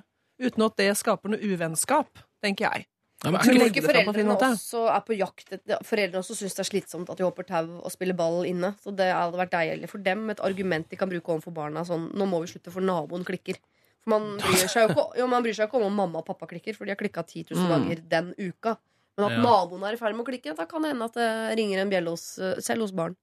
Uten 0.43 0.65
at 0.67 0.79
det 0.81 0.89
skaper 0.99 1.31
noe 1.33 1.45
uvennskap, 1.45 2.19
tenker 2.43 2.67
jeg. 2.67 2.89
Ja, 3.23 3.31
Tror 3.39 3.55
ikke 3.69 3.81
du 3.81 3.87
foreldrene 3.87 4.35
også 4.35 4.81
er 4.91 5.03
på 5.07 5.15
jakt 5.15 5.53
Foreldrene 5.87 6.19
også 6.25 6.35
syns 6.35 6.57
det 6.59 6.63
er 6.65 6.69
slitsomt 6.71 7.11
at 7.13 7.17
de 7.21 7.23
hopper 7.23 7.47
tau 7.47 7.69
og 7.79 7.93
spiller 7.95 8.17
ball 8.19 8.43
inne. 8.49 8.73
Så 8.83 8.91
det 8.99 9.07
hadde 9.15 9.39
vært 9.39 9.53
deilig 9.55 9.89
for 9.93 10.03
dem 10.03 10.25
et 10.31 10.41
argument 10.43 10.89
de 10.91 10.97
kan 10.99 11.09
bruke 11.09 11.31
overfor 11.37 11.55
barna. 11.55 11.85
Sånn, 11.87 12.09
nå 12.19 12.27
må 12.27 12.41
vi 12.43 12.51
slutte, 12.51 12.73
for 12.75 12.83
naboen 12.83 13.23
klikker. 13.25 13.61
For 14.03 14.11
man 14.17 14.39
bryr 14.43 14.67
seg 14.67 14.89
jo 14.89 14.95
ikke, 14.97 15.05
jo, 15.21 15.27
man 15.31 15.43
bryr 15.47 15.55
seg 15.55 15.69
ikke 15.69 15.79
om 15.79 15.87
om 15.87 15.95
mamma 15.95 16.19
og 16.19 16.27
pappa 16.27 16.49
klikker, 16.51 16.75
for 16.75 16.85
de 16.85 16.91
har 16.91 16.99
klikka 16.99 17.23
10 17.23 17.45
000 17.55 17.63
Mm. 17.63 17.69
ganger 17.71 18.03
den 18.11 18.35
uka. 18.39 18.77
Men 19.17 19.27
at 19.29 19.33
Ja. 19.37 19.43
naboen 19.45 19.85
er 19.87 19.93
i 19.93 19.97
ferd 20.01 20.17
med 20.17 20.27
å 20.27 20.29
klikke, 20.33 20.57
da 20.57 20.65
kan 20.67 20.83
det 20.83 20.91
hende 20.91 21.05
at 21.05 21.15
det 21.15 21.59
ringer 21.59 21.79
en 21.85 21.91
bjelle 21.91 22.11
hos, 22.11 22.39
selv 22.65 22.81
hos 22.81 22.91
barn. 22.91 23.15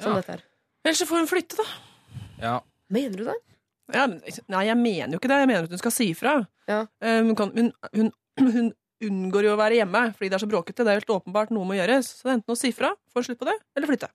Som 0.00 0.12
Ja. 0.14 0.20
dette 0.20 0.30
her. 0.34 0.42
Ellers 0.84 0.98
så 0.98 1.06
får 1.06 1.18
hun 1.22 1.26
flytte, 1.30 1.56
da. 1.56 1.64
Ja. 2.42 2.60
Mener 2.90 3.16
du 3.16 3.24
det? 3.24 3.36
Ja, 3.94 4.06
nei, 4.48 4.64
jeg 4.66 4.76
mener 4.76 5.12
jo 5.14 5.18
ikke 5.20 5.28
det. 5.30 5.38
Jeg 5.38 5.46
mener 5.48 5.62
at 5.64 5.70
hun 5.70 5.78
skal 5.78 5.90
si 5.92 6.10
ifra. 6.12 6.46
Ja. 6.66 6.86
Um, 7.00 7.26
Hun, 7.28 7.36
kan, 7.36 7.52
hun, 7.54 7.72
hun, 7.94 8.12
hun 8.38 8.72
unngår 9.04 9.44
jo 9.44 9.52
å 9.54 9.58
være 9.60 9.78
hjemme 9.82 10.14
fordi 10.16 10.28
det 10.30 10.38
er 10.38 10.44
så 10.46 10.48
bråkete. 10.50 10.84
Det 10.84 10.92
er 10.94 11.00
helt 11.00 11.12
åpenbart 11.18 11.50
noe 11.54 11.64
må 11.68 11.76
gjøres. 11.78 12.08
Så 12.18 12.22
det 12.26 12.32
er 12.32 12.38
enten 12.40 12.54
å 12.54 12.58
si 12.58 12.72
fra, 12.72 12.94
få 13.14 13.22
slutt 13.26 13.38
på 13.38 13.46
det, 13.50 13.54
eller 13.76 13.86
flytte. 13.90 14.08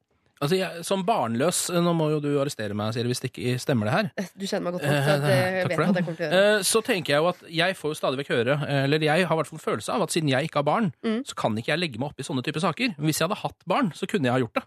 Altså, 0.43 0.57
jeg, 0.59 0.83
som 0.83 1.05
barnløs 1.07 1.69
Nå 1.71 1.91
må 1.95 2.09
jo 2.11 2.17
du 2.19 2.31
arrestere 2.41 2.75
meg, 2.75 2.91
Siri, 2.91 3.07
hvis 3.07 3.21
det 3.23 3.29
ikke 3.31 3.53
stemmer 3.63 3.87
det 3.87 3.93
her. 3.93 4.09
Eh, 4.19 4.25
Du 4.35 4.43
kjenner 4.49 4.65
meg 4.65 4.73
godt 4.75 4.83
nok, 4.83 4.91
så 4.91 5.13
Eh, 5.13 5.21
det 5.23 5.23
vet 5.23 5.23
at 5.23 5.77
det. 5.77 5.77
jeg 5.77 5.77
kommer 5.77 6.17
til 6.17 6.25
å 6.25 6.27
gjøre. 6.27 6.57
Eh, 6.57 6.63
Så 6.67 6.81
tenker 6.83 7.13
jeg 7.13 7.21
jo 7.21 7.27
at 7.29 7.39
jeg 7.47 7.77
får 7.79 7.93
jo 7.93 7.99
stadig 8.01 8.19
vekk 8.19 8.31
høre, 8.33 8.55
eh, 8.67 8.83
eller 8.83 8.99
jeg 8.99 9.25
har 9.29 9.35
i 9.35 9.39
hvert 9.39 9.47
fall 9.53 9.59
følelse 9.63 9.93
av 9.95 10.01
at 10.03 10.09
siden 10.11 10.27
jeg 10.33 10.49
ikke 10.49 10.59
har 10.59 10.67
barn, 10.67 10.91
Mm. 11.05 11.21
så 11.23 11.35
kan 11.35 11.55
ikke 11.55 11.71
jeg 11.71 11.79
legge 11.79 11.99
meg 12.01 12.09
opp 12.09 12.19
i 12.19 12.23
sånne 12.27 12.43
type 12.43 12.59
saker. 12.59 12.95
Hvis 12.99 13.19
jeg 13.21 13.29
hadde 13.29 13.39
hatt 13.39 13.61
barn, 13.65 13.91
så 13.95 14.03
kunne 14.09 14.25
jeg 14.27 14.33
ha 14.35 14.39
gjort 14.43 14.53
det. 14.59 14.63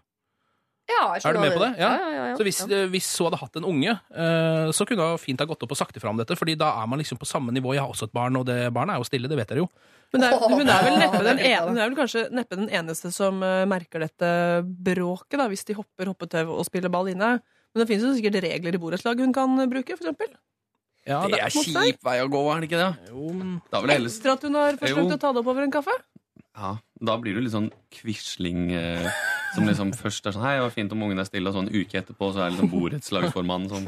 Ja, 0.87 1.13
Er 1.19 1.33
du 1.33 1.39
med 1.43 1.51
på 1.51 1.59
det? 1.59 1.77
Ja. 1.77 1.89
Ja, 1.93 1.97
ja, 1.99 2.09
ja, 2.15 2.25
ja. 2.31 2.35
Så 2.39 2.43
hvis, 2.47 2.61
ja. 2.63 2.73
eh, 2.73 2.87
hvis 2.87 3.09
hun 3.19 3.27
hadde 3.27 3.41
hatt 3.43 3.55
en 3.59 3.65
unge, 3.67 3.91
eh, 4.15 4.71
så 4.71 4.87
kunne 4.87 5.03
hun 5.11 5.17
fint 5.19 5.37
ha 5.39 5.45
gått 5.45 5.61
opp 5.61 5.71
og 5.75 5.77
sagt 5.77 5.93
ifra 5.99 6.09
om 6.09 6.17
dette, 6.17 6.33
Fordi 6.39 6.55
da 6.57 6.71
er 6.81 6.87
man 6.87 6.97
liksom 6.97 7.19
på 7.19 7.27
samme 7.27 7.51
nivå. 7.51 7.73
Jeg 7.75 7.81
har 7.83 7.91
også 7.91 8.07
et 8.07 8.13
barn, 8.13 8.35
og 8.39 8.45
det 8.47 8.71
barnet 8.73 8.95
er 8.95 9.03
jo 9.03 9.03
stille, 9.03 9.27
det 9.27 9.35
vet 9.37 9.47
dere 9.51 9.57
jo. 9.67 9.69
Men 10.13 10.23
det 10.23 10.27
er, 10.31 10.39
hun 10.39 10.69
er 10.71 10.83
vel 10.85 10.97
neppe 11.01 11.19
den, 11.25 11.37
Det 11.41 11.49
ene, 11.51 11.67
hun 11.67 11.77
er 11.81 11.89
vel 11.89 11.97
kanskje 11.99 12.25
neppe 12.31 12.55
den 12.59 12.69
eneste 12.71 13.11
som 13.11 13.41
eh, 13.43 13.65
merker 13.67 14.03
dette 14.05 14.29
bråket, 14.65 15.37
da, 15.41 15.47
hvis 15.51 15.65
de 15.67 15.75
hopper 15.77 16.11
hoppetau 16.13 16.53
og 16.55 16.65
spiller 16.67 16.91
ball 16.93 17.09
inne. 17.11 17.37
Men 17.75 17.83
det 17.83 17.87
finnes 17.89 18.07
jo 18.07 18.13
sikkert 18.15 18.39
regler 18.45 18.77
i 18.77 18.81
borettslag 18.81 19.19
hun 19.19 19.33
kan 19.35 19.57
eh, 19.59 19.67
bruke, 19.71 19.97
for 19.97 20.07
eksempel. 20.07 20.31
Ja, 21.07 21.21
Det 21.31 21.39
er 21.39 21.51
kjip 21.53 22.01
vei 22.03 22.17
å 22.19 22.27
gå, 22.31 22.39
er 22.51 22.63
det 22.63 22.67
ikke 22.67 22.79
det? 22.81 23.11
Jo, 23.13 23.27
men 23.31 23.51
Da 23.71 23.79
vil 23.79 23.93
jeg 23.93 24.01
helst 24.01 24.19
Etter 24.23 24.33
at 24.33 24.41
hun 24.47 24.57
har 24.59 24.79
forsøkt 24.79 25.03
Jo. 25.05 25.15
å 25.15 25.19
ta 25.21 25.29
det 25.31 25.39
opp 25.43 25.51
over 25.53 25.63
en 25.63 25.71
kaffe. 25.71 25.93
Ja, 26.57 26.71
da 27.07 27.15
blir 27.21 27.37
du 27.37 27.43
litt 27.45 27.53
sånn 27.53 27.69
quisling 27.95 28.71
eh, 28.75 29.07
som 29.57 29.65
liksom 29.65 29.91
først 29.97 30.27
er 30.29 30.35
sånn 30.35 30.45
Hei, 30.45 30.55
det 30.59 30.65
var 30.67 30.73
fint 30.75 30.93
om 30.93 31.03
ungen 31.07 31.21
er 31.21 31.27
stille, 31.27 31.49
og 31.49 31.55
så 31.55 31.63
en 31.65 31.73
uke 31.73 31.99
etterpå 31.99 32.29
så 32.35 32.43
er 32.45 32.53
liksom 32.53 32.69
borettslagsformannen 32.71 33.71
sånn 33.71 33.87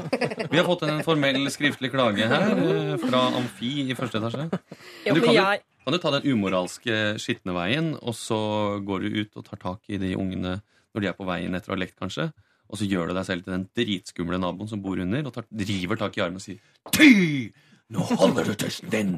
Vi 0.50 0.58
har 0.58 0.66
fått 0.66 0.86
en 0.88 1.02
formell 1.06 1.46
skriftlig 1.54 1.92
klage 1.94 2.26
her 2.30 2.54
eh, 2.58 2.94
fra 3.02 3.26
Amfi 3.38 3.86
i 3.86 3.96
første 3.98 4.18
etasje. 4.20 4.48
Men 4.50 5.20
du 5.20 5.24
kan 5.24 5.36
jo 5.36 5.50
kan 5.80 5.96
du 5.96 5.98
ta 6.02 6.10
den 6.12 6.26
umoralske 6.28 6.96
skitne 7.18 7.54
veien, 7.56 7.94
og 8.04 8.12
så 8.14 8.36
går 8.84 9.06
du 9.06 9.14
ut 9.22 9.38
og 9.40 9.46
tar 9.46 9.60
tak 9.62 9.88
i 9.88 9.96
de 9.98 10.12
ungene 10.12 10.58
når 10.92 11.02
de 11.02 11.08
er 11.08 11.16
på 11.16 11.26
veien 11.26 11.56
etter 11.56 11.72
å 11.72 11.74
ha 11.74 11.80
lekt, 11.80 11.96
kanskje. 11.98 12.28
Og 12.70 12.78
så 12.78 12.86
gjør 12.86 13.10
du 13.10 13.16
deg 13.16 13.26
selv 13.26 13.46
til 13.46 13.56
den 13.56 13.64
dritskumle 13.74 14.38
naboen 14.38 14.68
som 14.70 14.82
bor 14.84 15.00
under, 15.00 15.24
og 15.26 15.34
tar, 15.34 15.48
driver 15.48 15.98
tak 15.98 16.18
i 16.18 16.24
armen 16.26 16.38
og 16.38 16.44
sier 16.44 16.60
Ty! 16.94 17.50
Nå 17.90 18.04
holder 18.12 18.52
du 18.52 18.54
tøsten 18.60 18.92
din! 18.92 19.16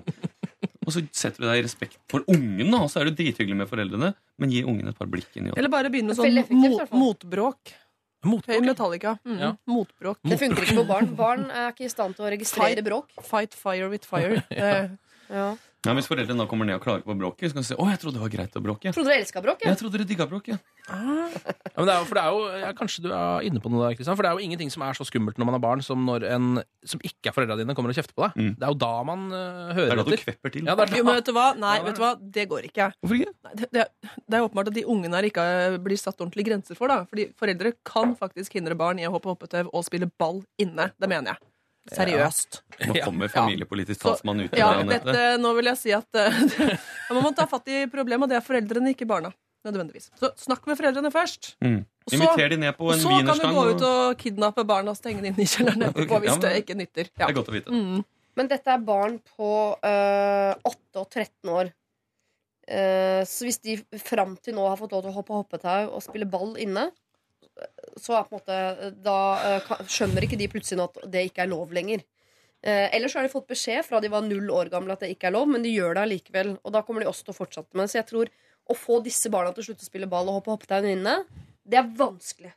Og 0.83 0.93
så 0.95 1.03
setter 1.15 1.45
du 1.45 1.47
deg 1.47 1.61
i 1.61 1.65
respekt 1.67 1.99
for 2.11 2.25
ungen, 2.31 2.71
da, 2.73 2.81
og 2.83 2.91
så 2.91 3.01
er 3.03 3.11
du 3.11 3.17
drithyggelig 3.21 3.57
med 3.61 3.69
foreldrene, 3.71 4.13
men 4.43 4.51
gi 4.51 4.65
ungen 4.67 4.89
et 4.91 4.99
par 4.99 5.07
blikk 5.11 5.37
inn 5.39 5.47
i 5.51 5.55
eller 5.57 5.71
bare 5.73 5.91
begynne 5.93 6.11
med 6.11 6.19
sånn 6.19 6.39
effektivt, 6.43 6.91
i 6.93 6.99
mo 6.99 7.07
motbråk. 7.07 7.75
Høy. 8.23 8.61
Metallica. 8.63 9.17
Mm. 9.27 9.39
Ja. 9.41 9.51
Motbråk. 9.67 10.19
Det 10.23 10.39
funker 10.39 10.63
ikke 10.63 10.77
på 10.79 10.87
barn. 10.87 11.09
Barn 11.19 11.49
er 11.51 11.73
ikke 11.73 11.89
i 11.89 11.91
stand 11.91 12.15
til 12.15 12.27
å 12.27 12.31
registrere 12.31 12.85
bråk. 12.87 13.09
Fight 13.27 13.55
fire 13.59 13.89
with 13.91 14.07
fire. 14.07 14.43
Eh, 14.51 14.91
Ja. 15.33 15.57
Ja, 15.83 15.93
hvis 15.99 16.07
foreldrene 16.07 16.39
da 16.39 16.47
kommer 16.47 16.63
ned 16.69 16.77
og 16.79 16.85
klager 16.85 17.03
på 17.03 17.15
bråket, 17.19 17.51
så 17.51 17.57
kan 17.57 17.63
de 17.65 17.67
si 17.67 17.75
'Å, 17.75 17.87
jeg 17.91 17.99
trodde 17.99 18.15
det 18.15 18.23
var 18.23 18.31
greit 18.31 18.55
å 18.55 18.63
bråke'. 18.63 18.85
Jeg 18.87 18.95
trodde 18.95 19.11
dere 19.11 19.19
elska 19.25 19.43
bråket? 19.43 19.67
Jeg 19.67 19.79
trodde 19.81 19.99
dere 19.99 20.07
digga 20.07 20.27
bråket. 20.31 20.61
Ja, 20.87 20.95
men 21.83 21.87
det 21.89 21.95
er 21.95 21.99
jo, 21.99 22.07
for 22.07 22.15
det 22.15 22.23
er 22.23 22.31
jo, 22.31 22.41
ja, 22.63 22.71
kanskje 22.79 23.03
du 23.03 23.09
er 23.11 23.43
inne 23.49 23.59
på 23.63 23.71
noe 23.73 23.89
der, 23.89 23.97
Kristian. 23.99 24.15
For 24.15 24.23
det 24.23 24.31
er 24.31 24.39
jo 24.39 24.45
ingenting 24.47 24.71
som 24.71 24.83
er 24.87 24.95
så 24.95 25.03
skummelt 25.09 25.39
når 25.39 25.47
man 25.49 25.55
har 25.59 25.63
barn, 25.65 25.83
som 25.83 25.99
når 26.07 26.23
en 26.31 26.47
som 26.87 27.01
ikke 27.03 27.31
er 27.31 27.35
foreldra 27.35 27.57
dine, 27.59 27.75
kommer 27.75 27.91
og 27.91 27.99
kjefter 27.99 28.15
på 28.15 28.23
deg. 28.29 28.33
Mm. 28.39 28.55
Det 28.59 28.63
er 28.63 28.71
jo 28.71 28.79
da 28.79 28.93
man 29.03 29.21
eh, 29.33 29.67
Det 29.73 29.77
hører 29.81 29.91
er 29.93 29.97
da 29.97 30.05
du 30.07 30.17
kvepper 30.23 30.53
til. 30.55 30.65
Ja, 30.71 30.75
det 30.79 30.87
er 30.93 30.97
jo, 30.99 31.05
men 31.05 31.15
vet 31.19 31.27
du 31.27 31.33
hva? 31.35 31.47
Nei, 31.59 31.75
det 31.79 31.85
vet 31.87 31.99
du 31.99 32.03
hva? 32.03 32.13
Det 32.39 32.49
går 32.55 32.63
ikke. 32.71 32.87
Hvorfor 33.03 33.19
ikke? 33.19 33.33
Nei, 33.43 33.55
det, 33.59 33.71
det, 33.73 33.81
er- 33.83 34.11
det 34.29 34.39
er 34.39 34.47
åpenbart 34.47 34.69
at 34.71 34.75
de 34.79 34.85
ungene 34.87 35.15
her 35.19 35.27
ikke 35.31 35.43
er- 35.43 35.79
blir 35.83 35.99
satt 35.99 36.19
ordentlige 36.23 36.47
grenser 36.51 36.77
for. 36.79 36.87
da 36.89 37.05
Fordi 37.11 37.33
foreldre 37.35 37.75
kan 37.85 38.15
faktisk 38.15 38.53
hindre 38.55 38.77
barn 38.79 38.99
i 39.03 39.07
å 39.07 39.11
hoppe 39.19 39.27
hoppetau 39.35 39.67
og 39.73 39.83
spille 39.85 40.07
ball 40.19 40.45
inne. 40.63 40.93
Det 41.01 41.09
mener 41.09 41.35
jeg. 41.35 41.39
Seriøst. 41.91 42.61
Nå 42.87 42.95
kommer 43.03 43.31
familiepolitisk 43.33 44.05
talsmann 44.05 44.45
ut. 44.45 44.53
Ja, 44.57 44.71
dette, 44.87 45.25
nå 45.43 45.51
vil 45.59 45.71
jeg 45.73 45.81
si 45.81 45.95
at 45.97 46.19
eh, 46.19 46.37
Man 47.15 47.25
må 47.25 47.33
ta 47.35 47.47
fatt 47.51 47.67
i 47.73 47.85
problemet, 47.91 48.29
og 48.29 48.31
det 48.31 48.39
er 48.39 48.45
foreldrene, 48.47 48.95
ikke 48.95 49.09
barna. 49.11 49.33
Nødvendigvis. 49.67 50.09
Så 50.19 50.31
snakk 50.43 50.65
med 50.67 50.79
foreldrene 50.79 51.11
først. 51.15 51.53
Mm. 51.63 51.83
Og 51.83 52.11
så- 52.13 52.19
Inviter 52.19 52.49
de 52.51 52.57
ned 52.63 52.77
på 52.79 52.89
Og 52.91 52.97
så 52.99 53.19
kan 53.27 53.39
du 53.39 53.47
gå 53.55 53.67
ut 53.75 53.83
og- 53.87 54.17
kidnappe 54.19 54.65
barna 54.67 54.91
og 54.91 54.97
stenge 54.99 55.23
dem 55.23 55.35
inn 55.35 55.43
i 55.43 55.47
kjelleren 55.47 55.83
etterpå 55.91 56.19
ja, 56.19 56.23
hvis 56.25 56.41
det 56.43 56.57
ikke 56.63 56.79
nytter. 56.79 57.11
Det 57.11 57.29
er 57.29 57.37
godt 57.37 57.51
å 57.51 57.55
vite. 57.55 57.71
Mm. 57.71 58.03
Men 58.37 58.49
dette 58.49 58.71
er 58.73 58.79
barn 58.79 59.21
på 59.37 59.77
øh, 59.85 60.55
8 60.65 61.03
og 61.03 61.11
13 61.11 61.51
år. 61.51 61.73
Uh, 62.63 63.27
så 63.27 63.43
hvis 63.45 63.59
de 63.59 63.75
fram 63.99 64.37
til 64.39 64.55
nå 64.55 64.63
har 64.71 64.79
fått 64.79 64.93
lov 64.95 65.03
til 65.03 65.11
å 65.11 65.17
hoppe 65.17 65.35
hoppetau 65.35 65.91
og 65.97 66.03
spille 66.05 66.29
ball 66.31 66.55
inne, 66.63 66.93
så 68.01 68.17
er 68.17 68.27
på 68.27 68.37
en 68.37 68.41
måte 68.41 68.91
Da 69.05 69.19
øh, 69.59 69.73
skjønner 69.91 70.25
ikke 70.25 70.39
de 70.41 70.49
plutselig 70.53 70.85
at 70.85 71.03
det 71.13 71.27
ikke 71.29 71.45
er 71.45 71.51
lov 71.53 71.75
lenger. 71.75 72.05
Eh, 72.63 72.89
ellers 72.95 73.17
har 73.19 73.27
de 73.27 73.33
fått 73.33 73.51
beskjed 73.51 73.83
fra 73.87 74.01
de 74.01 74.11
var 74.13 74.25
null 74.25 74.51
år 74.55 74.71
gamle 74.73 74.95
at 74.95 75.03
det 75.03 75.13
ikke 75.17 75.29
er 75.31 75.37
lov, 75.37 75.49
men 75.51 75.65
de 75.65 75.75
gjør 75.75 75.99
det 75.99 76.07
allikevel. 76.07 76.57
Og 76.63 76.75
da 76.75 76.85
kommer 76.87 77.03
de 77.03 77.11
også 77.11 77.27
til 77.27 77.35
å 77.35 77.41
fortsette 77.41 77.77
med 77.77 77.85
det. 77.85 77.93
Så 77.93 78.01
jeg 78.01 78.09
tror 78.13 78.33
å 78.71 78.79
få 78.79 78.99
disse 79.05 79.31
barna 79.33 79.53
til 79.53 79.65
å 79.65 79.69
slutte 79.71 79.87
å 79.87 79.91
spille 79.91 80.11
ball 80.11 80.31
og 80.31 80.41
hoppe 80.41 80.55
hoppetau 80.55 80.87
inne, 80.87 81.23
det 81.67 81.81
er 81.81 81.89
vanskelig. 81.99 82.53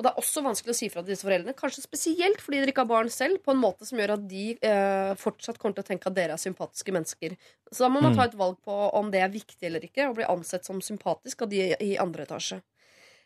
Og 0.00 0.04
det 0.06 0.14
er 0.14 0.20
også 0.22 0.40
vanskelig 0.40 0.72
å 0.72 0.78
si 0.78 0.86
fra 0.88 1.02
til 1.04 1.12
disse 1.12 1.26
foreldrene, 1.26 1.52
kanskje 1.52 1.82
spesielt 1.84 2.40
fordi 2.40 2.62
dere 2.62 2.72
ikke 2.72 2.86
har 2.86 2.88
barn 2.88 3.10
selv, 3.12 3.42
på 3.44 3.52
en 3.52 3.60
måte 3.60 3.84
som 3.84 4.00
gjør 4.00 4.14
at 4.14 4.22
de 4.30 4.44
eh, 4.64 5.10
fortsatt 5.20 5.58
kommer 5.60 5.76
til 5.76 5.84
å 5.84 5.88
tenke 5.90 6.08
at 6.08 6.16
dere 6.16 6.38
er 6.38 6.40
sympatiske 6.40 6.94
mennesker. 6.96 7.34
Så 7.68 7.84
da 7.84 7.90
må 7.92 8.00
man 8.00 8.16
ta 8.16 8.24
et 8.24 8.36
valg 8.40 8.56
på 8.64 8.76
om 8.96 9.10
det 9.12 9.20
er 9.20 9.34
viktig 9.34 9.68
eller 9.68 9.84
ikke, 9.84 10.08
og 10.08 10.16
bli 10.16 10.24
ansett 10.24 10.64
som 10.64 10.80
sympatisk 10.80 11.44
av 11.44 11.52
de 11.52 11.66
i 11.76 11.90
andre 12.00 12.24
etasje. 12.24 12.62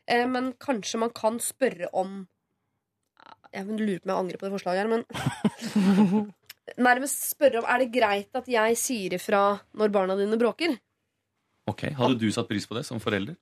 Eh, 0.08 0.26
men 0.28 0.52
kanskje 0.60 0.98
man 1.00 1.10
kan 1.16 1.38
spørre 1.40 1.88
om 1.96 2.26
Jeg 3.54 3.64
lurer 3.66 4.00
på 4.02 4.10
om 4.10 4.10
jeg 4.10 4.18
angrer 4.18 4.38
på 4.40 4.46
det 4.48 4.52
forslaget 4.52 4.82
her, 4.82 4.90
men 4.90 5.04
Nærmest 6.80 7.26
spørre 7.30 7.60
om 7.60 7.66
er 7.68 7.82
det 7.84 7.90
greit 7.94 8.36
at 8.38 8.46
jeg 8.50 8.76
sier 8.80 9.14
ifra 9.18 9.42
når 9.76 9.92
barna 9.92 10.16
dine 10.16 10.38
bråker. 10.40 10.72
Ok, 11.68 11.86
Hadde 11.96 12.16
du 12.20 12.30
satt 12.32 12.48
pris 12.48 12.64
på 12.68 12.76
det 12.76 12.84
som 12.88 13.00
forelder? 13.00 13.36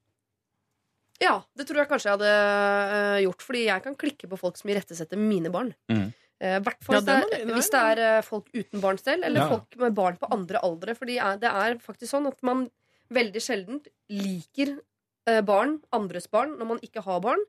Ja, 1.22 1.36
det 1.54 1.68
tror 1.68 1.82
jeg 1.84 1.88
kanskje 1.90 2.10
jeg 2.10 2.16
hadde 2.18 2.32
øh, 2.34 3.18
gjort, 3.28 3.44
fordi 3.46 3.60
jeg 3.68 3.82
kan 3.84 3.94
klikke 3.98 4.26
på 4.30 4.38
folk 4.40 4.58
som 4.58 4.72
irettesetter 4.74 5.20
mine 5.20 5.52
barn. 5.54 5.70
Mm. 5.90 6.08
Uh, 6.42 6.56
hvert 6.66 6.82
fall 6.82 6.96
Ja, 6.98 7.00
hvis, 7.00 7.06
det 7.06 7.14
det 7.30 7.38
er, 7.38 7.44
du- 7.46 7.52
hvis 7.54 7.68
det 7.70 7.80
er 7.92 8.00
eh, 8.08 8.22
folk 8.26 8.48
uten 8.58 8.80
barn 8.82 8.98
selv, 8.98 9.22
eller 9.28 9.44
Ja. 9.44 9.48
folk 9.52 9.76
med 9.78 9.94
barn 9.94 10.16
på 10.18 10.26
andre 10.34 10.58
aldre. 10.66 10.96
Fordi 10.98 11.18
er- 11.22 11.38
det 11.38 11.52
er 11.52 11.76
faktisk 11.78 12.10
sånn 12.10 12.26
at 12.26 12.42
man 12.42 12.64
veldig 13.14 13.42
sjelden 13.44 13.78
liker 14.10 14.80
barn, 15.46 15.76
andres 15.94 16.26
barn, 16.30 16.56
når 16.58 16.66
man 16.74 16.80
ikke 16.82 17.04
har 17.06 17.20
barn. 17.22 17.42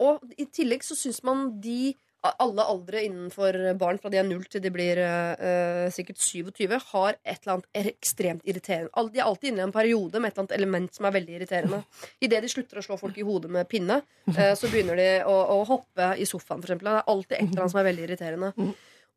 Og 0.00 0.22
i 0.40 0.46
tillegg 0.48 0.84
så 0.86 0.96
syns 0.96 1.20
man 1.26 1.60
de 1.60 1.92
alle 2.20 2.64
aldre 2.68 3.00
innenfor 3.06 3.56
barn 3.80 3.98
fra 4.00 4.10
de 4.12 4.18
er 4.20 4.26
null 4.28 4.42
til 4.50 4.60
de 4.60 4.70
blir 4.72 4.98
eh, 5.00 5.40
eh, 5.40 5.86
sikkert 5.94 6.20
27, 6.20 6.74
har 6.92 7.16
et 7.16 7.38
eller 7.40 7.54
annet 7.54 7.80
ekstremt 7.94 8.44
irriterende. 8.48 8.92
De 9.14 9.22
er 9.22 9.24
alltid 9.24 9.52
inne 9.52 9.62
i 9.62 9.66
en 9.68 9.72
periode 9.72 10.20
med 10.20 10.28
et 10.28 10.34
eller 10.36 10.44
annet 10.44 10.56
element 10.58 10.96
som 10.96 11.08
er 11.08 11.16
veldig 11.16 11.38
irriterende. 11.38 11.80
Idet 12.20 12.42
de 12.44 12.52
slutter 12.52 12.80
å 12.80 12.84
slå 12.84 13.00
folk 13.00 13.16
i 13.16 13.24
hodet 13.24 13.52
med 13.56 13.68
pinne, 13.72 14.02
uh, 14.28 14.52
så 14.58 14.68
begynner 14.68 15.00
de 15.00 15.08
å, 15.24 15.36
å 15.56 15.58
hoppe 15.70 16.12
i 16.20 16.28
sofaen, 16.28 16.60
for 16.60 16.68
eksempel. 16.68 16.90
Det 16.90 16.98
er 16.98 17.12
alltid 17.14 17.36
et 17.38 17.46
eller 17.46 17.64
annet 17.64 17.74
som 17.74 17.82
er 17.82 17.88
veldig 17.88 18.06
irriterende. 18.08 18.52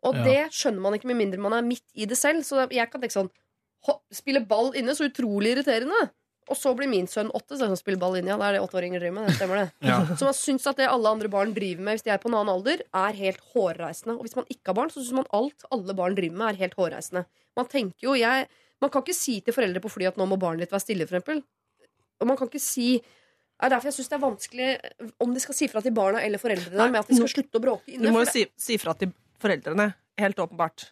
Og 0.03 0.17
Ja. 0.19 0.23
det 0.27 0.39
skjønner 0.55 0.83
man 0.83 0.95
ikke 0.95 1.11
med 1.11 1.19
mindre 1.19 1.43
man 1.43 1.55
er 1.59 1.67
midt 1.67 1.85
i 1.95 2.07
det 2.07 2.19
selv. 2.19 2.43
Så 2.47 2.63
jeg 2.71 2.91
kan 2.91 3.03
tenke 3.03 3.19
sånn 3.19 3.31
Spille 4.15 4.39
ball 4.47 4.69
inne, 4.79 4.93
så 4.95 5.09
utrolig 5.09 5.57
irriterende. 5.57 6.05
Og 6.51 6.57
så 6.59 6.73
blir 6.77 6.89
min 6.91 7.07
sønn 7.09 7.29
åtte, 7.31 7.55
så 7.55 7.67
han 7.67 7.73
spiller 7.73 7.75
sånn, 7.77 7.81
spille 7.81 8.01
ball 8.01 8.17
inne. 8.19 8.33
Ja, 8.33 8.37
det 8.41 8.49
er 8.49 8.57
det 8.57 8.63
åtteåringer 8.65 9.03
driver 9.03 9.15
med. 9.19 9.29
Det 9.29 9.37
stemmer 9.37 9.61
det. 9.61 9.67
Ja. 9.87 9.99
Så 10.19 10.27
man 10.27 10.35
syns 10.37 10.67
at 10.69 10.79
det 10.81 10.89
alle 10.89 11.13
andre 11.15 11.31
barn 11.31 11.53
driver 11.55 11.85
med 11.87 11.97
hvis 11.97 12.05
de 12.07 12.11
er 12.13 12.19
på 12.21 12.29
en 12.31 12.37
annen 12.39 12.51
alder, 12.53 12.83
er 13.03 13.17
helt 13.19 13.41
hårreisende. 13.53 14.17
Og 14.17 14.27
hvis 14.27 14.35
man 14.39 14.49
ikke 14.51 14.71
har 14.71 14.77
barn, 14.81 14.91
så 14.93 14.99
syns 14.99 15.15
man 15.21 15.29
alt 15.39 15.65
alle 15.73 15.95
barn 15.97 16.17
driver 16.19 16.39
med, 16.41 16.51
er 16.51 16.61
helt 16.65 16.77
hårreisende. 16.79 17.25
Man 17.59 17.69
tenker 17.71 18.09
jo, 18.09 18.17
jeg 18.19 18.49
Man 18.83 18.91
kan 18.91 18.99
ikke 18.99 19.15
si 19.15 19.37
til 19.39 19.55
foreldre 19.55 19.79
på 19.79 19.87
fly 19.87 20.09
at 20.09 20.17
nå 20.19 20.25
må 20.27 20.35
barnet 20.35 20.65
ditt 20.65 20.73
være 20.73 20.83
stille, 20.83 21.05
for 21.07 21.15
eksempel. 21.15 21.37
Og 22.19 22.27
man 22.27 22.35
kan 22.35 22.49
ikke 22.49 22.59
si 22.59 22.97
det 22.99 23.69
er 23.69 23.71
derfor 23.77 23.87
jeg 23.87 23.95
syns 23.95 24.09
det 24.11 24.15
er 24.17 24.23
vanskelig 24.25 25.13
om 25.23 25.31
de 25.31 25.39
skal 25.39 25.55
si 25.55 25.67
fra 25.71 25.79
til 25.85 25.93
barna 25.95 26.19
eller 26.19 26.41
foreldrene 26.41 26.81
Nei, 26.81 26.89
med 26.91 26.99
at 26.99 27.07
de 27.07 27.15
skal 27.15 27.31
slutte 27.31 27.61
å 27.61 27.63
bråke 27.63 27.93
inne. 27.93 28.09
Du 28.09 28.11
må 28.11 28.25
jo 28.25 28.27
si, 28.27 28.43
si 28.59 28.75
fra 28.81 28.91
til 28.99 29.13
foreldrene. 29.39 29.85
Helt 30.19 30.41
åpenbart. 30.43 30.89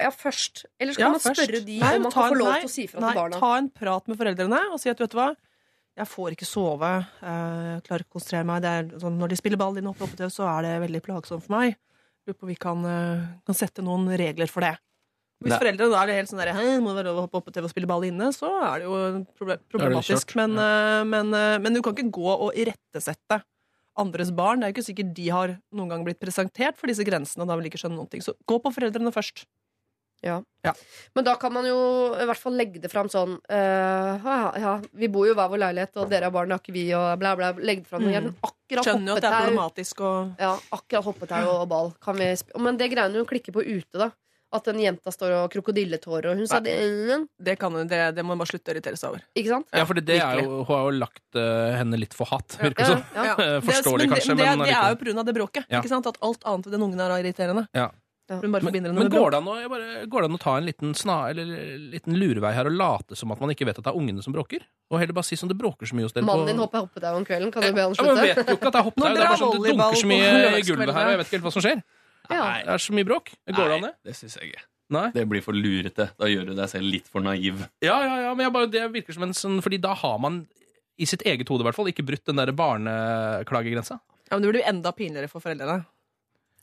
Ja, 0.00 0.10
først. 0.14 0.64
Eller 0.80 0.96
skal 0.96 1.04
Ja, 1.06 1.12
man 1.12 1.20
først. 1.20 1.42
spørre 1.42 1.60
de 1.66 1.78
Nei, 1.82 1.94
om 1.96 2.02
man 2.08 2.14
kan 2.14 2.32
få 2.32 2.38
lov 2.40 2.50
nei, 2.50 2.58
til 2.64 2.70
å 2.70 2.72
si 2.72 2.86
fra 2.88 3.00
nei, 3.04 3.12
til 3.12 3.20
barna? 3.20 3.40
Ta 3.42 3.52
en 3.58 3.70
prat 3.82 4.10
med 4.10 4.20
foreldrene 4.20 4.60
og 4.72 4.80
si 4.80 4.90
at 4.92 5.02
vet 5.02 5.12
du 5.12 5.18
hva, 5.20 5.30
jeg 6.00 6.08
får 6.08 6.36
ikke 6.36 6.48
sove, 6.48 6.90
jeg 7.20 7.80
klarer 7.84 8.04
ikke 8.04 8.14
å 8.14 8.16
konsentrere 8.16 8.46
meg. 8.48 8.62
Det 8.64 8.70
er 8.70 9.00
sånn, 9.02 9.18
når 9.20 9.32
de 9.32 9.38
spiller 9.40 9.60
ball 9.60 9.76
inne 9.76 9.90
oppe 9.90 10.06
oppe 10.06 10.16
til, 10.16 10.30
så 10.32 10.46
er 10.48 10.64
det 10.64 10.76
veldig 10.86 11.02
plagsomt 11.04 11.44
for 11.44 11.56
meg. 11.58 11.76
Lurer 12.28 12.38
på 12.38 12.46
om 12.46 12.52
vi 12.52 12.56
kan, 12.60 12.84
eh, 12.86 13.26
kan 13.44 13.58
sette 13.58 13.84
noen 13.84 14.06
regler 14.16 14.48
for 14.48 14.64
det. 14.64 14.78
Hvis 15.40 15.54
Nei. 15.54 15.58
foreldrene 15.58 15.92
da 15.92 16.02
er 16.04 16.18
helt 16.20 16.28
sånn 16.28 16.40
der, 16.40 16.52
Hei, 16.52 16.78
må 16.78 16.92
det 16.92 17.00
være 17.00 17.08
lov 17.10 17.18
å 17.18 17.24
hoppe 17.24 17.38
opp 17.40 17.46
på 17.48 17.52
TV 17.52 17.64
og 17.64 17.72
spille 17.72 17.88
ball 17.88 18.04
inne, 18.04 18.28
så 18.36 18.48
er 18.60 18.80
det 18.80 18.88
jo 18.88 19.58
problematisk. 19.72 20.34
Det 20.34 20.36
men, 20.36 20.56
ja. 20.56 21.04
men, 21.04 21.32
eh, 21.34 21.58
men 21.58 21.72
du 21.72 21.80
kan 21.80 21.94
ikke 21.96 22.12
gå 22.12 22.28
og 22.28 22.52
irettesette 22.54 23.40
andres 24.00 24.30
barn. 24.36 24.60
Det 24.60 24.68
er 24.68 24.72
jo 24.72 24.76
ikke 24.76 24.88
sikkert 24.90 25.14
de 25.16 25.28
har 25.32 25.54
noen 25.72 25.88
gang 25.88 26.04
blitt 26.04 26.20
presentert 26.20 26.76
for 26.76 26.86
disse 26.86 27.04
grensene. 27.04 27.46
da 27.46 27.56
vil 27.56 27.64
de 27.64 27.72
ikke 27.72 27.80
skjønne 27.82 27.96
noen 27.96 28.10
ting. 28.10 28.20
Så 28.20 28.36
gå 28.48 28.60
på 28.60 28.72
foreldrene 28.72 29.12
først. 29.12 29.46
Men 31.16 31.24
da 31.24 31.34
kan 31.40 31.52
man 31.54 31.64
jo 31.64 31.76
i 32.20 32.26
hvert 32.28 32.40
fall 32.40 32.56
legge 32.58 32.82
det 32.82 32.90
fram 32.92 33.08
sånn 33.08 33.38
uh, 33.38 34.12
ja, 34.20 34.38
ja, 34.60 34.74
vi 34.92 35.08
bor 35.12 35.24
jo 35.24 35.32
i 35.32 35.38
hver 35.38 35.48
vår 35.52 35.62
leilighet, 35.62 35.96
og 35.96 36.10
dere 36.12 36.28
har 36.28 36.34
barn, 36.34 36.50
det 36.50 36.58
har 36.58 36.64
ikke 36.64 36.76
vi, 36.76 36.86
og 36.96 37.06
bla, 37.22 37.32
bla. 37.38 37.52
Legge 37.56 37.86
det 37.86 37.92
fram 37.92 38.08
Mm. 38.10 38.32
Skjønner 38.70 39.12
jo 39.12 39.14
at 39.18 39.24
det 39.24 39.28
er 39.28 39.44
problematisk. 39.44 40.00
Og... 40.06 40.32
Ja, 40.38 40.50
akkurat 40.76 41.06
hoppetau 41.08 41.46
og 41.52 41.64
ball. 41.70 41.88
Kan 42.02 42.18
vi 42.20 42.28
sp 42.38 42.52
Men 42.62 42.78
det 42.78 42.90
greiene 42.92 43.18
hun 43.18 43.26
klikker 43.28 43.54
på 43.54 43.64
ute, 43.66 43.96
da. 43.98 44.10
At 44.50 44.66
den 44.66 44.80
jenta 44.82 45.12
står 45.14 45.34
og 45.36 45.52
krokodilletårer, 45.52 46.32
og 46.32 46.40
hun 46.40 46.48
sa 46.50 46.58
det 46.62 46.74
Det, 47.38 47.54
kan, 47.60 47.74
det, 47.86 48.00
det 48.16 48.24
må 48.26 48.34
hun 48.34 48.40
bare 48.40 48.50
slutte 48.50 48.72
å 48.72 48.74
irritere 48.74 48.98
seg 48.98 49.12
over. 49.12 49.22
Ikke 49.38 49.52
sant? 49.52 49.68
Ja, 49.70 49.84
for 49.86 49.98
det 49.98 50.16
er 50.18 50.42
jo, 50.42 50.60
hun 50.64 50.70
har 50.72 50.88
jo 50.88 50.96
lagt 50.98 51.38
uh, 51.38 51.70
henne 51.78 52.00
litt 52.02 52.16
for 52.18 52.30
hatt, 52.32 52.58
virker 52.58 52.82
det 52.82 52.88
Ja, 52.88 52.96
som. 52.96 53.04
ja. 53.14 53.34
Ja. 53.50 53.60
Forståelig, 53.68 54.08
det, 54.08 54.14
kanskje, 54.14 54.34
men 54.34 54.42
det, 54.42 54.50
men 54.50 54.66
det, 54.66 54.72
det 54.72 54.78
er 54.80 55.12
jo 55.14 55.18
av 55.22 55.28
det 55.28 55.36
bråket. 55.38 55.68
Ja. 55.70 55.82
Ikke 55.82 55.92
sant? 55.92 56.10
At 56.10 56.18
alt 56.26 56.46
annet 56.50 56.66
ved 56.66 56.74
den 56.78 56.86
ungen 56.88 57.04
er 57.06 57.14
irriterende. 57.20 57.66
Ja. 57.78 57.90
Hun 58.30 58.52
bare 58.54 58.62
Men, 58.62 58.68
forbinder 58.68 58.92
det 58.92 58.96
men 58.98 59.10
går, 59.10 59.32
det 59.34 59.38
an 59.40 59.48
å, 59.50 59.54
jeg 59.58 59.70
bare, 59.72 60.02
går 60.06 60.22
det 60.22 60.28
an 60.30 60.36
å 60.36 60.40
ta 60.42 60.52
en 60.60 60.68
liten, 60.68 60.92
sna, 60.94 61.16
eller, 61.32 61.48
liten 61.92 62.14
lurevei 62.14 62.52
her 62.54 62.70
og 62.70 62.76
late 62.78 63.18
som 63.18 63.32
at 63.34 63.42
man 63.42 63.50
ikke 63.50 63.66
vet 63.66 63.80
at 63.80 63.88
det 63.88 63.90
er 63.90 63.98
ungene 63.98 64.22
som 64.22 64.36
bråker? 64.36 64.62
Og 64.90 65.00
heller 65.02 65.16
bare 65.16 65.26
si 65.26 65.38
som 65.40 65.50
det 65.50 65.58
bråker 65.58 65.90
så 65.90 65.98
mye 65.98 66.06
hos 66.06 66.14
dere 66.14 66.28
Mannen 66.28 66.52
din 66.52 66.62
hopper 66.62 66.84
hoppetau 66.86 67.18
om 67.18 67.26
kvelden. 67.26 67.50
Kan 67.54 67.66
du 67.66 67.72
be 67.74 67.86
han 67.86 67.96
ja, 67.96 68.06
men 68.06 68.20
slutte? 68.20 68.26
vet 68.28 68.52
jo 68.52 68.58
ikke 68.58 68.70
at 68.70 68.76
det 68.76 68.82
er 68.82 68.86
hoppetau. 68.86 69.06
Det 69.10 69.10
er 69.10 69.26
bare 69.26 69.40
sånn, 69.42 69.56
det 69.56 69.74
dunker 69.74 70.02
så 70.02 70.10
mye 70.10 70.30
i 70.30 70.66
gulvet 70.68 70.94
her, 70.94 71.02
og 71.02 71.14
jeg 71.14 71.22
vet 71.22 71.30
ikke 71.30 71.38
helt 71.38 71.48
hva 71.48 71.54
som 71.56 71.66
skjer. 71.66 71.82
Ja. 72.30 72.42
Det 72.62 72.74
er 72.76 72.84
så 72.86 72.94
mye 72.94 73.08
bråk. 73.08 73.32
Går 73.50 73.60
det 73.60 73.78
an, 73.80 73.88
det? 73.88 73.94
det 74.06 74.16
syns 74.18 74.38
jeg 74.38 74.52
ikke. 74.52 74.64
Nei? 74.90 75.04
Det 75.14 75.26
blir 75.30 75.42
for 75.44 75.54
lurete. 75.54 76.08
Da 76.18 76.30
gjør 76.30 76.50
du 76.50 76.56
deg 76.58 76.70
selv 76.70 76.90
litt 76.90 77.10
for 77.10 77.22
naiv. 77.22 77.62
Ja, 77.82 77.98
ja, 78.02 78.16
ja, 78.26 78.32
men 78.34 78.46
jeg 78.46 78.54
bare, 78.54 78.70
det 78.70 78.86
virker 78.94 79.14
som 79.14 79.26
en 79.26 79.34
sånn 79.38 79.60
Fordi 79.62 79.78
da 79.82 79.92
har 79.98 80.16
man 80.22 80.42
i 81.00 81.06
sitt 81.08 81.22
eget 81.26 81.48
hode 81.48 81.64
i 81.64 81.68
hvert 81.68 81.78
fall 81.78 81.88
ikke 81.90 82.04
brutt 82.06 82.26
den 82.28 82.40
der 82.40 82.50
barneklagegrensa. 82.56 84.00
Ja, 84.28 84.36
men 84.36 84.44
det 84.44 84.50
blir 84.50 84.60
jo 84.60 84.68
enda 84.70 84.92
pinligere 84.94 85.30
for 85.30 85.42
foreldrene. 85.42 85.84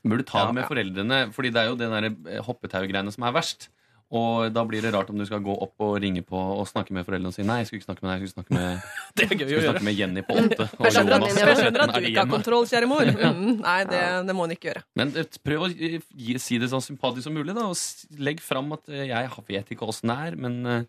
Burde 0.06 0.26
ta 0.26 0.46
det 0.46 0.54
med 0.60 0.68
foreldrene, 0.68 1.24
Fordi 1.34 1.50
det 1.54 1.64
er 1.64 1.72
jo 1.72 1.80
det 1.80 1.90
der 1.90 2.06
eh, 2.10 2.40
hoppetaugreiene 2.46 3.12
som 3.14 3.26
er 3.26 3.34
verst. 3.34 3.70
Og 4.08 4.48
da 4.56 4.62
blir 4.64 4.80
det 4.80 4.94
rart 4.94 5.10
om 5.12 5.18
du 5.20 5.24
skal 5.28 5.42
gå 5.44 5.52
opp 5.52 5.84
og 5.84 5.98
ringe 6.00 6.22
på 6.24 6.38
og 6.38 6.64
snakke 6.70 6.94
med 6.96 7.04
foreldrene 7.04 7.28
og 7.28 7.34
si 7.36 7.44
nei, 7.44 7.58
jeg 7.60 7.68
skulle 7.68 7.82
ikke 7.82 7.88
snakke 7.90 8.04
med 8.06 8.08
deg, 8.08 8.22
jeg 8.22 8.30
skulle 8.30 8.38
snakke 8.38 8.54
med, 8.56 8.86
er 9.20 9.28
skulle 9.28 9.64
snakke 9.66 9.84
med 9.84 9.98
Jenny 9.98 10.22
på 10.24 10.36
åtte. 10.40 10.68
Og 10.78 10.86
Jeg 10.86 10.94
skjønner 10.96 11.16
at 11.16 11.26
Jonas. 11.26 11.40
Jeg 11.42 11.58
skjønner 11.58 11.84
at 11.84 11.92
du 11.92 12.06
ikke 12.08 12.22
har 12.22 12.30
kontroll, 12.32 12.68
kjære 12.70 12.88
mor. 12.88 13.10
Mm, 13.28 13.58
nei, 13.60 13.80
det, 13.84 14.00
det 14.24 14.34
må 14.34 14.46
hun 14.46 14.54
ikke 14.54 14.70
gjøre. 14.70 14.82
Men 14.96 15.10
eh, 15.18 15.28
prøv 15.44 15.66
å 15.66 15.68
eh, 15.68 15.98
gi, 16.16 16.38
si 16.40 16.56
det 16.62 16.70
så 16.72 16.80
sympatisk 16.80 17.26
som 17.28 17.36
mulig, 17.36 17.52
da, 17.52 17.66
og 17.68 18.22
legg 18.24 18.40
fram 18.42 18.72
at 18.78 18.88
jeg 18.88 19.28
vet 19.50 19.74
ikke 19.74 19.88
åssen 19.90 20.08
det 20.08 20.16
er, 20.30 20.38
men 20.40 20.86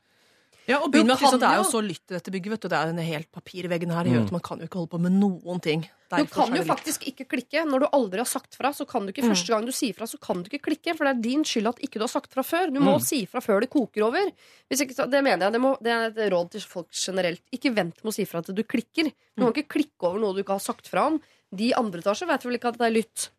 Ja, 0.69 0.77
og 0.83 0.91
begynn 0.93 1.07
med 1.09 1.15
at 1.15 1.23
liksom, 1.23 1.39
Det 1.41 1.49
er 1.49 1.57
jo 1.57 1.65
så 1.65 1.79
lytt 1.81 2.11
i 2.11 2.13
dette 2.13 2.31
bygget. 2.33 2.51
vet 2.53 2.61
du. 2.61 2.67
Det 2.69 2.77
er 2.77 2.89
jo 2.89 2.93
en 2.93 3.07
helt 3.07 3.29
papirveggen 3.33 3.93
her. 3.95 4.05
Mm. 4.05 4.27
Man 4.35 4.43
kan 4.45 4.59
jo 4.61 4.67
ikke 4.69 4.77
holde 4.77 4.91
på 4.91 4.99
med 5.01 5.15
noen 5.17 5.63
ting. 5.65 5.87
Du 6.09 6.25
kan 6.29 6.53
jo 6.53 6.63
faktisk 6.65 7.05
ikke 7.09 7.25
klikke. 7.29 7.63
Når 7.69 7.83
du 7.83 7.87
aldri 7.93 8.21
har 8.21 8.29
sagt 8.29 8.57
fra, 8.57 8.71
så 8.73 8.85
kan 8.89 9.05
du 9.05 9.13
ikke 9.13 9.25
første 9.27 9.49
gang 9.49 9.65
du 9.65 9.73
sier 9.73 9.97
fra, 9.97 10.05
så 10.09 10.19
kan 10.21 10.41
du 10.41 10.49
ikke 10.49 10.61
klikke. 10.69 10.95
For 10.97 11.05
det 11.05 11.15
er 11.15 11.23
din 11.25 11.43
skyld 11.45 11.71
at 11.71 11.81
ikke 11.85 12.01
du 12.01 12.05
har 12.05 12.13
sagt 12.13 12.33
fra 12.33 12.45
før. 12.45 12.69
Du 12.73 12.79
må 12.85 12.95
si 13.01 13.23
fra 13.29 13.41
før 13.41 13.65
det 13.65 13.71
koker 13.73 14.05
over. 14.07 14.29
Hvis 14.69 14.85
ikke, 14.85 15.09
det 15.09 15.23
mener 15.25 15.47
jeg. 15.47 15.57
Det, 15.57 15.61
må, 15.61 15.73
det 15.81 15.95
er 15.95 16.07
et 16.09 16.21
råd 16.33 16.53
til 16.53 16.65
folk 16.69 16.93
generelt. 16.93 17.41
Ikke 17.55 17.73
vent 17.73 17.97
med 18.03 18.13
å 18.13 18.15
si 18.15 18.25
fra 18.29 18.41
til 18.45 18.57
du 18.57 18.63
klikker. 18.63 19.09
Du 19.09 19.45
kan 19.45 19.53
ikke 19.53 19.73
klikke 19.79 20.09
over 20.09 20.21
noe 20.21 20.37
du 20.37 20.43
ikke 20.45 20.57
har 20.57 20.65
sagt 20.65 20.89
fra 20.89 21.09
om. 21.09 21.19
De 21.49 21.71
i 21.71 21.75
andre 21.77 22.03
etasje 22.03 22.29
vet 22.29 22.45
vel 22.45 22.59
ikke 22.59 22.73
at 22.73 22.77
det 22.77 22.89
er 22.89 22.97
lytt. 22.99 23.29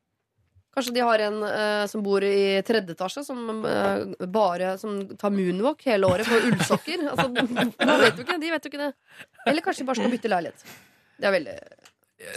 Kanskje 0.71 0.93
de 0.95 1.03
har 1.03 1.19
en 1.27 1.41
eh, 1.43 1.85
som 1.91 2.03
bor 2.05 2.23
i 2.23 2.61
tredje 2.67 2.95
etasje, 2.95 3.25
som 3.27 3.41
eh, 3.67 4.27
bare 4.31 4.77
som 4.79 5.01
tar 5.19 5.33
moonwalk 5.35 5.83
hele 5.89 6.07
året 6.07 6.29
på 6.31 6.39
ullsokker. 6.47 7.03
Altså, 7.11 7.27
man 7.33 7.99
vet 8.05 8.21
jo 8.21 8.27
ikke, 8.27 8.39
de 8.39 8.53
vet 8.55 8.69
jo 8.69 8.71
ikke 8.71 8.83
det. 8.85 8.93
Eller 9.51 9.65
kanskje 9.67 9.83
de 9.83 9.89
bare 9.91 9.99
skal 9.99 10.15
bytte 10.15 10.31
leilighet. 10.31 10.63
Det 11.21 11.29
er 11.29 11.35
veldig 11.35 11.57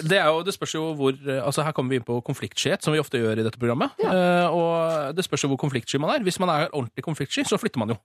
Det, 0.10 0.18
er 0.18 0.26
jo, 0.32 0.42
det 0.48 0.56
spørs 0.56 0.74
jo 0.76 0.82
hvor 0.98 1.14
eh, 1.14 1.40
altså 1.44 1.64
Her 1.68 1.76
kommer 1.78 1.94
vi 1.94 2.02
inn 2.02 2.08
på 2.08 2.18
konfliktskyhet, 2.26 2.82
som 2.84 2.96
vi 2.96 3.04
ofte 3.04 3.22
gjør 3.22 3.44
i 3.44 3.46
dette 3.46 3.62
programmet. 3.62 3.94
Eh, 4.02 4.48
og 4.50 5.14
det 5.16 5.28
spørs 5.28 5.46
jo 5.46 5.54
hvor 5.54 5.62
konfliktsky 5.68 6.02
man 6.02 6.16
er. 6.16 6.26
Hvis 6.26 6.42
man 6.42 6.50
er 6.56 6.68
ordentlig 6.72 7.06
konfliktsky, 7.06 7.46
så 7.46 7.62
flytter 7.62 7.84
man 7.84 7.94
jo. 7.94 8.00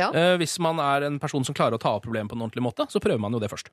Ja. 0.00 0.10
Eh, 0.10 0.34
hvis 0.40 0.58
man 0.58 0.82
er 0.82 1.06
en 1.06 1.22
person 1.22 1.46
som 1.46 1.54
klarer 1.54 1.78
å 1.78 1.82
ta 1.82 1.94
opp 1.94 2.08
problemet 2.08 2.32
på 2.32 2.38
en 2.38 2.42
ordentlig 2.46 2.64
måte, 2.66 2.90
så 2.90 3.02
prøver 3.04 3.22
man 3.22 3.36
jo 3.36 3.40
det 3.42 3.50
først. 3.52 3.70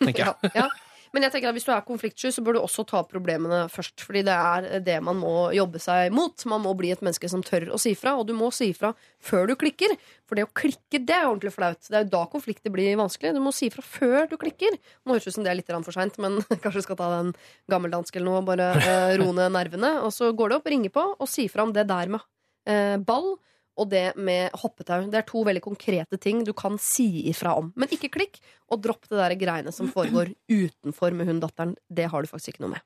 Tenker 0.00 0.24
jeg. 0.26 0.50
Ja, 0.54 0.64
ja. 0.64 0.68
Men 1.10 1.24
jeg 1.26 1.34
tenker 1.34 1.50
at 1.50 1.56
hvis 1.56 1.66
du 1.66 1.72
er 1.74 1.82
konfliktsky, 1.86 2.30
så 2.30 2.42
bør 2.46 2.56
du 2.56 2.60
også 2.60 2.84
ta 2.86 3.00
problemene 3.08 3.64
først. 3.72 4.04
Fordi 4.06 4.22
det 4.26 4.34
er 4.34 4.84
det 4.86 4.98
man 5.02 5.18
må 5.18 5.50
jobbe 5.56 5.80
seg 5.82 6.14
mot. 6.14 6.34
Man 6.50 6.62
må 6.62 6.74
bli 6.78 6.92
et 6.94 7.02
menneske 7.02 7.30
som 7.32 7.42
tør 7.46 7.68
å 7.74 7.80
si 7.82 7.96
fra. 7.98 8.14
Og 8.20 8.28
du 8.28 8.34
må 8.38 8.52
si 8.54 8.70
fra 8.76 8.92
før 9.18 9.50
du 9.50 9.56
klikker. 9.58 9.96
For 10.28 10.38
det 10.38 10.46
å 10.46 10.52
klikke, 10.54 11.02
det 11.02 11.16
er 11.16 11.26
ordentlig 11.26 11.54
flaut. 11.56 11.82
Det 11.82 11.98
er 11.98 12.06
jo 12.06 12.12
da 12.14 12.22
konflikter 12.30 12.74
blir 12.74 12.94
vanskelig. 13.00 13.34
Du 13.34 13.42
må 13.42 13.54
si 13.56 13.72
fra 13.74 13.82
før 13.82 14.30
du 14.30 14.38
klikker. 14.40 14.78
Nå 15.02 15.16
høres 15.16 15.26
det 15.26 15.34
ut 15.34 15.38
som 15.40 15.48
det 15.48 15.54
er 15.54 15.58
litt 15.58 15.74
for 15.74 15.96
seint, 15.96 16.18
men 16.22 16.38
kanskje 16.62 16.78
du 16.78 16.86
skal 16.86 17.00
ta 17.00 17.12
den 17.18 17.34
gammeldansk 17.72 18.16
eller 18.16 18.30
noe. 18.30 18.46
Bare 18.46 18.72
eh, 18.78 19.18
roe 19.18 19.34
ned 19.34 19.56
nervene. 19.58 19.96
Og 20.06 20.14
så 20.14 20.30
går 20.30 20.52
det 20.52 20.60
opp, 20.60 20.70
ringer 20.70 20.94
på 20.94 21.06
og 21.10 21.30
si 21.30 21.50
fra 21.50 21.66
om 21.66 21.74
det 21.74 21.88
der 21.90 22.14
med 22.14 22.22
eh, 22.70 22.96
ball. 23.02 23.34
Og 23.80 23.88
det 23.88 24.12
med 24.20 24.52
hoppetau. 24.60 25.06
Det 25.08 25.22
er 25.22 25.28
to 25.28 25.42
veldig 25.46 25.62
konkrete 25.64 26.18
ting 26.20 26.44
du 26.44 26.52
kan 26.56 26.76
si 26.80 27.28
ifra 27.30 27.54
om. 27.56 27.72
Men 27.80 27.88
ikke 27.92 28.12
klikk, 28.12 28.40
og 28.68 28.82
dropp 28.84 29.08
det 29.08 29.16
der 29.16 29.36
greiene 29.40 29.72
som 29.72 29.88
foregår 29.88 30.34
utenfor 30.50 31.16
med 31.16 31.30
hun 31.30 31.40
datteren. 31.40 31.74
Det 31.88 32.10
har 32.12 32.22
du 32.22 32.28
faktisk 32.28 32.54
ikke 32.54 32.66
noe 32.66 32.76
med. 32.76 32.82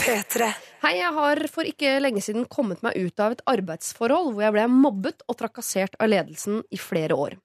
P3. 0.00 0.52
Hei, 0.80 0.94
jeg 0.96 1.12
har 1.12 1.42
for 1.52 1.68
ikke 1.68 1.98
lenge 2.00 2.22
siden 2.24 2.46
kommet 2.48 2.80
meg 2.86 2.96
ut 2.96 3.20
av 3.20 3.34
et 3.34 3.42
arbeidsforhold 3.50 4.32
hvor 4.32 4.46
jeg 4.46 4.54
ble 4.54 4.66
mobbet 4.72 5.24
og 5.26 5.36
trakassert 5.42 5.98
av 6.00 6.08
ledelsen 6.12 6.62
i 6.70 6.78
flere 6.80 7.18
år. 7.18 7.36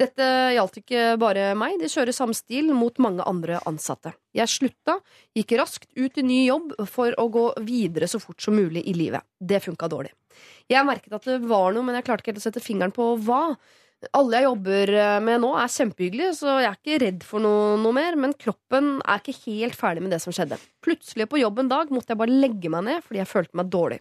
Dette 0.00 0.26
gjaldt 0.54 0.80
ikke 0.82 1.04
bare 1.20 1.50
meg, 1.58 1.76
de 1.80 1.90
kjører 1.90 2.14
samme 2.16 2.36
stil 2.36 2.70
mot 2.76 2.96
mange 3.02 3.26
andre 3.28 3.60
ansatte. 3.68 4.14
Jeg 4.36 4.50
slutta, 4.50 4.98
gikk 5.36 5.56
raskt 5.60 5.90
ut 5.98 6.18
i 6.20 6.24
ny 6.26 6.40
jobb 6.46 6.74
for 6.90 7.14
å 7.20 7.28
gå 7.32 7.44
videre 7.66 8.08
så 8.10 8.20
fort 8.22 8.40
som 8.42 8.56
mulig 8.56 8.84
i 8.86 8.96
livet. 8.96 9.26
Det 9.38 9.62
funka 9.64 9.90
dårlig. 9.90 10.14
Jeg 10.70 10.86
merket 10.86 11.14
at 11.16 11.28
det 11.28 11.40
var 11.50 11.74
noe, 11.74 11.84
men 11.86 11.98
jeg 11.98 12.06
klarte 12.06 12.24
ikke 12.24 12.34
helt 12.34 12.42
å 12.42 12.48
sette 12.48 12.64
fingeren 12.64 12.94
på 12.94 13.12
hva. 13.26 13.42
Alle 14.16 14.38
jeg 14.38 14.46
jobber 14.46 14.92
med 15.20 15.42
nå, 15.42 15.50
er 15.60 15.72
kjempehyggelige, 15.74 16.36
så 16.38 16.54
jeg 16.62 16.70
er 16.70 16.78
ikke 16.78 17.00
redd 17.02 17.24
for 17.26 17.44
noe, 17.44 17.74
noe 17.82 17.92
mer. 17.92 18.16
Men 18.16 18.32
kroppen 18.38 18.94
er 19.04 19.20
ikke 19.20 19.56
helt 19.58 19.76
ferdig 19.76 20.04
med 20.06 20.14
det 20.14 20.22
som 20.24 20.32
skjedde. 20.32 20.56
Plutselig 20.84 21.28
på 21.28 21.42
jobb 21.42 21.60
en 21.60 21.72
dag 21.72 21.92
måtte 21.92 22.14
jeg 22.14 22.22
bare 22.22 22.38
legge 22.46 22.72
meg 22.72 22.86
ned 22.86 23.04
fordi 23.04 23.20
jeg 23.20 23.28
følte 23.28 23.60
meg 23.60 23.68
dårlig. 23.74 24.00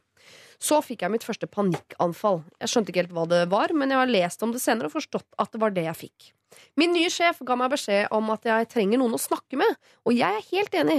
Så 0.59 0.81
fikk 0.83 1.05
jeg 1.05 1.13
mitt 1.13 1.23
første 1.23 1.47
panikkanfall. 1.47 2.41
Jeg 2.59 2.71
skjønte 2.71 2.91
ikke 2.91 3.05
helt 3.05 3.15
hva 3.15 3.23
det 3.31 3.45
var, 3.51 3.71
men 3.71 3.93
jeg 3.93 4.01
har 4.01 4.11
lest 4.11 4.43
om 4.43 4.51
det 4.51 4.59
senere 4.63 4.89
og 4.89 4.97
forstått 4.97 5.27
at 5.39 5.53
det 5.53 5.61
var 5.63 5.71
det 5.75 5.85
jeg 5.87 5.99
fikk. 6.01 6.33
Min 6.79 6.91
nye 6.95 7.09
sjef 7.13 7.39
ga 7.45 7.55
meg 7.59 7.71
beskjed 7.71 8.09
om 8.15 8.31
at 8.33 8.47
jeg 8.47 8.67
trenger 8.71 8.99
noen 8.99 9.15
å 9.15 9.21
snakke 9.21 9.59
med, 9.59 9.75
og 10.03 10.15
jeg 10.17 10.39
er 10.39 10.47
helt 10.49 10.77
enig. 10.81 10.97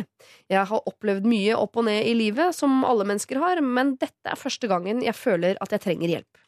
Jeg 0.48 0.68
har 0.70 0.88
opplevd 0.88 1.26
mye 1.28 1.56
opp 1.58 1.80
og 1.80 1.88
ned 1.90 2.06
i 2.06 2.14
livet, 2.16 2.56
som 2.56 2.84
alle 2.86 3.06
mennesker 3.08 3.40
har, 3.42 3.60
men 3.60 3.96
dette 4.00 4.32
er 4.32 4.40
første 4.40 4.70
gangen 4.70 5.02
jeg 5.04 5.18
føler 5.18 5.60
at 5.60 5.74
jeg 5.74 5.84
trenger 5.84 6.14
hjelp. 6.14 6.46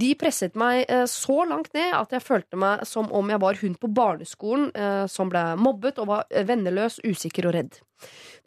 De 0.00 0.12
presset 0.16 0.54
meg 0.58 0.84
eh, 0.86 1.04
så 1.10 1.42
langt 1.48 1.72
ned 1.76 1.92
at 1.96 2.12
jeg 2.14 2.24
følte 2.24 2.58
meg 2.60 2.84
som 2.88 3.10
om 3.16 3.32
jeg 3.32 3.42
var 3.42 3.58
hun 3.60 3.74
på 3.76 3.90
barneskolen 3.92 4.70
eh, 4.70 5.04
som 5.10 5.32
ble 5.32 5.42
mobbet 5.60 5.98
og 6.00 6.12
var 6.12 6.44
venneløs, 6.46 7.00
usikker 7.04 7.48
og 7.50 7.56
redd. 7.56 7.80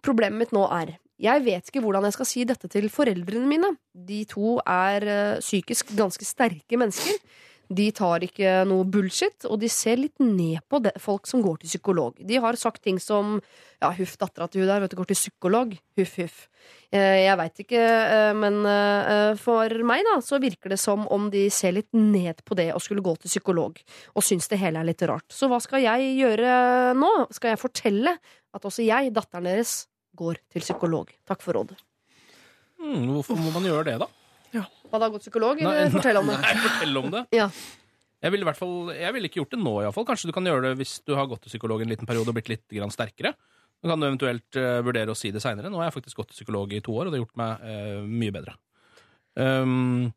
Problemet 0.03 0.39
mitt 0.39 0.55
nå 0.55 0.64
er 0.72 0.95
jeg 1.22 1.43
vet 1.45 1.70
ikke 1.70 1.82
hvordan 1.84 2.07
jeg 2.07 2.16
skal 2.18 2.28
si 2.30 2.43
dette 2.49 2.70
til 2.74 2.89
foreldrene 2.91 3.47
mine. 3.49 3.74
De 3.93 4.24
to 4.30 4.57
er 4.66 5.05
eh, 5.07 5.41
psykisk 5.43 5.93
ganske 5.97 6.26
sterke 6.26 6.80
mennesker. 6.80 7.20
De 7.74 7.86
tar 7.95 8.22
ikke 8.26 8.66
noe 8.68 8.84
bullshit, 8.86 9.45
og 9.47 9.55
de 9.61 9.70
ser 9.72 9.95
litt 9.97 10.20
ned 10.22 10.59
på 10.70 10.82
det, 10.84 10.91
folk 11.01 11.26
som 11.30 11.41
går 11.41 11.61
til 11.61 11.72
psykolog. 11.72 12.18
De 12.20 12.38
har 12.43 12.57
sagt 12.59 12.84
ting 12.84 12.99
som 13.01 13.38
ja, 13.39 13.89
huff, 13.95 14.18
dattera 14.20 14.49
til 14.51 14.61
hun 14.61 14.70
der, 14.70 14.84
vet 14.84 14.91
du, 14.93 14.97
går 14.99 15.07
til 15.09 15.18
psykolog. 15.18 15.72
Huff, 15.97 16.18
huff. 16.20 16.43
Eh, 16.93 17.24
Jeg 17.24 17.38
veit 17.39 17.64
ikke, 17.64 17.80
eh, 17.88 18.34
men 18.38 18.59
for 19.39 19.74
meg 19.88 20.03
da, 20.05 20.18
så 20.22 20.41
virker 20.43 20.76
det 20.76 20.80
som 20.84 21.07
om 21.14 21.30
de 21.34 21.45
ser 21.49 21.74
litt 21.80 21.89
ned 21.95 22.43
på 22.45 22.59
det 22.59 22.68
å 22.76 22.84
skulle 22.84 23.01
gå 23.05 23.16
til 23.24 23.32
psykolog, 23.32 23.80
og 24.14 24.28
syns 24.28 24.51
det 24.51 24.59
hele 24.61 24.84
er 24.84 24.91
litt 24.91 25.01
rart. 25.09 25.26
Så 25.34 25.49
hva 25.49 25.61
skal 25.64 25.82
jeg 25.88 26.14
gjøre 26.20 26.93
nå? 26.99 27.14
Skal 27.34 27.55
jeg 27.55 27.64
fortelle 27.64 28.18
at 28.53 28.70
også 28.70 28.86
jeg, 28.86 29.14
datteren 29.16 29.49
deres, 29.49 29.88
går 30.20 30.39
til 30.53 30.64
psykolog? 30.66 31.11
Takk 31.30 31.41
for 31.45 31.57
rådet. 31.57 31.78
Mm, 32.82 33.07
hvorfor 33.16 33.39
må 33.39 33.53
man 33.55 33.66
gjøre 33.68 33.86
det, 33.91 33.95
da? 34.03 34.09
Hva 34.53 34.99
da, 35.01 35.07
gå 35.09 35.18
til 35.18 35.26
psykolog, 35.32 35.57
eller 35.64 35.89
fortell 35.89 36.20
om 36.20 36.28
det? 36.30 36.36
Nei, 36.43 36.51
fortell 36.68 36.99
om 37.01 37.07
det. 37.16 37.24
Ja. 37.41 37.47
Jeg 38.24 38.32
ville 38.32 38.45
i 38.45 38.47
hvert 38.47 38.59
fall, 38.59 38.76
jeg 38.95 39.11
ville 39.11 39.28
ikke 39.28 39.41
gjort 39.41 39.51
det 39.51 39.57
nå, 39.59 39.72
iallfall. 39.84 40.05
Kanskje 40.07 40.30
du 40.30 40.34
kan 40.36 40.45
gjøre 40.47 40.70
det 40.70 40.78
hvis 40.80 40.93
du 41.03 41.11
har 41.18 41.26
gått 41.28 41.41
til 41.43 41.51
psykolog 41.51 41.82
en 41.84 41.89
liten 41.91 42.07
periode 42.07 42.32
og 42.32 42.38
blitt 42.38 42.51
litt 42.53 42.64
grann 42.72 42.93
sterkere. 42.93 43.34
Så 43.84 43.89
kan 43.89 43.99
du 43.99 44.05
eventuelt 44.07 44.59
uh, 44.61 44.78
vurdere 44.86 45.11
å 45.11 45.18
si 45.20 45.34
det 45.36 45.41
seinere. 45.43 45.68
Nå 45.68 45.82
har 45.82 45.89
jeg 45.89 45.95
faktisk 45.97 46.22
gått 46.22 46.30
til 46.32 46.38
psykolog 46.38 46.72
i 46.72 46.80
to 46.86 46.93
år, 46.95 47.09
og 47.09 47.11
det 47.11 47.20
har 47.20 47.26
gjort 47.26 47.41
meg 47.41 47.66
uh, 47.68 48.05
mye 48.07 48.36
bedre. 48.38 48.53
Um, 49.36 50.14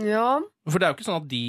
Ja. 0.00 0.38
for 0.64 0.78
det 0.80 0.86
er 0.86 0.94
jo 0.94 0.96
ikke 0.96 1.04
sånn 1.10 1.20
at 1.20 1.28
de 1.28 1.42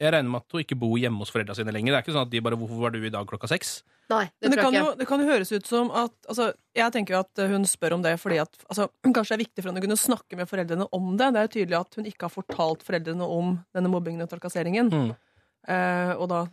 Jeg 0.00 0.12
regner 0.12 0.28
med 0.28 0.44
at 0.44 0.52
hun 0.52 0.62
ikke 0.62 0.78
bor 0.78 0.96
hjemme 1.00 1.22
hos 1.22 1.32
foreldra 1.32 1.54
sine 1.56 1.72
lenger. 1.72 1.94
Det 1.94 1.98
er 1.98 2.04
ikke 2.04 2.16
sånn 2.16 2.26
at 2.26 2.32
de 2.32 2.40
bare 2.44 2.56
'Hvorfor 2.56 2.80
var 2.80 2.90
du 2.92 3.00
i 3.00 3.12
dag 3.12 3.26
klokka 3.26 3.48
seks?' 3.48 3.82
Nei, 4.08 4.24
det 4.40 4.48
Men 4.48 4.50
det 4.50 4.62
kan, 4.62 4.74
jo, 4.74 4.94
det 4.94 5.06
kan 5.08 5.20
jo 5.20 5.26
høres 5.26 5.50
ut 5.50 5.66
som 5.66 5.90
at 5.90 6.12
altså, 6.28 6.52
Jeg 6.76 6.92
tenker 6.92 7.14
jo 7.14 7.20
at 7.24 7.50
hun 7.50 7.64
spør 7.66 7.94
om 7.94 8.02
det 8.02 8.20
fordi 8.20 8.38
at 8.38 8.52
altså, 8.70 8.88
kanskje 9.02 9.34
det 9.34 9.38
er 9.38 9.44
viktig 9.44 9.62
for 9.62 9.70
henne 9.70 9.82
å 9.82 9.86
kunne 9.86 9.98
snakke 9.98 10.36
med 10.36 10.48
foreldrene 10.48 10.86
om 10.92 11.16
det. 11.16 11.32
Det 11.32 11.40
er 11.40 11.48
jo 11.48 11.54
tydelig 11.56 11.80
at 11.80 11.94
hun 11.96 12.06
ikke 12.06 12.28
har 12.28 12.30
fortalt 12.30 12.84
foreldrene 12.86 13.24
om 13.24 13.58
denne 13.74 13.90
mobbingen 13.90 14.22
og 14.22 14.30
trakasseringen. 14.30 14.92
Mm. 14.92 15.10
Eh, 15.66 16.14
og 16.14 16.28
da 16.30 16.46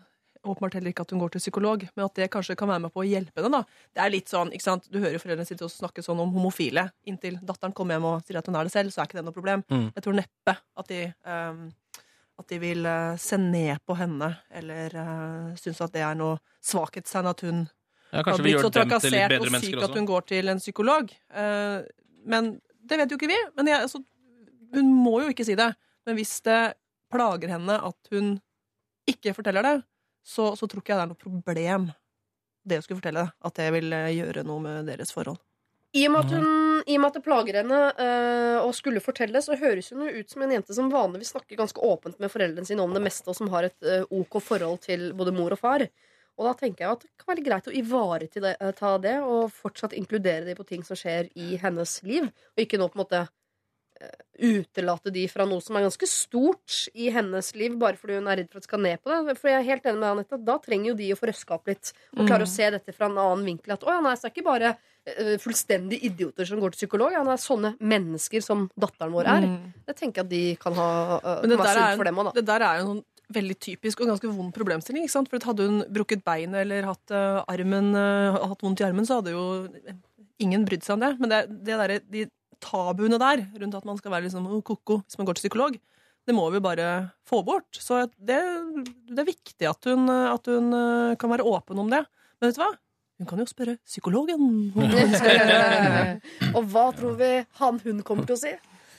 åpenbart 0.43 0.73
heller 0.77 0.91
ikke 0.91 1.05
at 1.05 1.13
hun 1.13 1.21
går 1.21 1.33
til 1.33 1.43
psykolog, 1.43 1.85
men 1.95 2.05
at 2.05 2.15
det 2.19 2.29
kanskje 2.33 2.55
kan 2.59 2.67
være 2.67 2.83
med 2.85 2.93
på 2.93 3.03
å 3.03 3.07
hjelpe 3.07 3.43
henne. 3.43 3.61
da. 3.61 3.85
Det 3.95 4.03
er 4.03 4.11
litt 4.11 4.31
sånn, 4.31 4.51
ikke 4.51 4.65
sant? 4.65 4.89
Du 4.91 4.99
hører 4.99 5.15
jo 5.15 5.21
foreldrene 5.23 5.47
sitte 5.47 5.67
og 5.67 5.71
snakke 5.71 6.03
sånn 6.03 6.19
om 6.19 6.33
homofile. 6.35 6.89
Inntil 7.07 7.39
datteren 7.41 7.75
kommer 7.75 7.95
hjem 7.95 8.09
og 8.09 8.25
sier 8.25 8.41
at 8.41 8.49
hun 8.49 8.57
er 8.59 8.67
det 8.67 8.73
selv, 8.73 8.91
så 8.91 9.01
er 9.01 9.07
ikke 9.07 9.21
det 9.21 9.25
noe 9.27 9.35
problem. 9.35 9.63
Mm. 9.71 9.87
Jeg 9.95 10.03
tror 10.03 10.17
neppe 10.19 10.57
at 10.57 10.91
de, 10.91 11.01
ehm, 11.25 11.63
at 12.39 12.49
de 12.49 12.59
vil 12.61 12.85
eh, 12.85 13.15
se 13.21 13.37
ned 13.37 13.81
på 13.85 13.95
henne, 13.97 14.29
eller 14.53 14.95
uh, 14.97 15.55
synes 15.59 15.81
at 15.85 15.93
det 15.93 16.01
er 16.05 16.17
noe 16.17 16.39
svakhetstegn 16.65 17.29
at 17.29 17.43
hun 17.45 17.63
Ja, 18.13 18.23
har 18.25 18.41
blitt 18.41 18.61
så 18.61 18.71
trakassert 18.73 19.35
og 19.39 19.47
syk 19.57 19.79
at 19.81 19.97
hun 19.97 20.07
går 20.09 20.25
til 20.29 20.49
en 20.51 20.61
psykolog. 20.61 21.13
Uh, 21.33 21.85
men 22.29 22.55
det 22.83 22.99
vet 22.99 23.13
jo 23.13 23.17
ikke 23.17 23.29
vi. 23.31 23.39
Men 23.57 23.69
jeg, 23.71 23.85
altså, 23.85 24.03
hun 24.73 24.91
må 24.93 25.19
jo 25.23 25.31
ikke 25.33 25.45
si 25.47 25.57
det. 25.57 25.71
Men 26.05 26.17
hvis 26.19 26.35
det 26.45 26.61
plager 27.13 27.55
henne 27.55 27.79
at 27.89 28.13
hun 28.13 28.35
ikke 29.09 29.33
forteller 29.37 29.65
det, 29.65 29.75
så, 30.23 30.53
så 30.57 30.69
tror 30.69 30.83
ikke 30.83 30.93
jeg 30.93 31.01
det 31.01 31.05
er 31.05 31.11
noe 31.11 31.41
problem 31.41 31.89
det 32.63 32.79
å 32.79 32.85
skulle 32.85 33.01
fortelle 33.01 33.25
det. 33.25 33.33
At 33.49 33.57
det 33.59 33.71
vil 33.75 33.97
gjøre 34.13 34.45
noe 34.47 34.63
med 34.63 34.93
deres 34.93 35.11
forhold. 35.13 35.41
I 35.93 36.05
og 36.07 36.13
med 36.15 36.23
at, 36.23 36.37
hun, 36.37 36.62
i 36.85 36.95
og 36.97 37.01
med 37.01 37.09
at 37.09 37.17
det 37.17 37.23
plager 37.25 37.59
henne 37.59 37.81
øh, 37.91 38.57
og 38.63 38.73
skulle 38.77 39.03
fortelle, 39.03 39.41
så 39.43 39.57
høres 39.59 39.91
hun 39.93 40.07
ut 40.07 40.31
som 40.31 40.45
en 40.45 40.55
jente 40.55 40.75
som 40.75 40.91
vanligvis 40.91 41.33
snakker 41.35 41.59
ganske 41.59 41.83
åpent 41.83 42.19
med 42.19 42.31
foreldrene 42.31 42.67
sine 42.67 42.83
om 42.83 42.95
det 42.95 43.03
meste, 43.03 43.27
og 43.29 43.37
som 43.37 43.51
har 43.53 43.69
et 43.69 43.87
øh, 43.87 44.07
ok 44.21 44.39
forhold 44.43 44.81
til 44.87 45.11
både 45.17 45.35
mor 45.35 45.55
og 45.55 45.61
far. 45.61 45.85
Og 46.33 46.47
da 46.49 46.55
tenker 46.57 46.85
jeg 46.85 46.97
at 46.97 47.05
det 47.05 47.11
kan 47.21 47.31
være 47.33 47.45
greit 47.45 47.69
å 47.69 47.75
ivareta 47.77 48.43
det, 48.43 48.55
øh, 48.57 48.73
ta 48.79 48.95
det, 49.03 49.15
og 49.21 49.53
fortsatt 49.53 49.95
inkludere 49.97 50.47
dem 50.49 50.59
på 50.59 50.67
ting 50.67 50.83
som 50.87 50.99
skjer 50.99 51.31
i 51.35 51.55
hennes 51.61 51.99
liv, 52.07 52.27
og 52.27 52.65
ikke 52.65 52.81
nå 52.81 52.89
på 52.89 52.99
en 52.99 53.05
måte 53.05 53.25
utelate 54.43 55.11
de 55.13 55.23
fra 55.29 55.45
noe 55.47 55.61
som 55.61 55.77
er 55.77 55.85
ganske 55.85 56.07
stort 56.09 56.87
i 56.97 57.09
hennes 57.13 57.51
liv, 57.55 57.75
bare 57.79 57.99
fordi 57.99 58.17
hun 58.17 58.29
er 58.31 58.41
redd 58.41 58.49
for 58.49 58.59
at 58.59 58.65
det 58.65 58.69
skal 58.69 58.81
ned 58.83 59.01
på 59.03 59.11
det. 59.11 59.35
For 59.39 59.51
jeg 59.51 59.59
er 59.59 59.67
helt 59.67 59.85
enig 59.89 60.01
med 60.01 60.09
Anette, 60.09 60.39
da 60.41 60.57
trenger 60.61 60.91
jo 60.91 60.95
de 60.99 61.11
å 61.13 61.19
få 61.19 61.29
røska 61.29 61.57
opp 61.57 61.69
litt, 61.69 61.93
og 62.17 62.25
klare 62.25 62.47
å 62.47 62.49
se 62.49 62.69
dette 62.73 62.95
fra 62.95 63.09
en 63.09 63.19
annen 63.21 63.45
vinkel. 63.51 63.75
At 63.75 63.85
å 63.85 63.93
ja, 63.93 64.01
nei, 64.03 64.15
så 64.17 64.27
er 64.27 64.33
det 64.33 64.35
ikke 64.35 64.49
bare 64.49 64.71
eh, 64.73 64.89
fullstendig 65.43 65.97
idioter 66.07 66.47
som 66.47 66.61
går 66.63 66.73
til 66.73 66.83
psykolog. 66.83 67.11
Det 67.11 67.33
er 67.33 67.41
sånne 67.41 67.73
mennesker 67.83 68.43
som 68.43 68.67
datteren 68.79 69.11
vår 69.15 69.29
er. 69.33 69.47
Jeg 69.89 69.97
tenker 69.99 70.23
at 70.23 70.29
de 70.31 70.43
kan 70.61 70.77
ha 70.77 70.91
uh, 71.19 71.41
Men 71.41 71.51
det 71.51 71.57
der, 71.59 71.81
er, 71.81 71.97
for 71.99 72.07
dem 72.07 72.21
da. 72.21 72.33
det 72.37 72.45
der 72.47 72.65
er 72.67 72.79
jo 72.79 72.85
en 72.85 72.91
sånn 72.93 73.03
veldig 73.33 73.57
typisk 73.65 74.03
og 74.03 74.13
ganske 74.13 74.29
vond 74.29 74.53
problemstilling. 74.55 75.07
ikke 75.07 75.15
sant? 75.15 75.31
For 75.31 75.43
Hadde 75.43 75.67
hun 75.67 75.83
brukket 75.91 76.23
beinet 76.23 76.63
eller 76.63 76.87
hatt, 76.87 77.03
uh, 77.11 77.41
armen, 77.51 77.91
uh, 77.97 78.39
hatt 78.51 78.63
vondt 78.63 78.83
i 78.83 78.87
armen, 78.87 79.07
så 79.07 79.19
hadde 79.19 79.33
jo 79.35 79.43
ingen 80.43 80.63
brydd 80.67 80.85
seg 80.85 80.97
om 80.97 81.03
det. 81.03 81.11
Men 81.19 81.33
det, 81.33 81.41
det 81.67 81.79
der, 81.81 81.97
de 82.13 82.27
tabuene 82.63 83.19
der 83.19 83.43
rundt 83.59 83.75
at 83.75 83.87
man 83.87 83.99
skal 83.99 84.13
være 84.13 84.27
liksom, 84.27 84.47
«Å, 84.47 84.61
ko-ko 84.65 85.01
hvis 85.03 85.19
man 85.19 85.27
går 85.27 85.39
til 85.39 85.47
psykolog, 85.47 85.79
det 86.23 86.35
må 86.35 86.45
vi 86.53 86.63
bare 86.63 86.89
få 87.27 87.41
bort. 87.43 87.67
Så 87.75 88.05
det, 88.15 88.39
det 89.09 89.23
er 89.23 89.27
viktig 89.27 89.67
at 89.67 89.89
hun, 89.89 90.07
at 90.07 90.47
hun 90.47 90.71
eh, 90.77 91.15
kan 91.19 91.33
være 91.33 91.47
åpen 91.47 91.81
om 91.83 91.89
det. 91.91 91.99
Men 92.39 92.51
vet 92.51 92.59
du 92.59 92.63
hva? 92.63 92.69
Hun 93.21 93.29
kan 93.29 93.41
jo 93.41 93.45
spørre 93.49 93.77
psykologen. 93.85 94.71
og 96.57 96.63
hva 96.73 96.85
tror 96.97 97.17
vi 97.19 97.33
han 97.59 97.81
hun 97.85 98.01
kommer 98.05 98.25
til 98.29 98.37
å 98.37 98.41
si? 98.41 98.53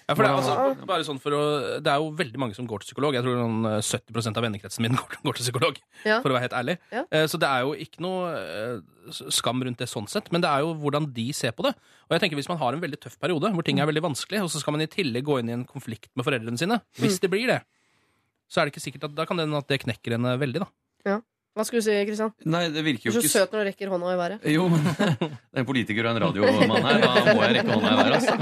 Ja, 0.04 0.12
for 0.12 0.20
det, 0.20 0.28
er 0.28 0.36
altså, 0.36 0.84
bare 0.84 1.04
sånn 1.06 1.18
for 1.22 1.32
å, 1.32 1.42
det 1.80 1.88
er 1.88 2.02
jo 2.02 2.10
veldig 2.12 2.40
mange 2.40 2.56
som 2.56 2.66
går 2.68 2.82
til 2.82 2.90
psykolog. 2.90 3.16
Jeg 3.16 3.24
tror 3.24 3.38
noen 3.40 3.68
eh, 3.70 3.78
70 3.80 4.36
av 4.36 4.44
vennekretsen 4.44 4.84
min 4.84 4.96
går, 5.00 5.16
går 5.24 5.38
til 5.38 5.46
psykolog. 5.46 5.78
Ja. 6.04 6.18
For 6.20 6.28
å 6.28 6.36
være 6.36 6.44
helt 6.44 6.56
ærlig. 6.58 6.74
Ja. 6.92 7.06
Eh, 7.08 7.24
Så 7.30 7.40
det 7.40 7.48
er 7.48 7.64
jo 7.64 7.72
ikke 7.86 8.04
noe 8.04 8.34
eh, 8.36 9.22
skam 9.32 9.64
rundt 9.64 9.80
det 9.80 9.88
sånn 9.88 10.08
sett, 10.12 10.28
men 10.34 10.44
det 10.44 10.50
er 10.52 10.60
jo 10.66 10.74
hvordan 10.82 11.08
de 11.16 11.24
ser 11.36 11.56
på 11.56 11.64
det. 11.64 11.72
Og 12.04 12.16
jeg 12.16 12.24
tenker 12.26 12.36
Hvis 12.36 12.50
man 12.52 12.60
har 12.60 12.76
en 12.76 12.84
veldig 12.84 13.00
tøff 13.00 13.16
periode 13.22 13.48
hvor 13.56 13.64
ting 13.64 13.80
er 13.80 13.88
veldig 13.88 14.04
vanskelig, 14.10 14.44
og 14.44 14.52
så 14.52 14.60
skal 14.60 14.76
man 14.76 14.84
i 14.84 14.90
tillegg 14.92 15.24
gå 15.24 15.40
inn 15.40 15.52
i 15.52 15.56
en 15.56 15.64
konflikt 15.68 16.12
med 16.12 16.28
foreldrene 16.28 16.60
sine, 16.60 16.82
hvis 17.00 17.16
det 17.24 17.32
blir 17.32 17.48
det, 17.48 17.62
så 18.52 18.60
er 18.60 18.68
det 18.68 18.74
ikke 18.74 18.84
sikkert 18.84 19.08
at 19.08 19.16
da 19.16 19.24
kan 19.28 19.40
det 19.40 19.48
at 19.56 19.72
det 19.72 19.80
knekker 19.86 20.18
henne 20.18 20.36
veldig. 20.40 20.66
da. 20.66 20.72
Hva 21.54 21.62
skulle 21.62 21.82
du 21.82 21.86
si, 21.86 21.94
Kristian? 22.08 22.32
Nei, 22.50 22.64
det 22.74 22.82
virker 22.82 23.06
jo 23.08 23.12
ikke... 23.12 23.20
Du 23.22 23.28
er 23.28 23.30
så 23.30 23.42
søt 23.44 23.52
når 23.54 23.60
du 23.62 23.68
rekker 23.68 23.90
hånda 23.92 24.10
i 24.10 24.16
været. 24.18 24.46
Jo, 24.50 24.64
det 24.74 25.06
er 25.54 25.60
en 25.62 25.68
politiker 25.68 26.08
og 26.08 26.16
en 26.16 26.22
radiomann 26.24 26.88
her. 26.88 27.04
Da 27.04 27.34
må 27.36 27.44
jeg 27.44 27.54
rekke 27.60 27.76
hånda 27.76 27.92
i 27.92 27.98
været. 28.00 28.16
Altså. 28.18 28.34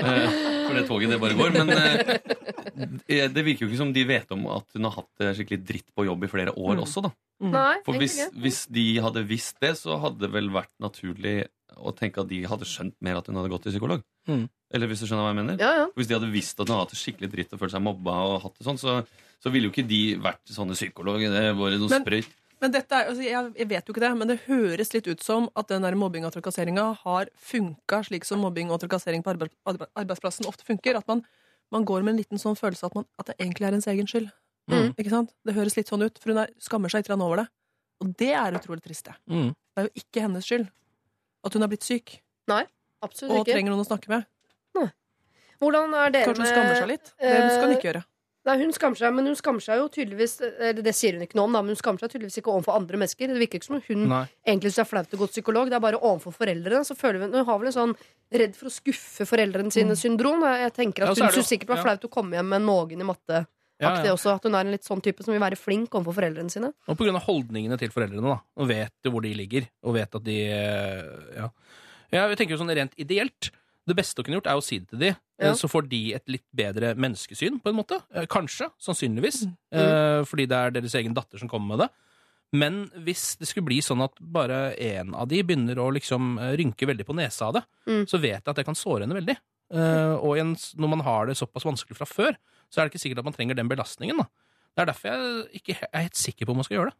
Eh, 0.00 0.38
For 0.64 0.78
det 0.78 0.84
toget, 0.88 1.12
det 1.12 1.18
bare 1.20 1.36
går. 1.36 1.58
Men 1.58 1.74
eh, 1.76 3.26
det 3.34 3.44
virker 3.44 3.66
jo 3.66 3.68
ikke 3.68 3.80
som 3.82 3.92
de 3.92 4.06
vet 4.08 4.32
om 4.32 4.46
at 4.56 4.64
hun 4.78 4.88
har 4.88 4.96
hatt 4.96 5.10
det 5.20 5.34
skikkelig 5.36 5.60
dritt 5.68 5.90
på 5.92 6.06
jobb 6.08 6.24
i 6.24 6.30
flere 6.32 6.54
år 6.56 6.80
også, 6.86 7.04
da. 7.04 7.12
Nei, 7.44 7.74
For 7.84 7.98
hvis, 8.00 8.16
hvis 8.40 8.62
de 8.72 8.84
hadde 9.04 9.24
visst 9.28 9.58
det, 9.60 9.74
så 9.76 9.98
hadde 10.00 10.22
det 10.24 10.30
vel 10.32 10.48
vært 10.54 10.72
naturlig 10.80 11.42
å 11.74 11.92
tenke 11.96 12.22
at 12.22 12.30
de 12.30 12.38
hadde 12.48 12.68
skjønt 12.70 12.94
mer 13.04 13.18
at 13.18 13.28
hun 13.28 13.36
hadde 13.40 13.50
gått 13.52 13.66
til 13.66 13.74
psykolog. 13.74 14.00
Mm. 14.30 14.46
Eller 14.74 14.88
hvis 14.90 15.02
du 15.02 15.08
skjønner 15.08 15.26
hva 15.26 15.32
jeg 15.34 15.40
mener? 15.42 15.58
Ja, 15.60 15.72
ja. 15.82 15.84
Hvis 15.98 16.08
de 16.08 16.16
hadde 16.16 16.30
visst 16.32 16.56
at 16.56 16.64
hun 16.70 16.76
hadde 16.78 16.86
hatt 16.86 16.94
det 16.94 17.00
skikkelig 17.02 17.30
dritt 17.34 17.52
og 17.52 17.60
følt 17.60 17.74
seg 17.74 17.84
mobba, 17.84 18.14
og 18.30 18.38
hatt 18.46 18.56
det 18.56 18.66
sånn, 18.70 18.80
så, 18.80 18.96
så 19.42 19.52
ville 19.52 19.68
jo 19.68 19.74
ikke 19.74 19.84
de 19.90 20.00
vært 20.22 20.54
sånne 20.54 20.78
psykologer. 20.78 21.34
Det 21.34 21.44
bare 21.58 21.82
noe 21.82 22.00
sprøyt. 22.00 22.32
Men 22.64 22.72
dette 22.72 22.96
er, 22.96 23.10
altså 23.12 23.24
jeg, 23.26 23.66
vet 23.68 23.84
jo 23.84 23.92
ikke 23.92 24.00
det, 24.00 24.10
men 24.16 24.30
det 24.30 24.38
høres 24.46 24.94
litt 24.94 25.08
ut 25.10 25.20
som 25.20 25.50
at 25.60 25.68
den 25.68 25.84
der 25.84 25.96
mobbing 26.00 26.24
og 26.24 26.32
trakasseringa 26.32 26.86
har 27.02 27.28
funka 27.36 27.98
slik 28.08 28.24
som 28.24 28.40
mobbing 28.40 28.70
og 28.72 28.80
trakassering 28.80 29.20
på 29.26 29.34
arbe- 29.34 29.50
arbe- 29.68 29.90
arbeidsplassen 30.00 30.48
ofte 30.48 30.64
funker. 30.64 30.96
At 30.96 31.04
man, 31.10 31.20
man 31.74 31.84
går 31.84 32.06
med 32.06 32.14
en 32.14 32.22
liten 32.22 32.40
sånn 32.40 32.56
følelse 32.56 32.88
at, 32.88 32.96
man, 32.96 33.04
at 33.20 33.28
det 33.28 33.36
egentlig 33.36 33.68
er 33.68 33.76
ens 33.76 33.88
egen 33.92 34.08
skyld. 34.08 34.30
Mm. 34.72 34.94
Ikke 34.96 35.12
sant? 35.12 35.34
Det 35.44 35.52
høres 35.58 35.76
litt 35.76 35.92
sånn 35.92 36.06
ut, 36.06 36.16
for 36.22 36.32
hun 36.32 36.40
er, 36.46 36.54
skammer 36.64 36.88
seg 36.88 37.04
litt 37.04 37.12
over 37.18 37.42
det. 37.42 37.46
Og 38.00 38.14
det 38.24 38.30
er 38.32 38.56
utrolig 38.56 38.86
trist. 38.86 39.10
det. 39.10 39.18
Mm. 39.28 39.50
Det 39.52 39.82
er 39.82 39.90
jo 39.90 40.04
ikke 40.06 40.24
hennes 40.24 40.48
skyld 40.48 40.64
at 41.44 41.52
hun 41.58 41.66
har 41.66 41.72
blitt 41.74 41.84
syk 41.84 42.16
Absolutt 43.04 43.34
og 43.34 43.42
ikke. 43.44 43.58
trenger 43.58 43.74
noen 43.74 43.84
å 43.84 43.90
snakke 43.90 44.08
med. 44.08 44.24
Hvordan 45.60 45.92
er 46.00 46.16
dere 46.16 46.32
Kanskje 46.32 46.44
hun 46.44 46.50
skammer 46.50 46.80
seg 46.80 46.88
litt. 46.90 47.12
Det 47.20 47.36
skal 47.52 47.68
hun 47.68 47.76
ikke 47.76 47.88
gjøre. 47.90 48.04
Nei, 48.44 48.58
hun 48.60 48.74
skammer 48.76 49.00
seg, 49.00 49.14
men 49.16 49.28
hun 49.30 49.36
skammer 49.38 49.64
seg 49.64 49.78
jo 49.80 49.86
tydeligvis 49.88 50.34
Eller 50.42 50.82
det 50.84 50.92
sier 50.92 51.16
hun 51.16 51.22
ikke 51.24 51.38
noe 51.38 51.46
om, 51.48 51.54
da, 51.56 51.62
men 51.64 51.72
hun 51.72 51.80
skammer 51.80 52.04
seg 52.04 52.12
tydeligvis 52.12 52.42
ikke 52.42 52.52
overfor 52.52 52.76
andre 52.76 53.00
mennesker. 53.00 53.32
Det 53.32 53.40
virker 53.40 53.60
ikke 53.60 53.68
som 53.70 53.78
om 53.78 53.86
hun 53.86 54.04
Nei. 54.10 54.20
egentlig 54.44 54.72
syns 54.72 54.82
det 54.82 54.84
er 54.84 54.90
flaut 54.90 55.16
å 55.16 55.20
gå 55.22 55.28
til 55.30 55.36
psykolog. 55.38 55.70
Det 55.72 55.78
er 55.78 55.84
bare 55.86 56.00
overfor 56.02 56.36
foreldrene. 56.36 56.84
Så 56.84 56.96
føler 56.98 57.24
hun, 57.24 57.32
hun 57.32 57.48
har 57.48 57.62
vel 57.62 57.70
en 57.70 57.76
sånn 57.78 57.96
redd 58.34 58.58
for 58.58 58.68
å 58.68 58.74
skuffe 58.74 59.26
foreldrene 59.28 59.72
sine 59.72 59.96
syndrom. 59.96 60.44
Jeg 60.60 60.76
tenker 60.76 61.06
at 61.06 61.16
Hun 61.16 61.28
er 61.30 61.38
syns 61.38 61.50
sikkert 61.54 61.70
det 61.70 61.76
var 61.76 61.82
ja. 61.82 61.86
flaut 61.88 62.06
å 62.10 62.12
komme 62.18 62.36
hjem 62.36 62.52
med 62.52 62.66
noen 62.66 63.00
i 63.00 63.08
matte. 63.08 63.46
Ja, 63.82 63.90
ja. 64.04 64.12
også, 64.14 64.36
At 64.36 64.44
hun 64.46 64.54
er 64.54 64.68
en 64.68 64.76
litt 64.76 64.86
sånn 64.86 65.02
type 65.02 65.24
som 65.24 65.34
vil 65.34 65.42
være 65.42 65.58
flink 65.58 65.96
overfor 65.96 66.20
foreldrene 66.20 66.52
sine. 66.52 66.70
Og 66.86 67.00
av 67.00 67.24
holdningene 67.26 67.78
til 67.80 67.90
foreldrene, 67.94 68.22
da. 68.28 68.38
Og 68.60 68.70
vet 68.70 69.10
hvor 69.10 69.24
de 69.24 69.32
ligger. 69.34 69.66
Og 69.88 69.96
vet 69.96 70.20
at 70.20 70.24
de 70.28 70.38
eh, 70.46 71.38
Ja. 71.40 71.50
ja 72.14 72.28
jeg 72.28 72.38
tenker 72.38 72.54
jo 72.54 72.62
sånn 72.62 72.76
rent 72.76 72.94
ideelt. 73.00 73.50
Det 73.86 73.96
beste 73.96 74.22
å 74.22 74.24
kunne 74.24 74.38
gjort, 74.40 74.46
er 74.48 74.56
å 74.56 74.62
si 74.64 74.78
det 74.80 74.88
til 74.88 74.98
de. 75.02 75.10
Ja. 75.12 75.50
eh, 75.50 75.54
Så 75.54 75.68
får 75.68 75.88
de 75.90 76.14
et 76.14 76.26
litt 76.28 76.44
bedre 76.54 76.94
menneskesyn, 76.96 77.60
på 77.62 77.68
en 77.68 77.76
måte. 77.76 77.98
Eh, 78.14 78.24
Kanskje. 78.26 78.70
Sannsynligvis. 78.80 79.42
Mm. 79.46 79.56
Eh, 79.72 80.24
Fordi 80.24 80.46
det 80.48 80.56
er 80.56 80.70
deres 80.70 80.94
egen 80.94 81.12
datter 81.14 81.38
som 81.38 81.48
kommer 81.48 81.76
med 81.76 81.84
det. 81.84 81.90
Men 82.54 82.84
hvis 83.04 83.36
det 83.36 83.48
skulle 83.48 83.66
bli 83.66 83.80
sånn 83.82 84.00
at 84.04 84.12
bare 84.20 84.76
én 84.78 85.12
av 85.14 85.26
de 85.28 85.42
begynner 85.42 85.74
å 85.82 85.88
liksom 85.92 86.38
rynke 86.56 86.86
veldig 86.86 87.04
på 87.08 87.14
nesa 87.18 87.48
av 87.48 87.54
det, 87.54 87.64
Mm. 87.86 88.04
så 88.06 88.20
vet 88.20 88.44
jeg 88.44 88.48
at 88.48 88.56
det 88.56 88.64
kan 88.64 88.74
såre 88.78 89.00
henne 89.02 89.14
veldig. 89.20 89.36
Eh, 89.74 90.14
og 90.22 90.38
en, 90.38 90.54
når 90.54 90.88
man 90.88 91.00
har 91.00 91.26
det 91.26 91.36
såpass 91.36 91.64
vanskelig 91.64 91.96
fra 91.96 92.06
før, 92.06 92.36
så 92.70 92.78
er 92.80 92.88
det 92.88 92.92
ikke 92.94 93.02
sikkert 93.08 93.18
at 93.18 93.24
man 93.24 93.34
trenger 93.34 93.54
den 93.56 93.68
belastningen. 93.68 94.16
Da. 94.18 94.24
Det 94.76 94.82
er 94.82 94.92
derfor 94.92 95.08
jeg 95.10 95.62
ikke 95.62 95.76
er 95.92 96.02
helt 96.06 96.14
sikker 96.16 96.46
på 96.46 96.50
om 96.50 96.56
man 96.56 96.64
skal 96.64 96.76
gjøre 96.78 96.90
det. 96.92 96.96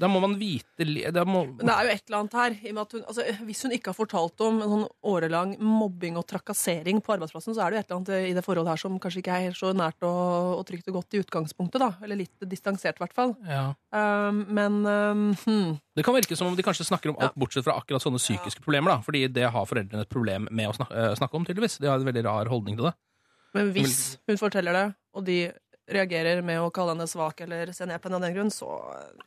Da 0.00 0.08
må 0.10 0.18
man 0.22 0.34
vite 0.40 0.86
må, 1.22 1.44
Men 1.46 1.68
det 1.68 1.74
er 1.74 1.86
jo 1.86 1.92
et 1.92 2.08
eller 2.08 2.18
annet 2.18 2.36
her. 2.38 2.54
i 2.58 2.72
og 2.74 2.94
hun, 2.96 3.04
altså, 3.06 3.26
hvis 3.46 3.62
hun 3.62 3.74
ikke 3.76 3.92
har 3.92 3.96
fortalt 3.96 4.42
om 4.42 4.58
en 4.64 4.72
sånn 4.72 4.86
årelang 5.06 5.54
mobbing 5.62 6.18
og 6.18 6.26
trakassering 6.30 6.98
på 7.04 7.14
arbeidsplassen, 7.14 7.54
så 7.54 7.62
er 7.62 7.70
det 7.70 7.78
jo 7.78 7.82
et 7.84 7.92
eller 7.92 8.00
annet 8.00 8.30
i 8.32 8.34
det 8.34 8.44
forholdet 8.46 8.72
her 8.72 8.82
som 8.82 8.98
kanskje 9.02 9.22
ikke 9.22 9.38
er 9.46 9.54
så 9.58 9.70
nært 9.76 10.02
og, 10.02 10.58
og 10.58 10.64
trygt 10.66 10.90
og 10.90 10.98
godt 10.98 11.14
i 11.14 11.22
utgangspunktet. 11.22 11.84
da, 11.84 11.92
Eller 12.02 12.24
litt 12.24 12.48
distansert, 12.50 12.98
i 12.98 13.04
hvert 13.04 13.16
fall. 13.16 13.36
ja. 13.46 13.70
Um, 13.94 14.40
men 14.50 14.80
um, 14.82 15.26
hmm. 15.44 15.76
Det 15.94 16.02
kan 16.02 16.16
virke 16.16 16.34
som 16.34 16.48
om 16.50 16.56
de 16.58 16.64
kanskje 16.66 16.88
snakker 16.88 17.12
om 17.12 17.18
alt 17.22 17.36
bortsett 17.38 17.62
fra 17.66 17.76
akkurat 17.78 18.02
sånne 18.02 18.18
psykiske 18.18 18.64
problemer. 18.64 18.96
da, 18.96 18.98
Fordi 19.06 19.28
det 19.30 19.46
har 19.54 19.68
foreldrene 19.70 20.02
et 20.02 20.10
problem 20.10 20.48
med 20.50 20.72
å 20.72 20.88
eh, 20.88 21.12
snakke 21.14 21.38
om, 21.38 21.46
tydeligvis. 21.46 21.78
De 21.78 21.86
har 21.86 22.02
en 22.02 22.08
veldig 22.08 22.24
rar 22.26 22.50
holdning 22.50 22.80
til 22.80 22.90
det. 22.90 22.96
Men 23.54 23.70
hvis 23.76 23.98
hun 24.26 24.40
forteller 24.40 24.74
det, 24.74 24.86
og 25.14 25.26
de 25.28 25.38
reagerer 25.90 26.40
med 26.44 26.60
å 26.62 26.70
kalle 26.72 26.94
henne 26.94 27.06
svak 27.10 27.42
eller 27.44 27.72
se 27.76 27.84
ned 27.84 28.00
på 28.00 28.08
henne 28.08 28.16
av 28.16 28.24
den 28.24 28.34
grunn, 28.36 28.50
så 28.52 28.68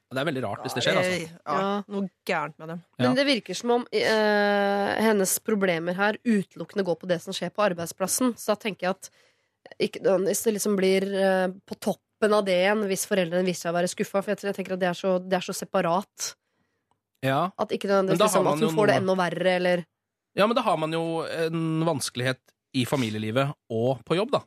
Det 0.09 0.17
er 0.17 0.25
veldig 0.25 0.43
rart 0.43 0.63
hvis 0.65 0.73
det 0.73 0.83
skjer. 0.85 0.97
altså. 0.97 1.19
Ja, 1.45 1.57
Ja. 1.59 1.83
Noe 1.87 2.09
gærent 2.25 2.57
med 2.57 2.67
dem. 2.73 2.83
Men 2.97 3.15
det 3.15 3.25
virker 3.27 3.55
som 3.55 3.71
om 3.75 3.85
eh, 3.91 4.95
hennes 5.05 5.37
problemer 5.45 5.93
her 5.93 6.17
utelukkende 6.25 6.85
går 6.87 6.97
på 6.97 7.07
det 7.11 7.21
som 7.21 7.33
skjer 7.33 7.53
på 7.53 7.65
arbeidsplassen. 7.69 8.33
Så 8.37 8.53
da 8.53 8.55
tenker 8.55 8.87
jeg 8.87 8.95
at 8.95 9.09
ikke, 9.83 10.01
hvis 10.25 10.43
det 10.47 10.55
liksom 10.57 10.75
blir 10.79 11.05
eh, 11.13 11.47
på 11.67 11.77
toppen 11.79 12.33
av 12.33 12.45
det 12.47 12.57
igjen, 12.63 12.85
hvis 12.89 13.05
foreldrene 13.05 13.45
viser 13.45 13.67
seg 13.67 13.75
å 13.75 13.77
være 13.77 13.91
skuffa, 13.93 14.23
for 14.23 14.33
jeg, 14.33 14.47
jeg 14.49 14.57
tenker 14.57 14.73
at 14.73 14.81
det 14.81 14.89
er 14.89 14.97
så, 14.97 15.17
det 15.21 15.37
er 15.37 15.45
så 15.45 15.53
separat. 15.53 16.33
Ja. 17.25 17.51
At 17.57 17.69
ikke 17.73 17.89
det 17.89 18.01
nødvendigvis 18.01 18.33
liksom, 18.33 18.47
at 18.49 18.65
hun 18.65 18.75
får 18.77 18.87
det 18.91 18.97
enda 19.03 19.15
verre, 19.19 19.55
eller 19.61 19.85
ja, 20.37 20.45
men 20.45 20.53
da 20.53 20.61
har 20.61 20.77
man 20.77 20.91
jo 20.93 21.23
en 21.25 21.81
vanskelighet 21.87 22.37
i 22.77 22.83
familielivet 22.85 23.55
og 23.73 24.03
på 24.05 24.17
jobb, 24.19 24.35
da. 24.35 24.41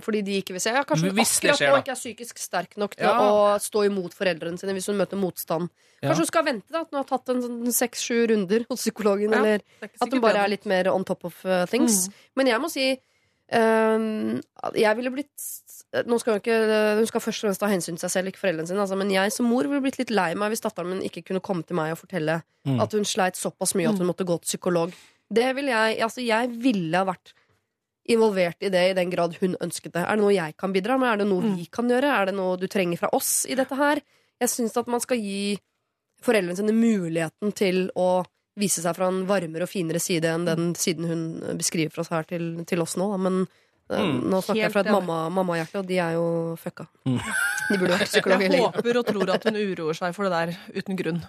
Fordi 0.00 0.22
de 0.26 0.38
ikke 0.40 0.54
vil 0.56 0.60
se. 0.64 0.70
Ja, 0.74 0.82
kanskje 0.88 1.10
hun 1.10 1.18
akkurat 1.22 1.58
skjer, 1.60 1.70
nå 1.74 1.80
ikke 1.82 1.94
er 1.94 2.00
psykisk 2.00 2.38
sterk 2.38 2.76
nok 2.80 2.96
til 2.96 3.06
Ja. 3.06 3.16
å 3.20 3.58
stå 3.60 3.84
imot 3.86 4.14
foreldrene 4.16 4.58
sine 4.58 4.72
hvis 4.76 4.86
hun 4.90 4.96
møter 5.00 5.16
motstand. 5.20 5.68
Ja. 6.02 6.08
Kanskje 6.08 6.24
hun 6.24 6.30
skal 6.32 6.44
vente 6.44 6.72
da, 6.72 6.80
at 6.80 6.90
hun 6.90 6.98
har 7.02 7.04
tatt 7.10 7.28
en 7.34 7.42
sånn 7.44 7.72
seks-sju 7.76 8.26
runder 8.32 8.64
hos 8.70 8.80
psykologen. 8.86 9.30
Ja, 9.32 9.38
Eller 9.38 9.60
er 9.82 9.90
at 10.00 10.10
hun 10.12 10.20
bare 10.24 10.44
er 10.44 10.48
litt 10.48 10.66
mer 10.66 10.88
on 10.92 11.04
top 11.04 11.24
of 11.24 11.44
uh, 11.44 11.66
things. 11.66 12.08
Men 12.36 12.46
jeg 12.46 12.60
må 12.60 12.70
si 12.72 12.88
ehm, 13.52 14.40
Jeg 14.74 14.96
ville 14.96 15.10
blitt 15.14 15.48
nå 16.06 16.20
skal 16.22 16.36
hun, 16.36 16.40
ikke, 16.40 16.56
hun 17.00 17.06
skal 17.10 17.20
først 17.24 17.42
og 17.42 17.48
fremst 17.48 17.60
ta 17.64 17.66
hensyn 17.66 17.96
til 17.98 18.04
seg 18.04 18.12
selv, 18.14 18.28
ikke 18.30 18.38
foreldrene 18.44 18.68
sine. 18.70 18.78
Altså, 18.84 18.94
men 19.00 19.10
jeg 19.10 19.32
som 19.34 19.48
mor 19.50 19.66
ville 19.66 19.82
blitt 19.82 19.98
litt 19.98 20.12
lei 20.14 20.28
meg 20.38 20.52
hvis 20.52 20.62
datteren 20.62 20.92
min 20.92 21.00
ikke 21.02 21.24
kunne 21.26 21.42
komme 21.42 21.66
til 21.66 21.74
meg 21.80 21.96
og 21.96 21.98
fortelle 22.04 22.42
Mm. 22.60 22.76
at 22.78 22.92
hun 22.92 23.06
sleit 23.08 23.38
såpass 23.40 23.72
mye 23.74 23.88
at 23.88 23.96
hun 23.96 24.06
måtte 24.06 24.20
gå 24.28 24.34
til 24.42 24.50
psykolog. 24.58 24.90
Det 25.32 25.46
vil 25.56 25.70
jeg, 25.72 25.96
altså, 26.04 26.20
jeg 26.20 26.50
ville 26.60 26.92
ha 26.94 27.06
vært 27.08 27.32
involvert 28.10 28.60
i 28.66 28.70
det 28.72 28.82
i 28.90 28.96
den 28.98 29.10
grad 29.12 29.36
hun 29.40 29.54
ønsket 29.62 29.92
det. 29.94 30.02
Er 30.04 30.16
det 30.18 30.24
noe 30.24 30.34
jeg 30.34 30.56
kan 30.60 30.72
bidra 30.74 30.98
med? 31.00 31.12
Er 31.12 31.22
det 31.22 31.28
noe 31.30 31.54
vi 31.56 31.66
kan 31.72 31.88
gjøre? 31.90 32.10
Er 32.20 32.30
det 32.30 32.34
noe 32.36 32.56
du 32.60 32.66
trenger 32.70 32.98
fra 33.00 33.10
oss 33.16 33.46
i 33.50 33.54
dette 33.58 33.76
her? 33.78 34.00
Jeg 34.40 34.48
syns 34.52 34.76
at 34.80 34.86
man 34.90 35.00
skal 35.04 35.18
gi 35.20 35.58
foreldrene 36.24 36.56
sine 36.58 36.74
muligheten 36.76 37.52
til 37.56 37.86
å 37.96 38.22
vise 38.60 38.82
seg 38.84 38.96
fra 38.98 39.08
en 39.08 39.22
varmere 39.28 39.64
og 39.64 39.70
finere 39.72 40.00
side 40.02 40.28
enn 40.28 40.44
den 40.48 40.72
siden 40.76 41.06
hun 41.08 41.22
beskriver 41.56 41.92
for 41.94 42.02
oss 42.04 42.10
her 42.12 42.26
til, 42.28 42.64
til 42.68 42.82
oss 42.84 42.96
nå. 43.00 43.08
Men 43.18 43.42
eh, 43.46 44.00
Mm. 44.00 44.18
nå 44.30 44.38
snakker 44.44 44.60
jeg 44.62 44.72
fra 44.72 44.80
et 44.84 44.90
mammahjerte, 44.92 45.32
mamma- 45.34 45.78
og 45.80 45.86
de 45.88 45.96
er 45.98 46.12
jo 46.14 46.26
fucka. 46.60 46.84
Mm. 47.06 47.16
De 47.70 47.78
burde 47.78 47.96
vært 47.98 48.10
psykologer 48.12 48.52
Jeg 48.52 48.60
håper 48.62 48.98
og 49.00 49.06
tror 49.08 49.30
at 49.34 49.44
hun 49.48 49.56
uroer 49.58 49.96
seg 49.98 50.14
for 50.14 50.28
det 50.28 50.32
der 50.36 50.78
uten 50.78 50.96
grunn. 51.00 51.22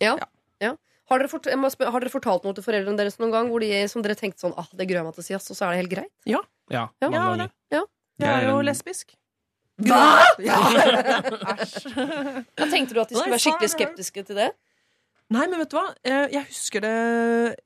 Ja. 0.00 0.16
Ja. 0.60 0.74
Har, 1.12 1.20
dere 1.22 1.28
fort, 1.30 1.46
jeg 1.52 1.60
må 1.60 1.68
spørre, 1.72 1.92
har 1.92 2.04
dere 2.06 2.12
fortalt 2.12 2.46
noe 2.48 2.56
til 2.56 2.64
foreldrene 2.64 2.96
deres 2.98 3.18
noen 3.20 3.32
gang 3.34 3.50
hvor 3.52 3.60
de, 3.60 3.68
som 3.92 4.02
dere 4.04 4.16
tenkte 4.18 4.40
sånn 4.46 4.54
ah, 4.56 4.68
det 4.72 4.86
gruer 4.88 5.02
jeg 5.02 5.08
meg 5.10 5.16
til 5.18 5.24
å 5.24 5.26
si, 5.28 5.34
ass, 5.36 5.50
og 5.52 5.58
så 5.58 5.66
er 5.68 5.74
det 5.76 5.82
helt 5.84 5.92
greit? 5.92 6.12
Ja, 6.28 6.40
Ja. 6.72 6.86
ja, 7.04 7.10
Ja, 7.12 7.48
ja. 7.76 7.82
Jeg 8.22 8.30
er 8.32 8.48
jo 8.48 8.60
lesbisk. 8.64 9.12
Hva?! 9.82 10.00
Æsj. 11.62 11.88
Da 12.56 12.68
tenkte 12.70 12.94
du 12.94 13.00
at 13.02 13.10
de 13.10 13.16
skulle 13.16 13.32
være 13.34 13.42
skikkelig 13.44 13.70
skeptiske 13.72 14.24
til 14.28 14.38
det? 14.38 14.50
Nei, 15.32 15.46
men 15.48 15.62
vet 15.62 15.70
du 15.72 15.78
hva? 15.78 15.86
Eh, 16.04 16.26
Jeg 16.34 16.44
husker 16.50 16.82
det 16.84 16.92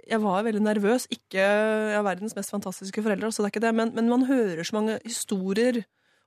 Jeg 0.06 0.20
var 0.22 0.44
veldig 0.46 0.62
nervøs. 0.62 1.08
Ikke 1.10 1.40
jeg 1.42 1.96
er 1.98 2.04
verdens 2.06 2.36
mest 2.38 2.52
fantastiske 2.54 3.02
foreldre, 3.02 3.30
så 3.34 3.42
det 3.42 3.48
er 3.50 3.54
ikke 3.56 3.64
det. 3.66 3.74
Men, 3.74 3.92
men 3.96 4.08
man 4.12 4.26
hører 4.28 4.62
så 4.66 4.76
mange 4.78 4.98
historier 5.04 5.82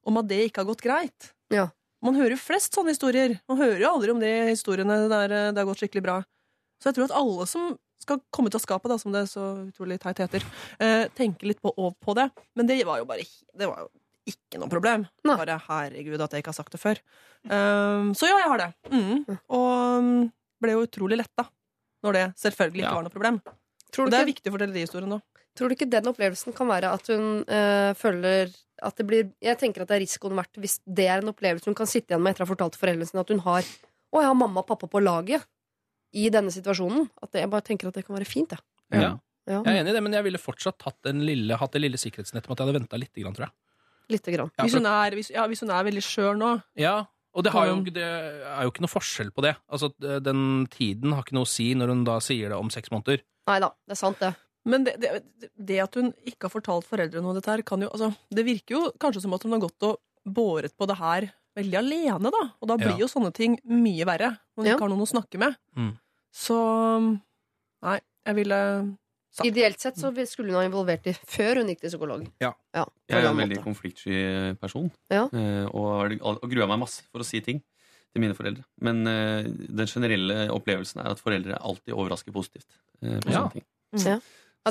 om 0.08 0.18
at 0.20 0.28
det 0.28 0.42
ikke 0.50 0.64
har 0.64 0.70
gått 0.72 0.84
greit. 0.84 1.32
Ja. 1.54 1.70
Man 2.04 2.16
hører 2.20 2.36
jo 2.36 2.42
flest 2.44 2.76
sånne 2.76 2.94
historier. 2.96 3.38
Man 3.52 3.60
hører 3.60 3.80
jo 3.84 3.90
aldri 3.94 4.12
om 4.14 4.20
de 4.24 4.34
historiene 4.52 5.00
der 5.12 5.32
eh, 5.32 5.48
det 5.56 5.64
har 5.64 5.70
gått 5.70 5.82
skikkelig 5.84 6.04
bra. 6.06 6.18
Så 6.80 6.90
jeg 6.90 6.98
tror 6.98 7.10
at 7.10 7.16
alle 7.20 7.46
som 7.50 7.70
skal 8.00 8.22
komme 8.32 8.48
ut 8.48 8.56
av 8.56 8.64
skapet, 8.64 8.90
da, 8.90 8.98
som 8.98 9.12
det 9.12 9.26
så 9.28 9.46
utrolig 9.68 9.98
teit 10.00 10.22
heter, 10.24 10.44
eh, 10.80 11.08
tenker 11.18 11.50
litt 11.52 11.60
på, 11.62 11.74
på 11.76 12.16
det. 12.16 12.30
Men 12.56 12.70
det 12.70 12.80
var 12.88 13.02
jo 13.02 13.06
bare 13.10 13.26
Det 13.54 13.68
var 13.68 13.84
jo 13.84 13.90
ikke 14.30 14.60
noe 14.62 14.70
problem. 14.72 15.08
Nei. 15.26 15.36
Bare 15.42 15.58
herregud 15.68 16.22
at 16.22 16.32
jeg 16.36 16.44
ikke 16.44 16.52
har 16.54 16.60
sagt 16.60 16.72
det 16.76 16.80
før. 16.82 17.00
Um, 17.50 18.12
så 18.16 18.28
ja, 18.30 18.38
jeg 18.44 18.50
har 18.52 18.62
det. 18.62 18.70
Mm. 18.94 19.40
Og 19.50 19.72
um, 20.00 20.12
ble 20.62 20.76
jo 20.76 20.84
utrolig 20.86 21.18
letta 21.20 21.48
når 22.06 22.16
det 22.16 22.24
selvfølgelig 22.40 22.84
ikke 22.84 22.92
Ja. 22.92 22.96
var 22.96 23.08
noe 23.08 23.16
problem. 23.16 23.40
Tror 23.92 24.06
Og 24.06 24.12
det 24.14 24.20
er 24.20 24.24
ikke, 24.28 24.36
viktig 24.38 24.52
å 24.52 24.56
fortelle 24.56 24.76
de 24.78 24.84
historiene 24.86 25.16
nå. 25.18 25.20
tror 25.58 25.68
du 25.72 25.76
ikke 25.76 25.90
den 25.90 26.08
opplevelsen 26.12 26.54
kan 26.56 26.70
være 26.70 26.92
at 26.94 27.08
hun 27.10 27.44
øh, 27.44 27.94
føler 27.98 28.52
at 28.86 28.96
det 28.96 29.06
blir 29.10 29.32
Jeg 29.44 29.58
tenker 29.60 29.82
at 29.84 29.90
det 29.90 29.96
er 29.98 30.04
risikoen 30.06 30.38
verdt 30.38 30.56
hvis 30.62 30.78
det 30.86 31.08
er 31.10 31.20
en 31.24 31.32
opplevelse 31.34 31.68
hun 31.68 31.76
kan 31.76 31.90
sitte 31.90 32.14
igjen 32.14 32.22
med 32.24 32.32
etter 32.36 32.46
å 32.46 32.48
ha 32.48 32.52
fortalt 32.54 32.78
foreldrene 32.80 33.10
sine 33.10 33.24
at 33.26 33.34
hun 33.34 33.42
har 33.44 33.66
Å, 33.66 34.22
jeg 34.22 34.30
har 34.30 34.38
mamma 34.38 34.62
og 34.62 34.70
pappa 34.70 34.88
på 34.88 35.02
laget 35.04 35.44
i 36.18 36.30
denne 36.34 36.54
situasjonen. 36.54 37.10
At 37.24 37.38
jeg 37.38 37.50
bare 37.52 37.66
tenker 37.66 37.90
at 37.90 38.00
det 38.00 38.06
kan 38.08 38.18
være 38.18 38.30
fint, 38.30 38.56
jeg. 38.56 38.66
Ja. 38.96 39.16
Ja. 39.50 39.64
Jeg 39.66 39.80
er 39.80 39.80
enig 39.82 39.94
i 39.94 39.98
det, 39.98 40.02
men 40.06 40.14
jeg 40.14 40.26
ville 40.28 40.42
fortsatt 40.42 40.84
hatt, 40.86 41.00
den 41.08 41.24
lille, 41.26 41.58
hatt 41.58 41.74
det 41.74 41.82
lille 41.82 41.98
sikkerhetsnettet 41.98 42.46
med 42.50 42.54
at 42.54 42.62
jeg 42.62 42.68
hadde 42.70 42.82
venta 42.84 43.00
litt, 43.02 43.14
tror 43.16 43.48
jeg. 43.48 43.56
Lite 44.14 44.34
grann. 44.34 44.52
Ja, 44.58 44.66
Hvis, 44.66 44.76
hun 44.78 44.90
er, 44.90 45.16
hvis, 45.18 45.30
ja, 45.34 45.46
hvis 45.50 45.64
hun 45.66 45.72
er 45.74 45.86
veldig 45.86 46.02
skjør 46.02 46.38
nå 46.38 46.52
ja, 46.82 46.94
og 47.38 47.46
det, 47.46 47.52
har 47.54 47.68
jo, 47.70 47.76
det 47.94 48.06
er 48.06 48.66
jo 48.66 48.72
ikke 48.72 48.82
noe 48.82 48.92
forskjell 48.92 49.30
på 49.36 49.44
det. 49.46 49.54
Altså, 49.70 49.92
Den 50.02 50.66
tiden 50.74 51.14
har 51.14 51.22
ikke 51.22 51.38
noe 51.38 51.46
å 51.46 51.50
si 51.50 51.68
når 51.78 51.94
hun 51.94 52.06
da 52.08 52.18
sier 52.26 52.50
det 52.50 52.58
om 52.58 52.72
seks 52.74 52.90
måneder. 52.94 53.22
Nei 53.50 53.58
da, 53.62 53.70
det 53.86 53.96
er 53.96 54.00
sant, 54.02 54.22
det. 54.22 54.34
Men 54.70 54.86
det, 54.86 54.96
det, 55.02 55.50
det 55.56 55.78
at 55.82 55.98
hun 55.98 56.10
ikke 56.28 56.48
har 56.48 56.54
fortalt 56.54 56.90
foreldrene 56.90 57.30
om 57.30 57.38
dette 57.38 57.54
her, 57.54 57.64
kan 57.66 57.86
jo 57.86 57.90
altså, 57.94 58.10
Det 58.34 58.44
virker 58.46 58.76
jo 58.76 58.82
kanskje 59.02 59.24
som 59.24 59.38
at 59.38 59.46
hun 59.46 59.56
har 59.56 59.64
gått 59.64 59.88
og 59.88 60.02
båret 60.30 60.76
på 60.78 60.90
det 60.90 60.98
her 61.00 61.30
veldig 61.58 61.78
alene, 61.78 62.32
da. 62.32 62.44
Og 62.62 62.68
da 62.68 62.78
blir 62.78 62.92
Ja. 62.98 62.98
jo 62.98 63.08
sånne 63.08 63.34
ting 63.34 63.60
mye 63.66 64.06
verre. 64.06 64.38
Når 64.58 64.64
du 64.64 64.70
Ja. 64.70 64.76
ikke 64.76 64.82
har 64.88 64.90
noen 64.90 65.02
å 65.06 65.10
snakke 65.10 65.38
med. 65.40 65.56
Mm. 65.78 65.98
Så 66.34 67.20
Nei, 67.82 68.00
jeg 68.26 68.36
ville. 68.36 68.96
Ideelt 69.46 69.80
sett 69.80 69.96
så 69.96 70.10
skulle 70.28 70.50
hun 70.52 70.56
ha 70.60 70.64
involvert 70.68 71.04
dem 71.04 71.14
før 71.14 71.58
hun 71.62 71.68
gikk 71.68 71.80
til 71.82 71.90
psykolog. 71.92 72.26
Ja. 72.42 72.52
på 72.74 72.90
Jeg 73.08 73.24
er 73.24 73.28
en 73.30 73.38
en 73.38 73.38
veldig 73.48 73.58
måte. 73.58 73.64
konfliktsky 73.64 74.60
person. 74.60 74.92
Ja. 75.10 75.30
eh, 75.32 75.66
Og, 75.72 76.20
og 76.22 76.42
gruer 76.50 76.68
meg 76.68 76.80
masse 76.80 77.04
for 77.12 77.20
å 77.22 77.26
si 77.26 77.40
ting 77.40 77.62
til 78.12 78.20
mine 78.22 78.34
foreldre. 78.36 78.66
Men 78.82 79.06
eh, 79.08 79.44
den 79.44 79.88
generelle 79.88 80.50
opplevelsen 80.50 81.00
er 81.06 81.12
at 81.12 81.20
foreldre 81.22 81.58
alltid 81.62 81.94
overrasker 81.94 82.34
positivt. 82.34 82.68
eh, 83.02 83.20
på 83.20 83.32
Ja. 83.32 83.48
sånne 83.48 83.52
ting. 83.54 83.66
Ja, 83.94 84.20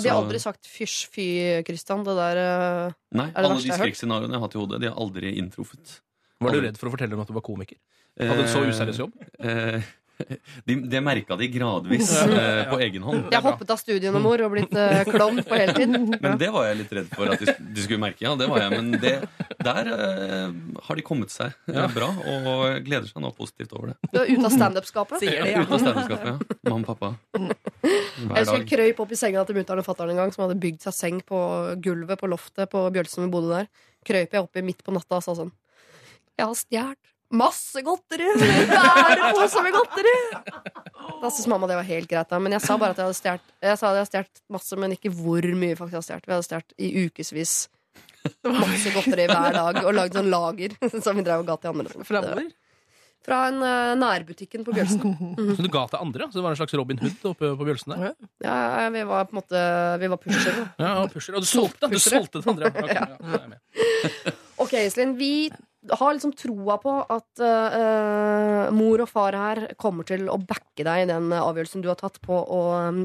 de 0.01 0.09
har 0.11 0.21
Så- 0.21 0.25
aldri 0.27 0.39
sagt 0.39 0.67
fysj, 0.67 1.07
fy, 1.09 1.63
Kristian'. 1.65 2.05
Det 2.05 2.15
der 2.15 2.37
eh, 2.37 2.93
Nei, 3.13 3.27
det 3.29 3.37
alle 3.37 3.49
verste 3.49 3.63
de 3.63 3.69
jeg 3.69 3.79
har 3.79 3.79
hørt? 3.79 3.95
skrekkscenarioene 3.95 4.31
jeg 4.33 4.41
har 4.41 4.41
hatt 4.49 4.55
i 4.55 4.59
hodet, 4.59 4.81
de 4.81 4.87
har 4.89 4.97
aldri 4.97 5.37
inntruffet. 5.39 6.01
Var 6.39 6.55
du 6.55 6.61
redd 6.69 6.77
for 6.79 6.91
å 6.91 6.95
fortelle 6.95 7.15
dem 7.17 7.23
at 7.25 7.31
du 7.31 7.35
var 7.37 7.47
komiker? 7.47 7.79
Hadde 8.19 8.45
en 8.45 8.51
så 8.51 8.61
useriøs 8.67 8.99
jobb? 9.01 9.15
Eh, 9.39 9.83
de, 10.67 10.75
det 10.91 10.99
merka 11.03 11.37
de 11.39 11.47
gradvis 11.51 12.09
eh, 12.27 12.65
på 12.71 12.79
egen 12.83 13.05
hånd. 13.07 13.29
Jeg 13.31 13.43
hoppet 13.45 13.71
av 13.71 13.79
studiene, 13.79 14.19
mor, 14.23 14.41
og 14.43 14.51
blitt 14.55 14.73
eh, 14.75 15.03
klovn 15.15 15.39
på 15.47 15.59
heltid. 15.59 15.95
Men 16.23 16.39
det 16.41 16.49
var 16.55 16.67
jeg 16.69 16.79
litt 16.81 16.95
redd 16.99 17.11
for 17.15 17.31
at 17.35 17.43
de, 17.43 17.55
de 17.75 17.85
skulle 17.85 18.03
merke. 18.03 18.23
Ja, 18.27 18.33
det 18.39 18.49
var 18.51 18.63
jeg, 18.65 18.73
men 18.75 18.97
det, 19.03 19.13
der 19.67 19.91
eh, 19.95 20.57
har 20.89 20.99
de 21.01 21.05
kommet 21.07 21.35
seg 21.35 21.55
eh, 21.71 21.87
bra 21.95 22.09
og 22.15 22.65
gleder 22.87 23.07
seg 23.11 23.23
nå 23.23 23.31
positivt 23.39 23.75
over 23.79 23.93
det. 23.93 24.11
Du 24.15 24.19
er 24.25 24.31
ute 24.35 24.47
av 24.51 24.55
standup-skapet. 24.57 25.23
Sier 25.23 25.39
de, 25.39 25.39
Ja, 25.39 25.53
ja. 25.55 25.63
Ut 25.67 25.75
av 25.79 25.85
standup-skapet, 25.87 26.35
ja. 26.35 26.59
Mamma 26.71 26.83
og 26.83 26.91
pappa. 26.95 27.13
Jeg 27.39 27.55
Hver 28.27 28.43
husker 28.43 28.43
jeg 28.43 28.65
dag. 28.65 28.69
krøyp 28.75 29.05
opp 29.07 29.15
i 29.15 29.21
senga 29.23 29.47
til 29.47 29.59
mutter'n 29.59 29.83
og 29.83 29.87
fatter'n 29.87 30.15
en 30.15 30.23
gang, 30.25 30.35
som 30.35 30.47
hadde 30.49 30.59
bygd 30.63 30.83
seg 30.87 30.95
seng 30.99 31.23
på 31.27 31.39
gulvet 31.83 32.19
på 32.23 32.31
loftet 32.31 32.71
på 32.75 32.83
Bjølsen 32.95 33.27
vi 33.27 33.31
bodde 33.35 33.55
der. 33.55 33.71
Krøyp 34.07 34.35
jeg 34.35 34.43
oppi 34.47 34.67
midt 34.67 34.83
på 34.87 34.95
natta 34.95 35.19
og 35.19 35.27
sa 35.27 35.35
sånn 35.39 35.55
Jeg 36.39 36.47
har 36.47 36.55
stjålet 36.55 37.15
masse 37.35 37.83
godteri! 37.85 38.29
Bærepose 38.71 39.63
med 39.65 39.75
godteri! 39.75 40.13
Da 41.19 41.31
syntes 41.33 41.49
mamma 41.51 41.67
det 41.67 41.81
var 41.81 41.89
helt 41.89 42.09
greit, 42.11 42.29
da. 42.31 42.39
Men 42.39 42.55
jeg 42.55 42.63
sa 42.65 42.77
bare 42.79 42.95
at 42.95 43.01
jeg 43.01 43.09
hadde 43.09 43.19
stjålet 43.19 43.51
Jeg 43.67 43.81
sa 43.81 43.91
at 43.91 43.99
jeg 43.99 44.05
hadde 44.05 44.13
stjålet 44.13 44.45
masse, 44.55 44.79
men 44.79 44.95
ikke 44.95 45.13
hvor 45.19 45.51
mye 45.59 45.81
faktisk 45.81 45.91
jeg 45.91 45.99
hadde 45.99 46.07
stjålet. 46.07 46.29
Vi 46.29 46.37
hadde 46.37 46.47
stjålet 46.47 46.79
i 46.79 46.93
ukevis. 47.09 47.57
Masse 48.47 48.95
godteri 48.95 49.27
hver 49.31 49.59
dag, 49.59 49.83
og 49.83 49.93
lagd 49.99 50.17
sånn 50.19 50.31
lager 50.31 50.79
som 51.05 51.19
vi 51.19 51.27
drev 51.27 51.43
og 51.43 51.51
ga 51.51 51.59
til 51.59 51.75
andre. 51.75 52.07
Fra 52.07 52.23
hvor? 52.23 52.49
Fra 53.29 53.39
en 53.51 53.59
uh, 53.61 53.93
nærbutikken 53.99 54.63
på 54.65 54.73
Bjølsen. 54.73 55.17
Så 55.59 55.65
du 55.65 55.69
ga 55.75 55.85
til 55.91 56.01
andre? 56.01 56.31
Så 56.31 56.39
det 56.39 56.45
var 56.47 56.55
en 56.55 56.61
slags 56.61 56.77
Robin 56.79 57.03
Hood 57.03 57.31
oppe 57.33 57.51
på 57.59 57.67
Bjølsen 57.67 57.97
der? 57.97 58.15
Ja, 58.47 58.59
ja, 58.85 58.91
vi 58.95 59.03
var 59.11 59.27
på 59.27 59.35
en 59.35 59.41
måte 59.43 59.63
Vi 60.01 60.13
var 60.15 60.21
pushere. 60.23 60.69
Ja, 60.79 60.93
pusher. 61.13 61.35
Og 61.35 61.43
du 61.45 61.51
solgte, 61.51 61.91
du 61.91 61.99
solgte 61.99 62.41
til 62.41 62.55
andre? 62.55 62.71
Okay, 62.71 62.95
ja. 62.95 64.37
Ok, 64.63 64.73
Iselin, 64.81 65.13
vi 65.19 65.51
har 65.87 66.15
liksom 66.15 66.35
troa 66.35 66.79
på 66.83 66.95
at 67.15 67.43
uh, 67.43 68.71
mor 68.75 69.05
og 69.05 69.11
far 69.11 69.37
her 69.39 69.61
kommer 69.79 70.07
til 70.09 70.27
å 70.31 70.39
backe 70.41 70.85
deg 70.87 71.05
i 71.05 71.09
den 71.11 71.31
avgjørelsen 71.37 71.85
du 71.85 71.91
har 71.93 72.01
tatt 72.01 72.19
på 72.25 72.35
å 72.35 72.63
um, 72.89 73.05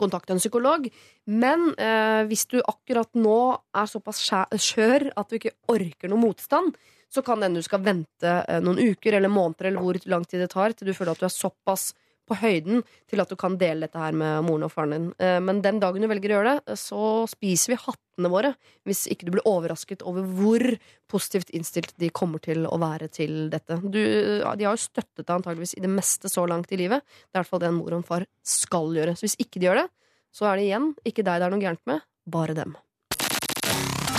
kontakte 0.00 0.34
en 0.34 0.42
psykolog. 0.42 0.88
Men 1.30 1.70
uh, 1.76 2.22
hvis 2.28 2.46
du 2.50 2.58
akkurat 2.60 3.10
nå 3.18 3.40
er 3.76 3.90
såpass 3.90 4.24
skjør 4.26 5.10
at 5.14 5.30
du 5.30 5.38
ikke 5.38 5.54
orker 5.70 6.10
noe 6.10 6.24
motstand, 6.24 6.74
så 7.10 7.22
kan 7.26 7.40
det 7.40 7.48
hende 7.48 7.62
du 7.62 7.66
skal 7.66 7.82
vente 7.82 8.32
eh, 8.46 8.60
noen 8.62 8.78
uker 8.78 9.16
eller 9.18 9.32
måneder 9.32 9.66
eller 9.66 9.82
hvor 9.82 9.98
lang 10.12 10.22
tid 10.30 10.44
det 10.44 10.52
tar 10.52 10.76
til 10.78 10.86
du 10.86 10.94
føler 10.94 11.16
at 11.16 11.22
du 11.22 11.26
er 11.26 11.34
såpass 11.34 11.88
på 12.30 12.38
høyden 12.40 12.84
til 13.10 13.20
at 13.22 13.30
du 13.30 13.36
kan 13.38 13.56
dele 13.60 13.88
dette 13.88 13.98
her 14.00 14.14
med 14.16 14.44
moren 14.46 14.64
og 14.68 14.72
faren 14.72 14.94
din. 14.94 15.08
Eh, 15.18 15.38
Men 15.42 15.60
den 15.64 15.80
dagen 15.82 16.02
du 16.02 16.08
velger 16.10 16.32
å 16.32 16.38
gjøre 16.38 16.54
det, 16.60 16.76
så 16.78 17.02
spiser 17.30 17.74
vi 17.74 17.80
hattene 17.82 18.30
våre. 18.32 18.54
Hvis 18.86 19.04
ikke 19.10 19.26
du 19.28 19.34
blir 19.34 19.46
overrasket 19.50 20.04
over 20.06 20.22
hvor 20.38 20.64
positivt 21.10 21.50
innstilt 21.56 21.92
de 21.98 22.12
kommer 22.14 22.38
til 22.42 22.64
å 22.70 22.78
være 22.80 23.10
til 23.10 23.48
dette. 23.52 23.80
Du, 23.82 23.98
de 24.00 24.64
har 24.64 24.76
jo 24.76 24.76
støttet 24.80 25.24
deg 25.26 25.34
antageligvis 25.40 25.74
i 25.76 25.82
det 25.84 25.90
meste 25.90 26.30
så 26.30 26.46
langt 26.46 26.70
i 26.70 26.78
livet. 26.80 27.02
Det 27.02 27.34
er 27.34 27.40
i 27.40 27.42
hvert 27.42 27.50
fall 27.50 27.64
det 27.64 27.72
en 27.72 27.80
mor 27.82 27.90
og 27.90 27.98
en 28.00 28.06
far 28.06 28.26
skal 28.46 28.94
gjøre. 28.94 29.16
Så 29.18 29.26
hvis 29.26 29.38
ikke 29.42 29.58
de 29.58 29.66
gjør 29.68 29.82
det, 29.82 29.88
så 30.30 30.46
er 30.46 30.60
det 30.60 30.68
igjen 30.70 30.90
ikke 31.02 31.26
deg 31.26 31.42
det 31.42 31.48
er 31.50 31.56
noe 31.56 31.64
gærent 31.66 31.86
med, 31.90 32.06
bare 32.30 32.54
dem. 32.54 32.76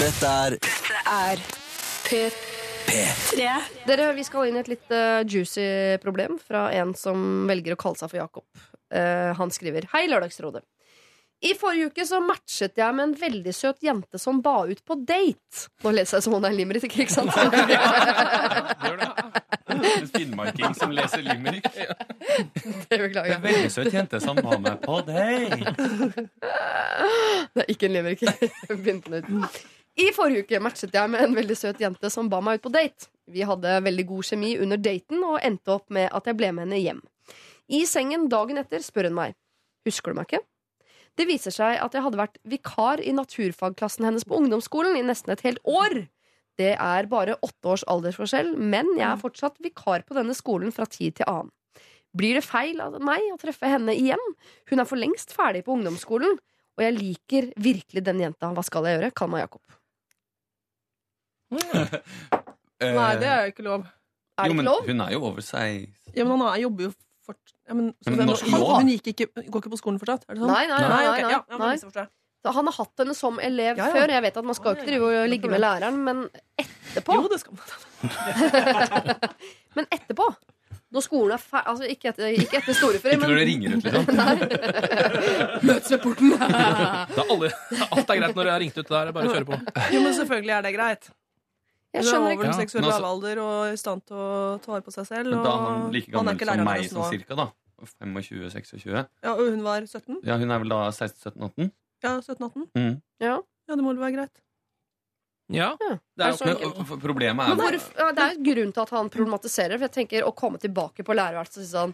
Dette 0.02 0.36
er 0.36 0.60
Er 1.08 1.40
P3. 2.08 2.51
Dere, 3.88 4.12
Vi 4.18 4.24
skal 4.28 4.50
inn 4.50 4.58
i 4.60 4.64
et 4.64 4.72
litt 4.72 4.90
uh, 4.94 5.24
juicy 5.28 5.98
problem 6.04 6.34
fra 6.42 6.62
en 6.76 6.94
som 6.98 7.48
velger 7.50 7.74
å 7.76 7.80
kalle 7.80 7.98
seg 8.00 8.10
for 8.12 8.20
Jakob. 8.22 8.46
Uh, 8.92 9.32
han 9.38 9.50
skriver 9.54 9.82
Hei, 9.94 10.08
Lørdagsrådet. 10.12 10.64
I 11.42 11.56
forrige 11.58 11.90
uke 11.90 12.04
så 12.06 12.20
matchet 12.22 12.78
jeg 12.78 12.94
med 12.94 13.04
en 13.08 13.16
veldig 13.18 13.54
søt 13.56 13.80
jente 13.82 14.20
som 14.22 14.44
ba 14.46 14.68
ut 14.70 14.78
på 14.86 14.94
date. 15.02 15.66
Nå 15.82 15.90
leser 15.96 16.20
jeg 16.20 16.24
som 16.28 16.36
hun 16.38 16.46
er 16.46 16.54
en 16.54 16.60
limerick, 16.60 16.86
ikke 16.86 17.10
sant? 17.10 17.34
En 19.72 20.08
finnmarking 20.08 20.76
som 20.76 20.92
leser 20.92 21.22
limerick. 21.26 21.66
Det 22.90 22.98
beklager 23.00 23.32
jeg. 23.32 23.42
Veldig 23.42 23.72
søt 23.72 23.94
jente 23.94 24.20
som 24.22 24.36
ba 24.38 24.58
med 24.60 24.82
på 24.84 25.02
date. 25.08 25.76
Det 27.56 27.64
er 27.64 27.70
ikke 27.72 27.86
en 27.88 27.94
limerick. 27.96 28.22
Begynte 28.68 29.10
den 29.16 29.24
ut. 29.42 29.62
I 30.00 30.12
forrige 30.16 30.46
uke 30.46 30.62
matchet 30.64 30.94
jeg 30.96 31.12
med 31.12 31.24
en 31.26 31.34
veldig 31.36 31.58
søt 31.58 31.82
jente 31.84 32.10
som 32.14 32.30
ba 32.32 32.40
meg 32.44 32.60
ut 32.60 32.68
på 32.68 32.72
date. 32.72 33.10
Vi 33.32 33.44
hadde 33.48 33.82
veldig 33.84 34.06
god 34.08 34.28
kjemi 34.28 34.54
under 34.64 34.80
daten 34.80 35.24
og 35.28 35.42
endte 35.44 35.76
opp 35.76 35.92
med 35.92 36.08
at 36.16 36.28
jeg 36.28 36.38
ble 36.40 36.52
med 36.56 36.68
henne 36.68 36.80
hjem. 36.80 37.02
I 37.72 37.84
sengen 37.88 38.30
dagen 38.32 38.60
etter 38.60 38.84
spør 38.84 39.10
hun 39.10 39.20
meg 39.20 39.38
Husker 39.88 40.12
du 40.12 40.20
meg 40.20 40.30
ikke? 40.30 40.44
Det 41.20 41.26
viser 41.28 41.54
seg 41.54 41.80
at 41.82 41.96
jeg 41.96 42.06
hadde 42.06 42.20
vært 42.20 42.38
vikar 42.48 43.02
i 43.04 43.14
naturfagklassen 43.16 44.06
hennes 44.08 44.26
på 44.28 44.38
ungdomsskolen 44.38 44.96
i 45.00 45.04
nesten 45.04 45.34
et 45.34 45.44
helt 45.44 45.60
år. 45.68 46.06
Det 46.60 46.76
er 46.76 47.10
bare 47.12 47.40
åtte 47.44 47.74
års 47.74 47.84
aldersforskjell, 47.90 48.54
men 48.56 48.94
jeg 48.96 49.08
er 49.10 49.20
fortsatt 49.20 49.60
vikar 49.64 50.06
på 50.08 50.16
denne 50.16 50.36
skolen 50.38 50.72
fra 50.76 50.88
tid 50.88 51.18
til 51.20 51.28
annen. 51.28 51.52
Blir 52.16 52.38
det 52.38 52.46
feil 52.46 52.80
av 52.84 52.98
meg 53.04 53.26
å 53.32 53.40
treffe 53.40 53.70
henne 53.72 53.96
igjen? 53.96 54.24
Hun 54.70 54.84
er 54.84 54.88
for 54.88 55.00
lengst 55.00 55.32
ferdig 55.36 55.64
på 55.66 55.78
ungdomsskolen, 55.78 56.38
og 56.78 56.84
jeg 56.86 56.98
liker 56.98 57.52
virkelig 57.60 58.04
den 58.06 58.24
jenta. 58.24 58.52
Hva 58.56 58.64
skal 58.68 58.88
jeg 58.88 59.00
gjøre? 59.00 59.14
Kall 59.16 59.32
meg 59.32 59.46
Jakob. 59.46 59.81
Nei, 62.82 63.12
det 63.22 63.28
er 63.30 63.42
jo 63.46 63.52
ikke 63.54 63.66
lov. 63.68 63.84
Er 64.40 64.44
det 64.44 64.48
jo, 64.48 64.54
ikke 64.54 64.58
men 64.58 64.66
lov? 64.72 64.86
hun 64.88 65.02
er 65.06 65.12
jo 65.14 65.20
over 65.30 65.44
seg. 65.46 65.90
Ja, 66.16 66.24
men 66.26 66.34
han 66.40 66.48
er- 66.56 66.62
jobber 66.64 66.88
jo 66.88 66.92
fort... 67.28 67.54
Ja, 67.70 67.76
men, 67.78 67.92
så 68.02 68.10
Men 68.10 68.18
den- 68.24 68.32
norsk 68.32 68.48
han, 68.50 68.60
lov? 68.64 68.72
hun 68.82 68.90
gikk 68.96 69.12
ikke, 69.14 69.28
går 69.52 69.62
ikke 69.62 69.74
på 69.76 69.80
skolen 69.80 70.00
fortsatt? 70.02 70.24
Er 70.28 70.34
det 70.36 70.42
sånn? 70.42 70.50
Nei, 70.52 70.64
nei, 70.72 70.80
nei, 70.82 70.88
nei, 70.90 71.04
ok, 71.06 71.12
nei, 71.12 71.20
ja, 71.22 71.30
ja, 71.38 71.58
nei. 71.62 71.72
misforstår 71.76 72.02
jeg. 72.06 72.12
Så 72.42 72.52
han 72.56 72.66
har 72.66 72.74
hatt 72.74 73.04
henne 73.04 73.14
som 73.14 73.36
elev 73.38 73.78
Ja, 73.78 73.86
ja. 73.86 73.92
før. 73.94 74.10
Jeg 74.16 74.24
vet 74.26 74.38
at 74.42 74.46
Man 74.50 74.58
skal 74.58 74.74
ikke 74.74 74.88
drive 74.88 75.10
og 75.22 75.28
ligge 75.30 75.52
med 75.52 75.62
læreren, 75.62 76.00
men 76.08 76.24
etterpå 76.58 77.14
Jo, 77.20 77.28
det 77.30 77.38
skal 77.44 77.54
man. 77.54 77.62
Men 79.78 79.86
etterpå, 79.94 80.26
når 80.92 81.06
skolen 81.06 81.36
er 81.38 81.44
ferdig 81.44 81.70
altså 81.72 81.86
ikke, 81.94 82.10
etter, 82.16 82.34
ikke 82.42 82.58
etter 82.64 82.76
storefri, 82.76 83.14
Ikke 83.14 83.28
når 83.30 83.38
det 83.38 83.46
ringer 83.52 83.76
ut, 83.78 83.86
liksom. 83.86 84.04
Møtes 85.70 85.94
ved 85.94 86.02
porten. 86.04 86.34
Da 86.42 87.28
alle, 87.30 87.52
alt 87.92 88.10
er 88.10 88.20
greit 88.24 88.36
når 88.36 88.50
jeg 88.50 88.56
har 88.56 88.64
ringt 88.66 88.82
ut. 88.82 88.90
Det 88.90 88.98
er 89.04 89.14
bare 89.16 89.30
å 89.30 89.36
kjøre 89.38 89.48
på. 89.54 89.62
Jo, 89.94 90.02
men 90.04 90.18
selvfølgelig 90.18 90.56
er 90.58 90.66
det 90.68 90.74
greit. 90.76 91.12
Jeg 91.94 92.06
Hun 92.06 92.14
er 92.14 92.20
over 92.22 92.32
ikke. 92.32 92.44
den 92.44 92.54
seksuelle 92.54 92.88
Men 92.88 92.94
altså- 92.94 93.02
lavalder 93.04 93.40
og 93.44 93.74
i 93.74 93.76
stand 93.78 94.06
til 94.08 94.16
å 94.16 94.62
ta 94.64 94.72
vare 94.72 94.82
på 94.86 94.92
seg 94.96 95.08
selv. 95.08 95.30
Men 95.36 95.44
da 95.44 95.52
er 95.52 95.66
han 95.66 95.92
like 95.92 96.12
han 96.16 96.28
er 96.28 96.36
gammel 96.36 96.56
som 96.58 96.66
meg, 96.66 96.86
sånn 96.92 97.10
cirka, 97.12 97.36
da. 97.36 97.48
25-26. 97.82 98.86
Ja, 99.24 99.34
og 99.34 99.50
hun 99.50 99.64
var 99.66 99.82
17? 99.82 100.20
Ja, 100.24 100.38
hun 100.38 100.52
er 100.52 100.60
vel 100.62 100.70
da 100.70 100.80
16-17-18? 100.92 101.72
Ja, 102.04 102.14
17-18? 102.22 102.68
Mm. 102.78 103.02
Ja. 103.20 103.36
Ja, 103.68 103.76
det 103.76 103.84
må 103.84 103.94
vel 103.94 104.02
være 104.04 104.16
greit. 104.16 104.42
Ja. 105.52 105.76
Ja. 105.82 105.98
Det 106.16 106.26
er 106.26 106.32
jo 106.32 106.46
Men, 106.46 106.58
ikke 106.70 107.00
problemet 107.02 107.44
er 107.44 107.56
men, 107.56 108.16
det 108.16 108.24
er 108.24 108.36
jo 108.38 108.44
grunn 108.48 108.72
til 108.76 108.82
at 108.86 108.94
han 108.96 109.10
problematiserer. 109.10 109.76
For 109.78 109.88
jeg 109.90 109.96
tenker 109.98 110.24
Å 110.24 110.32
komme 110.36 110.58
tilbake 110.62 111.04
på 111.04 111.16
lærerværelset 111.18 111.58
og 111.60 111.66
si 111.66 111.72
sånn 111.76 111.94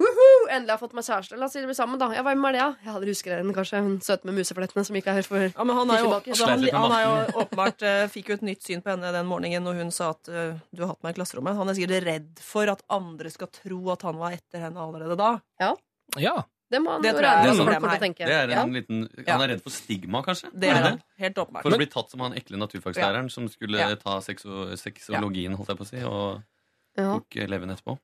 Woohoo! 0.00 0.33
Endelig 0.50 0.74
har 0.74 0.80
fått 0.80 0.94
meg 0.96 1.06
kjæreste. 1.06 1.38
La 1.40 1.46
oss 1.48 1.54
si 1.56 1.62
det 1.62 1.68
blir 1.70 1.76
sammen, 1.78 1.98
da. 2.00 2.10
Ja, 2.16 2.22
Hvem 2.26 2.46
er 2.48 2.56
det, 2.56 2.62
da? 2.62 2.86
Ja, 2.86 2.94
dere 3.02 3.14
husker 3.14 3.36
henne 3.38 3.54
kanskje? 3.56 3.82
Hun 3.84 3.98
søte 4.04 4.28
med 4.28 4.38
museflettene 4.38 4.84
som 4.86 4.98
er 4.98 5.10
her 5.18 5.26
for 5.26 5.46
Ja, 5.46 5.64
men 5.64 5.76
han, 5.76 5.92
er 5.94 6.04
jo, 6.04 6.12
altså, 6.18 6.48
han, 6.50 6.64
han 6.74 6.96
er 6.96 7.04
jo 7.04 7.42
åpenbart 7.44 7.84
uh, 7.86 8.04
fikk 8.12 8.32
jo 8.32 8.38
et 8.38 8.46
nytt 8.50 8.64
syn 8.66 8.84
på 8.84 8.92
henne 8.94 9.12
den 9.14 9.28
morgenen 9.30 9.66
når 9.66 9.82
hun 9.82 9.92
sa 9.94 10.12
at 10.14 10.30
uh, 10.32 10.56
du 10.74 10.84
har 10.84 10.94
hatt 10.94 11.04
meg 11.06 11.14
i 11.14 11.20
klasserommet. 11.20 11.58
Han 11.58 11.70
er 11.72 11.78
sikkert 11.78 12.08
redd 12.08 12.42
for 12.44 12.72
at 12.72 12.84
andre 12.92 13.32
skal 13.34 13.52
tro 13.54 13.80
at 13.94 14.06
han 14.08 14.20
var 14.20 14.36
etter 14.38 14.66
henne 14.66 14.80
allerede 14.84 15.18
da. 15.20 15.36
Ja. 15.60 15.74
Det 16.74 16.80
må 16.80 16.94
han 16.94 17.04
Det 17.04 17.12
jo 17.12 17.18
tror 17.18 17.26
jeg 17.28 17.36
regne 17.36 17.50
er 18.24 18.48
det 18.48 18.56
er 18.56 18.62
en 18.62 18.72
liten, 18.74 19.04
Han 19.28 19.42
er 19.44 19.52
redd 19.52 19.62
for 19.62 19.74
stigma, 19.74 20.22
kanskje? 20.26 20.50
Det 20.50 20.70
er 20.72 20.80
han. 20.80 20.98
Helt 21.20 21.38
åpenbart. 21.38 21.66
For 21.66 21.76
å 21.76 21.78
bli 21.78 21.88
tatt 21.92 22.10
som 22.10 22.24
han 22.24 22.34
ekle 22.38 22.58
naturfagslæreren 22.58 23.30
som 23.30 23.46
skulle 23.52 23.78
Ja. 23.78 23.94
ta 24.00 24.18
sexo 24.24 24.72
sexologien, 24.80 25.54
holdt 25.54 25.70
jeg 25.70 25.78
på 25.78 25.84
å 25.84 25.90
si, 25.92 26.02
og 26.02 26.42
Ja. 26.96 27.18
tok 27.18 27.36
eleven 27.36 27.70
etterpå. 27.70 27.98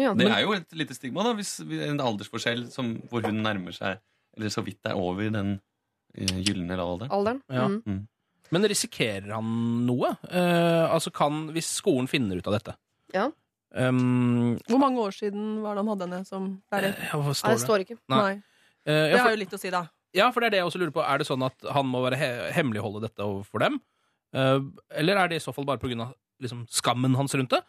Ja, 0.00 0.14
Det 0.14 0.26
er 0.30 0.40
jo 0.42 0.52
et 0.56 0.72
lite 0.72 0.94
stigma, 0.96 1.22
da, 1.24 1.32
hvis 1.34 1.60
vi- 1.66 1.82
en 1.86 2.00
aldersforskjell 2.00 2.66
som, 2.72 2.96
hvor 3.10 3.22
hun 3.26 3.42
nærmer 3.42 3.72
seg 3.72 3.98
Eller 4.36 4.48
så 4.50 4.64
vidt 4.64 4.80
er 4.84 4.94
over 4.98 5.30
den 5.30 5.60
eh, 6.16 6.26
gylne 6.42 6.74
alderen. 6.74 7.10
Alderen. 7.10 7.42
Ja. 7.48 7.68
Mm. 7.68 8.08
Men 8.50 8.62
risikerer 8.68 9.32
han 9.32 9.86
noe? 9.86 10.16
Eh, 10.30 10.90
altså 10.92 11.12
kan, 11.12 11.48
Hvis 11.54 11.70
skolen 11.80 12.08
finner 12.08 12.36
ut 12.38 12.46
av 12.46 12.52
dette 12.58 12.74
Ja. 13.14 13.30
Um, 13.74 14.56
Hvor 14.68 14.78
mange 14.78 14.98
år 15.02 15.10
siden 15.14 15.60
var 15.62 15.74
det 15.74 15.82
han 15.84 15.88
hadde 15.98 16.06
henne 16.08 16.26
som 16.26 16.62
lærer? 16.72 16.94
ja, 16.94 17.18
Nei, 17.18 17.32
står 17.34 17.48
det 17.48 17.58
det? 17.58 17.64
står 17.66 17.84
ikke. 17.84 17.98
Nei. 18.08 18.18
Nei. 18.20 18.34
Eh, 18.86 19.10
Det 19.12 19.20
har 19.20 19.30
jo 19.30 19.36
litt 19.40 19.50
å 19.56 19.58
si, 19.58 19.70
da. 19.70 19.86
ja, 20.14 20.30
for 20.30 20.40
det 20.40 20.46
er 20.46 20.50
det 20.50 20.58
jeg 20.60 20.66
også 20.68 20.78
lurer 20.82 20.92
på. 20.94 21.02
Er 21.02 21.18
det 21.18 21.26
sånn 21.26 21.42
at 21.44 21.64
han 21.74 21.86
må 21.86 22.02
være 22.04 22.16
he 22.20 22.28
hemmeligholde 22.52 23.00
dette 23.02 23.18
overfor 23.24 23.58
dem? 23.64 23.80
Eh, 24.34 24.60
eller 25.00 25.16
er 25.16 25.28
det 25.28 25.36
i 25.40 25.44
så 25.44 25.52
fall 25.54 25.64
bare 25.64 25.78
pga. 25.78 26.12
Liksom, 26.42 26.66
skammen 26.70 27.14
hans 27.16 27.34
rundt 27.34 27.50
det? 27.50 27.62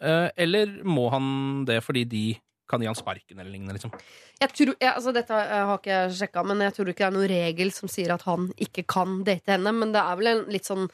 Eh, 0.00 0.28
eller 0.46 0.78
må 0.84 1.08
han 1.14 1.64
det 1.68 1.80
fordi 1.84 2.04
de 2.08 2.26
kan 2.66 2.82
gi 2.82 2.88
han 2.90 2.98
sparken 2.98 3.38
eller 3.38 3.52
lignende? 3.52 3.76
Liksom? 3.76 3.92
Jeg 4.40 4.52
tror, 4.52 4.72
jeg, 4.74 4.92
altså 4.92 5.12
dette 5.14 5.42
eh, 5.42 5.66
har 5.70 5.78
ikke 5.78 5.92
jeg 5.92 6.14
sjekka, 6.20 6.46
men 6.46 6.64
jeg 6.66 6.76
tror 6.76 6.90
ikke 6.90 7.04
det 7.04 7.08
er 7.08 7.16
noen 7.16 7.30
regel 7.30 7.74
som 7.74 7.90
sier 7.90 8.14
at 8.14 8.26
han 8.26 8.48
ikke 8.58 8.86
kan 8.90 9.20
date 9.26 9.54
henne. 9.54 9.74
Men 9.76 9.94
det 9.94 10.02
er 10.02 10.18
vel 10.22 10.32
en 10.34 10.48
litt 10.52 10.68
sånn 10.68 10.88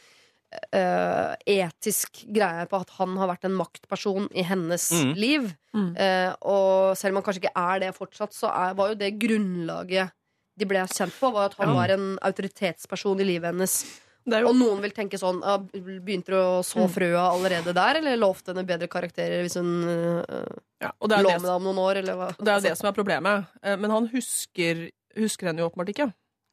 Uh, 0.52 1.32
etisk 1.48 2.26
greie 2.28 2.66
på 2.68 2.76
at 2.76 2.90
han 2.98 3.14
har 3.16 3.30
vært 3.30 3.46
en 3.48 3.54
maktperson 3.56 4.26
i 4.36 4.42
hennes 4.44 4.82
Mm. 4.92 5.12
liv. 5.16 5.46
Mm. 5.72 5.86
Uh, 5.96 6.32
og 6.44 6.96
selv 7.00 7.14
om 7.14 7.22
han 7.22 7.24
kanskje 7.24 7.40
ikke 7.40 7.56
er 7.56 7.80
det 7.80 7.94
fortsatt, 7.96 8.36
så 8.36 8.50
er, 8.52 8.74
var 8.76 8.90
jo 8.90 8.98
det 9.00 9.14
grunnlaget 9.16 10.12
de 10.60 10.68
ble 10.68 10.82
kjent 10.92 11.16
på, 11.16 11.30
var 11.32 11.48
at 11.48 11.56
han 11.56 11.72
mm. 11.72 11.78
var 11.78 11.94
en 11.94 12.06
autoritetsperson 12.28 13.24
i 13.24 13.28
livet 13.30 13.48
hennes. 13.48 13.78
Det 14.24 14.36
er 14.38 14.44
jo 14.44 14.50
Og 14.52 14.56
noen 14.56 14.80
vil 14.84 14.92
tenke 14.94 15.18
sånn 15.18 15.40
ah, 15.42 15.58
Begynte 15.58 16.30
du 16.30 16.36
å 16.38 16.60
så 16.62 16.84
Mm. 16.84 16.90
frøa 16.94 17.22
allerede 17.32 17.72
der, 17.74 17.96
eller 17.98 18.16
lovte 18.20 18.52
henne 18.54 18.62
bedre 18.66 18.86
karakterer 18.88 19.42
hvis 19.42 19.56
hun 19.58 19.70
uh, 19.88 20.46
ja, 20.80 20.92
og 21.00 21.08
det 21.10 21.18
er 21.18 21.24
lå 21.26 21.32
med 21.34 21.42
deg 21.48 21.56
om 21.56 21.64
noen 21.66 21.78
år, 21.82 21.96
eller 22.02 22.14
hva? 22.20 22.28
det 22.38 22.48
er 22.52 22.60
jo 22.60 22.66
det 22.68 22.76
som 22.78 22.88
er 22.90 22.94
problemet. 22.96 23.46
Eh, 23.62 23.76
Men 23.76 23.90
han 23.90 24.06
husker, 24.12 24.90
husker 25.18 25.46
henne 25.50 25.58
jo 25.62 25.68
åpenbart 25.70 25.90
ikke. 25.94 26.12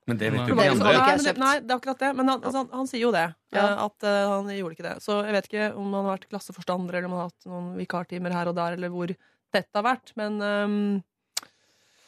Men 0.10 0.18
det 0.18 0.32
vet 0.34 0.48
jo 0.50 0.56
ikke 0.56 0.64
de 0.64 0.70
andre. 0.74 0.94
Nei, 0.98 1.18
det, 1.22 1.34
nei, 1.38 1.54
det 1.62 1.70
er 1.70 1.78
akkurat 1.78 2.00
det. 2.02 2.10
Men 2.18 2.28
han, 2.34 2.40
altså, 2.42 2.58
han, 2.64 2.70
han 2.74 2.88
sier 2.90 3.02
jo 3.04 3.12
det. 3.14 3.28
Ja. 3.54 3.66
eh, 3.68 3.84
At 3.86 4.06
uh, 4.10 4.30
han 4.40 4.50
gjorde 4.50 4.74
ikke 4.78 4.88
det. 4.88 4.96
Så 5.06 5.20
jeg 5.26 5.34
vet 5.38 5.50
ikke 5.52 5.68
om 5.78 5.94
han 5.94 6.06
har 6.08 6.16
vært 6.18 6.26
klasseforstander 6.32 6.98
eller 6.98 7.06
om 7.06 7.14
han 7.18 7.22
har 7.22 7.30
hatt 7.30 7.46
noen 7.52 7.68
vikartimer 7.78 8.34
her 8.34 8.50
og 8.50 8.56
der, 8.58 8.78
eller 8.80 8.90
hvor 8.90 9.14
dette 9.14 9.70
har 9.78 9.86
vært. 9.86 10.14
Men 10.18 10.42
um, 10.42 11.04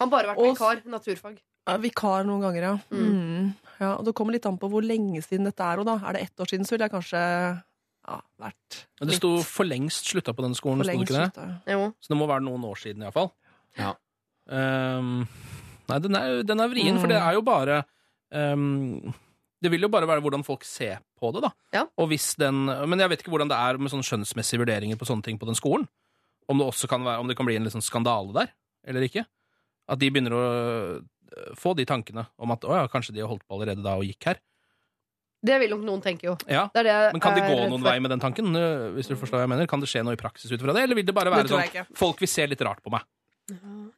Han 0.01 0.09
har 0.09 0.13
bare 0.17 0.31
vært 0.33 0.41
Og- 0.41 0.55
vikar. 0.57 0.81
Naturfag. 0.89 1.37
Vikar 1.81 2.23
noen 2.25 2.41
ganger, 2.41 2.61
ja. 2.63 2.75
Mm. 2.91 3.09
Mm. 3.11 3.49
ja. 3.79 3.91
Og 3.97 4.05
det 4.07 4.13
kommer 4.17 4.33
litt 4.33 4.45
an 4.49 4.57
på 4.61 4.69
hvor 4.71 4.81
lenge 4.85 5.21
siden 5.25 5.45
dette 5.49 5.61
er. 5.63 5.79
Og 5.81 5.85
da. 5.85 5.97
Er 6.09 6.13
det 6.17 6.21
ett 6.27 6.39
år 6.41 6.49
siden, 6.49 6.65
så 6.65 6.75
ville 6.75 6.87
jeg 6.87 6.93
kanskje 6.95 7.21
ja, 7.21 8.17
vært 8.41 8.77
litt... 8.99 9.07
Det 9.11 9.17
sto 9.19 9.31
for 9.45 9.69
lengst 9.69 10.09
slutta 10.09 10.33
på 10.33 10.41
denne 10.45 10.57
skolen, 10.57 10.81
sto 10.83 10.91
det 10.91 11.05
ikke 11.05 11.13
det? 11.19 11.25
slutta. 11.29 11.47
Jo. 11.69 11.91
Så 12.01 12.13
det 12.13 12.17
må 12.17 12.27
være 12.31 12.45
noen 12.47 12.65
år 12.65 12.79
siden 12.81 13.05
iallfall. 13.05 13.29
Ja. 13.77 13.93
Um, 14.51 15.27
nei, 15.87 15.99
den 16.03 16.17
er, 16.17 16.39
den 16.43 16.59
er 16.63 16.71
vrien, 16.71 16.97
for 16.99 17.07
det 17.11 17.19
Mm. 17.21 17.27
er 17.29 17.33
jo 17.37 17.41
bare 17.45 17.75
um, 18.33 19.13
Det 19.61 19.69
vil 19.71 19.85
jo 19.85 19.89
bare 19.93 20.07
være 20.09 20.21
hvordan 20.25 20.43
folk 20.43 20.63
ser 20.65 20.97
på 21.21 21.29
det, 21.35 21.43
da. 21.45 21.51
Ja. 21.77 21.83
Og 22.01 22.07
hvis 22.09 22.31
den, 22.41 22.65
men 22.65 22.99
jeg 22.99 23.09
vet 23.13 23.21
ikke 23.21 23.29
hvordan 23.35 23.51
det 23.51 23.59
er 23.61 23.77
med 23.77 23.91
sånne 23.93 24.07
skjønnsmessige 24.07 24.59
vurderinger 24.63 24.97
på 24.97 25.05
sånne 25.05 25.21
ting 25.23 25.37
på 25.37 25.45
den 25.45 25.55
skolen. 25.55 25.85
Om 26.49 26.57
det 26.57 26.65
også 26.65 26.89
kan, 26.89 27.05
være, 27.05 27.21
om 27.21 27.29
det 27.29 27.37
kan 27.37 27.45
bli 27.45 27.55
en 27.59 27.63
litt 27.69 27.75
sånn 27.75 27.85
skandale 27.85 28.33
der, 28.33 28.49
eller 28.89 29.05
ikke. 29.05 29.23
At 29.87 30.01
de 30.01 30.09
begynner 30.09 30.33
å 30.33 30.41
få 31.57 31.75
de 31.77 31.85
tankene 31.87 32.25
om 32.41 32.53
at 32.55 32.65
å 32.67 32.79
ja, 32.81 32.87
kanskje 32.91 33.15
de 33.15 33.23
har 33.23 33.31
holdt 33.31 33.45
på 33.47 33.57
allerede 33.57 33.83
da 33.85 33.97
og 33.99 34.07
gikk 34.07 34.31
her. 34.31 34.41
Det 35.41 35.57
vil 35.63 35.71
nok 35.73 35.85
noen 35.87 36.03
tenke, 36.03 36.27
jo. 36.29 36.35
Ja, 36.45 36.67
Det 36.73 36.83
det 36.85 36.95
Men 37.15 37.21
kan 37.21 37.33
det 37.33 37.47
gå 37.47 37.63
noen 37.65 37.81
vei 37.81 37.97
med 37.99 38.11
den 38.13 38.21
tanken? 38.21 38.53
øh, 38.55 38.91
Hvis 38.93 39.09
du 39.09 39.15
forstår 39.15 39.39
hva 39.39 39.47
jeg 39.47 39.53
mener? 39.55 39.69
Kan 39.69 39.81
det 39.81 39.89
skje 39.89 40.03
noe 40.05 40.13
i 40.13 40.19
praksis 40.19 40.51
ut 40.51 40.61
fra 40.61 40.75
det, 40.75 40.83
eller 40.85 40.95
vil 40.99 41.07
det 41.07 41.15
bare 41.17 41.33
være 41.33 41.49
sånn 41.49 41.89
folk 41.97 42.21
vil 42.21 42.29
se 42.29 42.45
litt 42.45 42.61
rart 42.61 42.83
på 42.83 42.93
meg? 42.93 43.07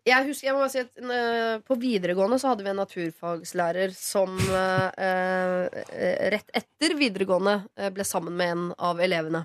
Jeg 0.07 0.25
husker, 0.25 0.47
jeg 0.47 0.55
må 0.55 0.63
bare 0.63 0.71
si 0.71 0.81
at 0.81 0.95
uh, 1.03 1.59
På 1.67 1.75
videregående 1.77 2.39
så 2.41 2.49
hadde 2.49 2.63
vi 2.65 2.71
en 2.71 2.79
naturfagslærer 2.79 3.91
som 3.93 4.33
uh, 4.33 4.87
uh, 4.89 5.67
rett 6.33 6.55
etter 6.55 6.95
videregående 6.97 7.91
ble 7.93 8.07
sammen 8.07 8.33
med 8.39 8.55
en 8.55 8.63
av 8.79 9.03
elevene. 9.03 9.43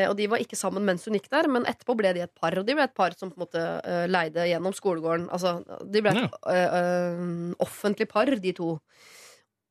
Eh, 0.00 0.08
Og 0.10 0.16
de 0.18 0.26
var 0.32 0.38
ikke 0.42 0.56
sammen 0.58 0.84
mens 0.86 1.04
hun 1.06 1.14
gikk 1.18 1.28
der, 1.30 1.48
men 1.48 1.64
etterpå 1.68 1.96
ble 1.98 2.12
de 2.16 2.24
et 2.26 2.34
par. 2.34 2.56
Og 2.58 2.66
de 2.66 2.74
ble 2.74 2.84
et 2.88 2.94
par 2.96 3.12
som 3.18 3.30
på 3.30 3.38
en 3.38 3.44
måte 3.46 3.60
øh, 3.84 4.06
leide 4.08 4.48
gjennom 4.50 4.74
skolegården. 4.76 5.28
Altså, 5.30 5.58
de 5.84 6.02
ble 6.02 6.10
et 6.16 6.24
ja. 6.24 6.64
øh, 6.80 7.54
offentlig 7.60 8.08
par, 8.08 8.26
de 8.26 8.52
to. 8.56 8.78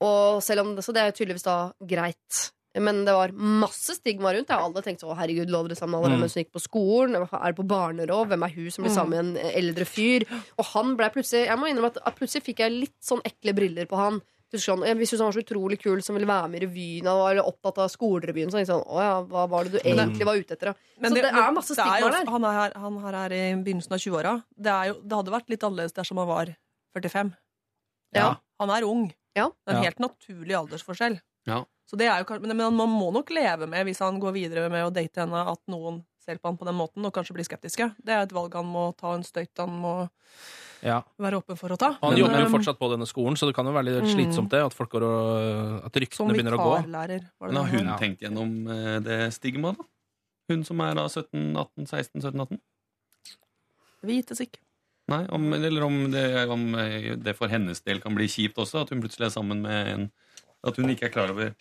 Og 0.01 0.39
selv 0.45 0.61
om 0.63 0.77
Så 0.81 0.93
det 0.95 1.01
er 1.03 1.11
tydeligvis 1.11 1.43
da 1.43 1.57
greit. 1.83 2.51
Men 2.79 3.01
det 3.03 3.11
var 3.17 3.31
masse 3.33 3.95
stigma 3.97 4.29
rundt 4.31 4.47
Jeg 4.53 4.61
Alle 4.61 4.81
tenkte 4.85 5.07
å 5.09 5.15
herregud, 5.17 5.49
lå 5.49 5.63
dere 5.67 5.75
sammen 5.75 5.97
allerede 5.97 6.19
Mm. 6.19 6.21
mens 6.21 6.35
hun 6.37 6.43
gikk 6.43 6.53
på 6.53 6.61
skolen? 6.61 7.15
Er 7.17 7.51
det 7.51 7.57
på 7.57 7.65
barneråd? 7.67 8.27
Hvem 8.29 8.43
er 8.45 8.53
hun 8.55 8.71
som 8.71 8.83
blir 8.85 8.91
Mm. 8.93 8.95
sammen 8.95 9.33
med 9.33 9.41
en 9.45 9.51
eldre 9.57 9.85
fyr? 9.85 10.23
Og 10.59 10.65
han 10.65 10.95
ble 10.95 11.09
plutselig 11.09 11.47
Jeg 11.47 11.57
må 11.57 11.67
innrømme 11.67 11.91
at, 11.91 11.97
at 12.05 12.15
plutselig 12.15 12.43
fikk 12.45 12.59
jeg 12.59 12.71
litt 12.71 12.95
sånn 13.01 13.21
ekle 13.25 13.53
briller 13.57 13.85
på 13.89 13.97
han. 13.97 14.21
Sånn, 14.49 14.81
jeg 14.81 14.97
han 14.97 15.27
var 15.27 15.35
så 15.35 15.43
utrolig 15.43 15.77
kul 15.77 15.99
som 16.01 16.15
ville 16.17 16.25
være 16.25 16.49
med 16.49 16.63
i 16.63 16.65
revyen 16.65 17.09
og 17.11 17.19
var 17.21 17.41
opptatt 17.43 17.83
av 17.83 17.91
skolerevyen. 17.93 18.49
Så 18.49 18.63
sånn, 18.65 18.81
å 18.81 19.03
ja, 19.03 19.11
hva 19.29 19.43
var 19.51 19.67
det 19.67 19.77
du 19.77 19.83
egentlig 19.83 20.25
var 20.25 20.39
ute 20.39 20.55
etter? 20.55 20.71
da? 20.71 20.95
Men 20.97 21.13
så 21.13 21.19
det, 21.19 21.23
det 21.27 21.43
er 21.43 21.53
masse 21.53 21.75
stigmaer 21.77 22.15
der. 22.17 22.31
Han 22.33 22.47
er, 22.49 22.57
her, 22.57 22.77
han 22.81 22.97
er 22.97 23.17
her 23.19 23.35
i 23.37 23.41
begynnelsen 23.61 23.93
av 23.93 24.01
20-åra. 24.01 24.33
Det, 24.57 24.77
det 25.05 25.19
hadde 25.19 25.35
vært 25.35 25.53
litt 25.53 25.65
annerledes 25.67 25.93
dersom 25.99 26.21
han 26.23 26.29
var 26.31 26.53
45. 26.97 27.33
Ja. 28.17 28.31
Han 28.63 28.73
er 28.73 28.87
ung. 28.87 29.05
Ja. 29.37 29.51
Det 29.53 29.75
er 29.75 29.77
en 29.77 29.85
helt 29.85 30.01
naturlig 30.01 30.57
aldersforskjell. 30.57 31.19
Ja. 31.49 31.61
Så 31.89 31.97
det 31.97 32.09
er 32.09 32.21
jo, 32.21 32.39
men, 32.41 32.55
men 32.57 32.75
man 32.77 32.89
må 32.89 33.09
nok 33.13 33.29
leve 33.33 33.69
med, 33.69 33.85
hvis 33.85 34.01
han 34.01 34.17
går 34.21 34.33
videre 34.35 34.69
med 34.73 34.87
å 34.87 34.93
date 34.93 35.23
henne, 35.23 35.45
at 35.53 35.61
noen 35.71 36.03
ser 36.25 36.41
på 36.41 36.49
han 36.49 36.57
på 36.59 36.67
den 36.67 36.77
måten 36.77 37.05
og 37.05 37.13
kanskje 37.15 37.37
blir 37.37 37.47
skeptiske. 37.47 37.91
Det 38.01 38.13
er 38.13 38.25
et 38.25 38.35
valg 38.35 38.53
han 38.57 38.67
må 38.69 38.89
ta, 38.97 39.15
en 39.15 39.25
støyt 39.25 39.61
han 39.61 39.77
må 39.81 39.93
Ja. 40.85 41.01
være 41.19 41.39
åpen 41.41 41.57
for 41.59 41.73
å 41.75 41.77
ta. 41.79 41.89
Han 42.01 42.13
Men, 42.13 42.19
jobber 42.21 42.39
jo 42.39 42.45
um, 42.47 42.53
fortsatt 42.53 42.79
på 42.79 42.89
denne 42.93 43.07
skolen, 43.09 43.35
så 43.39 43.49
det 43.49 43.55
kan 43.57 43.67
jo 43.67 43.73
være 43.75 43.87
litt 43.89 44.03
Mm. 44.05 44.13
slitsomt 44.15 44.49
det. 44.53 44.61
At, 44.63 44.73
folk 44.73 44.91
går 44.93 45.03
og, 45.03 45.85
at 45.85 45.99
ryktene 46.03 46.33
begynner 46.33 46.55
å 46.55 46.63
gå. 46.63 46.73
Men 46.87 47.55
har 47.59 47.67
hun 47.73 47.91
tenkt 47.99 48.21
gjennom 48.23 48.53
eh, 48.71 48.99
det 49.03 49.19
stigmaet, 49.35 49.77
da? 49.77 49.87
Hun 50.49 50.63
som 50.65 50.79
er 50.81 50.95
da 50.97 51.05
17, 51.07 51.55
18, 51.57 51.85
16, 51.85 52.21
17, 52.21 52.39
18? 52.41 52.59
Vites 54.07 54.39
ikke. 54.41 54.61
Nei, 55.09 55.23
om, 55.33 55.47
eller 55.53 55.83
om 55.83 55.95
det, 56.13 56.25
om 56.53 56.63
eh, 56.79 57.15
det 57.17 57.35
for 57.37 57.49
hennes 57.51 57.81
del 57.81 57.99
kan 58.01 58.15
bli 58.15 58.27
kjipt 58.29 58.57
også, 58.61 58.83
at 58.85 58.93
hun 58.93 59.01
plutselig 59.01 59.27
er 59.27 59.35
sammen 59.35 59.61
med 59.65 59.93
en 59.93 60.11
At 60.63 60.75
hun 60.75 60.89
ikke 60.91 61.07
er 61.07 61.13
klar 61.13 61.31
over 61.31 61.53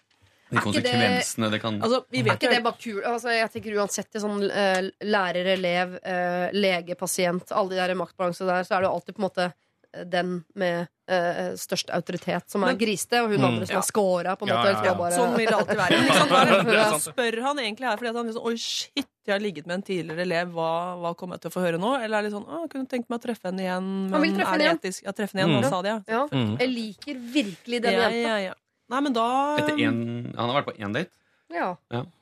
de 0.50 0.56
konsekvensene 0.64 1.44
det- 1.50 1.52
det 1.52 1.60
kan 1.62 1.80
Altså, 1.82 2.04
vi 2.10 2.18
Er 2.20 2.24
vet 2.24 2.38
ikke 2.40 2.50
det 2.54 2.62
bare 2.64 2.78
kul? 2.80 3.02
Altså, 3.04 3.28
jeg 3.30 3.50
tenker 3.52 3.76
uansett 3.78 4.10
det 4.12 4.22
sånn 4.22 4.50
eh, 4.50 4.90
lærer, 5.04 5.46
elev, 5.56 5.98
eh, 6.02 6.50
lege, 6.52 6.94
pasient, 6.96 7.50
alle 7.52 7.70
de 7.70 7.76
der 7.76 7.94
maktbalansene 7.94 8.46
der, 8.48 8.62
så 8.64 8.76
er 8.76 8.80
det 8.80 8.88
jo 8.88 8.94
alltid 8.94 9.14
på 9.14 9.18
en 9.22 9.28
måte 9.30 9.52
eh, 9.94 10.04
den 10.04 10.44
med 10.54 10.88
uh, 11.10 11.56
størst 11.56 11.88
autoritet 11.88 12.50
som 12.50 12.62
er 12.62 12.66
Men- 12.74 12.76
grisete, 12.78 13.22
og 13.24 13.30
hun 13.30 13.38
Mm. 13.40 13.44
andre 13.48 13.66
som 13.66 13.72
Ja. 13.72 13.80
har 13.80 13.86
scora, 13.88 14.36
på 14.36 14.42
en 14.44 14.48
måte. 14.52 14.64
ja, 14.68 14.76
eller 14.76 14.84
ja. 14.84 14.94
bare- 14.94 15.12
Sånn 15.16 15.36
vil 15.38 15.46
det 15.46 15.54
alltid 15.56 15.76
være. 15.76 15.88
Liksom, 16.04 16.28
sant. 16.28 17.02
spør 17.16 17.42
han 17.42 17.56
egentlig 17.58 17.86
her 17.88 17.96
fordi 17.96 18.08
at 18.10 18.16
han 18.16 18.26
liksom 18.26 18.44
Oi, 18.44 18.54
shit, 18.56 19.06
jeg 19.26 19.32
har 19.32 19.40
ligget 19.40 19.66
med 19.66 19.74
en 19.76 19.82
tidligere 19.82 20.20
elev, 20.20 20.52
hva, 20.52 21.00
hva 21.00 21.16
kommer 21.16 21.36
jeg 21.36 21.40
til 21.40 21.50
å 21.50 21.54
få 21.56 21.64
høre 21.64 21.78
nå? 21.80 21.94
Eller 22.04 22.18
er 22.18 22.22
det 22.22 22.30
litt 22.30 22.36
sånn 22.42 22.46
Å, 22.46 22.68
kunne 22.68 22.86
tenkt 22.86 23.08
meg 23.08 23.18
å 23.18 23.24
treffe 23.24 23.44
henne 23.48 23.60
igjen, 23.64 24.12
Han 24.12 24.20
vil 24.20 24.32
men 24.32 24.36
treffe 24.40 24.52
er 24.52 24.58
det 24.58 24.66
henne 24.68 24.76
igjen. 24.76 24.80
etisk? 24.84 25.02
Ja, 25.04 25.12
treffe 25.12 25.32
henne 25.32 25.48
igjen, 25.48 25.56
Mm. 25.56 25.62
nå 25.64 25.68
sa 25.70 25.80
de 25.82 25.88
ja. 25.88 26.00
Ja. 26.06 26.28
Jeg 26.60 26.68
liker 26.68 27.14
virkelig 27.32 27.80
den 27.82 27.92
ja, 27.92 28.08
jenta. 28.10 28.54
Ja, 28.88 28.94
ja. 28.94 28.94
Nei, 28.94 29.00
men 29.04 29.12
da 29.12 29.26
Etter 29.60 29.78
en, 29.84 30.32
Han 30.36 30.48
har 30.50 30.62
vært 30.62 30.70
på 30.72 30.76
én 30.80 30.92
date. 30.96 31.10
Ja. 31.52 31.74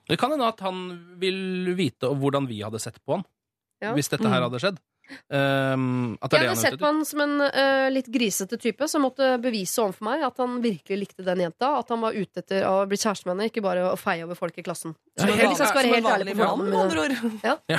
Det 0.07 0.19
kan 0.19 0.31
hende 0.31 0.47
at 0.47 0.61
han 0.63 0.85
vil 1.19 1.73
vite 1.79 2.07
hvordan 2.15 2.47
vi 2.47 2.61
hadde 2.63 2.79
sett 2.83 2.99
på 3.05 3.17
han 3.19 3.25
Ja. 3.83 3.93
hvis 3.95 4.09
dette 4.09 4.27
her 4.27 4.41
Mm. 4.41 4.51
hadde 4.51 4.61
skjedd. 4.63 4.79
Um, 5.31 6.19
at 6.21 6.31
det 6.33 6.41
Jeg 6.41 6.49
hadde 6.49 6.59
sett 6.59 6.79
på 6.81 6.87
han 6.89 7.05
som 7.07 7.21
en 7.23 7.35
uh, 7.41 7.87
litt 7.95 8.09
grisete 8.11 8.57
type 8.59 8.89
som 8.91 9.03
måtte 9.07 9.37
bevise 9.39 9.79
overfor 9.79 10.03
meg 10.09 10.25
at 10.27 10.37
han 10.43 10.57
virkelig 10.61 10.99
likte 10.99 11.23
den 11.23 11.39
jenta. 11.45 11.79
At 11.79 11.89
han 11.95 12.01
var 12.03 12.11
ute 12.17 12.43
etter 12.43 12.65
å 12.67 12.81
bli 12.91 12.97
kjæreste 12.99 13.27
med 13.29 13.37
henne, 13.37 13.47
ikke 13.53 13.63
bare 13.63 13.85
å 13.93 13.97
feie 14.01 14.25
over 14.27 14.35
folk 14.35 14.59
i 14.59 14.65
klassen. 14.67 14.97
Som 15.17 15.29
en 15.31 15.39
Helt- 15.39 15.57
som 15.57 15.79
en 15.79 16.03
vanlig 16.03 16.35
mann, 16.37 16.65
med 16.67 16.81
andre 16.81 17.05
ord. 17.05 17.15
Jeg 17.71 17.79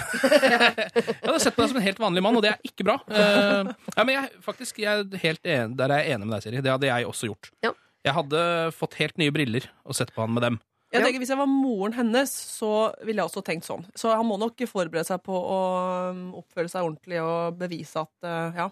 hadde 1.26 1.39
sett 1.43 1.55
på 1.57 1.64
deg 1.65 1.69
som 1.73 1.77
en 1.81 1.84
helt 1.89 1.99
vanlig 1.99 2.23
mann, 2.23 2.38
og 2.39 2.43
det 2.45 2.53
er 2.53 2.59
ikke 2.64 2.88
bra. 2.88 2.95
Uh, 3.11 3.73
ja, 3.97 4.03
men 4.07 4.14
jeg, 4.15 4.31
faktisk, 4.45 4.80
jeg 4.80 5.03
er 5.03 5.22
helt 5.26 5.43
enig, 5.43 5.76
Der 5.77 5.91
er 5.91 6.03
jeg 6.05 6.15
enig 6.15 6.27
med 6.30 6.38
deg, 6.38 6.43
Siri. 6.47 6.61
Det 6.64 6.72
hadde 6.77 6.88
jeg 6.93 7.07
også 7.11 7.27
gjort. 7.31 7.51
Ja. 7.65 7.73
Jeg 8.07 8.15
hadde 8.15 8.41
fått 8.75 8.97
helt 9.01 9.19
nye 9.21 9.34
briller 9.35 9.67
og 9.85 9.97
sett 9.97 10.13
på 10.15 10.23
han 10.23 10.34
med 10.35 10.45
dem. 10.47 10.59
Jeg 10.93 11.03
tenker, 11.03 11.19
Hvis 11.19 11.34
jeg 11.34 11.39
var 11.41 11.49
moren 11.51 11.95
hennes, 11.97 12.31
så 12.31 12.71
ville 13.03 13.19
jeg 13.19 13.27
også 13.27 13.43
tenkt 13.43 13.67
sånn. 13.67 13.84
Så 13.97 14.13
han 14.15 14.27
må 14.27 14.38
nok 14.39 14.61
forberede 14.69 15.03
seg 15.09 15.19
på 15.25 15.35
å 15.35 15.57
um, 16.15 16.21
oppføre 16.39 16.71
seg 16.71 16.88
ordentlig 16.88 17.19
og 17.19 17.57
bevise 17.59 18.05
at 18.05 18.27
uh, 18.27 18.55
ja. 18.55 18.69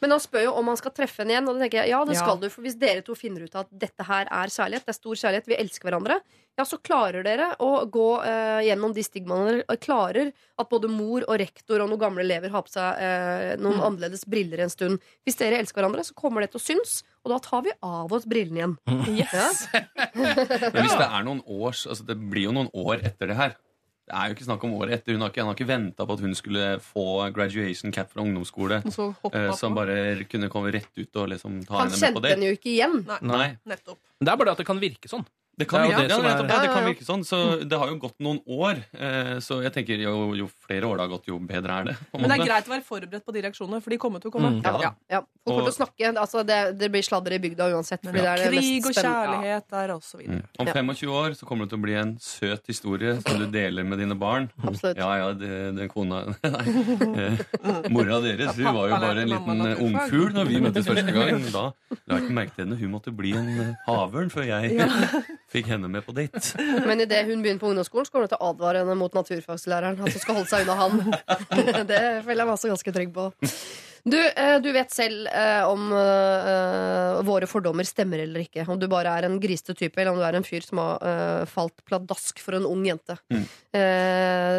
Men 0.00 0.10
han 0.14 0.20
spør 0.22 0.44
jo 0.48 0.52
om 0.60 0.68
han 0.70 0.76
skal 0.80 0.92
treffe 0.94 1.22
henne 1.24 1.34
igjen, 1.36 1.48
og 1.48 1.56
da 1.58 1.64
tenker 1.66 1.80
jeg 1.82 1.90
ja, 1.90 2.04
det 2.04 2.14
Ja. 2.16 2.22
skal 2.24 2.38
du. 2.42 2.48
For 2.52 2.62
hvis 2.62 2.76
dere 2.78 3.02
to 3.02 3.14
finner 3.18 3.42
ut 3.48 3.54
at 3.58 3.66
dette 3.72 4.04
her 4.06 4.26
er 4.30 4.46
kjærlighet, 4.54 4.84
det 4.86 4.94
er 4.94 4.98
stor 5.00 5.14
kjærlighet, 5.14 5.46
vi 5.50 5.56
elsker 5.58 5.88
hverandre, 5.90 6.20
ja, 6.58 6.64
så 6.66 6.78
klarer 6.82 7.22
dere 7.22 7.52
å 7.62 7.84
gå 7.86 8.06
eh, 8.26 8.60
gjennom 8.66 8.92
de 8.94 9.02
stigmaene. 9.06 9.60
Dere 9.62 9.76
klarer 9.78 10.32
at 10.58 10.68
både 10.70 10.88
mor 10.90 11.22
og 11.28 11.38
rektor 11.38 11.80
og 11.84 11.88
noen 11.92 12.00
gamle 12.02 12.24
elever 12.26 12.50
har 12.50 12.62
på 12.66 12.72
seg 12.74 12.98
eh, 12.98 13.52
noen 13.62 13.78
Mm. 13.78 13.84
annerledes 13.86 14.24
briller 14.26 14.64
en 14.64 14.70
stund. 14.72 14.98
Hvis 15.26 15.38
dere 15.38 15.58
elsker 15.62 15.78
hverandre, 15.82 16.02
så 16.04 16.14
kommer 16.18 16.42
det 16.42 16.50
til 16.50 16.58
å 16.58 16.66
synes, 16.66 17.02
og 17.24 17.30
da 17.30 17.38
tar 17.38 17.62
vi 17.62 17.70
av 17.82 18.10
oss 18.12 18.26
brillene 18.26 18.58
igjen. 18.58 18.76
Yes. 19.18 19.68
Men 20.18 20.82
hvis 20.82 20.98
det 20.98 21.06
er 21.08 21.24
noen 21.26 21.42
års 21.46 21.86
Altså 21.86 22.04
det 22.06 22.16
blir 22.18 22.48
jo 22.48 22.52
noen 22.56 22.70
år 22.74 23.02
etter 23.06 23.30
det 23.30 23.36
her. 23.38 23.54
Det 24.08 24.16
er 24.16 24.30
jo 24.30 24.36
ikke 24.38 24.46
snakk 24.46 24.62
om 24.64 24.74
året 24.78 24.94
etter. 24.96 25.12
Hun 25.12 25.20
har 25.26 25.32
ikke, 25.32 25.42
han 25.44 25.50
har 25.50 25.56
ikke 25.58 25.68
venta 25.68 26.04
på 26.08 26.14
at 26.16 26.22
hun 26.24 26.34
skulle 26.38 26.66
få 26.80 27.06
graduation 27.36 27.92
cap 27.92 28.08
fra 28.14 28.22
ungdomsskole. 28.24 28.80
Og 28.88 28.94
så 28.94 29.08
hoppa 29.20 29.42
eh, 29.42 29.50
som 29.58 29.76
bare 29.76 29.98
kunne 30.32 30.48
komme 30.52 30.72
rett 30.72 30.88
ut 30.96 31.20
og 31.20 31.28
liksom 31.34 31.58
ta 31.68 31.82
Han 31.82 31.92
henne 31.92 32.00
med 32.00 32.16
på 32.16 32.22
det. 32.24 32.30
Han 32.32 32.32
kjente 32.32 32.32
henne 32.32 32.48
jo 32.48 32.56
ikke 32.56 32.72
igjen. 32.72 32.96
Nei, 33.04 33.18
Nei. 33.28 33.50
nettopp. 33.68 34.00
Det 34.18 34.32
er 34.32 34.40
bare 34.40 34.48
det 34.48 34.54
at 34.56 34.62
det 34.62 34.68
kan 34.70 34.80
virke 34.80 35.12
sånn. 35.12 35.26
Det 35.58 35.66
kan, 35.68 35.82
Det 35.88 35.96
det 35.96 36.10
ja, 36.14 36.18
er- 36.22 36.46
ja, 36.48 36.60
det 36.62 36.70
kan 36.70 36.84
virke 36.86 37.04
sånn. 37.04 37.24
Så 37.26 37.38
det 37.68 37.78
har 37.78 37.88
jo 37.90 37.96
gått 37.98 38.14
noen 38.22 38.38
år. 38.46 38.78
eh, 38.94 39.38
Så 39.42 39.60
jeg 39.62 39.72
tenker 39.74 39.98
jo, 39.98 40.34
jo 40.38 40.46
flere 40.66 40.86
år 40.86 40.96
det 41.00 41.04
har 41.08 41.12
gått, 41.18 41.26
jo 41.26 41.38
bedre 41.40 41.80
er 41.80 41.84
det. 41.90 41.96
Men 42.14 42.28
det 42.30 42.38
er 42.40 42.44
greit 42.46 42.68
å 42.70 42.72
være 42.76 42.84
forberedt 42.86 43.24
på 43.26 43.32
de 43.34 43.42
reaksjonene, 43.42 43.82
for 43.82 43.90
de 43.90 43.98
kommer 43.98 44.20
til 44.22 44.30
å 44.30 44.34
komme. 44.36 44.52
Mm. 44.58 44.62
Ja, 44.62 44.92
Ja. 45.10 45.20
Folk 45.44 45.58
kommer 45.58 45.70
til 45.70 45.74
å 45.74 45.78
snakke. 45.80 46.12
Altså, 46.22 46.44
det, 46.46 46.78
det 46.78 46.90
blir 46.92 47.02
sladder 47.02 47.32
i 47.34 47.38
bygda 47.42 47.70
uansett. 47.74 48.02
Fordi 48.04 48.20
det 48.22 48.28
er 48.28 48.36
det 48.36 48.48
Krig 48.52 48.84
mest 48.84 48.86
og 48.88 49.04
kjærlighet 49.04 49.68
der, 49.70 49.94
og 49.94 50.02
så 50.02 50.18
Mm. 50.18 50.42
Om 50.58 50.66
25 50.66 51.10
år 51.14 51.30
så 51.38 51.46
kommer 51.46 51.64
det 51.64 51.70
til 51.70 51.78
å 51.78 51.82
bli 51.82 51.94
en 51.94 52.16
søt 52.20 52.66
historie 52.66 53.14
som 53.22 53.38
du 53.38 53.46
deler 53.46 53.84
med 53.84 53.98
dine 53.98 54.14
barn. 54.18 54.50
Absolutt. 54.62 54.96
Ja, 54.98 55.10
ja, 55.16 55.32
det, 55.32 55.74
det 55.76 55.88
kona 55.90 56.34
Nei. 56.44 56.66
Eh, 57.18 57.88
Mora 57.90 58.20
deres 58.20 58.54
hun 58.56 58.64
var 58.74 58.88
jo 58.90 58.98
bare 59.00 59.22
en 59.22 59.28
liten 59.30 59.60
eh, 59.66 59.82
ungfugl 59.86 60.32
når 60.34 60.46
vi 60.50 60.60
møttes 60.60 60.86
første 60.90 61.12
gang. 61.14 61.42
Da 61.52 61.64
la 62.08 62.18
jeg 62.18 62.24
ikke 62.26 62.36
merke 62.38 62.54
til 62.56 62.64
henne. 62.66 62.78
Hun 62.80 62.90
måtte 62.92 63.14
bli 63.14 63.32
en 63.38 63.76
havørn 63.86 64.30
før 64.30 64.44
jeg 64.48 64.76
fikk 65.52 65.70
henne 65.72 65.90
med 65.90 66.04
på 66.06 66.14
date. 66.16 66.42
Men 66.88 67.04
idet 67.04 67.24
hun 67.28 67.42
begynner 67.42 67.62
på 67.62 67.72
ungdomsskolen, 67.72 68.08
så 68.08 68.14
kommer 68.14 68.28
du 68.28 68.34
til 68.34 68.40
å 68.40 68.52
advare 68.52 68.84
henne 68.84 68.96
mot 68.98 69.14
naturfagslæreren. 69.16 70.00
Han 70.02 70.14
som 70.14 70.24
skal 70.24 70.40
holde 70.40 70.50
seg 70.52 70.66
unna 70.66 70.78
han. 70.78 70.98
det 71.90 72.02
føler 72.26 72.42
jeg 72.42 72.48
meg 72.48 72.56
også 72.56 72.72
ganske 72.72 72.96
trygg 72.98 73.14
på. 73.16 73.30
Du, 74.08 74.18
eh, 74.18 74.56
du 74.62 74.70
vet 74.72 74.92
selv 74.94 75.26
eh, 75.26 75.64
om 75.68 75.90
eh, 75.92 77.18
våre 77.26 77.48
fordommer 77.50 77.86
stemmer 77.86 78.22
eller 78.22 78.44
ikke. 78.44 78.64
Om 78.68 78.80
du 78.80 78.86
bare 78.90 79.12
er 79.18 79.26
en 79.26 79.38
grisete 79.42 79.74
type, 79.78 79.98
eller 80.00 80.14
om 80.14 80.20
du 80.20 80.26
er 80.26 80.38
en 80.38 80.46
fyr 80.46 80.64
som 80.64 80.80
har 80.82 81.46
falt 81.50 81.82
pladask 81.88 82.40
for 82.42 82.58
en 82.58 82.66
ung 82.68 82.84
jente. 82.86 83.16
Mm. 83.32 83.44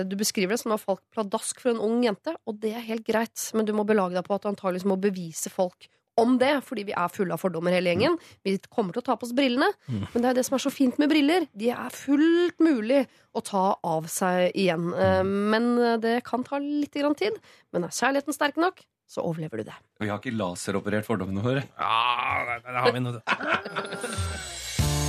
Du 0.10 0.16
beskriver 0.20 0.53
det 0.53 0.61
som 0.61 0.74
å 0.74 0.78
ha 0.78 0.82
falt 0.82 1.03
pladask 1.14 1.61
for 1.61 1.74
en 1.74 1.82
ung 1.84 2.03
jente, 2.06 2.34
og 2.48 2.60
det 2.61 2.74
er 2.78 2.86
helt 2.86 3.07
greit, 3.07 3.49
men 3.56 3.68
du 3.68 3.74
må 3.76 3.86
belage 3.88 4.18
deg 4.18 4.26
på 4.28 4.36
at 4.36 4.45
du 4.45 4.52
antakeligvis 4.52 4.88
må 4.90 4.99
bevise 5.02 5.52
folk 5.53 5.90
om 6.22 6.36
det, 6.41 6.52
fordi 6.68 6.84
vi 6.90 6.96
er 6.98 7.10
fulle 7.14 7.34
av 7.36 7.41
fordommer 7.41 7.74
hele 7.76 7.91
gjengen. 7.94 8.18
Vi 8.46 8.58
kommer 8.70 8.94
til 8.96 9.02
å 9.04 9.08
ta 9.10 9.16
på 9.20 9.28
oss 9.28 9.34
brillene, 9.38 9.72
men 9.90 10.20
det 10.24 10.30
er 10.32 10.38
det 10.40 10.46
som 10.48 10.56
er 10.60 10.64
så 10.66 10.72
fint 10.74 11.00
med 11.02 11.10
briller. 11.12 11.48
De 11.58 11.72
er 11.74 11.90
fullt 11.96 12.60
mulig 12.64 13.02
å 13.36 13.44
ta 13.46 13.66
av 13.84 14.08
seg 14.12 14.52
igjen. 14.58 14.90
Eh, 14.94 15.24
Men 15.24 15.70
det 16.04 16.20
kan 16.28 16.44
ta 16.44 16.60
litt 16.62 16.94
grann 17.00 17.16
tid. 17.16 17.36
Men 17.74 17.86
er 17.88 17.94
kjærligheten 17.96 18.34
sterk 18.36 18.58
nok, 18.62 18.82
så 19.10 19.24
overlever 19.26 19.58
du 19.64 19.64
det. 19.72 19.78
Vi 20.00 20.10
har 20.12 20.20
ikke 20.22 20.36
laseroperert 20.38 21.06
fordommene 21.08 21.41
våre. 21.41 21.64
Ja, 21.80 22.46
det, 22.46 22.60
det 22.70 22.84
har 22.86 22.94
vi 22.94 23.00
nå. 23.02 23.16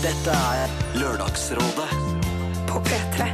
Dette 0.01 0.32
er 0.55 0.70
Lørdagsrådet 0.97 1.89
På 2.70 2.81
P3. 2.87 3.27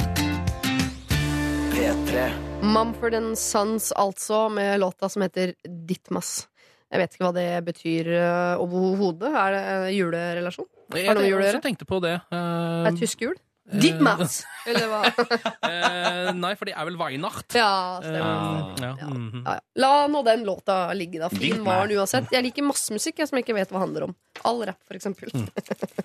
P3. 1.71 2.25
Mumford 2.67 3.15
Sons, 3.37 3.91
altså, 3.95 4.47
med 4.49 4.79
låta 4.81 5.09
som 5.09 5.21
heter 5.21 5.53
Ditmas. 5.87 6.47
Jeg 6.87 7.01
vet 7.01 7.15
ikke 7.15 7.25
hva 7.27 7.33
det 7.35 7.49
betyr 7.67 8.13
uh, 8.15 8.63
overhodet. 8.63 9.33
Er 9.33 9.55
det 9.55 9.63
en 9.73 9.89
julerelasjon? 9.91 10.69
Har 10.93 11.01
det 11.03 11.15
noe 11.17 11.19
med 11.19 11.19
jul 11.19 11.19
å 11.19 11.25
jeg 11.25 11.33
gjøre? 11.33 11.51
også 11.51 11.65
tenkte 11.65 11.87
på 11.89 11.99
det. 12.03 12.15
Er 12.31 12.39
eh, 12.39 12.87
det 12.87 13.01
tysk 13.01 13.25
jul? 13.25 13.35
Ditmas! 13.67 14.37
Eller 14.63 14.85
hva? 14.87 15.01
eh, 15.67 16.29
nei, 16.37 16.53
for 16.55 16.69
det 16.69 16.75
er 16.79 16.87
vel 16.87 16.95
Weihnacht. 16.99 17.51
Ja, 17.57 17.99
stemmer. 17.99 18.21
Ah. 18.23 18.69
Ja. 18.79 18.91
Ja. 19.01 19.09
mhm. 19.09 19.41
Ja, 19.41 19.57
ja. 19.57 19.65
La 19.83 19.91
nå 20.07 20.21
den 20.23 20.45
låta 20.47 20.77
ligge, 20.95 21.19
da. 21.19 21.27
Fin 21.33 21.57
Ditmas. 21.57 21.67
var 21.67 21.91
den 21.91 21.99
uansett. 21.99 22.31
Jeg 22.31 22.47
liker 22.47 22.67
masse 22.69 22.95
musikk 22.95 23.19
jeg, 23.19 23.27
som 23.27 23.39
jeg 23.39 23.43
ikke 23.43 23.57
vet 23.59 23.73
hva 23.75 23.83
handler 23.83 24.07
om. 24.07 24.15
All 24.47 24.63
rap, 24.69 24.79
for 24.87 24.95
eksempel. 24.95 25.33
Mm. 25.35 25.49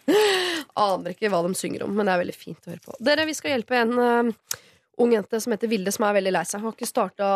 Aner 0.89 1.15
ikke 1.15 1.31
hva 1.31 1.45
de 1.47 1.55
synger 1.59 1.87
om, 1.87 1.95
men 1.95 2.11
det 2.11 2.17
er 2.17 2.25
veldig 2.25 2.37
fint 2.41 2.67
å 2.67 2.75
høre 2.75 2.83
på. 2.83 2.99
Dere, 2.99 3.29
vi 3.31 3.39
skal 3.39 3.55
hjelpe 3.55 3.79
en 3.79 3.95
eh, 4.09 4.59
ung 5.03 5.15
jente 5.15 5.41
som 5.43 5.55
heter 5.55 5.71
Vilde, 5.71 5.93
som 5.95 6.07
er 6.09 6.17
veldig 6.19 6.33
lei 6.35 6.45
seg. 6.49 6.63
Har 6.65 6.77
ikke 6.77 6.89
starta 6.89 7.29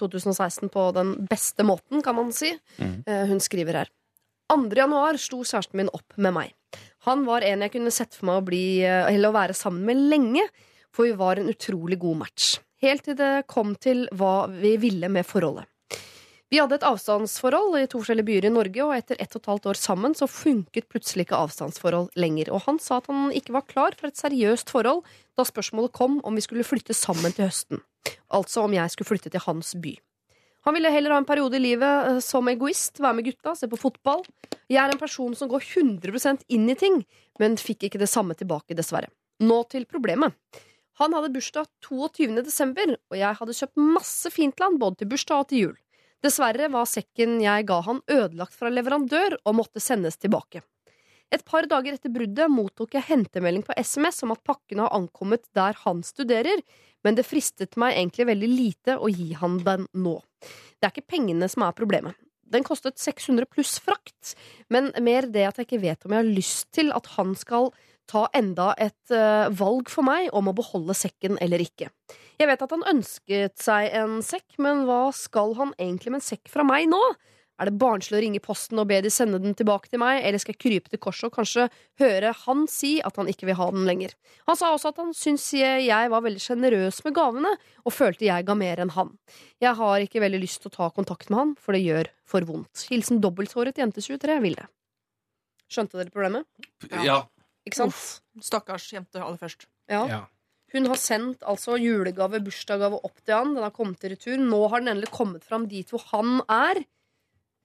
2016 0.00 0.70
på 0.72 0.86
den 0.96 1.14
beste 1.30 1.66
måten, 1.66 2.04
kan 2.04 2.16
man 2.18 2.32
si. 2.36 2.52
Mm. 2.78 2.96
Eh, 3.06 3.24
hun 3.30 3.42
skriver 3.42 3.82
her. 3.82 3.92
2. 4.50 4.66
januar 4.74 5.18
sto 5.20 5.44
kjæresten 5.44 5.78
min 5.78 5.92
opp 5.94 6.16
med 6.18 6.34
meg. 6.34 6.54
Han 7.06 7.22
var 7.26 7.44
en 7.46 7.62
jeg 7.64 7.74
kunne 7.76 7.92
sett 7.94 8.16
for 8.16 8.30
meg 8.30 8.40
å, 8.40 8.46
bli, 8.46 8.64
eh, 8.82 9.06
eller 9.12 9.30
å 9.30 9.36
være 9.36 9.56
sammen 9.56 9.86
med 9.86 10.02
lenge, 10.10 10.46
for 10.90 11.06
vi 11.06 11.14
var 11.18 11.38
en 11.38 11.50
utrolig 11.52 12.00
god 12.02 12.24
match. 12.24 12.56
Helt 12.82 13.04
til 13.06 13.16
det 13.18 13.44
kom 13.50 13.74
til 13.78 14.06
hva 14.16 14.48
vi 14.50 14.74
ville 14.80 15.10
med 15.12 15.28
forholdet. 15.28 15.69
Vi 16.50 16.58
hadde 16.58 16.80
et 16.80 16.84
avstandsforhold 16.86 17.76
i 17.78 17.86
to 17.86 18.00
forskjellige 18.00 18.26
byer 18.26 18.46
i 18.48 18.50
Norge, 18.50 18.82
og 18.82 18.96
etter 18.96 19.20
ett 19.22 19.36
og 19.36 19.38
et 19.38 19.48
halvt 19.52 19.68
år 19.70 19.78
sammen 19.78 20.16
så 20.18 20.26
funket 20.26 20.88
plutselig 20.90 21.28
ikke 21.28 21.38
avstandsforhold 21.38 22.08
lenger. 22.18 22.48
Og 22.50 22.64
han 22.64 22.80
sa 22.82 22.96
at 22.98 23.06
han 23.06 23.28
ikke 23.30 23.54
var 23.54 23.68
klar 23.68 23.94
for 23.94 24.08
et 24.08 24.18
seriøst 24.18 24.72
forhold 24.74 25.04
da 25.38 25.44
spørsmålet 25.46 25.94
kom 25.94 26.18
om 26.26 26.34
vi 26.34 26.42
skulle 26.42 26.66
flytte 26.66 26.96
sammen 26.96 27.30
til 27.36 27.46
høsten. 27.46 27.84
Altså 28.34 28.64
om 28.64 28.74
jeg 28.74 28.90
skulle 28.90 29.06
flytte 29.12 29.30
til 29.30 29.44
hans 29.44 29.76
by. 29.78 29.92
Han 30.66 30.74
ville 30.74 30.90
heller 30.90 31.14
ha 31.14 31.20
en 31.22 31.28
periode 31.28 31.54
i 31.56 31.62
livet 31.62 32.08
eh, 32.08 32.18
som 32.24 32.48
egoist, 32.50 32.98
være 32.98 33.20
med 33.20 33.28
gutta, 33.30 33.54
se 33.54 33.68
på 33.70 33.78
fotball. 33.80 34.24
Jeg 34.66 34.80
er 34.82 34.90
en 34.90 35.00
person 35.00 35.36
som 35.38 35.48
går 35.52 35.62
100% 35.62 36.42
inn 36.50 36.66
i 36.66 36.76
ting, 36.76 36.98
men 37.38 37.54
fikk 37.62 37.86
ikke 37.86 38.00
det 38.02 38.10
samme 38.10 38.34
tilbake, 38.34 38.74
dessverre. 38.74 39.08
Nå 39.40 39.62
til 39.70 39.86
problemet. 39.88 40.34
Han 41.00 41.14
hadde 41.16 41.30
bursdag 41.32 41.70
22. 41.86 42.42
desember, 42.42 42.96
og 43.08 43.16
jeg 43.16 43.38
hadde 43.38 43.56
kjøpt 43.56 43.80
masse 43.80 44.34
fint 44.34 44.58
han 44.60 44.76
både 44.82 45.00
til 45.00 45.12
bursdag 45.14 45.46
og 45.46 45.48
til 45.48 45.64
jul. 45.64 45.78
Dessverre 46.20 46.68
var 46.72 46.88
sekken 46.88 47.38
jeg 47.40 47.64
ga 47.68 47.80
han 47.86 48.02
ødelagt 48.10 48.56
fra 48.56 48.68
leverandør 48.72 49.38
og 49.40 49.56
måtte 49.62 49.80
sendes 49.80 50.20
tilbake. 50.20 50.60
Et 51.30 51.42
par 51.46 51.66
dager 51.70 51.94
etter 51.94 52.10
bruddet 52.12 52.50
mottok 52.50 52.96
jeg 52.96 53.06
hentemelding 53.06 53.62
på 53.64 53.76
SMS 53.78 54.24
om 54.26 54.34
at 54.34 54.42
pakken 54.44 54.82
har 54.82 54.90
ankommet 54.96 55.46
der 55.56 55.78
han 55.84 56.02
studerer, 56.04 56.60
men 57.06 57.16
det 57.16 57.28
fristet 57.28 57.78
meg 57.80 57.94
egentlig 57.94 58.26
veldig 58.32 58.50
lite 58.50 58.96
å 58.98 59.08
gi 59.08 59.30
han 59.38 59.60
den 59.64 59.86
nå. 59.94 60.16
Det 60.76 60.88
er 60.88 60.92
ikke 60.92 61.14
pengene 61.14 61.48
som 61.48 61.64
er 61.64 61.76
problemet. 61.78 62.18
Den 62.50 62.66
kostet 62.66 62.98
600 62.98 63.46
pluss 63.46 63.76
frakt, 63.78 64.34
men 64.68 64.90
mer 64.98 65.28
det 65.30 65.46
at 65.46 65.60
jeg 65.60 65.68
ikke 65.68 65.84
vet 65.84 66.04
om 66.04 66.16
jeg 66.16 66.24
har 66.24 66.34
lyst 66.40 66.72
til 66.74 66.90
at 66.96 67.06
han 67.14 67.36
skal 67.38 67.70
ta 68.10 68.24
enda 68.34 68.72
et 68.74 69.14
eh, 69.14 69.46
valg 69.54 69.90
for 69.92 70.02
meg 70.02 70.32
om 70.34 70.50
å 70.50 70.56
beholde 70.56 70.96
sekken 70.98 71.38
eller 71.38 71.62
ikke. 71.62 71.92
Jeg 72.40 72.48
vet 72.48 72.62
at 72.64 72.72
han 72.72 72.86
ønsket 72.88 73.60
seg 73.60 73.90
en 74.00 74.20
sekk, 74.24 74.54
men 74.64 74.86
hva 74.88 75.10
skal 75.12 75.52
han 75.58 75.74
egentlig 75.76 76.14
med 76.14 76.22
en 76.22 76.28
sekk 76.30 76.48
fra 76.48 76.64
meg 76.64 76.88
nå? 76.88 77.00
Er 77.60 77.68
det 77.68 77.76
barnslig 77.76 78.16
å 78.16 78.20
ringe 78.24 78.40
posten 78.40 78.80
og 78.80 78.86
be 78.88 79.02
de 79.04 79.10
sende 79.12 79.36
den 79.42 79.52
tilbake 79.52 79.90
til 79.92 80.00
meg, 80.00 80.22
eller 80.24 80.40
skal 80.40 80.54
jeg 80.54 80.62
krype 80.62 80.88
til 80.88 81.00
korset 81.04 81.26
og 81.28 81.34
kanskje 81.34 81.66
høre 82.00 82.30
han 82.46 82.62
si 82.72 82.94
at 83.04 83.20
han 83.20 83.28
ikke 83.28 83.50
vil 83.50 83.58
ha 83.58 83.66
den 83.74 83.84
lenger? 83.84 84.14
Han 84.48 84.56
sa 84.56 84.70
også 84.72 84.94
at 84.94 85.02
han 85.02 85.12
syntes 85.16 85.50
jeg 85.60 86.12
var 86.14 86.24
veldig 86.24 86.40
sjenerøs 86.40 87.02
med 87.04 87.16
gavene, 87.18 87.52
og 87.84 87.92
følte 87.92 88.24
jeg 88.30 88.48
ga 88.48 88.56
mer 88.56 88.80
enn 88.80 88.94
han. 88.96 89.12
Jeg 89.60 89.76
har 89.76 90.06
ikke 90.06 90.24
veldig 90.24 90.40
lyst 90.40 90.64
til 90.64 90.72
å 90.72 90.76
ta 90.78 90.88
kontakt 90.96 91.28
med 91.28 91.42
han, 91.42 91.54
for 91.60 91.76
det 91.76 91.84
gjør 91.84 92.08
for 92.24 92.48
vondt. 92.48 92.86
Hilsen 92.88 93.20
dobbelthåret 93.20 93.76
jente 93.84 94.00
23 94.00 94.40
Vilde. 94.40 94.64
Skjønte 95.70 96.00
dere 96.00 96.16
problemet? 96.16 96.48
Ja. 97.04 97.26
Ikke 97.68 97.82
sant? 97.82 97.92
Uff, 97.92 98.44
stakkars 98.48 98.88
jente 98.96 99.20
aller 99.20 99.36
først. 99.36 99.68
Ja. 99.92 100.06
Ja. 100.08 100.24
Hun 100.70 100.86
har 100.86 100.98
sendt 101.02 101.42
altså 101.50 101.74
julegave, 101.80 102.38
bursdagsgave 102.46 103.00
opp 103.06 103.22
til 103.24 103.34
han. 103.34 103.54
Den 103.56 103.66
har 103.66 103.74
kommet 103.74 104.04
i 104.06 104.12
retur. 104.12 104.38
Nå 104.38 104.60
har 104.70 104.82
den 104.82 104.92
endelig 104.92 105.10
kommet 105.14 105.46
fram 105.46 105.66
dit 105.70 105.90
hvor 105.90 106.04
han 106.12 106.38
er. 106.46 106.84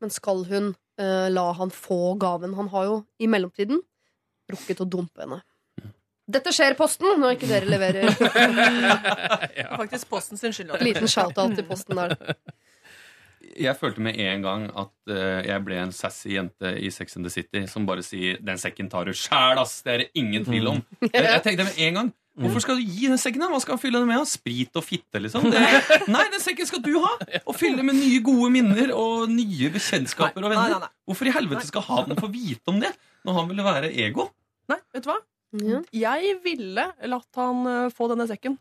Men 0.02 0.14
skal 0.14 0.42
hun 0.50 0.72
uh, 0.74 1.28
la 1.30 1.50
han 1.60 1.74
få 1.74 2.16
gaven? 2.22 2.58
Han 2.58 2.72
har 2.74 2.90
jo 2.90 3.04
i 3.22 3.30
mellomtiden 3.30 3.84
rukket 4.52 4.82
å 4.82 4.90
dumpe 4.90 5.22
henne. 5.24 5.44
Dette 6.26 6.50
skjer 6.56 6.74
i 6.74 6.78
Posten 6.78 7.20
når 7.22 7.36
ikke 7.36 7.50
dere 7.52 7.70
leverer. 7.70 8.10
Det 9.54 9.62
er 9.62 9.76
faktisk 9.78 10.10
Posten 10.10 10.42
sin 10.42 10.56
skyld. 10.56 10.74
Liten 10.82 11.10
shout-out 11.10 11.54
til 11.54 11.68
Posten 11.70 12.02
der. 12.02 12.18
Jeg 13.56 13.78
følte 13.78 14.02
med 14.04 14.18
en 14.20 14.42
gang 14.44 14.64
at 14.74 14.94
uh, 15.14 15.46
jeg 15.46 15.62
ble 15.64 15.78
en 15.84 15.94
sassy 15.96 16.34
jente 16.34 16.74
i 16.82 16.90
Sex 16.92 17.16
and 17.16 17.28
the 17.28 17.32
City 17.32 17.68
som 17.70 17.86
bare 17.86 18.04
sier 18.04 18.42
'Den 18.42 18.58
sekken 18.58 18.90
tar 18.90 19.06
du 19.06 19.14
sjæl, 19.14 19.62
ass'. 19.62 19.84
Det 19.86 19.94
er 19.94 19.98
det 20.04 20.10
ingen 20.18 20.44
tvil 20.46 20.68
om. 20.74 20.82
Jeg, 21.14 21.24
jeg 21.24 21.44
tenkte 21.46 21.70
med 21.70 21.78
en 21.78 21.94
gang 21.94 22.10
Hvorfor 22.36 22.64
skal 22.66 22.80
du 22.82 22.84
gi 22.84 23.08
den 23.08 23.20
sekken? 23.22 23.46
Hva 23.48 23.60
skal 23.64 23.78
han 23.78 23.80
fylle 23.80 24.02
den 24.02 24.10
med? 24.10 24.26
Sprit 24.28 24.76
og 24.76 24.84
fitte, 24.84 25.22
liksom? 25.24 25.46
Det, 25.54 25.62
nei, 26.12 26.24
den 26.34 26.42
sekken 26.44 26.68
skal 26.68 26.82
du 26.84 26.98
ha! 27.00 27.14
Og 27.46 27.56
fylle 27.56 27.86
med 27.86 27.96
nye, 27.96 28.18
gode 28.26 28.50
minner 28.52 28.92
og 28.96 29.30
nye 29.32 29.70
bekjentskaper 29.72 30.44
og 30.44 30.52
Nei, 30.52 30.58
nei, 30.58 30.66
venner. 30.68 30.84
nei. 30.90 30.92
Hvorfor 31.08 31.30
i 31.32 31.34
helvete 31.38 31.64
skal 31.70 31.86
han 31.88 32.12
få 32.20 32.28
vite 32.34 32.74
om 32.74 32.82
det 32.84 32.92
når 33.24 33.40
han 33.40 33.48
ville 33.54 33.66
være 33.68 33.94
ego? 34.04 34.28
Nei, 34.72 34.80
vet 34.96 35.06
du 35.08 35.12
hva? 35.14 35.18
Ja. 35.64 35.80
Jeg 35.96 36.36
ville 36.44 36.90
latt 37.08 37.40
han 37.40 37.64
eh, 37.72 37.88
få 37.96 38.10
denne 38.12 38.28
sekken. 38.28 38.58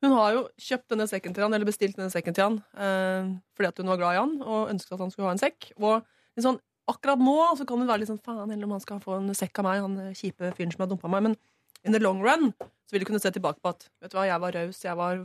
Hun 0.00 0.14
har 0.16 0.32
jo 0.38 0.46
kjøpt 0.56 0.94
denne 0.94 1.04
sekken 1.10 1.34
til 1.36 1.44
han, 1.44 1.52
eller 1.52 1.68
bestilt 1.68 1.98
denne 2.00 2.08
sekken 2.08 2.32
til 2.32 2.46
han 2.46 2.56
eh, 2.80 3.28
fordi 3.52 3.68
at 3.68 3.82
hun 3.82 3.90
var 3.92 4.00
glad 4.00 4.16
i 4.16 4.20
han 4.22 4.34
og 4.40 4.70
ønsket 4.72 4.96
at 4.96 5.02
han 5.04 5.12
skulle 5.12 5.28
ha 5.28 5.36
en 5.36 5.42
sekk. 5.42 5.68
Og 5.76 6.00
sånn, 6.40 6.56
akkurat 6.88 7.20
nå 7.20 7.36
så 7.60 7.68
kan 7.68 7.82
hun 7.84 7.90
være 7.90 8.00
litt 8.06 8.08
sånn 8.14 8.22
faen 8.24 8.48
heller 8.48 8.64
om 8.64 8.78
han 8.78 8.80
skal 8.86 9.02
få 9.04 9.18
en 9.20 9.28
sekk 9.36 9.60
av 9.60 9.68
meg, 9.68 9.84
han 9.84 10.00
eh, 10.06 10.14
kjipe 10.16 10.54
fyren 10.56 10.72
som 10.72 10.86
har 10.86 10.94
dumpa 10.94 11.12
meg. 11.12 11.28
Men 11.28 11.36
in 11.84 11.92
the 11.92 12.00
long 12.00 12.24
run 12.24 12.54
så 12.90 12.96
vil 12.96 13.04
du 13.04 13.06
kunne 13.06 13.22
se 13.22 13.30
tilbake 13.30 13.62
på 13.62 13.70
at 13.70 13.84
vet 14.02 14.10
du 14.10 14.16
hva, 14.18 14.26
jeg 14.26 14.42
var 14.42 14.56
raus, 14.58 14.80
jeg 14.82 14.98
var 14.98 15.20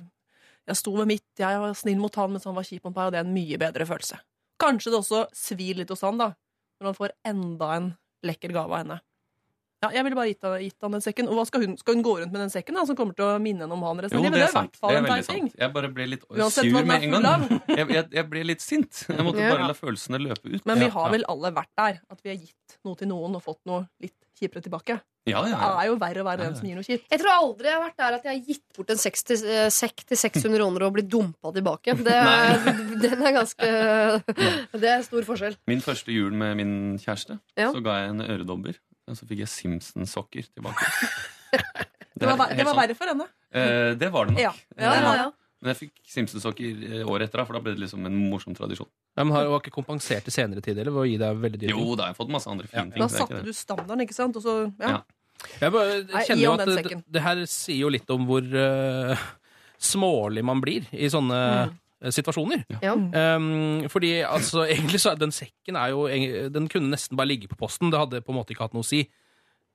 jeg 0.69 0.77
sto 0.77 0.93
med 0.97 1.09
mitt, 1.09 1.25
jeg 1.41 1.61
var 1.61 1.73
snill 1.77 1.97
mot 2.01 2.15
han 2.21 2.31
mens 2.33 2.45
han 2.45 2.55
var 2.57 2.65
kjip 2.65 2.85
mot 2.85 2.93
meg, 2.93 3.07
og 3.09 3.13
det 3.15 3.19
er 3.21 3.25
en 3.25 3.33
mye 3.33 3.57
bedre 3.61 3.85
følelse. 3.89 4.17
Kanskje 4.61 4.93
det 4.93 5.01
også 5.01 5.25
svir 5.33 5.81
litt 5.81 5.91
hos 5.93 6.05
han, 6.05 6.21
da, 6.21 6.31
når 6.77 6.89
han 6.91 6.97
får 6.97 7.13
enda 7.33 7.69
en 7.75 7.91
lekker 8.25 8.53
gave 8.53 8.69
av 8.69 8.81
henne. 8.83 8.97
Ja, 9.83 9.89
jeg 9.93 10.05
ville 10.07 10.17
bare 10.17 10.29
gitt, 10.31 10.45
gitt 10.63 10.85
han 10.85 10.95
den 10.95 11.03
sekken. 11.03 11.27
Og 11.29 11.37
hva 11.37 11.43
skal 11.45 11.65
hun, 11.65 11.75
skal 11.77 11.97
hun 11.97 12.03
gå 12.05 12.13
rundt 12.17 12.33
med 12.33 12.41
den 12.41 12.53
sekken, 12.53 12.77
da, 12.79 12.85
som 12.89 12.97
kommer 12.97 13.13
til 13.17 13.27
å 13.27 13.33
minne 13.43 13.65
henne 13.67 13.75
om 13.75 13.83
han 13.85 13.99
resten 14.01 14.17
av 14.17 14.23
livet? 14.23 14.39
det 14.39 14.45
er 14.47 14.53
sant. 14.55 14.79
Det 14.79 14.95
er 14.97 15.05
veldig 15.05 15.25
sant. 15.27 15.57
Jeg 15.61 15.73
bare 15.75 15.89
ble 15.93 16.07
litt 16.15 16.23
Uansett 16.31 16.69
sur 16.71 16.87
med 16.89 17.05
en 17.05 17.27
gang. 17.27 17.43
Jeg, 17.75 17.89
jeg, 17.91 18.05
jeg 18.15 18.27
ble 18.31 18.45
litt 18.47 18.63
sint. 18.65 19.03
Jeg 19.11 19.25
måtte 19.27 19.43
Ja. 19.43 19.51
bare 19.53 19.67
la 19.69 19.75
følelsene 19.77 20.21
løpe 20.23 20.49
ut. 20.55 20.65
Men 20.65 20.81
vi 20.81 20.89
har 20.95 21.11
vel 21.13 21.27
alle 21.29 21.51
vært 21.53 21.73
der, 21.77 21.99
at 22.09 22.23
vi 22.23 22.31
har 22.33 22.39
gitt 22.39 22.79
noe 22.87 22.97
til 22.97 23.11
noen 23.11 23.37
og 23.37 23.43
fått 23.45 23.61
noe 23.69 23.83
litt 24.01 24.15
kjipere 24.39 24.65
tilbake. 24.65 24.97
Ja, 25.25 25.39
ja, 25.49 25.57
Det 25.57 25.69
er 25.81 25.87
jo 25.89 25.95
verre 25.97 26.21
å 26.21 26.25
være 26.27 26.45
den 26.45 26.55
som 26.57 26.67
gir 26.69 26.77
noe 26.77 26.85
kjipt. 26.85 27.07
Jeg 27.09 27.21
tror 27.21 27.31
aldri 27.33 27.69
jeg 27.71 27.73
har 27.73 27.81
vært 27.81 28.01
der 28.01 28.17
at 28.19 28.27
jeg 28.27 28.31
har 28.35 28.49
gitt 28.51 28.77
bort 28.77 28.91
en 28.93 28.99
sekk 29.01 29.17
til, 29.25 29.45
eh, 29.49 29.69
til 30.11 30.19
600 30.21 30.59
kroner 30.59 30.85
og 30.85 30.93
blitt 30.97 31.09
dumpa 31.09 31.53
tilbake. 31.55 31.95
Det 32.05 32.17
den 33.05 33.23
er 33.25 33.33
ganske 33.33 33.69
Det 34.75 34.91
er 34.91 35.01
stor 35.07 35.25
forskjell. 35.25 35.57
Min 35.71 35.81
første 35.81 36.13
jul 36.13 36.35
med 36.37 36.59
min 36.61 36.75
kjæreste, 37.01 37.39
Ja. 37.57 37.71
så 37.73 37.81
ga 37.81 37.97
jeg 38.03 38.13
en 38.13 38.21
øredobber. 38.21 38.77
Og 39.09 39.17
så 39.17 39.25
fikk 39.29 39.41
jeg 39.45 39.49
Simpson-sokker 39.53 40.45
tilbake. 40.53 40.91
Det 42.15 42.29
var, 42.31 42.47
det 42.55 42.63
var 42.63 42.77
verre 42.77 42.93
for 42.95 43.11
henne. 43.11 43.25
Eh, 43.51 43.89
det 43.99 44.07
var 44.07 44.29
det 44.29 44.37
nok. 44.37 44.39
Ja. 44.39 44.53
Ja, 44.79 44.93
ja, 44.95 45.15
ja. 45.19 45.25
Men 45.59 45.73
jeg 45.73 45.79
fikk 45.81 46.11
Simpson-sokker 46.13 46.83
eh, 47.01 47.09
året 47.09 47.27
etter, 47.27 47.41
for 47.43 47.57
da 47.57 47.61
ble 47.63 47.73
det 47.75 47.81
liksom 47.83 48.05
en 48.07 48.15
morsom 48.29 48.55
tradisjon. 48.55 48.87
Ja, 49.17 49.25
men 49.25 49.33
har 49.35 49.47
du 49.47 49.55
ikke 49.57 49.73
kompensert 49.75 50.27
i 50.29 50.33
senere 50.33 50.63
tid 50.63 50.77
eller, 50.77 50.93
ved 50.95 51.01
å 51.01 51.09
gi 51.09 51.17
deg 51.19 51.41
veldig 51.43 51.59
dyre? 51.63 51.73
Jo, 51.75 51.95
da 51.97 52.05
har 52.05 52.13
jeg 52.13 52.19
fått 52.21 52.31
masse 52.35 52.51
andre 52.51 52.69
fine 52.71 52.93
ting. 52.93 53.03
Da 53.03 53.07
satte 53.11 53.41
du 53.43 53.51
standarden, 53.55 54.03
ikke 54.05 54.15
sant? 54.15 54.39
Og 54.39 54.43
så, 54.45 54.55
ja. 54.79 55.01
Jeg 55.61 55.71
bare 55.71 56.23
kjenner 56.25 56.43
jo 56.43 56.53
at 56.55 56.65
det, 56.69 56.99
det 57.15 57.21
her 57.25 57.41
sier 57.49 57.81
jo 57.83 57.89
litt 57.93 58.09
om 58.13 58.23
hvor 58.29 58.45
uh, 58.45 59.25
smålig 59.81 60.43
man 60.47 60.61
blir 60.63 60.87
i 60.95 61.09
sånne 61.11 61.41
Mm. 61.65 61.73
eh, 62.05 62.11
situasjoner. 62.15 62.63
Ja. 62.83 62.93
Um, 62.95 63.85
fordi 63.91 64.17
altså, 64.25 64.65
egentlig 64.69 64.99
så 65.03 65.11
er 65.13 65.19
den 65.21 65.31
sekken 65.35 65.77
er 65.79 65.89
jo 65.93 66.07
Den 66.51 66.67
kunne 66.71 66.91
nesten 66.91 67.15
bare 67.17 67.27
ligge 67.31 67.47
på 67.51 67.57
posten. 67.59 67.91
Det 67.91 67.99
hadde 67.99 68.21
på 68.25 68.33
en 68.33 68.39
måte 68.41 68.53
ikke 68.55 68.67
hatt 68.67 68.73
noe 68.77 68.83
å 68.85 68.87
si. 68.87 69.05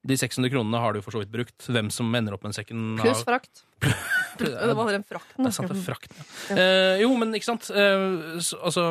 De 0.01 0.17
600 0.17 0.49
kronene 0.49 0.79
har 0.81 0.95
du 0.97 1.03
for 1.05 1.13
så 1.13 1.21
vidt 1.21 1.33
brukt. 1.33 1.59
Hvem 1.69 1.91
som 1.93 2.09
ender 2.17 2.33
opp 2.33 2.43
med 2.43 2.55
en 2.55 2.57
sekken 2.57 2.85
har- 2.99 3.05
Pluss 3.11 3.25
frakt. 3.27 3.65
Det 4.41 4.73
var 4.73 4.89
den 4.89 5.05
frakten. 5.05 5.45
Det 5.45 5.51
er 5.51 5.53
sant, 5.53 5.69
det 5.69 5.77
er 5.77 5.85
frakten. 5.85 6.17
Ja. 6.49 6.55
Uh, 6.57 6.95
jo, 7.03 7.11
men 7.21 7.35
ikke 7.37 7.45
sant. 7.51 7.67
Uh, 7.69 8.39
så, 8.41 8.57
altså, 8.65 8.87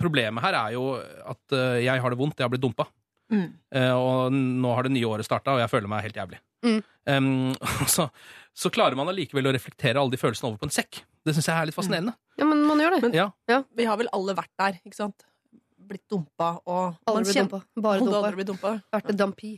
problemet 0.00 0.40
her 0.46 0.56
er 0.56 0.72
jo 0.72 0.94
at 0.96 1.52
uh, 1.52 1.76
jeg 1.84 2.00
har 2.00 2.08
det 2.14 2.16
vondt. 2.18 2.38
Jeg 2.40 2.46
har 2.46 2.52
blitt 2.54 2.64
dumpa. 2.64 2.86
Mm. 3.32 3.46
Eh, 3.74 3.92
og 3.92 4.32
nå 4.34 4.74
har 4.76 4.86
det 4.86 4.92
nye 4.94 5.08
året 5.08 5.26
starta, 5.26 5.54
og 5.56 5.62
jeg 5.62 5.70
føler 5.72 5.90
meg 5.90 6.04
helt 6.06 6.18
jævlig. 6.20 6.40
Mm. 6.66 6.80
Um, 7.06 7.54
så, 7.94 8.08
så 8.56 8.70
klarer 8.74 8.98
man 8.98 9.10
allikevel 9.12 9.50
å 9.50 9.54
reflektere 9.56 10.00
alle 10.02 10.14
de 10.14 10.20
følelsene 10.20 10.50
over 10.50 10.60
på 10.62 10.68
en 10.68 10.74
sekk. 10.74 11.02
Det 11.26 11.34
syns 11.34 11.48
jeg 11.50 11.58
er 11.58 11.70
litt 11.70 11.76
fascinerende. 11.76 12.14
Ja, 12.38 12.46
men 12.46 12.62
man 12.68 12.82
gjør 12.82 12.98
det. 13.02 13.14
Ja. 13.16 13.30
Vi 13.74 13.88
har 13.88 13.98
vel 13.98 14.10
alle 14.14 14.36
vært 14.38 14.52
der, 14.60 14.78
ikke 14.86 14.98
sant? 14.98 15.26
Blitt 15.86 16.04
dumpa 16.10 16.56
og 16.66 16.96
blitt 17.06 17.32
kjenner- 17.34 17.50
dumpa. 17.50 17.82
Bare 17.82 18.02
dumpa. 18.02 18.44
dumpa. 18.52 18.72
Vært 18.94 19.10
et 19.10 19.18
dumpy. 19.18 19.52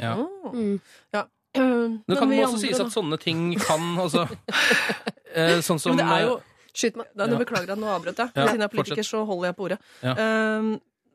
Ja. 0.00 0.14
Mm. 0.52 0.80
Ja. 1.12 1.26
Det 1.56 2.14
kan 2.16 2.30
også 2.30 2.46
andre, 2.46 2.58
sies 2.62 2.78
da? 2.78 2.84
at 2.86 2.94
sånne 2.94 3.16
ting 3.18 3.40
kan 3.58 3.82
altså 3.98 4.22
uh, 4.30 5.56
Sånn 5.66 5.80
som 5.82 5.96
men 5.96 5.98
det 5.98 6.06
er 6.06 6.26
jo 6.28 6.36
Skyt 6.70 6.94
meg. 7.00 7.08
Da, 7.18 7.26
nå 7.26 7.34
Ja. 7.34 7.40
beklager 7.40 7.72
jeg, 7.72 7.80
nå 7.82 7.88
avbrøt 7.90 8.20
jeg. 8.22 8.30
Ja, 8.30 8.44
Siden 8.46 8.62
jeg 8.62 8.68
er 8.68 8.70
politiker, 8.76 9.06
så 9.08 9.24
holder 9.26 9.48
jeg 9.50 9.56
på 9.58 9.64
ordet. 9.66 9.78
Ja. 10.06 10.12
Um, 10.14 10.68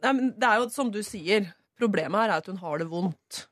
nei, 0.03 0.11
men 0.17 0.33
det 0.35 0.49
er 0.49 0.59
jo 0.59 0.65
som 0.73 0.89
du 0.91 0.99
sier, 1.07 1.47
problemet 1.79 2.21
her 2.21 2.33
er 2.33 2.41
at 2.41 2.49
hun 2.51 2.61
har 2.61 2.81
det 2.81 2.89
vondt. 2.91 3.45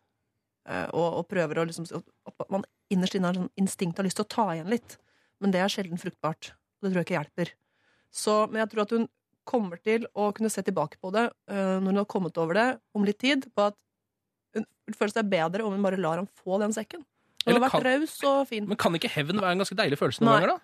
eh, 0.69 0.87
og, 0.91 1.19
og 1.19 1.27
prøver 1.27 1.59
å 1.59 1.65
liksom 1.67 1.87
At 1.91 2.49
man 2.49 2.63
innerst 2.93 3.15
inne 3.17 3.31
har 3.31 3.39
sånn 3.39 3.51
instinkt 3.59 3.99
har 3.99 4.07
lyst 4.07 4.19
til 4.21 4.27
å 4.27 4.33
ta 4.35 4.47
igjen 4.53 4.71
litt. 4.71 4.97
Men 5.43 5.51
det 5.51 5.59
er 5.63 5.71
sjelden 5.71 5.99
fruktbart. 5.99 6.53
Og 6.53 6.87
det 6.87 6.93
tror 6.93 7.01
jeg 7.01 7.09
ikke 7.09 7.19
hjelper. 7.19 7.53
Så, 8.13 8.35
men 8.47 8.61
jeg 8.61 8.71
tror 8.71 8.85
at 8.85 8.93
hun 8.95 9.07
kommer 9.43 9.79
til 9.83 10.05
å 10.15 10.29
kunne 10.35 10.51
se 10.53 10.63
tilbake 10.63 10.99
på 11.03 11.11
det 11.11 11.25
eh, 11.51 11.79
når 11.81 11.89
hun 11.89 12.01
har 12.03 12.11
kommet 12.11 12.37
over 12.39 12.55
det 12.59 12.67
om 12.95 13.07
litt 13.07 13.19
tid, 13.19 13.49
på 13.51 13.65
at 13.71 13.79
hun 14.55 14.95
føler 14.95 15.15
seg 15.15 15.31
bedre 15.31 15.65
om 15.65 15.73
hun 15.75 15.83
bare 15.83 15.99
lar 15.99 16.19
ham 16.21 16.29
få 16.43 16.59
den 16.61 16.75
sekken. 16.75 17.03
Eller 17.45 17.59
har 17.59 17.69
vært 17.69 17.71
kan- 17.71 17.83
raus 18.01 18.23
og 18.23 18.47
fin. 18.47 18.67
Men 18.67 18.77
kan 18.77 18.93
ikke 18.95 19.09
hevn 19.09 19.39
være 19.41 19.51
en 19.51 19.59
ganske 19.63 19.75
deilig 19.75 19.97
følelse 19.99 20.21
noen 20.23 20.31
Nei. 20.31 20.39
ganger, 20.45 20.53
da? 20.53 20.59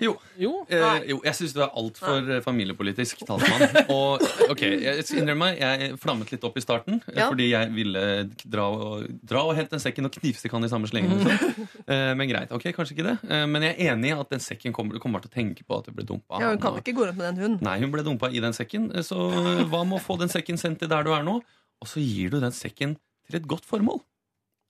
Jo. 0.00 0.12
jo. 0.38 0.50
Eh, 0.70 1.00
jo, 1.10 1.16
jeg 1.24 1.34
syns 1.34 1.52
du 1.52 1.58
er 1.64 1.70
altfor 1.74 2.28
eh, 2.30 2.40
familiepolitisk 2.44 3.24
talsmann. 3.26 3.64
Og 3.90 4.22
ok, 4.52 4.60
jeg 4.62 5.02
innrømmer 5.18 5.40
meg, 5.50 5.58
jeg 5.58 5.96
flammet 5.98 6.30
litt 6.30 6.44
opp 6.46 6.56
i 6.56 6.62
starten 6.62 7.00
eh, 7.08 7.16
Ja. 7.18 7.26
fordi 7.32 7.48
jeg 7.50 7.72
ville 7.74 8.04
dra 8.46 8.68
og, 8.70 9.08
dra 9.26 9.42
og 9.48 9.56
hente 9.58 9.74
den 9.74 9.82
sekken 9.82 10.06
og 10.06 10.14
knivstikke 10.14 10.54
han 10.54 10.64
i 10.64 10.70
samme 10.70 10.86
slengen. 10.86 11.18
Liksom. 11.24 11.66
Eh, 11.90 12.12
men 12.14 12.30
greit, 12.30 12.54
ok, 12.54 12.68
kanskje 12.76 12.94
ikke 12.96 13.08
det. 13.08 13.16
Eh, 13.28 13.44
men 13.50 13.66
jeg 13.66 13.74
er 13.80 13.92
enig 13.96 14.12
i 14.12 14.14
at 14.20 14.30
den 14.30 14.44
sekken 14.46 14.72
kommer, 14.72 15.00
kommer 15.02 15.20
til 15.24 15.32
å 15.32 15.34
tenke 15.34 15.66
på 15.66 15.80
at 15.82 15.90
du 15.90 15.92
ble 15.98 16.06
dumpa. 16.06 16.38
Ja, 16.40 16.52
hun 16.54 16.62
kan 16.62 16.72
og- 16.78 16.78
ikke 16.84 16.94
gå 17.00 17.08
rundt 17.10 17.18
med 17.18 17.34
den, 17.34 17.42
hunden. 17.42 17.62
Nei, 17.66 17.76
hun 17.82 17.90
ble 17.90 18.06
dumpa 18.06 18.30
i 18.30 18.38
den 18.40 18.54
sekken. 18.54 18.92
eh, 18.94 19.02
Så 19.02 19.18
hva 19.66 19.82
med 19.84 19.98
å 19.98 20.02
få 20.06 20.16
den 20.22 20.30
sekken 20.30 20.56
sendt 20.56 20.78
til 20.84 20.88
der 20.88 21.02
du 21.02 21.10
er 21.12 21.26
nå? 21.26 21.40
Og 21.82 21.90
så 21.90 21.98
gir 22.00 22.30
du 22.30 22.38
den 22.40 22.54
sekken 22.54 22.94
til 23.26 23.40
et 23.42 23.46
godt 23.50 23.66
formål. 23.66 24.00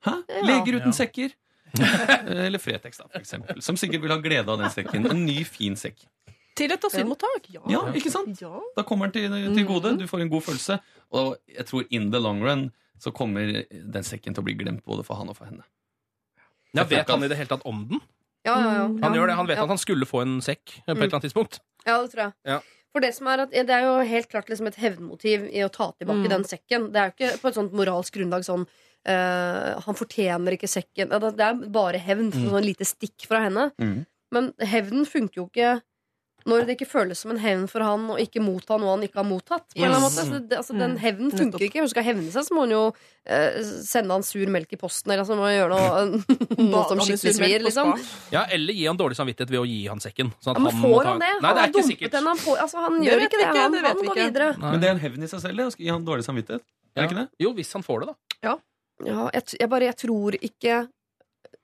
Hæ? 0.04 0.16
Ja. 0.32 0.40
Leger 0.48 0.80
uten 0.80 0.92
Ja. 0.92 0.98
sekker. 1.04 1.36
Eh, 1.80 2.46
Eller 2.46 2.58
Fretex, 2.58 2.98
da, 2.98 3.08
for 3.10 3.20
eksempel. 3.20 3.60
Som 3.62 3.76
sikkert 3.76 4.02
vil 4.04 4.10
ha 4.14 4.18
glede 4.22 4.48
av 4.52 4.58
den 4.60 4.70
sekken. 4.70 5.06
En 5.10 5.24
ny, 5.26 5.44
fin 5.44 5.74
sekk. 5.76 6.04
Til 6.54 6.70
et 6.70 6.84
asylmottak! 6.86 7.48
Ja. 7.50 7.60
Ja, 7.68 7.80
ikke 7.98 8.10
sant? 8.14 8.38
Ja. 8.40 8.60
Da 8.76 8.84
kommer 8.86 9.10
den 9.10 9.30
til, 9.32 9.54
til 9.56 9.66
gode. 9.66 9.96
Du 9.98 10.06
får 10.06 10.20
en 10.22 10.30
god 10.30 10.42
følelse. 10.46 10.76
Og 11.12 11.36
jeg 11.50 11.66
tror 11.66 11.84
in 11.90 12.10
the 12.12 12.20
long 12.22 12.42
run 12.46 12.68
så 13.02 13.10
kommer 13.12 13.64
den 13.70 14.06
sekken 14.06 14.34
til 14.36 14.42
å 14.42 14.46
bli 14.46 14.54
glemt 14.54 14.84
både 14.86 15.02
for 15.04 15.18
han 15.18 15.28
og 15.32 15.36
for 15.36 15.46
henne. 15.50 15.64
Ja, 16.74 16.84
vet 16.90 17.10
han 17.10 17.22
i 17.26 17.28
det 17.30 17.36
hele 17.38 17.50
tatt 17.50 17.66
om 17.66 17.82
den? 17.90 18.00
Ja, 18.46 18.54
ja, 18.60 18.70
ja. 18.76 18.86
Han 19.02 19.14
gjør 19.16 19.26
det, 19.30 19.34
han 19.38 19.46
vet 19.48 19.56
Ja. 19.58 19.64
at 19.64 19.68
han 19.74 19.78
skulle 19.82 20.06
få 20.06 20.22
en 20.22 20.40
sekk 20.44 20.62
på 20.64 20.78
et 20.92 20.96
Mm. 20.96 21.02
eller 21.02 21.14
annet 21.18 21.26
tidspunkt. 21.32 21.60
Ja, 21.86 22.00
det 22.02 22.10
tror 22.12 22.22
jeg. 22.28 22.32
Ja. 22.44 22.60
For 22.92 23.00
det 23.00 23.14
som 23.16 23.26
er 23.26 23.40
at 23.42 23.50
Det 23.50 23.70
er 23.70 23.82
jo 23.82 23.94
helt 24.06 24.28
klart 24.30 24.48
liksom 24.48 24.66
et 24.68 24.76
hevnmotiv 24.76 25.48
i 25.50 25.58
å 25.66 25.70
ta 25.72 25.90
tilbake 25.98 26.22
Mm. 26.26 26.28
den 26.28 26.44
sekken. 26.44 26.92
Det 26.92 26.96
er 27.00 27.06
jo 27.10 27.14
ikke 27.18 27.40
på 27.42 27.48
et 27.48 27.54
sånt 27.54 27.72
moralsk 27.72 28.12
grunnlag 28.14 28.44
sånn 28.44 28.66
eh, 29.06 29.80
Han 29.86 29.94
fortjener 29.98 30.56
ikke 30.58 30.70
sekken. 30.70 31.08
Det 31.12 31.36
det 31.36 31.48
er 31.50 31.64
bare 31.72 31.98
hevn. 32.02 32.30
Mm. 32.32 32.50
Sånn 32.50 32.64
lite 32.64 32.84
stikk 32.88 33.26
fra 33.30 33.44
henne. 33.48 33.70
Mm. 33.80 34.04
Men 34.34 34.52
hevnen 34.66 35.06
funker 35.06 35.42
jo 35.44 35.48
ikke 35.50 35.80
når 36.44 36.66
det 36.68 36.74
ikke 36.76 36.90
føles 36.90 37.16
som 37.22 37.30
en 37.32 37.38
hevn 37.40 37.62
for 37.72 37.80
han 37.80 38.02
å 38.12 38.18
ikke 38.20 38.36
motta 38.44 38.76
noe 38.76 38.90
han 38.98 39.04
ikke 39.06 39.16
har 39.16 39.24
mottatt. 39.24 39.64
På 39.72 39.80
en 39.86 39.94
måte. 40.02 40.24
Så 40.28 40.40
det, 40.44 40.58
altså, 40.58 40.74
den 40.76 40.90
Mm. 40.92 40.98
hevnen 41.00 41.30
funker 41.32 41.62
ikke. 41.64 41.80
Hun 41.80 41.88
skal 41.88 42.04
hevne 42.04 42.26
seg, 42.34 42.44
så 42.44 42.52
må 42.52 42.66
hun 42.66 42.74
jo 42.74 42.82
eh, 43.24 43.62
sende 43.80 44.12
han 44.12 44.22
sur 44.22 44.44
melk 44.52 44.68
i 44.74 44.76
posten, 44.76 45.10
eller 45.14 45.24
så 45.24 45.38
må 45.38 45.46
hun 45.48 45.54
gjøre 45.56 45.70
noe, 45.72 46.02
noe 46.74 46.82
som 46.90 47.00
skikkelig 47.00 47.32
svir, 47.38 47.64
liksom. 47.64 47.94
Ja, 48.34 48.42
Eller 48.52 48.76
gi 48.76 48.84
han 48.84 49.00
dårlig 49.00 49.16
samvittighet 49.16 49.48
ved 49.54 49.62
å 49.62 49.64
gi 49.64 49.86
han 49.88 50.04
sekken. 50.04 50.34
Sånn 50.44 50.52
at 50.52 50.60
Ja, 50.60 50.66
men 50.66 50.76
han 50.76 50.82
må 50.84 50.90
får 50.92 51.00
ta... 51.08 51.08
han 51.14 51.24
det? 51.24 51.32
Nei, 51.40 51.54
det 51.56 51.62
er 51.64 51.72
ikke 51.72 51.86
sikkert. 51.88 52.12
Den, 52.18 52.28
Han, 52.28 52.36
på, 52.44 52.58
altså, 52.60 52.84
han 52.84 53.00
gjør 53.08 53.24
ikke 53.24 53.40
det. 53.40 53.48
ikke, 53.48 53.62
Han, 53.64 53.72
det 53.72 53.84
han 53.88 53.96
går 53.96 54.04
ikke. 54.12 54.20
videre. 54.28 54.50
Nei. 54.60 54.70
Men 54.76 54.80
det 54.84 54.88
er 54.90 54.94
en 54.98 55.02
hevn 55.06 55.24
i 55.24 55.32
seg 55.32 55.40
selv. 55.48 55.56
det, 55.56 55.64
Å 55.72 55.76
gi 55.80 55.88
han 55.96 56.04
dårlig 56.04 56.28
samvittighet. 56.28 56.60
Er 56.92 57.00
det 57.00 57.08
ikke 57.08 57.20
det? 57.22 57.28
Jo, 57.40 57.54
hvis 57.56 57.72
han 57.72 57.82
får 57.88 58.04
det, 58.04 58.12
da. 58.12 58.14
Ja, 58.50 58.58
jeg, 59.02 59.42
jeg 59.60 59.70
bare, 59.70 59.88
jeg 59.90 59.98
tror 60.04 60.36
ikke 60.38 60.84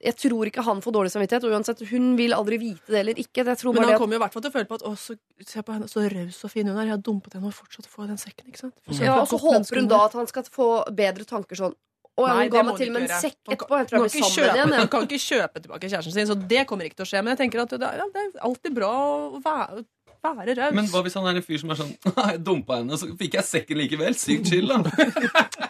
jeg 0.01 0.17
tror 0.17 0.49
ikke 0.49 0.63
han 0.65 0.79
får 0.81 0.95
dårlig 0.97 1.13
samvittighet. 1.13 1.45
Og 1.45 1.53
uansett, 1.53 1.83
Hun 1.91 2.15
vil 2.17 2.33
aldri 2.33 2.57
vite 2.61 2.89
det 2.89 3.03
eller 3.03 3.21
ikke. 3.21 3.45
Det 3.45 3.59
tror 3.61 3.75
Men 3.77 3.91
han 3.91 4.01
kommer 4.01 4.17
jo 4.17 4.21
i 4.21 4.25
hvert 4.25 4.33
fall 4.33 4.45
til 4.47 4.53
å 4.53 4.55
føle 4.55 4.71
på 4.71 4.79
at 4.81 4.87
å, 4.89 4.95
så, 4.97 5.17
se 5.45 5.63
på 5.63 5.77
henne, 5.77 5.91
så 5.93 6.07
raus 6.09 6.41
og 6.47 6.53
fin 6.55 6.67
hun 6.69 6.79
er. 6.79 6.89
Jeg 6.89 6.97
har 6.97 7.05
dumpet 7.05 7.37
henne 7.37 7.51
og 7.51 7.57
fortsatt 7.57 7.89
får 7.91 8.09
den 8.09 8.21
sekken. 8.21 8.49
ikke 8.49 8.63
sant? 8.65 8.75
Mm. 8.89 8.97
Ja, 9.05 9.21
og 9.21 9.29
så 9.29 9.37
håper 9.37 9.77
hun 9.77 9.85
hun 9.85 9.93
da 9.93 10.01
at 10.07 10.17
han 10.17 10.31
skal 10.31 10.49
få 10.49 10.71
bedre 10.89 11.29
tanker 11.29 11.61
sånn. 11.61 11.77
Og 12.21 12.27
Nei, 12.27 12.49
hun 12.49 12.53
ga 12.53 12.65
meg 12.67 12.81
til 12.81 12.91
og 12.91 12.97
med 12.97 13.07
en 13.07 13.23
sekk 13.23 13.39
etterpå. 13.55 13.77
Jeg 13.81 13.89
tror 13.91 13.99
jeg 14.01 14.13
blir 14.15 14.27
sammen 14.27 14.61
henne. 14.61 14.81
Han 14.83 14.93
kan 14.93 15.07
ikke 15.07 15.23
kjøpe 15.23 15.63
tilbake 15.65 15.89
kjæresten 15.93 16.17
sin, 16.17 16.29
så 16.29 16.37
det 16.53 16.67
kommer 16.69 16.89
ikke 16.89 17.01
til 17.01 17.07
å 17.07 17.11
skje. 17.13 17.23
Men 17.25 17.37
jeg 17.37 17.43
tenker 17.45 17.65
at 17.65 17.75
det 17.77 17.87
er, 17.87 18.03
ja, 18.03 18.09
det 18.13 18.25
er 18.25 18.45
alltid 18.49 18.77
bra 18.77 18.93
å 18.93 19.43
være, 19.45 19.85
være 20.27 20.57
raus. 20.59 20.77
Men 20.81 20.89
hva 20.93 21.05
hvis 21.07 21.17
han 21.21 21.29
er 21.29 21.41
en 21.41 21.47
fyr 21.47 21.61
som 21.63 21.73
er 21.73 21.81
sånn 21.81 21.93
Jeg 22.33 22.41
dumpa 22.45 22.81
henne, 22.81 23.01
så 23.01 23.13
fikk 23.21 23.37
jeg 23.41 23.49
sekken 23.53 23.81
likevel. 23.85 24.17
Sykt 24.17 24.53
chill, 24.53 24.73
da. 24.73 24.81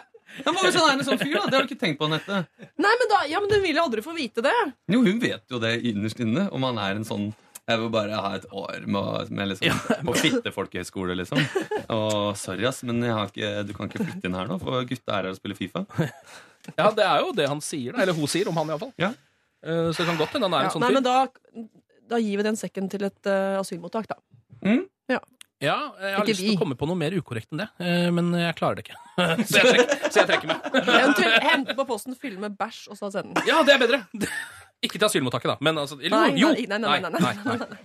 Ja, 0.39 0.51
men 0.51 0.63
hvis 0.63 0.77
han 0.79 0.87
er 0.87 0.97
en 0.97 1.05
sånn 1.05 1.19
fyr, 1.19 1.35
da? 1.37 1.45
Det 1.49 1.57
har 1.57 1.65
du 1.65 1.69
ikke 1.71 1.81
tenkt 1.81 1.99
på, 1.99 2.07
Anette. 2.07 2.41
Nei, 2.79 2.91
men 3.01 3.09
da, 3.11 3.21
ja, 3.29 3.41
men 3.43 3.51
Hun 3.51 3.63
vil 3.65 3.75
jo 3.77 3.83
aldri 3.83 4.03
få 4.05 4.13
vite 4.15 4.43
det. 4.45 4.57
Jo, 4.91 5.01
hun 5.05 5.19
vet 5.21 5.43
jo 5.51 5.59
det 5.61 5.73
innerst 5.91 6.21
inne, 6.23 6.47
om 6.55 6.63
han 6.69 6.79
er 6.81 6.99
en 6.99 7.07
sånn 7.07 7.31
jeg 7.69 7.77
vil 7.77 7.91
bare 7.93 8.17
ha 8.19 8.31
et 8.35 8.45
år 8.57 8.85
med, 8.89 9.29
med 9.37 9.51
liksom, 9.51 9.81
på 10.07 10.15
fittefolkehøyskole, 10.17 11.15
liksom. 11.19 11.39
Og 11.93 12.33
sorry, 12.39 12.65
ass, 12.67 12.81
men 12.87 13.03
jeg 13.05 13.13
har 13.15 13.29
ikke, 13.29 13.51
du 13.67 13.73
kan 13.77 13.87
ikke 13.91 14.01
flytte 14.01 14.27
inn 14.27 14.35
her 14.35 14.49
nå, 14.49 14.57
for 14.59 14.87
gutta 14.89 15.13
er 15.13 15.27
her 15.27 15.35
og 15.35 15.37
spiller 15.37 15.59
Fifa. 15.59 15.83
Ja, 16.75 16.89
det 16.93 17.05
er 17.05 17.21
jo 17.23 17.31
det 17.37 17.47
han 17.49 17.61
sier, 17.63 17.93
da. 17.95 18.03
Eller 18.03 18.17
hun 18.17 18.27
sier 18.29 18.49
om 18.51 18.57
han, 18.59 18.73
iallfall. 18.73 18.91
Ja. 19.01 19.11
Uh, 19.61 19.91
så 19.93 20.01
det 20.01 20.09
kan 20.09 20.19
godt 20.19 20.35
hende 20.35 20.49
han 20.49 20.57
er 20.57 20.65
Ja, 20.65 20.71
en 20.71 20.73
sånn 20.75 20.83
nei, 20.83 20.89
fyr. 20.91 20.97
men 20.97 21.05
da, 21.05 21.69
da 22.11 22.19
gir 22.21 22.41
vi 22.41 22.45
den 22.49 22.59
sekken 22.59 22.89
til 22.91 23.05
et 23.07 23.29
uh, 23.29 23.61
asylmottak, 23.61 24.09
da. 24.09 24.19
Ja, 25.61 25.77
jeg 26.01 26.15
har 26.15 26.23
Ikke 26.23 26.31
lyst 26.31 26.41
til 26.41 26.49
vi. 26.49 26.55
å 26.57 26.61
komme 26.63 26.77
på 26.79 26.87
noe 26.89 26.97
mer 26.97 27.13
ukorrekt 27.13 27.51
enn 27.53 27.61
det, 27.61 27.69
eh, 27.85 28.07
men 28.13 28.31
jeg 28.33 28.57
klarer 28.57 28.79
det 28.79 28.87
ikke. 28.87 28.97
så, 29.49 29.59
jeg 29.59 29.67
trekker, 29.67 30.07
så 30.07 30.23
jeg 30.23 30.29
trekker 30.31 30.49
meg. 30.49 30.65
Eventuelt 30.81 31.45
hente 31.45 31.77
på 31.77 31.85
posten, 31.91 32.17
fylle 32.17 32.41
med 32.41 32.57
bæsj, 32.57 32.87
og 32.89 32.97
så 32.97 33.11
sende 33.13 33.37
den. 33.37 33.47
Ja, 33.51 33.61
det 33.67 33.77
er 33.77 33.83
bedre! 33.85 34.01
Ikke 34.81 34.97
til 34.97 35.05
asylmottaket, 35.05 35.51
da. 35.51 35.57
Men 35.61 35.77
altså 35.77 35.99
Eller 36.01 36.31
Nei, 36.31 36.41
jo! 36.41 36.49
nei, 36.57 36.65
nei, 36.65 36.79
nei, 36.81 37.09
nei, 37.13 37.33
nei, 37.45 37.57
nei. 37.61 37.81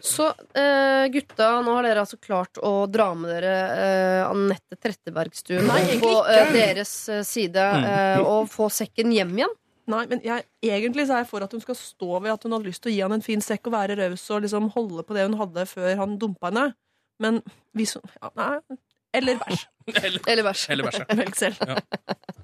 Så 0.00 0.28
uh, 0.30 1.04
gutta, 1.10 1.48
nå 1.66 1.72
har 1.74 1.88
dere 1.88 2.04
altså 2.04 2.16
klart 2.22 2.60
å 2.62 2.86
dra 2.86 3.08
med 3.18 3.32
dere 3.34 3.54
uh, 3.66 4.28
Anette 4.30 4.78
Trettebergstuen 4.78 5.66
Nei, 5.66 5.98
på 5.98 6.12
eh, 6.30 6.52
deres 6.54 6.92
side 7.26 7.64
eh, 7.82 8.22
og 8.22 8.46
få 8.52 8.70
sekken 8.72 9.10
hjem 9.12 9.34
igjen. 9.40 9.56
Nei, 9.90 10.04
men 10.06 10.22
jeg, 10.22 10.46
Egentlig 10.62 11.08
så 11.08 11.16
er 11.18 11.24
jeg 11.24 11.30
for 11.32 11.44
at 11.44 11.52
hun 11.56 11.64
skal 11.64 11.76
stå 11.80 12.20
ved 12.22 12.30
at 12.36 12.46
hun 12.46 12.54
hadde 12.54 12.70
lyst 12.70 12.84
til 12.84 12.92
å 12.92 12.94
gi 12.94 13.02
han 13.02 13.16
en 13.18 13.24
fin 13.24 13.42
sekk 13.44 13.66
og 13.68 13.74
være 13.74 13.98
raus 13.98 14.24
og 14.30 14.44
liksom 14.46 14.70
holde 14.76 15.04
på 15.08 15.16
det 15.18 15.26
hun 15.26 15.38
hadde 15.42 15.66
før 15.68 15.90
han 16.04 16.16
dumpa 16.22 16.52
henne. 16.52 16.68
Men 17.18 17.42
vi 17.76 17.86
som 17.86 18.02
ja, 18.20 18.30
Nei. 18.38 18.78
Eller 19.18 19.38
bæsj. 19.40 19.62
Eller 20.28 20.44
bæsj. 20.44 20.64
Eller 20.70 20.84
bæsj, 20.84 20.98
ja. 21.00 21.14
Velg 21.22 21.36
selv. 21.38 21.56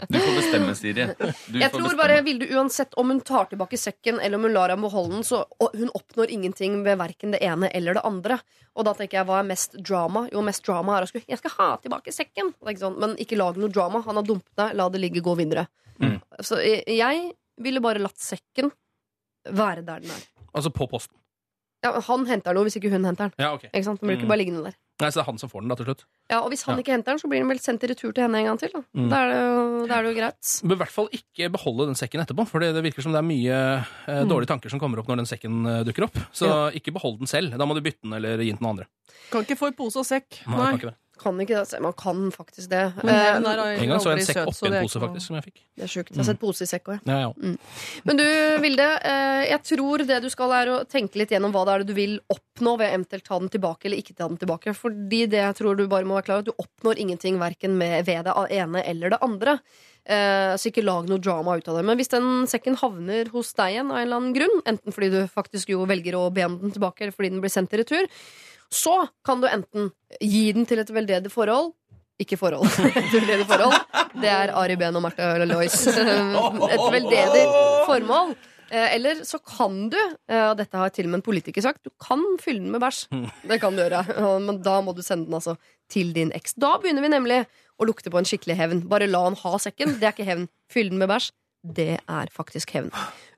Du 0.09 0.17
får 0.19 0.35
bestemme, 0.39 0.75
Siri. 0.79 1.05
Du 1.05 1.59
Jeg 1.61 1.71
får 1.71 1.77
tror 1.77 1.85
bestemme. 1.85 1.99
bare 2.01 2.23
Vilde, 2.25 2.49
uansett 2.57 2.97
om 3.01 3.13
hun 3.13 3.21
tar 3.21 3.51
tilbake 3.51 3.77
sekken 3.79 4.17
eller 4.21 4.41
om 4.41 4.47
hun 4.49 4.55
lar 4.57 4.73
ham 4.73 4.83
beholde 4.87 5.19
den, 5.19 5.27
så 5.29 5.43
og 5.61 5.77
hun 5.77 5.93
oppnår 5.95 6.33
ingenting 6.33 6.79
ved 6.87 6.97
verken 7.01 7.37
det 7.37 7.43
ene 7.45 7.69
eller 7.77 7.99
det 7.99 8.05
andre. 8.09 8.39
Og 8.75 8.89
da 8.89 8.95
tenker 8.97 9.21
jeg, 9.21 9.29
hva 9.29 9.43
er 9.43 9.49
mest 9.51 9.77
drama? 9.77 10.25
Jo, 10.33 10.43
mest 10.47 10.65
drama 10.67 10.97
er 10.99 11.07
å 11.07 11.11
skulle 11.11 11.29
Jeg 11.29 11.41
skal 11.43 11.55
ha 11.59 11.69
tilbake 11.85 12.13
sekken! 12.17 12.55
Ikke 12.65 12.83
sånn, 12.87 12.97
men 13.01 13.15
ikke 13.23 13.39
lag 13.39 13.61
noe 13.61 13.69
drama. 13.73 14.01
Han 14.09 14.19
har 14.23 14.27
dumpet 14.27 14.57
deg, 14.61 14.75
la 14.81 14.89
det 14.89 15.03
ligge, 15.05 15.23
gå 15.25 15.37
videre. 15.39 15.67
Mm. 16.01 16.17
Så 16.43 16.59
jeg 16.65 17.27
ville 17.63 17.85
bare 17.85 18.03
latt 18.03 18.19
sekken 18.19 18.73
være 19.53 19.85
der 19.85 20.01
den 20.03 20.11
er. 20.17 20.25
Altså 20.57 20.73
på 20.75 20.89
posten. 20.91 21.15
Ja, 21.85 21.93
han 22.01 22.25
henter 22.27 22.55
den 22.55 22.57
jo 22.63 22.65
hvis 22.65 22.79
ikke 22.81 22.91
hun 22.91 23.05
henter 23.05 23.29
den. 23.29 23.33
Ja, 23.39 23.53
ok. 23.55 23.69
Ikke 23.69 23.85
sant? 23.85 24.01
Den 24.01 24.09
blir 24.09 24.17
ikke 24.17 24.25
Mm. 24.25 24.33
bare 24.33 24.41
liggende 24.41 24.65
der. 24.65 24.75
Nei, 25.03 25.09
Så 25.11 25.19
det 25.19 25.23
er 25.25 25.27
han 25.27 25.39
som 25.39 25.51
får 25.51 25.61
den, 25.61 25.69
da, 25.69 25.75
til 25.75 25.85
slutt. 25.87 26.05
Ja, 26.31 26.39
Og 26.41 26.51
hvis 26.51 26.63
han 26.65 26.77
Ja. 26.77 26.83
ikke 26.83 26.93
henter 26.95 27.11
den, 27.13 27.19
så 27.19 27.29
blir 27.29 27.41
den 27.43 27.49
vel 27.49 27.59
sendt 27.59 27.83
i 27.85 27.89
retur 27.91 28.15
til 28.15 28.23
henne 28.25 28.39
en 28.39 28.47
gang 28.47 28.59
til. 28.59 28.71
Da, 28.73 28.81
Mm. 28.95 29.09
da, 29.11 29.17
er, 29.17 29.29
det 29.29 29.39
jo, 29.43 29.87
da 29.87 29.95
er 29.99 30.03
det 30.03 30.15
jo 30.15 30.21
greit. 30.21 30.63
Bør 30.65 30.73
i 30.73 30.79
hvert 30.81 30.95
fall 30.95 31.09
ikke 31.13 31.51
beholde 31.53 31.87
den 31.87 31.95
sekken 31.95 32.21
etterpå, 32.25 32.47
for 32.49 32.59
det 32.61 32.73
virker 32.83 33.03
som 33.03 33.13
det 33.13 33.19
er 33.19 33.27
mye 33.27 33.85
eh, 34.09 34.23
Mm. 34.25 34.29
dårlige 34.31 34.47
tanker 34.47 34.71
som 34.71 34.79
kommer 34.81 34.99
opp 34.99 35.07
når 35.09 35.17
den 35.17 35.27
sekken 35.27 35.67
eh, 35.67 35.83
dukker 35.85 36.05
opp. 36.05 36.15
Så 36.33 36.73
ikke 36.73 36.93
behold 36.95 37.19
den 37.19 37.27
selv. 37.27 37.51
Da 37.59 37.65
må 37.67 37.75
du 37.75 37.81
bytte 37.83 38.01
den 38.03 38.13
eller 38.15 38.39
gi 38.39 38.51
den 38.51 38.57
til 38.59 38.65
noen 38.67 38.79
andre. 38.79 38.87
Kan 39.31 39.45
ikke 39.45 39.59
få 39.59 39.69
i 39.69 39.73
pose 39.77 39.97
og 39.99 40.07
sekk. 40.07 40.47
Nei, 40.47 40.57
Nei. 40.57 40.71
kan 40.71 40.79
ikke 40.79 40.91
det. 40.95 40.97
Kan 41.21 41.39
ikke 41.41 41.61
det. 41.63 41.79
Man 41.81 41.95
kan 41.95 42.23
faktisk 42.35 42.71
det. 42.73 42.83
Men 43.03 43.15
Eh, 43.15 43.21
hevn 43.23 43.47
er 43.47 43.61
En 43.83 43.89
gang 43.93 44.01
så 44.03 44.11
jeg 44.11 44.25
en 44.25 44.27
sekk 44.27 44.49
oppi 44.51 44.67
en 44.67 44.77
pose, 44.83 45.01
faktisk, 45.05 45.27
som 45.29 45.37
jeg 45.37 45.45
fikk. 45.45 45.61
Det 45.75 45.85
er 45.87 45.93
sjukt. 45.93 46.11
Jeg 46.11 46.19
har 46.19 46.29
sett 46.29 46.41
pose 46.41 46.67
i 46.67 46.71
sekk 46.71 46.91
òg, 46.91 46.99
jeg. 46.99 47.07
Ja, 47.07 47.19
ja. 47.23 47.55
Men 48.05 48.19
du, 48.19 48.25
Vilde, 48.65 48.89
eh, 49.07 49.45
jeg 49.53 49.63
tror 49.71 50.05
det 50.07 50.21
du 50.25 50.29
skal 50.33 50.53
er 50.59 50.73
å 50.75 50.81
tenke 50.91 51.21
litt 51.21 51.31
gjennom 51.31 51.55
hva 51.55 51.65
det 51.65 51.75
er 51.75 51.85
det 51.85 51.89
du 51.93 51.95
vil 51.95 52.19
oppnå 52.35 52.77
ved 52.79 52.91
eventuelt 52.91 53.25
ta 53.25 53.39
den 53.39 53.49
tilbake 53.55 53.87
eller 53.87 54.03
ikke 54.03 54.17
ta 54.19 54.29
den 54.29 54.39
tilbake. 54.43 54.75
Fordi 54.75 55.27
det 55.31 55.43
jeg 55.43 55.59
tror 55.61 55.77
du 55.79 55.87
bare 55.87 56.05
må 56.05 56.19
være 56.19 56.29
klar 56.29 56.43
over, 56.43 56.49
at 56.49 56.53
du 56.53 56.65
oppnår 56.67 56.99
ingenting 56.99 57.39
verken 57.39 57.79
med, 57.79 58.05
ved 58.07 58.25
det 58.27 58.35
ene 58.59 58.83
eller 58.85 59.15
det 59.15 59.23
andre. 59.23 59.59
Eh, 60.05 60.53
så 60.61 60.69
ikke 60.69 60.85
lag 60.85 61.07
noe 61.09 61.23
drama 61.23 61.55
ut 61.57 61.69
av 61.71 61.79
det. 61.79 61.85
Men 61.89 61.97
hvis 61.97 62.13
den 62.13 62.45
sekken 62.51 62.77
havner 62.77 63.31
hos 63.33 63.55
deg 63.57 63.73
igjen 63.77 63.93
av 63.93 64.01
en 64.01 64.03
eller 64.05 64.19
annen 64.21 64.35
grunn, 64.37 64.59
enten 64.69 64.93
fordi 64.93 65.09
du 65.15 65.21
faktisk 65.33 65.71
jo 65.73 65.87
velger 65.89 66.19
å 66.19 66.27
be 66.35 66.45
om 66.45 66.59
den 66.61 66.75
tilbake, 66.75 67.07
eller 67.07 67.17
fordi 67.17 67.31
den 67.33 67.41
blir 67.45 67.55
sendt 67.55 67.73
i 67.73 67.81
retur, 67.81 68.05
så 68.73 69.09
kan 69.27 69.41
du 69.43 69.49
enten 69.49 69.91
gi 70.21 70.53
den 70.57 70.67
til 70.69 70.79
et 70.83 70.93
veldedig 70.95 71.33
forhold 71.33 71.73
ikke 72.23 72.39
forhold. 72.39 72.67
Et 73.01 73.13
veldedig 73.15 73.47
forhold. 73.49 73.75
Det 74.23 74.31
er 74.31 74.53
Ari 74.55 74.77
Behn 74.79 74.97
og 74.99 75.03
Martha 75.03 75.33
Lois. 75.45 75.75
Et 76.75 76.85
veldedig 76.95 77.45
formål. 77.89 78.35
Eh, 78.71 78.95
Eller 78.95 79.25
så 79.27 79.39
kan 79.43 79.89
du, 79.93 79.99
eh, 80.31 80.45
og 80.49 80.57
dette 80.59 80.79
har 80.79 80.93
til 80.95 81.09
og 81.09 81.13
med 81.13 81.21
en 81.21 81.27
politiker 81.27 81.65
sagt, 81.65 81.83
du 81.85 81.91
kan 82.01 82.23
fylle 82.43 82.63
den 82.63 82.73
med 82.75 82.83
bæsj. 82.83 83.05
Det 83.51 83.61
kan 83.63 83.75
du 83.75 83.83
gjøre. 83.83 84.05
Men 84.47 84.63
da 84.65 84.79
må 84.81 84.95
du 84.97 85.03
sende 85.05 85.27
den 85.29 85.37
altså 85.41 85.57
til 85.91 86.15
din 86.17 86.33
eks. 86.35 86.57
Da 86.59 86.77
begynner 86.81 87.05
vi 87.05 87.13
nemlig 87.13 87.41
å 87.79 87.87
lukte 87.89 88.13
på 88.15 88.21
en 88.21 88.29
skikkelig 88.29 88.57
hevn. 88.63 88.85
Bare 88.91 89.11
la 89.11 89.25
han 89.27 89.39
ha 89.43 89.59
sekken. 89.59 89.99
Det 89.99 90.07
er 90.07 90.15
ikke 90.15 90.29
hevn. 90.31 90.47
Fyll 90.71 90.95
den 90.95 91.03
med 91.03 91.11
bæsj. 91.11 91.33
Det 91.65 91.97
er 91.97 92.31
faktisk 92.33 92.75
hevn. 92.77 92.91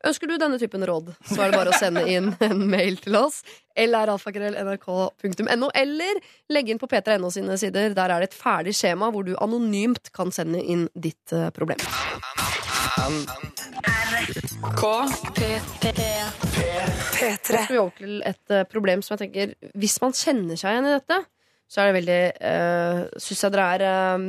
Ønsker 0.06 0.26
du 0.26 0.36
denne 0.38 0.58
typen 0.58 0.82
råd, 0.86 1.12
så 1.26 1.44
er 1.44 1.50
det 1.50 1.58
bare 1.60 1.70
å 1.70 1.78
sende 1.78 2.02
inn 2.10 2.32
en 2.42 2.64
mail 2.70 2.98
til 3.02 3.14
oss. 3.20 3.42
lralfakrøll.nrk.no, 3.78 5.70
eller 5.74 6.20
legge 6.50 6.74
inn 6.74 6.82
på 6.82 6.88
p3.no 6.90 7.30
sine 7.34 7.58
sider. 7.60 7.94
Der 7.94 8.10
er 8.10 8.22
det 8.22 8.32
et 8.32 8.38
ferdig 8.38 8.74
skjema 8.76 9.12
hvor 9.14 9.26
du 9.26 9.36
anonymt 9.38 10.10
kan 10.16 10.34
sende 10.34 10.62
inn 10.62 10.88
ditt 10.94 11.32
eh, 11.34 11.50
problem. 11.54 11.78
Nå 13.06 13.22
skal 17.46 17.70
vi 17.70 17.78
over 17.78 17.94
til 17.98 18.18
et 18.26 18.54
eh, 18.54 18.66
problem 18.66 19.02
som 19.04 19.14
jeg 19.14 19.26
tenker 19.26 19.54
Hvis 19.78 20.00
man 20.02 20.14
kjenner 20.16 20.58
seg 20.58 20.74
igjen 20.74 20.88
i 20.88 20.94
dette, 20.96 21.18
så 21.70 21.82
er 21.82 21.90
det 21.90 21.96
veldig 22.00 22.20
uh, 22.40 22.98
Syns 23.22 23.44
jeg 23.46 23.54
dere 23.54 23.68
er 23.76 23.86
eh, 23.86 24.26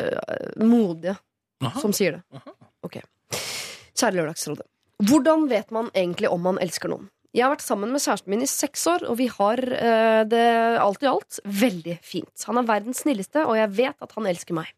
eh, 0.00 0.60
modige 0.62 1.16
som 1.80 1.94
sier 1.96 2.18
det. 2.18 2.42
Ok. 2.84 3.00
Kjære 3.94 4.18
Lørdagsrådet. 4.18 4.68
Hvordan 5.04 5.48
vet 5.50 5.72
man 5.74 5.90
egentlig 5.94 6.30
om 6.30 6.42
man 6.44 6.60
elsker 6.62 6.92
noen? 6.92 7.08
Jeg 7.34 7.42
har 7.42 7.50
vært 7.50 7.64
sammen 7.66 7.90
med 7.90 8.02
kjæresten 8.02 8.30
min 8.30 8.44
i 8.44 8.50
seks 8.50 8.84
år, 8.86 9.04
og 9.10 9.16
vi 9.18 9.26
har 9.26 9.58
eh, 9.58 10.20
det 10.30 10.44
alt 10.78 11.02
i 11.02 11.10
alt 11.10 11.40
veldig 11.42 11.96
fint. 12.06 12.44
Han 12.46 12.60
er 12.60 12.68
verdens 12.68 13.02
snilleste, 13.02 13.42
og 13.42 13.58
jeg 13.58 13.72
vet 13.74 14.06
at 14.06 14.14
han 14.14 14.28
elsker 14.30 14.54
meg. 14.54 14.70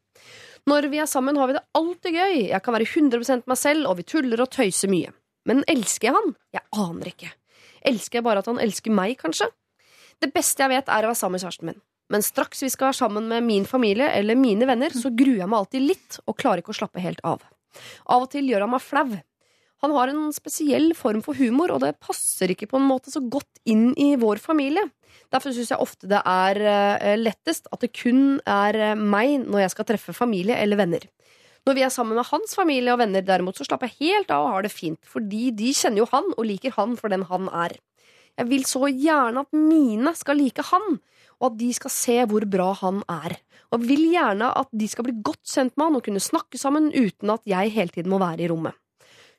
Når 0.67 0.89
vi 0.91 1.03
er 1.03 1.11
sammen, 1.11 1.37
har 1.37 1.51
vi 1.51 1.59
det 1.59 1.67
alltid 1.77 2.17
gøy. 2.17 2.39
Jeg 2.49 2.63
kan 2.65 2.75
være 2.75 2.89
100% 2.89 3.45
meg 3.47 3.61
selv, 3.61 3.91
og 3.91 4.01
vi 4.01 4.07
tuller 4.09 4.41
og 4.43 4.49
tøyser 4.57 4.91
mye. 4.91 5.13
Men 5.47 5.61
elsker 5.71 6.09
jeg 6.09 6.17
han? 6.17 6.33
Jeg 6.57 6.65
aner 6.87 7.11
ikke. 7.13 7.29
Elsker 7.87 8.19
jeg 8.19 8.27
bare 8.27 8.43
at 8.43 8.49
han 8.51 8.63
elsker 8.65 8.97
meg, 8.97 9.19
kanskje? 9.21 9.51
Det 10.25 10.33
beste 10.33 10.65
jeg 10.65 10.73
vet, 10.73 10.89
er 10.89 11.05
å 11.05 11.13
være 11.13 11.21
sammen 11.21 11.37
med 11.37 11.45
kjæresten 11.45 11.71
min. 11.71 11.83
Men 12.11 12.25
straks 12.25 12.65
vi 12.65 12.71
skal 12.73 12.89
være 12.89 12.99
sammen 13.03 13.29
med 13.29 13.45
min 13.45 13.69
familie 13.69 14.09
eller 14.17 14.39
mine 14.39 14.67
venner, 14.67 14.97
så 14.97 15.13
gruer 15.13 15.43
jeg 15.43 15.51
meg 15.51 15.61
alltid 15.61 15.87
litt 15.93 16.19
og 16.25 16.39
klarer 16.41 16.65
ikke 16.65 16.73
å 16.73 16.81
slappe 16.81 17.05
helt 17.05 17.21
av. 17.27 17.45
Av 18.13 18.27
og 18.27 18.31
til 18.33 18.51
gjør 18.51 18.67
han 18.67 18.75
meg 18.75 18.85
flau. 18.85 19.09
Han 19.85 19.93
har 19.93 20.11
en 20.11 20.31
spesiell 20.33 20.95
form 20.97 21.21
for 21.25 21.37
humor, 21.37 21.75
og 21.75 21.83
det 21.85 21.99
passer 22.01 22.53
ikke 22.53 22.69
på 22.71 22.79
en 22.81 22.87
måte 22.89 23.13
så 23.13 23.21
godt 23.21 23.61
inn 23.69 23.91
i 24.01 24.15
vår 24.21 24.41
familie. 24.41 24.87
Derfor 25.33 25.53
syns 25.53 25.73
jeg 25.73 25.83
ofte 25.83 26.09
det 26.11 26.23
er 26.23 26.61
eh, 26.71 27.19
lettest 27.19 27.69
at 27.73 27.83
det 27.85 27.93
kun 27.97 28.39
er 28.43 28.79
eh, 28.93 28.97
meg 28.97 29.45
når 29.45 29.67
jeg 29.67 29.75
skal 29.75 29.89
treffe 29.91 30.17
familie 30.17 30.57
eller 30.63 30.81
venner. 30.81 31.05
Når 31.67 31.75
vi 31.75 31.83
er 31.83 31.91
sammen 31.91 32.15
med 32.15 32.29
hans 32.29 32.55
familie 32.55 32.95
og 32.95 33.01
venner, 33.01 33.25
derimot, 33.27 33.59
så 33.59 33.67
slapper 33.67 33.91
jeg 33.91 34.15
helt 34.15 34.31
av 34.31 34.45
og 34.45 34.53
har 34.55 34.67
det 34.67 34.73
fint, 34.73 35.01
fordi 35.11 35.51
de 35.57 35.73
kjenner 35.75 36.05
jo 36.05 36.09
han 36.13 36.29
og 36.37 36.47
liker 36.47 36.77
han 36.77 36.95
for 37.01 37.13
den 37.13 37.27
han 37.27 37.51
er. 37.51 37.75
Jeg 38.37 38.51
vil 38.53 38.67
så 38.69 38.87
gjerne 38.87 39.43
at 39.43 39.57
mine 39.57 40.13
skal 40.15 40.39
like 40.39 40.63
han, 40.71 41.01
og 41.41 41.51
at 41.51 41.59
de 41.61 41.69
skal 41.77 41.93
se 41.93 42.17
hvor 42.31 42.47
bra 42.51 42.71
han 42.81 43.03
er. 43.13 43.37
Og 43.75 43.85
vil 43.85 44.09
gjerne 44.13 44.51
at 44.57 44.71
de 44.73 44.89
skal 44.89 45.09
bli 45.09 45.17
godt 45.27 45.45
kjent 45.45 45.75
med 45.77 45.89
han 45.89 45.99
og 45.99 46.05
kunne 46.07 46.23
snakke 46.23 46.61
sammen 46.61 46.91
uten 46.95 47.33
at 47.35 47.47
jeg 47.49 47.75
hele 47.75 47.95
tiden 47.95 48.13
må 48.13 48.21
være 48.23 48.47
i 48.47 48.51
rommet. 48.53 48.77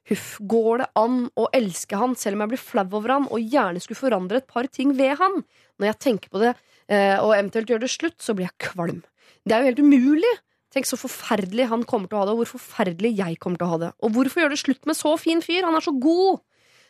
Huff, 0.07 0.37
går 0.39 0.83
det 0.83 0.87
an 0.95 1.19
å 1.35 1.49
elske 1.55 1.97
han 1.99 2.13
selv 2.15 2.37
om 2.37 2.45
jeg 2.45 2.53
blir 2.53 2.63
flau 2.63 2.85
over 2.85 3.11
han 3.11 3.25
og 3.27 3.43
gjerne 3.43 3.81
skulle 3.83 3.99
forandre 3.99 4.39
et 4.39 4.47
par 4.47 4.69
ting 4.71 4.93
ved 4.95 5.17
han? 5.19 5.41
Når 5.79 5.91
jeg 5.91 5.99
tenker 6.05 6.31
på 6.31 6.43
det 6.43 6.53
eh, 6.53 7.17
og 7.19 7.33
eventuelt 7.35 7.73
gjør 7.73 7.83
det 7.83 7.91
slutt, 7.91 8.19
så 8.23 8.35
blir 8.37 8.47
jeg 8.47 8.69
kvalm. 8.69 9.01
Det 9.43 9.55
er 9.55 9.63
jo 9.63 9.71
helt 9.71 9.83
umulig. 9.83 10.33
Tenk 10.71 10.87
så 10.87 10.99
forferdelig 10.99 11.67
han 11.71 11.83
kommer 11.87 12.07
til 12.07 12.19
å 12.19 12.21
ha 12.21 12.27
det, 12.27 12.35
og 12.35 12.43
hvor 12.43 12.53
forferdelig 12.55 13.13
jeg 13.17 13.39
kommer 13.43 13.59
til 13.59 13.67
å 13.67 13.73
ha 13.73 13.81
det. 13.83 13.91
Og 14.03 14.15
hvorfor 14.15 14.43
gjøre 14.43 14.55
det 14.55 14.63
slutt 14.63 14.87
med 14.87 14.99
så 14.99 15.13
fin 15.19 15.43
fyr? 15.43 15.67
Han 15.67 15.75
er 15.75 15.83
så 15.83 15.95
god! 15.95 16.43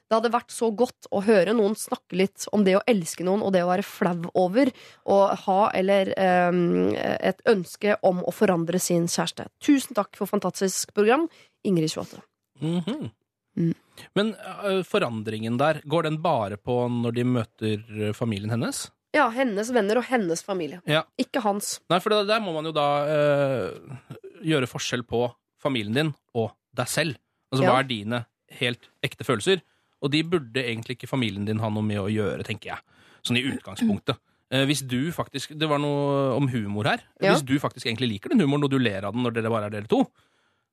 Det 0.08 0.16
hadde 0.16 0.32
vært 0.32 0.54
så 0.56 0.70
godt 0.72 1.10
å 1.12 1.20
høre 1.26 1.52
noen 1.56 1.76
snakke 1.76 2.16
litt 2.16 2.46
om 2.56 2.64
det 2.64 2.78
å 2.78 2.84
elske 2.88 3.26
noen 3.28 3.44
og 3.44 3.52
det 3.56 3.66
å 3.66 3.70
være 3.70 3.84
flau 3.84 4.32
over 4.40 4.72
og 5.04 5.36
ha 5.44 5.60
eller 5.76 6.14
um, 6.16 6.94
et 6.96 7.42
ønske 7.50 7.98
om 8.08 8.24
å 8.24 8.32
forandre 8.32 8.80
sin 8.80 9.10
kjæreste. 9.12 9.50
Tusen 9.64 9.98
takk 9.98 10.16
for 10.16 10.32
fantastisk 10.32 10.94
program, 10.96 11.28
Ingrid 11.68 11.92
28. 11.92 12.22
-hmm. 12.62 13.10
Mm. 13.58 13.74
Men 14.14 14.36
uh, 14.36 14.84
forandringen 14.86 15.58
der, 15.58 15.82
går 15.84 16.04
den 16.04 16.22
bare 16.22 16.58
på 16.58 16.88
når 16.88 17.12
de 17.12 17.24
møter 17.26 17.84
øh, 17.90 18.14
familien 18.14 18.54
hennes? 18.54 18.92
Ja, 19.16 19.30
hennes 19.34 19.72
venner 19.74 19.98
og 19.98 20.06
hennes 20.06 20.44
familie. 20.46 20.82
Ja. 20.86 21.04
Ikke 21.18 21.42
hans. 21.42 21.80
Nei, 21.90 22.00
for 22.04 22.14
der 22.28 22.44
må 22.44 22.54
man 22.54 22.70
jo 22.70 22.74
da 22.76 22.88
uh, 23.08 24.04
gjøre 24.46 24.70
forskjell 24.70 25.04
på 25.10 25.24
familien 25.64 25.96
din 25.96 26.14
og 26.38 26.52
deg 26.78 26.92
selv. 26.92 27.18
Altså, 27.52 27.64
Ja. 27.64 27.72
hva 27.72 27.80
er 27.82 27.90
dine 27.90 28.26
helt 28.60 28.92
ekte 29.02 29.26
følelser? 29.26 29.64
Og 30.04 30.12
de 30.14 30.22
burde 30.24 30.62
egentlig 30.62 30.98
ikke 30.98 31.10
familien 31.10 31.46
din 31.48 31.62
ha 31.64 31.70
noe 31.74 31.86
med 31.86 32.00
å 32.02 32.10
gjøre, 32.12 32.46
tenker 32.46 32.76
jeg. 32.76 32.98
Sånn 33.26 33.40
i 33.40 33.46
utgangspunktet. 33.50 34.20
Eh, 34.54 34.64
hvis 34.70 34.84
du 34.88 35.12
faktisk, 35.12 35.58
Det 35.58 35.68
var 35.68 35.80
noe 35.80 36.36
om 36.38 36.48
humor 36.48 36.88
her. 36.88 37.02
Ja. 37.20 37.34
Hvis 37.34 37.44
du 37.46 37.58
faktisk 37.60 37.88
egentlig 37.88 38.14
liker 38.14 38.30
den 38.30 38.40
humoren, 38.40 38.64
og 38.64 38.72
du 38.72 38.78
ler 38.80 39.04
av 39.04 39.14
den 39.14 39.24
når 39.26 39.34
dere 39.36 39.52
bare 39.52 39.66
er 39.68 39.76
dere 39.76 39.90
to, 39.92 40.06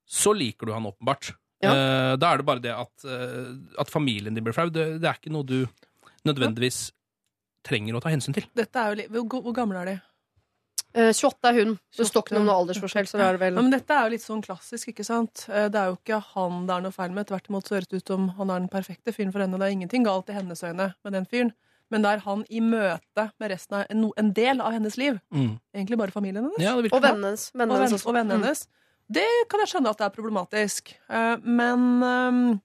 så 0.06 0.34
liker 0.36 0.66
du 0.66 0.72
han 0.72 0.86
åpenbart. 0.86 1.32
Ja. 1.64 1.72
Eh, 1.72 2.16
da 2.20 2.32
er 2.32 2.38
det 2.38 2.46
bare 2.46 2.62
det 2.62 2.74
at, 2.74 3.04
eh, 3.08 3.54
at 3.80 3.90
familien 3.90 4.34
din 4.34 4.44
blir 4.44 4.54
flau. 4.54 4.68
Det, 4.70 5.00
det 5.00 5.08
er 5.08 5.18
ikke 5.18 5.32
noe 5.32 5.48
du 5.48 5.66
nødvendigvis 6.28 6.92
trenger 7.64 7.96
å 7.96 8.02
ta 8.04 8.12
hensyn 8.12 8.36
til. 8.36 8.44
Dette 8.54 8.76
er 8.76 9.02
jo 9.08 9.24
hvor, 9.24 9.40
hvor 9.42 9.56
gamle 9.56 9.80
er 9.80 9.90
de? 9.90 9.96
Eh, 10.94 11.10
28 11.12 11.48
er 11.50 11.54
hun. 11.64 11.72
Det 11.96 12.06
står 12.06 12.22
ikke 12.22 12.34
28. 12.36 12.38
noen 12.38 12.52
aldersforskjell, 12.54 13.06
så 13.10 13.18
det 13.18 13.24
er 13.26 13.32
det 13.32 13.40
vel 13.40 13.54
Ja, 13.58 13.62
men 13.62 13.70
dette 13.74 13.90
er 13.90 14.04
jo 14.06 14.12
litt 14.14 14.22
sånn 14.22 14.42
klassisk, 14.44 14.88
ikke 14.92 15.04
sant? 15.04 15.46
Eh, 15.48 15.68
Det 15.68 15.74
er 15.80 15.86
jo 15.90 15.96
ikke 15.98 16.20
han 16.34 16.66
det 16.68 16.74
er 16.76 16.80
noe 16.86 16.92
feil 16.94 17.10
med. 17.10 17.26
Tvert 17.26 17.48
imot 17.50 17.66
så 17.66 17.74
høres 17.76 17.88
det 17.88 18.02
ut 18.02 18.06
som 18.14 18.28
han 18.38 18.50
er 18.50 18.60
den 18.60 18.68
perfekte 18.68 19.12
fyren 19.12 19.32
for 19.32 19.40
henne. 19.42 19.58
Det 19.58 19.66
er 19.66 19.74
ingenting 19.74 20.04
galt 20.06 20.28
i 20.30 20.32
hennes 20.38 20.62
øyne 20.62 20.94
med 21.04 21.12
den 21.12 21.26
fyren. 21.26 21.52
Men 21.90 22.02
det 22.02 22.10
er 22.14 22.18
han 22.24 22.44
i 22.48 22.60
møte 22.60 23.30
med 23.40 23.50
resten 23.50 23.74
av 23.80 23.86
en, 23.90 24.10
en 24.16 24.32
del 24.32 24.60
av 24.60 24.72
hennes 24.72 24.96
liv. 24.96 25.18
Mm. 25.34 25.58
Egentlig 25.74 25.98
bare 25.98 26.10
familien 26.14 26.44
hennes. 26.46 26.58
Ja, 26.62 26.76
det 26.80 26.92
Og 26.92 27.02
vennene 27.02 27.26
hennes. 27.34 27.50
og, 27.52 27.58
Vennene 27.58 27.74
venn, 27.78 27.90
hennes 27.90 28.06
Mm. 28.06 28.42
hennes. 28.44 28.66
Det 29.10 29.26
kan 29.50 29.60
jeg 29.60 29.68
skjønne 29.68 29.90
at 29.90 29.98
det 29.98 30.06
er 30.06 30.14
problematisk. 30.22 30.94
Eh, 31.10 31.36
Men, 31.44 32.00
ehm, 32.02 32.60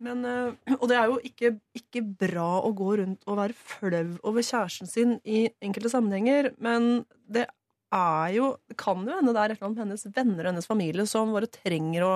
men 0.00 0.24
eh, 0.24 0.74
Og 0.78 0.88
det 0.90 0.96
er 0.98 1.06
jo 1.10 1.18
ikke, 1.26 1.52
ikke 1.74 2.02
bra 2.20 2.48
å 2.64 2.72
gå 2.76 2.96
rundt 3.00 3.22
og 3.26 3.38
være 3.40 3.56
flau 3.58 4.18
over 4.28 4.44
kjæresten 4.46 4.88
sin 4.90 5.16
i 5.24 5.46
enkelte 5.64 5.90
sammenhenger, 5.92 6.52
men 6.62 7.04
det 7.28 7.46
er 7.94 8.34
jo 8.36 8.50
Det 8.68 8.76
kan 8.76 9.00
jo 9.06 9.14
hende 9.16 9.32
det 9.32 9.40
er 9.40 9.54
et 9.54 9.58
eller 9.58 9.70
annet 9.70 9.78
med 9.78 9.86
hennes 9.86 10.06
venner 10.14 10.44
og 10.44 10.50
hennes 10.52 10.68
familie 10.68 11.06
som 11.08 11.32
bare 11.32 11.48
trenger 11.50 12.04
å 12.04 12.14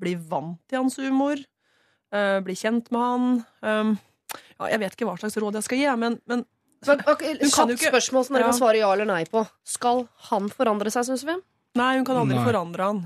bli 0.00 0.14
vant 0.16 0.58
til 0.68 0.80
hans 0.80 0.96
humor, 1.00 1.40
eh, 2.12 2.38
bli 2.44 2.54
kjent 2.56 2.86
med 2.94 3.00
han. 3.04 3.26
Um, 3.60 3.90
ja, 4.60 4.70
jeg 4.72 4.80
vet 4.80 4.94
ikke 4.96 5.08
hva 5.08 5.18
slags 5.20 5.36
råd 5.40 5.58
jeg 5.58 5.66
skal 5.66 5.78
gi, 5.82 5.88
men, 6.00 6.20
men 6.30 6.46
Men, 6.86 7.00
ok, 7.04 7.20
Hun 7.42 7.50
kan 7.52 7.68
jo 7.68 7.76
Kjapt 7.76 7.90
spørsmål 7.90 8.24
som 8.24 8.34
dere 8.38 8.46
Ja. 8.46 8.50
kan 8.52 8.56
svare 8.60 8.78
ja 8.80 8.92
eller 8.94 9.04
nei 9.04 9.24
på. 9.28 9.42
Skal 9.68 10.06
han 10.30 10.46
forandre 10.48 10.88
seg, 10.94 11.04
syns 11.10 11.26
vi? 11.28 11.34
Nei, 11.76 11.96
hun 11.98 12.06
kan 12.08 12.16
aldri 12.16 12.38
Nei. 12.38 12.44
forandre 12.46 12.86
han. 12.88 13.02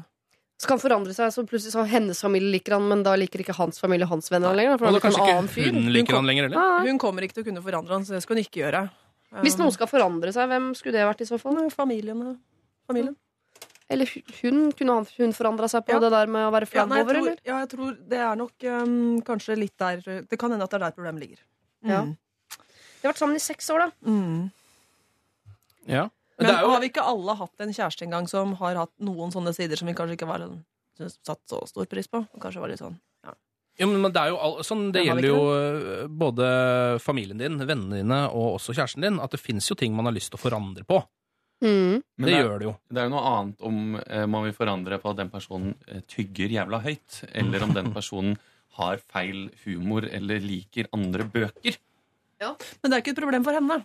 Skal 0.62 0.76
han 0.76 0.82
forandre 0.84 1.12
seg, 1.16 1.32
så 1.34 1.42
plutselig 1.48 1.72
så 1.74 1.82
hennes 1.90 2.20
familie 2.22 2.52
liker 2.54 2.76
han, 2.76 2.84
men 2.88 3.02
da 3.02 3.16
liker 3.18 3.42
ikke 3.42 3.56
hans 3.58 3.80
familie 3.82 4.06
hans 4.06 4.30
venner 4.30 4.52
han 4.52 4.56
lenger? 4.60 4.78
For 4.78 4.86
han 4.86 4.94
er 4.94 5.02
kanskje 5.02 5.24
en 5.24 5.32
annen 5.32 5.48
ikke 5.50 5.54
fyr. 5.56 5.72
hun 5.74 5.88
liker 5.92 6.14
han 6.20 6.28
lenger 6.30 6.46
heller. 6.48 6.86
Hun 6.86 7.00
kommer 7.02 7.26
ikke 7.26 7.34
til 7.40 7.44
å 7.44 7.48
kunne 7.48 7.64
forandre 7.64 7.96
han, 7.98 8.06
så 8.06 8.14
det 8.14 8.22
skal 8.22 8.38
hun 8.38 8.44
ikke 8.44 8.60
gjøre. 8.62 8.84
Hvis 9.42 9.58
noen 9.58 9.74
skal 9.74 9.90
forandre 9.90 10.30
seg, 10.32 10.46
hvem 10.52 10.70
skulle 10.78 10.94
det 10.94 11.08
vært 11.08 11.24
i 11.24 11.26
så 11.26 11.40
fall? 11.42 11.58
Familien. 11.74 12.36
familien. 12.86 13.16
Eller 13.90 14.08
hun? 14.40 14.60
Kunne 14.78 15.00
hun 15.18 15.34
forandra 15.36 15.68
seg 15.68 15.84
på 15.84 15.92
Ja. 15.92 15.98
det 16.00 16.10
der 16.14 16.30
med 16.30 16.46
å 16.46 16.52
være 16.54 16.64
Ja, 16.70 16.70
flau 16.72 16.86
nei, 16.88 16.96
jeg 16.98 17.04
over, 17.04 17.14
tror, 17.14 17.26
eller? 17.26 17.40
ja, 17.44 17.58
jeg 17.58 17.68
tror 17.74 17.96
det 18.08 18.18
er 18.18 18.36
nok 18.36 18.52
um, 18.64 19.20
kanskje 19.26 19.56
litt 19.58 19.74
der 19.76 20.00
Det 20.30 20.38
kan 20.38 20.50
hende 20.54 20.64
at 20.64 20.70
det 20.70 20.78
er 20.80 20.84
der 20.86 20.94
problemet 20.96 21.20
ligger. 21.20 21.42
Ja. 21.84 22.00
Mm. 22.06 22.16
De 23.02 23.08
har 23.08 23.12
vært 23.12 23.18
sammen 23.20 23.36
i 23.36 23.42
seks 23.44 23.68
år, 23.74 23.78
da. 23.84 23.90
Mm. 24.08 24.50
Ja. 25.90 26.06
Men 26.38 26.50
er 26.50 26.60
jo 26.64 26.70
har 26.74 26.80
vi 26.82 26.88
ikke 26.90 27.04
alle 27.06 27.34
hatt 27.38 27.60
en 27.64 27.72
kjæreste 27.76 28.02
en 28.06 28.10
gang 28.16 28.28
som 28.30 28.54
har 28.58 28.74
hatt 28.80 28.92
noen 29.06 29.30
sånne 29.34 29.52
sider 29.54 29.76
som 29.78 29.86
vi 29.90 29.94
kanskje 29.94 30.16
ikke 30.18 30.26
var 30.28 30.42
sånn, 30.42 30.64
synes- 30.98 31.18
satt 31.22 31.40
så 31.50 31.60
stor 31.68 31.86
pris 31.86 32.08
på? 32.10 32.22
Og 32.34 32.40
Kanskje 32.42 32.60
var 32.60 32.68
litt 32.72 32.82
sånn 32.82 32.98
Ja, 33.76 33.86
men 33.90 34.02
det 34.12 34.20
er 34.22 34.28
jo 34.30 34.36
all, 34.38 34.56
sånn, 34.62 34.92
det 34.94 35.02
gjelder 35.04 35.26
jo 35.26 35.38
øh, 35.50 36.06
både 36.08 36.44
familien 37.02 37.38
din, 37.40 37.56
vennene 37.58 37.96
dine 38.02 38.18
og 38.30 38.60
også 38.60 38.70
kjæresten 38.76 39.02
din. 39.02 39.16
At 39.18 39.32
det 39.34 39.40
fins 39.42 39.66
jo 39.68 39.74
ting 39.74 39.94
man 39.96 40.06
har 40.06 40.14
lyst 40.14 40.30
til 40.30 40.38
å 40.38 40.42
forandre 40.44 40.84
på. 40.86 41.00
Mm. 41.64 41.98
Men 42.18 42.22
det, 42.22 42.28
det 42.28 42.34
er- 42.36 42.44
gjør 42.44 42.58
det 42.62 42.66
jo. 42.68 42.74
Det 42.90 43.00
er 43.02 43.08
jo 43.08 43.14
noe 43.16 43.24
annet 43.32 43.64
om 43.66 43.80
eh, 44.06 44.26
man 44.30 44.44
vil 44.46 44.52
forandre 44.54 44.98
på 45.02 45.10
at 45.10 45.16
den 45.16 45.30
personen 45.32 45.74
eh, 45.88 46.02
tygger 46.06 46.54
jævla 46.54 46.80
høyt, 46.86 47.24
eller 47.34 47.62
om 47.66 47.74
den 47.74 47.90
personen 47.98 48.38
har 48.78 48.98
feil 49.10 49.48
humor 49.64 50.06
eller 50.06 50.38
liker 50.42 50.86
andre 50.94 51.24
bøker. 51.30 51.76
Ja, 52.42 52.54
Men 52.82 52.90
det 52.90 52.96
er 52.96 53.02
ikke 53.02 53.14
et 53.14 53.22
problem 53.22 53.42
for 53.46 53.54
henne. 53.58 53.80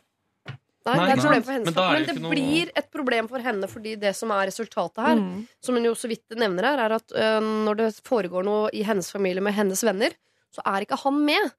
Nei, 0.95 0.98
Nei, 0.98 1.06
det 1.06 1.11
er 1.11 1.18
et 1.18 1.24
problem 1.24 1.44
for 1.44 1.53
henne. 1.53 1.66
Men 1.66 1.76
Men 1.76 2.06
det 2.06 2.14
det 2.16 2.22
noe- 2.24 2.32
blir 2.34 2.72
et 2.76 2.91
problem 2.91 3.28
for 3.30 3.40
henne 3.40 3.68
fordi 3.70 3.95
det 3.99 4.16
som 4.16 4.32
er 4.32 4.48
resultatet 4.48 5.06
her, 5.06 5.16
Mm. 5.16 5.48
som 5.61 5.76
hun 5.76 5.84
jo 5.86 5.94
så 5.95 6.07
vidt 6.10 6.30
nevner 6.38 6.64
her, 6.64 6.80
er 6.86 6.95
at 6.95 7.11
øh, 7.16 7.40
når 7.66 7.76
det 7.78 7.90
foregår 8.03 8.44
noe 8.44 8.70
i 8.74 8.84
hennes 8.84 9.11
familie 9.11 9.41
med 9.41 9.53
hennes 9.53 9.82
venner, 9.84 10.11
så 10.53 10.61
er 10.66 10.82
ikke 10.86 10.98
han 11.03 11.26
med. 11.26 11.52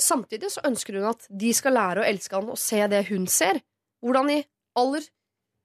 Samtidig 0.00 0.50
så 0.50 0.60
ønsker 0.64 0.94
hun 0.98 1.04
at 1.10 1.26
de 1.30 1.52
skal 1.52 1.72
lære 1.74 2.02
å 2.02 2.08
elske 2.08 2.34
han 2.34 2.48
og 2.50 2.58
se 2.58 2.86
det 2.88 3.06
hun 3.08 3.26
ser. 3.26 3.60
Hvordan 4.02 4.30
i 4.30 4.44
aller 4.76 5.02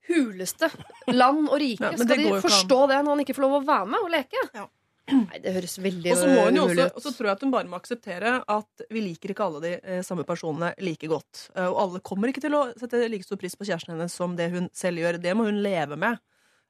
huleste 0.08 0.70
land 1.12 1.48
og 1.48 1.58
rike 1.60 1.80
Ja, 1.84 1.96
skal 1.96 2.16
de 2.16 2.30
forstå 2.40 2.78
det 2.88 2.98
når 3.04 3.10
han 3.16 3.22
ikke 3.24 3.34
får 3.36 3.44
lov 3.44 3.56
å 3.62 3.66
være 3.66 3.86
med 3.92 4.00
og 4.04 4.10
leke? 4.14 4.42
Ja. 4.54 4.66
Nei, 5.08 5.38
det 5.40 5.52
høres 5.54 5.74
veldig 5.80 6.10
Og 6.12 6.18
så 6.20 6.26
må 6.28 6.42
hun 6.48 6.56
jo 6.58 6.64
umulig 6.66 6.82
også, 6.84 6.88
ut. 6.90 6.96
og 6.98 7.02
så 7.06 7.12
tror 7.16 7.28
jeg 7.30 7.36
at 7.38 7.44
hun 7.46 7.52
bare 7.54 7.68
må 7.72 7.78
akseptere 7.80 8.32
at 8.54 8.82
vi 8.92 9.00
liker 9.06 9.32
ikke 9.32 9.44
alle 9.46 9.60
de 9.64 9.70
eh, 9.80 10.02
samme 10.04 10.24
personene 10.28 10.72
like 10.84 11.08
godt. 11.08 11.46
Eh, 11.56 11.64
og 11.68 11.78
alle 11.84 12.00
kommer 12.04 12.28
ikke 12.32 12.42
til 12.44 12.56
å 12.58 12.64
sette 12.78 13.00
like 13.08 13.24
stor 13.24 13.40
pris 13.40 13.56
på 13.56 13.64
kjæresten 13.68 13.94
hennes 13.96 14.12
som 14.12 14.34
det 14.36 14.50
hun 14.52 14.68
selv 14.76 15.00
gjør. 15.00 15.20
Det 15.22 15.32
må 15.38 15.46
hun 15.48 15.62
leve 15.64 15.96
med. 15.96 16.20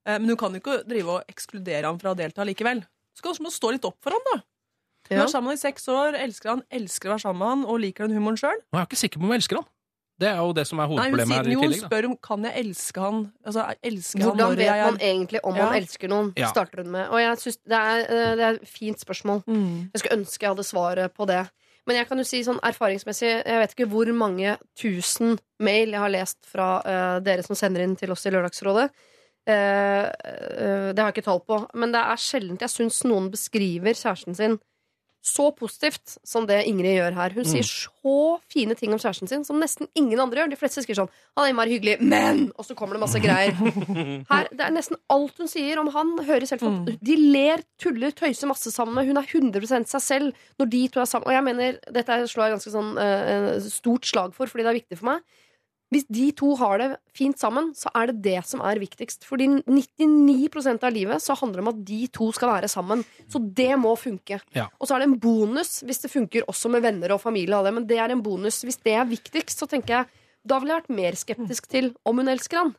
Eh, 0.07 0.19
men 0.21 0.29
hun 0.31 0.39
kan 0.41 0.55
jo 0.55 0.63
ikke 0.63 0.79
drive 0.89 1.17
og 1.19 1.33
ekskludere 1.35 1.85
ham 1.91 1.99
fra 1.99 2.15
å 2.15 2.19
delta 2.19 2.47
likevel. 2.47 2.85
Så 3.19 3.27
kanskje 3.27 3.43
hun 3.43 3.49
må 3.51 3.55
stå 3.57 3.73
litt 3.75 3.89
opp 3.91 3.99
for 4.05 4.15
ham, 4.15 4.23
da. 4.33 4.39
Hun 5.09 5.17
Ja. 5.19 5.25
er 5.25 5.31
sammen 5.33 5.53
i 5.57 5.59
seks 5.59 5.87
år, 5.89 6.15
elsker 6.21 6.51
han, 6.53 6.63
elsker 6.71 7.09
å 7.09 7.15
være 7.17 7.23
sammen 7.25 7.39
med 7.41 7.49
han 7.49 7.65
og 7.73 7.81
liker 7.81 8.07
den 8.07 8.17
humoren 8.19 8.37
sjøl. 8.39 8.59
Jeg 8.61 8.81
er 8.83 8.87
ikke 8.87 8.99
sikker 9.03 9.19
på 9.19 9.25
om 9.25 9.31
hun 9.33 9.39
elsker 9.41 9.57
han. 9.63 9.67
Det 10.19 10.27
er 10.27 10.39
jo 10.43 10.55
det 10.57 10.65
som 10.67 10.81
er 10.83 10.89
hovedproblemet 10.91 11.31
sier 11.31 11.37
her 11.37 11.47
i 11.47 11.55
tillegg. 11.55 11.83
hun 11.83 11.91
spør 11.91 12.07
om 12.09 12.15
kan 12.29 12.47
jeg 12.49 12.65
elske 12.65 13.03
han. 13.05 13.21
Altså, 13.47 13.67
elsker 13.87 14.19
han 14.19 14.27
Hvordan 14.29 14.43
når 14.43 14.57
vet 14.57 14.67
jeg 14.67 14.79
er 14.79 14.91
man 14.91 15.01
egentlig 15.11 15.41
om 15.45 15.57
Ja. 15.57 15.65
man 15.65 15.79
elsker 15.79 16.09
noen? 16.11 16.33
Ja. 16.37 16.49
Starter 16.51 16.83
hun 16.83 16.91
med. 16.91 17.09
Og 17.09 17.21
jeg 17.23 17.39
synes 17.39 17.57
det, 17.57 17.79
er, 17.79 17.99
øh, 18.09 18.37
det 18.37 18.45
er 18.45 18.51
et 18.59 18.69
fint 18.69 19.01
spørsmål. 19.01 19.43
Mm. 19.47 19.91
Jeg 19.95 20.03
skulle 20.03 20.19
ønske 20.19 20.43
jeg 20.43 20.51
hadde 20.51 20.65
svaret 20.65 21.15
på 21.15 21.27
det. 21.27 21.45
Men 21.87 21.97
jeg 21.97 22.09
kan 22.09 22.19
jo 22.19 22.25
si 22.25 22.43
sånn 22.45 22.59
erfaringsmessig 22.61 23.29
Jeg 23.47 23.61
vet 23.63 23.71
ikke 23.73 23.89
hvor 23.89 24.13
mange 24.13 24.59
tusen 24.77 25.39
mail 25.59 25.95
jeg 25.95 26.01
har 26.01 26.11
lest 26.13 26.39
fra 26.45 26.83
uh, 26.85 27.21
dere 27.25 27.43
som 27.47 27.57
sender 27.57 27.81
inn 27.81 27.97
til 27.97 28.11
oss 28.13 28.27
i 28.27 28.31
Lørdagsrådet. 28.31 28.91
Uh, 29.49 29.55
uh, 29.55 30.89
det 30.93 30.99
har 30.99 31.09
jeg 31.09 31.17
ikke 31.17 31.31
tall 31.31 31.41
på. 31.41 31.63
Men 31.75 31.95
det 31.95 32.03
er 32.03 32.17
sjelden 32.21 32.59
jeg 32.61 32.75
syns 32.75 33.05
noen 33.05 33.31
beskriver 33.31 33.95
kjæresten 33.95 34.37
sin 34.37 34.59
så 35.29 35.49
positivt 35.57 36.17
som 36.27 36.47
det 36.49 36.63
Ingrid 36.69 36.97
gjør 36.97 37.17
her. 37.19 37.35
Hun 37.37 37.47
sier 37.49 37.67
så 37.67 38.15
fine 38.53 38.77
ting 38.79 38.95
om 38.95 39.01
kjæresten 39.01 39.31
sin 39.31 39.45
som 39.47 39.61
nesten 39.61 39.91
ingen 39.99 40.21
andre 40.23 40.43
gjør. 40.43 40.53
De 40.53 40.59
fleste 40.61 40.85
skriver 40.85 41.03
sånn 41.03 41.11
'Han 41.37 41.45
er 41.45 41.51
innmari 41.53 41.75
hyggelig, 41.77 41.97
men' 42.01 42.53
Og 42.59 42.65
så 42.65 42.75
kommer 42.75 42.97
det 42.97 43.05
masse 43.05 43.21
greier. 43.21 43.53
Her, 44.33 44.49
det 44.51 44.65
er 44.65 44.73
nesten 44.75 44.97
alt 45.11 45.37
hun 45.39 45.49
sier 45.49 45.79
om 45.79 45.89
han, 45.95 46.17
høres 46.25 46.51
helt 46.51 46.63
mm. 46.63 46.99
De 47.03 47.17
ler, 47.17 47.63
tuller, 47.79 48.11
tøyser 48.11 48.49
masse 48.49 48.73
sammen. 48.73 49.07
Hun 49.07 49.17
er 49.17 49.27
100 49.27 49.87
seg 49.87 50.03
selv 50.03 50.33
når 50.59 50.71
de 50.71 50.89
to 50.89 51.01
er 51.01 51.11
sammen. 51.11 51.29
Og 51.29 51.35
jeg 51.37 51.45
mener, 51.45 51.79
dette 51.93 52.23
slår 52.27 52.49
jeg 52.49 52.57
ganske 52.57 52.75
sånn 52.75 52.97
uh, 52.99 53.69
stort 53.69 54.09
slag 54.09 54.35
for, 54.35 54.47
fordi 54.47 54.65
det 54.65 54.73
er 54.73 54.81
viktig 54.81 54.99
for 54.99 55.13
meg. 55.13 55.23
Hvis 55.89 56.05
de 56.13 56.27
to 56.37 56.51
har 56.61 56.81
det 56.83 56.89
fint 57.17 57.39
sammen, 57.41 57.71
så 57.77 57.89
er 57.97 58.11
det 58.11 58.19
det 58.27 58.43
som 58.45 58.61
er 58.67 58.81
viktigst. 58.81 59.25
Fordi 59.25 59.47
99% 59.65 60.85
av 60.85 60.93
livet 60.93 61.25
så 61.25 61.37
handler 61.39 61.63
det 61.63 61.65
om 61.65 61.71
at 61.73 61.85
de 61.89 62.01
to 62.13 62.29
skal 62.37 62.53
være 62.53 62.69
sammen. 62.69 63.05
Så 63.33 63.41
det 63.41 63.71
må 63.81 63.95
funke. 63.97 64.41
Ja. 64.57 64.67
Og 64.77 64.89
så 64.89 64.97
er 64.97 65.05
det 65.05 65.09
en 65.09 65.21
bonus 65.23 65.79
hvis 65.89 66.05
det 66.05 66.13
funker 66.13 66.45
også 66.51 66.69
med 66.73 66.85
venner 66.85 67.17
og 67.17 67.23
familie. 67.25 67.57
og 67.57 67.65
det, 67.65 67.73
Men 67.79 67.89
det 67.89 68.01
er 68.03 68.13
en 68.13 68.25
bonus. 68.25 68.61
Hvis 68.69 68.83
det 68.85 68.99
er 69.01 69.09
viktigst, 69.09 69.57
så 69.57 69.71
tenker 69.71 70.01
jeg 70.01 70.25
da 70.49 70.59
ville 70.61 70.75
jeg 70.75 70.85
vært 70.85 70.97
mer 70.97 71.17
skeptisk 71.19 71.67
til 71.69 71.91
om 72.09 72.21
hun 72.21 72.31
elsker 72.31 72.63
han. 72.63 72.77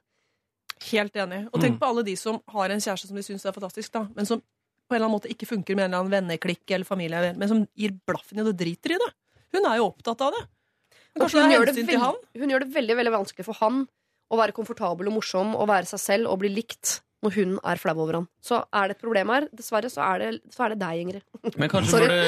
Helt 0.89 1.17
enig. 1.19 1.41
Og 1.51 1.59
tenk 1.61 1.79
på 1.81 1.89
alle 1.89 2.05
de 2.07 2.15
som 2.17 2.39
har 2.53 2.71
en 2.71 2.81
kjæreste 2.81 3.09
som 3.09 3.17
de 3.19 3.25
syns 3.25 3.45
er 3.45 3.55
fantastisk, 3.55 3.91
da, 3.93 4.05
men 4.15 4.27
som 4.29 4.39
på 4.39 4.95
en 4.95 4.97
eller 4.97 5.09
annen 5.09 5.17
måte 5.17 5.29
ikke 5.29 5.49
funker 5.49 5.77
med 5.77 5.85
en 5.85 5.91
eller 5.91 6.05
annen 6.05 6.13
venneklikk 6.13 6.71
eller 6.73 6.87
familie, 6.87 7.33
men 7.37 7.51
som 7.51 7.65
gir 7.77 7.93
blaffen 8.07 8.39
i 8.39 8.45
det 8.45 8.53
og 8.55 8.61
driter 8.61 8.95
i 8.95 9.01
det. 9.01 9.09
Hun 9.53 9.67
er 9.67 9.77
jo 9.77 9.89
opptatt 9.89 10.23
av 10.25 10.33
det. 10.33 10.41
Kanskje 11.19 11.43
hun, 11.43 11.51
gjør 11.53 11.69
det 11.69 11.99
hun 12.39 12.49
gjør 12.53 12.63
det 12.65 12.71
veldig 12.75 12.95
veldig 13.01 13.13
vanskelig 13.19 13.45
for 13.47 13.59
han 13.59 13.83
å 14.29 14.37
være 14.39 14.53
komfortabel 14.55 15.09
og 15.09 15.15
morsom 15.19 15.55
og 15.57 15.67
være 15.69 15.89
seg 15.89 16.01
selv 16.03 16.29
og 16.31 16.39
bli 16.43 16.51
likt 16.53 16.99
når 17.25 17.33
hun 17.35 17.55
er 17.67 17.79
flau 17.81 17.97
over 17.99 18.15
han. 18.21 18.27
Så 18.39 18.61
er 18.71 18.87
det 18.87 18.95
et 18.95 19.01
problem 19.01 19.31
her. 19.33 19.47
Dessverre 19.51 19.89
så 19.91 20.03
er 20.05 20.21
det, 20.21 20.27
så 20.55 20.63
er 20.65 20.71
det 20.75 20.79
deg, 20.79 21.01
Ingrid. 21.03 21.55
Men 21.59 21.71
kanskje 21.71 21.99
burde, 21.99 22.19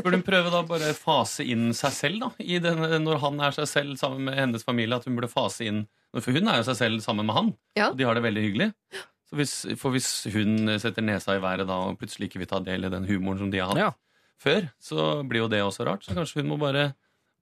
burde 0.00 0.18
hun 0.18 0.24
prøve 0.26 0.50
da 0.50 0.62
bare 0.66 0.88
fase 0.98 1.46
inn 1.46 1.68
seg 1.76 1.94
selv, 1.94 2.24
da? 2.24 2.30
I 2.42 2.58
den, 2.64 2.82
når 3.04 3.20
han 3.22 3.38
er 3.46 3.54
seg 3.54 3.68
selv 3.70 4.00
sammen 4.00 4.26
med 4.26 4.34
hennes 4.40 4.66
familie. 4.66 4.98
At 4.98 5.06
hun 5.06 5.14
burde 5.20 5.30
fase 5.30 5.68
inn 5.70 5.84
For 6.18 6.34
hun 6.34 6.50
er 6.50 6.58
jo 6.58 6.66
seg 6.66 6.80
selv 6.80 7.04
sammen 7.04 7.28
med 7.28 7.36
han. 7.36 7.52
Ja. 7.78 7.92
Og 7.92 8.00
de 8.00 8.08
har 8.08 8.18
det 8.18 8.24
veldig 8.26 8.42
hyggelig. 8.48 8.70
Så 9.30 9.38
hvis, 9.38 9.54
for 9.78 9.94
hvis 9.94 10.08
hun 10.34 10.66
setter 10.82 11.04
nesa 11.06 11.36
i 11.38 11.42
været 11.44 11.68
da 11.70 11.76
og 11.86 12.00
plutselig 12.00 12.26
ikke 12.32 12.40
vil 12.42 12.50
ta 12.50 12.58
del 12.66 12.88
i 12.88 12.90
den 12.90 13.06
humoren 13.06 13.38
som 13.44 13.52
de 13.52 13.60
har 13.62 13.70
hatt 13.70 13.78
Ja. 13.84 13.92
før, 14.42 14.66
så 14.82 15.04
blir 15.30 15.44
jo 15.44 15.52
det 15.52 15.62
også 15.62 15.86
rart. 15.86 16.02
Så 16.02 16.16
kanskje 16.18 16.42
hun 16.42 16.50
må 16.50 16.58
bare 16.58 16.88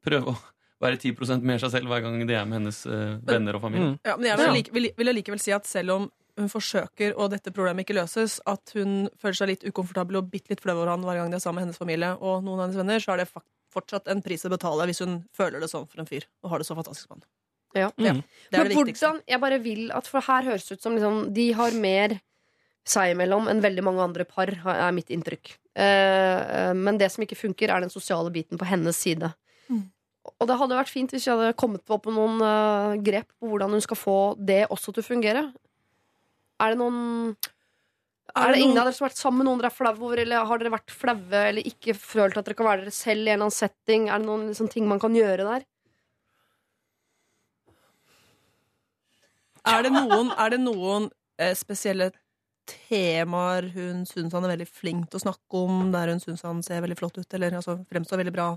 prøve 0.05 0.35
å 0.35 0.37
være 0.83 1.01
10% 1.01 1.45
mer 1.47 1.61
seg 1.63 1.75
selv 1.75 1.91
hver 1.91 2.05
gang 2.05 2.21
de 2.23 2.37
er 2.39 2.47
med 2.47 2.61
hennes 2.61 2.81
uh, 2.87 3.19
venner 3.27 3.59
og 3.59 3.65
familie. 3.65 3.95
Mm. 3.95 3.99
Ja, 4.07 4.17
men 4.17 4.31
jeg 4.31 4.41
vil, 4.41 4.55
like, 4.55 4.75
vil, 4.77 4.89
vil 5.01 5.13
allikevel 5.15 5.43
si 5.43 5.55
at 5.55 5.67
selv 5.67 5.97
om 5.97 6.09
hun 6.39 6.51
forsøker, 6.53 7.17
og 7.19 7.33
dette 7.33 7.51
problemet 7.51 7.83
ikke 7.83 7.97
løses, 7.99 8.39
at 8.47 8.75
hun 8.77 9.09
føler 9.19 9.39
seg 9.41 9.51
litt 9.51 9.65
ukomfortabel 9.67 10.21
og 10.21 10.29
bitte 10.31 10.53
litt 10.53 10.63
flau 10.63 10.77
over 10.77 10.93
han 10.93 11.03
hver 11.07 11.19
gang 11.19 11.33
de 11.33 11.39
er 11.41 11.43
sammen 11.43 11.61
med 11.61 11.69
hennes 11.69 11.81
familie 11.81 12.13
og 12.15 12.45
noen 12.47 12.61
av 12.61 12.69
hennes 12.69 12.79
venner, 12.79 13.03
så 13.03 13.17
er 13.17 13.25
det 13.25 13.31
fortsatt 13.75 14.07
en 14.13 14.23
pris 14.25 14.47
å 14.47 14.53
betale 14.53 14.87
hvis 14.89 15.03
hun 15.05 15.19
føler 15.35 15.63
det 15.63 15.71
sånn 15.73 15.89
for 15.91 16.03
en 16.03 16.09
fyr 16.09 16.29
og 16.45 16.53
har 16.53 16.63
det 16.63 16.69
så 16.69 16.79
fantastisk 16.79 17.11
med 17.11 17.19
han. 17.19 17.27
Ja. 17.77 17.91
Ja, 18.01 18.15
det 18.15 18.57
er 18.57 18.63
Men 18.63 18.71
det 18.71 18.77
viktigste. 18.79 19.11
hvordan, 19.11 19.19
jeg 19.29 19.41
bare 19.43 19.59
vil 19.61 19.91
at 19.93 20.07
For 20.09 20.25
her 20.25 20.47
høres 20.47 20.65
det 20.65 20.79
ut 20.79 20.87
som 20.87 20.95
liksom, 20.97 21.19
de 21.37 21.51
har 21.53 21.75
mer 21.77 22.17
seg 22.89 23.13
imellom 23.13 23.51
enn 23.51 23.61
veldig 23.61 23.85
mange 23.85 24.01
andre 24.01 24.25
par, 24.25 24.49
er 24.49 24.95
mitt 24.97 25.11
inntrykk. 25.13 25.51
Eh, 25.77 25.85
eh, 25.85 26.73
men 26.73 26.97
det 26.97 27.11
som 27.13 27.25
ikke 27.25 27.37
funker, 27.37 27.69
er 27.69 27.85
den 27.85 27.93
sosiale 27.93 28.33
biten 28.33 28.57
på 28.57 28.65
hennes 28.65 28.97
side. 28.97 29.29
Mm. 29.69 29.83
Og 30.37 30.49
det 30.49 30.57
hadde 30.61 30.79
vært 30.79 30.93
fint 30.93 31.13
hvis 31.13 31.27
jeg 31.27 31.37
hadde 31.37 31.57
kommet 31.59 31.85
på 31.89 31.99
på 32.03 32.13
noen 32.15 32.43
uh, 32.43 32.99
grep 33.05 33.31
på 33.39 33.51
hvordan 33.51 33.77
hun 33.77 33.85
skal 33.85 33.99
få 33.99 34.19
det 34.39 34.67
også 34.69 34.95
til 34.95 35.05
å 35.05 35.09
fungere. 35.09 35.47
Er 36.59 36.75
det 36.75 36.81
noen 36.81 37.37
er 38.37 38.53
det 38.53 38.61
ingen 38.61 38.77
av 38.79 38.87
dere 38.87 38.95
som 38.95 39.07
har 39.07 39.11
vært 39.11 39.21
sammen 39.23 39.41
med 39.41 39.49
noen 39.49 39.61
dere 39.63 39.71
er 39.73 39.75
flau 39.75 39.91
over, 39.95 40.21
eller 40.23 40.47
har 40.47 40.61
dere 40.61 40.75
vært 40.75 40.93
flaue 40.95 41.41
eller 41.49 41.67
ikke 41.67 41.95
følt 41.97 42.37
at 42.39 42.47
dere 42.47 42.59
kan 42.59 42.69
være 42.69 42.85
dere 42.85 42.95
selv 42.95 43.25
i 43.25 43.33
en 43.33 43.39
eller 43.39 43.49
annen 43.49 43.57
setting? 43.57 44.07
Er 44.09 44.21
det 44.21 44.29
noen 44.29 44.47
liksom, 44.51 44.71
ting 44.73 44.87
man 44.91 45.03
kan 45.03 45.17
gjøre 45.17 45.47
der? 45.49 45.67
Er 49.69 49.85
det 49.85 49.93
noen, 49.93 50.31
er 50.33 50.55
det 50.55 50.61
noen 50.63 51.09
eh, 51.41 51.55
spesielle 51.59 52.13
temaer 52.89 53.69
hun 53.74 54.05
syns 54.09 54.32
han 54.36 54.45
er 54.47 54.53
veldig 54.57 54.69
flink 54.69 55.09
til 55.11 55.19
å 55.20 55.24
snakke 55.27 55.61
om, 55.65 55.90
der 55.95 56.12
hun 56.12 56.20
syns 56.23 56.43
han 56.47 56.62
ser 56.66 56.82
veldig 56.85 56.99
flott 57.01 57.19
ut, 57.19 57.35
eller 57.39 57.57
altså, 57.61 57.78
fremstår 57.90 58.20
veldig 58.23 58.35
bra 58.35 58.49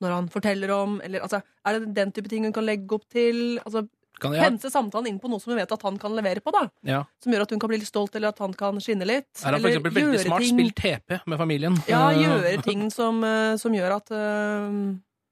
når 0.00 0.14
han 0.16 0.28
forteller 0.32 0.70
om, 0.74 1.00
eller 1.04 1.20
altså, 1.26 1.42
Er 1.66 1.78
det 1.78 1.94
den 1.94 2.12
type 2.16 2.28
ting 2.32 2.44
hun 2.48 2.52
kan 2.56 2.64
legge 2.64 2.94
opp 2.96 3.04
til? 3.12 3.58
Altså, 3.64 3.84
Kan 4.20 4.32
jeg, 4.36 4.42
Pense 4.44 4.70
samtalen 4.72 5.08
inn 5.08 5.18
på 5.20 5.28
noe 5.32 5.40
som 5.40 5.52
hun 5.52 5.58
vet 5.60 5.70
at 5.72 5.82
han 5.86 5.96
kan 6.00 6.12
levere 6.16 6.40
på, 6.44 6.52
da. 6.52 6.66
ja. 6.84 7.02
Som 7.24 7.32
gjør 7.32 7.42
at 7.46 7.50
hun 7.54 7.60
kan 7.60 7.70
bli 7.72 7.78
litt 7.80 7.88
stolt, 7.88 8.16
eller 8.16 8.28
at 8.34 8.38
han 8.44 8.52
kan 8.56 8.80
skinne 8.80 9.06
litt. 9.08 9.28
Er 9.40 9.52
han 9.54 9.54
for 9.54 9.58
eller 9.60 9.70
eksempel 9.76 9.94
veldig 9.96 10.20
smart? 10.26 10.40
ting- 10.44 10.56
Spill 10.58 10.72
TP 10.76 11.20
med 11.26 11.38
familien? 11.40 11.76
Ja, 11.88 12.10
gjøre 12.16 12.62
ting 12.64 12.90
som, 12.92 13.22
eh, 13.24 13.56
som 13.56 13.72
gjør 13.72 13.96
at, 13.96 14.10
eh, 14.12 14.74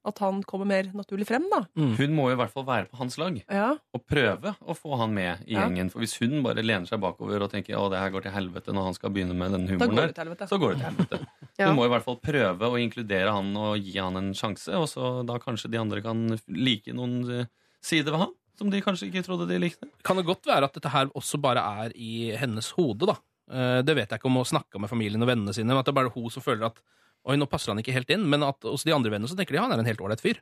at 0.06 0.18
han 0.22 0.42
kommer 0.46 0.64
mer 0.66 0.84
naturlig 0.94 1.26
frem, 1.26 1.44
da. 1.50 1.64
mm. 1.76 1.96
Hun 1.98 2.12
må 2.16 2.28
jo 2.30 2.36
i 2.36 2.38
hvert 2.40 2.52
fall 2.54 2.64
være 2.64 2.86
på 2.88 2.96
hans 3.00 3.18
lag 3.18 3.40
Ja. 3.50 3.74
og 3.94 4.04
prøve 4.06 4.54
å 4.62 4.76
få 4.78 4.96
han 5.00 5.12
med 5.14 5.42
i 5.46 5.52
Ja. 5.54 5.66
gjengen. 5.66 5.90
For 5.90 5.98
hvis 6.00 6.14
hun 6.22 6.42
bare 6.42 6.62
lener 6.62 6.86
seg 6.86 7.00
bakover 7.02 7.42
og 7.42 7.50
tenker 7.50 7.76
å, 7.76 7.90
det 7.90 7.98
her 7.98 8.10
går 8.14 8.22
til 8.22 8.32
helvete 8.32 8.72
når 8.72 8.84
han 8.84 8.94
skal 8.94 9.10
begynne 9.10 9.34
med 9.36 9.52
den 9.52 9.66
humoren 9.68 9.96
der, 9.96 10.12
helvete. 10.16 10.48
så 10.48 10.58
går 10.58 10.74
det 10.76 10.78
til 10.80 10.90
helvete. 10.92 11.26
Ja. 11.58 11.66
Hun 11.72 11.76
må 11.80 11.86
i 11.86 11.90
hvert 11.90 12.04
fall 12.04 12.20
prøve 12.22 12.68
å 12.70 12.78
inkludere 12.78 13.32
han 13.34 13.48
og 13.58 13.78
gi 13.82 13.96
han 13.98 14.14
en 14.16 14.28
sjanse, 14.32 14.70
og 14.78 14.86
så 14.86 15.26
da 15.26 15.40
kanskje 15.42 15.68
de 15.72 15.78
andre 15.82 16.00
kan 16.00 16.38
like 16.46 16.92
noen 16.94 17.16
eh, 17.40 17.46
sider 17.82 18.12
ved 18.14 18.20
han 18.20 18.34
som 18.58 18.70
de 18.70 18.80
kanskje 18.80 19.08
ikke 19.10 19.24
trodde 19.26 19.48
de 19.50 19.58
likte. 19.58 19.88
Kan 20.06 20.16
det 20.16 20.24
godt 20.26 20.46
være 20.46 20.64
at 20.70 20.72
dette 20.74 20.90
her 20.90 21.06
også 21.18 21.40
bare 21.42 21.58
er 21.82 21.90
i 21.98 22.30
hennes 22.38 22.70
hode, 22.78 23.06
da? 23.10 23.16
Eh, 23.50 23.82
Det 23.82 23.94
vet 23.96 24.08
jeg 24.10 24.18
ikke 24.20 24.30
om 24.30 24.38
å 24.38 24.46
snakke 24.46 24.78
med 24.78 24.88
familien 24.90 25.22
og 25.22 25.28
vennene 25.30 25.52
sine, 25.54 25.66
men 25.66 25.78
at 25.78 25.84
det 25.86 25.92
er 25.94 25.98
bare 26.00 26.14
hun 26.14 26.30
som 26.30 26.42
føler 26.42 26.66
at 26.70 26.78
Oi, 27.26 27.36
nå 27.36 27.48
passer 27.50 27.72
han 27.72 27.80
ikke 27.82 27.92
helt 27.96 28.10
inn, 28.14 28.24
men 28.30 28.44
at 28.46 28.62
hos 28.64 28.84
de 28.86 28.94
andre 28.94 29.10
vennene 29.10 29.28
så 29.30 29.36
tenker 29.36 29.56
de 29.56 29.60
han 29.62 29.72
er 29.74 29.82
en 29.82 29.88
helt 29.88 30.00
ålreit 30.00 30.22
fyr. 30.22 30.38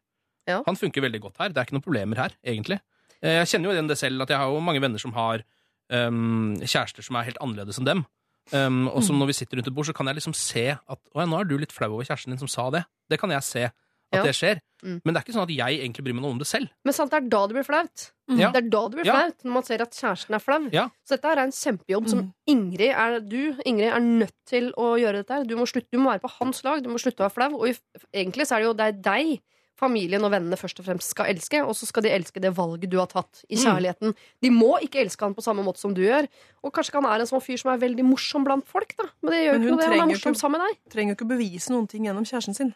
Ja. 0.47 0.61
Han 0.67 0.77
funker 0.79 1.03
veldig 1.03 1.21
godt 1.25 1.41
her. 1.43 1.49
Det 1.51 1.59
er 1.59 1.67
ikke 1.67 1.75
noen 1.79 1.87
problemer 1.87 2.21
her, 2.21 2.37
egentlig. 2.47 2.79
Eh, 3.23 3.41
Jeg 3.41 3.49
kjenner 3.51 3.71
jo 3.71 3.75
igjen 3.75 3.89
det 3.91 3.97
selv, 3.99 4.23
at 4.23 4.31
jeg 4.31 4.39
har 4.39 4.53
jo 4.53 4.61
mange 4.63 4.83
venner 4.85 5.03
som 5.03 5.15
har 5.17 5.43
um, 5.91 6.55
kjærester 6.63 7.03
som 7.03 7.19
er 7.19 7.27
helt 7.31 7.41
annerledes 7.43 7.81
enn 7.81 7.89
dem. 7.89 8.05
Um, 8.53 8.85
og 8.93 9.03
som 9.03 9.19
når 9.19 9.33
vi 9.33 9.39
sitter 9.41 9.59
rundt 9.59 9.67
et 9.73 9.75
bord, 9.75 9.89
så 9.89 9.95
kan 9.97 10.07
jeg 10.07 10.21
liksom 10.21 10.35
se 10.39 10.69
at 10.79 11.01
Å 11.11 11.19
ja, 11.19 11.27
nå 11.27 11.41
er 11.41 11.49
du 11.51 11.57
litt 11.59 11.73
flau 11.75 11.89
over 11.97 12.07
kjæresten 12.07 12.31
din 12.31 12.39
som 12.39 12.51
sa 12.51 12.69
det. 12.71 12.85
Det 13.11 13.19
kan 13.19 13.33
jeg 13.35 13.43
se 13.43 13.65
at 14.13 14.19
Ja. 14.19 14.23
det 14.23 14.35
skjer. 14.35 14.61
Mm. 14.85 15.01
Men 15.05 15.15
det 15.15 15.17
er 15.17 15.25
ikke 15.25 15.35
sånn 15.35 15.43
at 15.43 15.57
jeg 15.57 15.81
egentlig 15.81 16.05
bryr 16.05 16.15
meg 16.15 16.23
noe 16.23 16.31
om 16.31 16.39
det 16.39 16.47
selv. 16.47 16.69
Men 16.85 16.93
sant, 16.93 17.11
det 17.11 17.17
er 17.25 17.29
da 17.29 17.47
det 17.47 17.55
blir 17.57 17.65
flaut. 17.65 18.13
Ja. 18.29 18.51
Det 18.53 18.65
er 18.65 18.69
da 18.71 18.89
det 18.89 18.97
blir 18.99 19.05
Ja. 19.07 19.13
flaut, 19.17 19.39
når 19.45 19.53
man 19.53 19.63
ser 19.65 19.83
at 19.83 19.91
kjæresten 19.91 20.35
er 20.35 20.39
flau. 20.39 20.69
Ja. 20.73 20.89
Så 21.05 21.17
dette 21.17 21.25
er 21.33 21.39
en 21.43 21.51
kjempejobb 21.51 22.09
som 22.09 22.19
Mm. 22.21 22.33
Ingrid 22.47 22.93
er, 22.95 23.21
du 23.21 23.57
Ingrid, 23.65 23.93
er 23.93 24.01
nødt 24.01 24.33
til 24.47 24.73
å 24.77 24.97
gjøre 25.01 25.25
dette 25.25 25.31
her. 25.35 25.45
Du 25.45 25.57
må, 25.57 25.67
slutte, 25.67 25.89
du 25.91 25.99
må 25.99 26.11
være 26.13 26.21
på 26.21 26.31
hans 26.39 26.63
lag, 26.63 26.83
du 26.83 26.89
må 26.91 26.99
slutte 27.01 27.19
å 27.25 27.29
være 27.31 27.35
flau. 27.35 27.55
Og 27.61 27.69
i- 27.69 27.81
egentlig 28.23 28.47
så 28.47 28.57
er 28.57 28.59
det 28.61 28.67
jo 28.67 28.73
det 28.75 28.87
er 28.87 28.93
deg 29.03 29.41
familien 29.79 30.25
og 30.25 30.31
vennene 30.33 30.57
først 30.57 30.79
og 30.81 30.87
fremst 30.87 31.03
skal 31.13 31.27
elske, 31.27 31.61
og 31.67 31.75
så 31.75 31.85
skal 31.87 32.03
de 32.03 32.09
elske 32.11 32.41
det 32.41 32.55
valget 32.55 32.89
du 32.89 32.97
har 32.99 33.07
tatt 33.09 33.45
i 33.51 33.57
Mm. 33.57 33.65
kjærligheten. 33.65 34.15
De 34.41 34.51
må 34.51 34.79
ikke 34.81 35.01
elske 35.05 35.21
han 35.21 35.35
på 35.35 35.43
samme 35.43 35.63
måte 35.65 35.77
som 35.79 35.93
du 35.93 36.01
gjør. 36.03 36.27
Og 36.65 36.73
kanskje 36.73 36.91
ikke 36.93 37.03
han 37.03 37.13
er 37.13 37.21
en 37.21 37.27
sånn 37.27 37.43
fyr 37.43 37.59
som 37.59 37.73
er 37.73 37.79
veldig 37.87 38.05
morsom 38.05 38.45
blant 38.45 38.67
folk, 38.67 38.95
da. 38.97 39.05
Men 39.23 39.33
det 39.33 39.47
gjør 39.47 39.53
jo 39.53 39.61
ikke 39.61 39.71
noe 39.71 39.77
det. 39.77 39.99
Han 40.01 40.11
er 40.11 40.15
morsom 40.15 40.33
ikke- 40.33 40.41
sammen 40.41 40.61
med 40.61 40.69
deg. 40.69 40.91
Trenger 40.91 41.17
jo 41.17 41.17
ikke 41.17 41.29
bevise 41.37 41.69
noen 41.71 41.89
ting 41.89 42.05
gjennom 42.05 42.25
kjæresten 42.25 42.55
sin. 42.55 42.75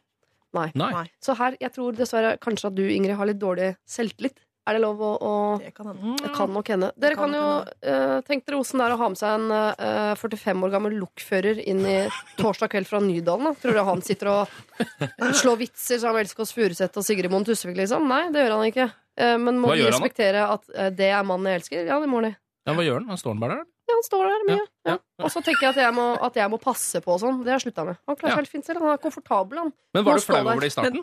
Nei. 0.56 0.68
Nei. 0.74 0.92
Nei. 0.96 1.08
Så 1.22 1.36
her, 1.38 1.56
jeg 1.60 1.74
tror 1.74 1.96
dessverre 1.98 2.36
kanskje 2.42 2.70
at 2.70 2.78
du, 2.78 2.86
Ingrid, 2.90 3.16
har 3.18 3.28
litt 3.28 3.40
dårlig 3.42 3.74
selvtillit. 3.88 4.38
Er 4.68 4.76
det 4.76 4.82
lov 4.84 5.00
å, 5.02 5.10
å 5.24 5.32
Det 5.58 5.72
kan 5.74 5.88
hende. 5.88 6.12
Det 6.20 6.30
kan 6.36 6.50
nok 6.52 6.68
hende. 6.70 6.90
Dere 7.00 7.16
kan 7.18 7.32
kan 7.32 7.36
jo 7.38 7.46
uh, 7.64 8.18
Tenk 8.26 8.44
dere 8.46 8.58
åssen 8.60 8.78
det 8.78 8.86
er 8.86 8.94
å 8.94 8.98
ha 9.00 9.08
med 9.10 9.18
seg 9.18 9.38
en 9.38 9.54
uh, 9.56 10.20
45 10.20 10.66
år 10.66 10.74
gammel 10.74 10.98
lokfører 11.00 11.62
inn 11.64 11.80
i 11.88 11.96
torsdag 12.38 12.70
kveld 12.74 12.90
fra 12.90 13.00
Nydalen. 13.02 13.48
Da. 13.48 13.54
Tror 13.62 13.78
du 13.78 13.82
han 13.88 14.04
sitter 14.04 14.30
og 14.34 15.32
slår 15.40 15.62
vitser 15.64 16.02
som 16.02 16.18
Elskås 16.20 16.52
Furuseth 16.54 17.00
og 17.00 17.06
Sigrid 17.06 17.32
Moen 17.32 17.48
Tusvik, 17.48 17.74
liksom? 17.80 18.06
Nei, 18.10 18.26
det 18.34 18.44
gjør 18.44 18.58
han 18.58 18.68
ikke. 18.68 18.90
Uh, 19.18 19.36
men 19.42 19.58
må 19.64 19.72
vi 19.74 19.88
respektere 19.88 20.44
han 20.44 20.60
at 20.60 20.70
eh, 20.76 20.92
det 20.94 21.10
er 21.10 21.26
mannen 21.26 21.50
jeg 21.50 21.62
elsker? 21.62 21.82
Ja, 21.88 21.98
det 22.02 22.12
må 22.12 22.22
de. 22.24 22.34
Ja, 22.68 22.76
hva 22.76 22.84
gjør 22.84 23.00
han? 23.00 23.10
Han 23.10 23.20
står 23.20 23.34
han 23.34 23.42
bare 23.42 23.58
der? 23.62 23.68
Ja, 23.90 23.96
han 23.98 24.04
står 24.06 24.28
der 24.30 24.44
mye. 24.48 24.56
Ja, 24.60 24.92
Ja, 24.92 24.94
ja. 24.94 25.24
Og 25.26 25.32
så 25.34 25.42
tenker 25.44 25.66
jeg 25.66 25.74
at 25.74 25.80
jeg 25.82 25.94
må, 25.96 26.06
at 26.22 26.38
jeg 26.38 26.50
må 26.52 26.58
passe 26.62 27.00
på 27.04 27.12
og 27.16 27.20
sånn. 27.20 27.42
Det 27.42 27.50
har 27.50 27.58
jeg 27.58 27.66
slutta 27.66 27.84
med. 27.90 27.98
Han 28.06 28.16
klarer 28.16 28.30
Ja. 28.30 28.36
seg 28.36 28.44
helt 28.44 28.52
fint 28.54 28.68
selv. 28.70 28.80
Han 28.86 28.94
er 28.94 29.02
komfortabel, 29.02 29.58
han. 29.64 29.72
Men 29.94 30.04
var 30.06 30.14
du 30.20 30.24
flau 30.24 30.40
over 30.46 30.60
det 30.62 30.70
i 30.70 30.74
starten? 30.76 31.02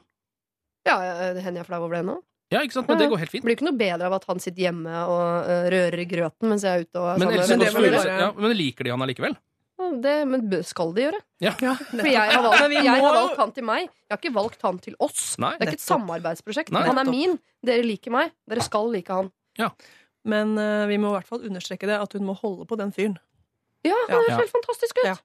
Ja, 0.87 0.95
ja, 1.03 1.33
det 1.35 1.43
hender 1.43 1.59
jeg 1.61 1.65
er 1.67 1.69
flau 1.69 1.81
over 1.83 1.95
det 1.99 2.05
nå. 2.07 2.17
Ja, 2.49 2.61
ikke 2.63 2.77
sant? 2.77 2.87
Men 2.87 2.97
det 3.01 3.09
går 3.11 3.19
helt 3.19 3.33
fint. 3.33 3.43
Blir 3.43 3.57
ikke 3.57 3.67
noe 3.67 3.75
bedre 3.75 4.07
av 4.07 4.13
at 4.15 4.23
han 4.29 4.39
sitter 4.39 4.61
hjemme 4.69 4.87
og 4.87 5.49
uh, 5.51 5.65
rører 5.73 6.05
grøten 6.07 6.47
mens 6.47 6.63
jeg 6.63 6.71
er 6.79 6.85
ute 6.87 6.95
og 7.01 7.09
er 7.11 7.19
Men, 7.19 7.27
sammen 7.43 7.65
venner. 7.67 7.75
Furuseth- 7.75 8.07
bare- 8.07 8.21
ja, 8.23 8.31
men 8.39 8.55
liker 8.55 8.83
de 8.87 8.93
han 8.95 9.03
allikevel? 9.03 9.35
Det, 10.01 10.13
men 10.27 10.63
skal 10.65 10.93
de 10.95 11.03
gjøre? 11.03 11.19
Ja. 11.43 11.51
For 11.59 12.07
jeg 12.07 12.15
har, 12.31 12.41
valgt, 12.41 12.71
jeg 12.73 12.87
har 13.03 13.13
valgt 13.13 13.37
han 13.37 13.51
til 13.53 13.63
meg. 13.67 13.81
Jeg 14.07 14.09
har 14.15 14.17
ikke 14.23 14.33
valgt 14.33 14.61
han 14.65 14.79
til 14.79 14.95
oss. 14.99 15.35
Nei. 15.37 15.51
det 15.59 15.67
er 15.67 15.71
ikke 15.73 15.77
et 15.81 15.85
samarbeidsprosjekt. 15.85 16.71
Nei, 16.73 16.81
han 16.87 16.97
er 16.97 17.05
min. 17.11 17.35
Dere 17.63 17.83
liker 17.85 18.15
meg. 18.15 18.31
Dere 18.49 18.63
skal 18.65 18.89
like 18.95 19.11
han. 19.13 19.29
Men 20.27 20.57
uh, 20.59 20.85
vi 20.89 20.97
må 20.99 21.13
i 21.13 21.15
hvert 21.17 21.29
fall 21.29 21.45
understreke 21.47 21.87
det, 21.87 21.95
at 22.03 22.13
hun 22.17 22.25
må 22.27 22.35
holde 22.35 22.65
på 22.67 22.75
den 22.79 22.91
fyren. 22.95 23.15
Ja, 23.87 23.95
han 24.09 24.23
Ja. 24.27 24.33
er 24.35 24.41
helt 24.41 24.51
fantastisk 24.51 24.97
ut. 24.99 25.05
Ja. 25.07 25.15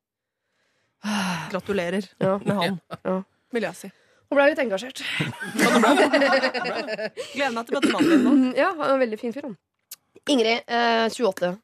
Gratulerer 1.50 2.06
Ja. 2.22 2.36
med 2.38 2.54
han, 2.56 2.80
Ja. 3.04 3.16
vil 3.52 3.62
jeg 3.66 3.74
si. 3.76 3.90
Hun 4.30 4.38
ble 4.38 4.46
litt 4.52 4.58
engasjert. 4.62 5.02
Gleder 6.22 7.52
meg 7.56 7.66
til 7.66 7.76
å 7.76 7.80
møte 7.80 7.92
mannen 7.92 8.10
din 8.12 8.24
nå. 8.24 8.32
Ja, 8.56 8.70
han 8.78 8.86
er 8.86 8.94
en 8.96 9.02
veldig 9.02 9.18
fin 9.20 9.34
fyr, 9.34 9.48
han. 9.50 9.56
Ingrid, 10.30 10.62
eh, 10.68 11.08
28. 11.10 11.56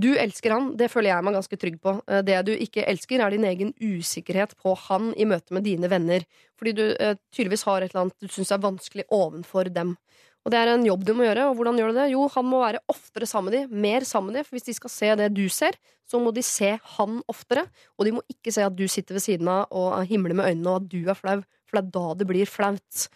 Du 0.00 0.08
elsker 0.18 0.52
han, 0.54 0.68
det 0.78 0.86
føler 0.92 1.10
jeg 1.10 1.24
meg 1.26 1.34
ganske 1.34 1.58
trygg 1.58 1.78
på. 1.82 1.96
Eh, 2.08 2.22
Det 2.22 2.44
du 2.46 2.52
ikke 2.54 2.84
elsker, 2.86 3.20
er 3.24 3.30
din 3.30 3.44
egen 3.44 3.72
usikkerhet 3.80 4.54
på 4.62 4.76
han 4.88 5.12
i 5.16 5.24
møte 5.24 5.50
med 5.52 5.64
dine 5.64 5.88
venner. 5.90 6.24
Fordi 6.58 6.72
du 6.74 6.84
eh, 6.98 7.14
tydeligvis 7.34 7.64
har 7.64 7.82
et 7.82 7.90
eller 7.94 8.02
annet 8.06 8.18
du 8.20 8.28
syns 8.28 8.52
er 8.52 8.58
vanskelig 8.62 9.04
ovenfor 9.10 9.72
dem. 9.72 9.96
Og 10.44 10.52
det 10.52 10.60
er 10.60 10.72
en 10.72 10.86
jobb 10.86 11.02
du 11.04 11.12
må 11.16 11.26
gjøre. 11.26 11.48
Og 11.50 11.58
hvordan 11.58 11.78
gjør 11.80 11.92
du 11.92 11.98
det? 12.00 12.10
Jo, 12.14 12.26
han 12.32 12.46
må 12.48 12.62
være 12.62 12.82
oftere 12.90 13.28
sammen 13.28 13.50
med 13.50 13.58
dem, 13.58 13.80
mer 13.84 14.06
sammen 14.08 14.32
med 14.32 14.40
dem. 14.40 14.48
For 14.48 14.56
hvis 14.56 14.68
de 14.70 14.76
skal 14.76 14.92
se 14.92 15.10
det 15.20 15.28
du 15.36 15.44
ser, 15.52 15.76
så 16.08 16.20
må 16.22 16.32
de 16.34 16.44
se 16.46 16.72
han 16.96 17.20
oftere. 17.30 17.66
Og 17.98 18.08
de 18.08 18.14
må 18.16 18.24
ikke 18.32 18.54
se 18.54 18.64
at 18.64 18.76
du 18.76 18.86
sitter 18.90 19.18
ved 19.18 19.24
siden 19.26 19.50
av 19.52 19.68
og 19.70 20.00
himler 20.08 20.36
med 20.38 20.48
øynene, 20.52 20.72
og 20.72 20.80
at 20.80 20.88
du 20.92 21.00
er 21.04 21.18
flau. 21.18 21.38
For 21.68 21.78
det 21.78 21.84
er 21.84 21.92
da 21.98 22.06
det 22.18 22.28
blir 22.30 22.50
flaut. 22.50 23.08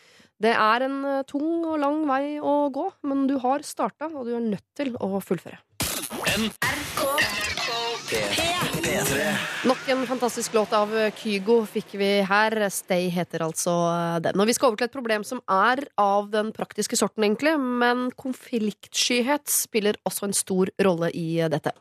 Det 0.45 0.53
er 0.53 0.85
en 0.85 0.99
eh, 1.09 1.23
tung 1.31 1.65
og 1.65 1.79
lang 1.81 2.03
vei 2.11 2.37
å 2.43 2.69
gå, 2.75 2.89
men 3.09 3.27
du 3.31 3.39
har 3.43 3.65
starta, 3.67 4.11
og 4.11 4.27
du 4.29 4.35
er 4.37 4.45
nødt 4.45 4.67
til 4.77 4.93
å 4.99 5.23
fullføre. 5.23 5.63
Nok 9.65 9.89
en 9.89 10.07
fantastisk 10.07 10.55
låt 10.55 10.73
av 10.77 10.91
Kygo 11.17 11.63
fikk 11.69 11.95
vi 11.97 12.09
her. 12.29 12.57
Stay 12.71 13.07
heter 13.13 13.45
altså 13.47 13.73
den. 14.25 14.37
Og 14.41 14.49
vi 14.49 14.55
skal 14.57 14.69
over 14.71 14.81
til 14.81 14.89
et 14.91 14.95
problem 14.95 15.25
som 15.25 15.41
er 15.51 15.81
av 16.01 16.29
den 16.33 16.51
praktiske 16.53 16.99
sorten, 17.01 17.25
egentlig, 17.25 17.55
men 17.61 18.11
konfliktskyhet 18.21 19.49
spiller 19.49 19.97
også 20.05 20.29
en 20.29 20.37
stor 20.37 20.73
rolle 20.85 21.09
i 21.17 21.39
dette. 21.53 21.73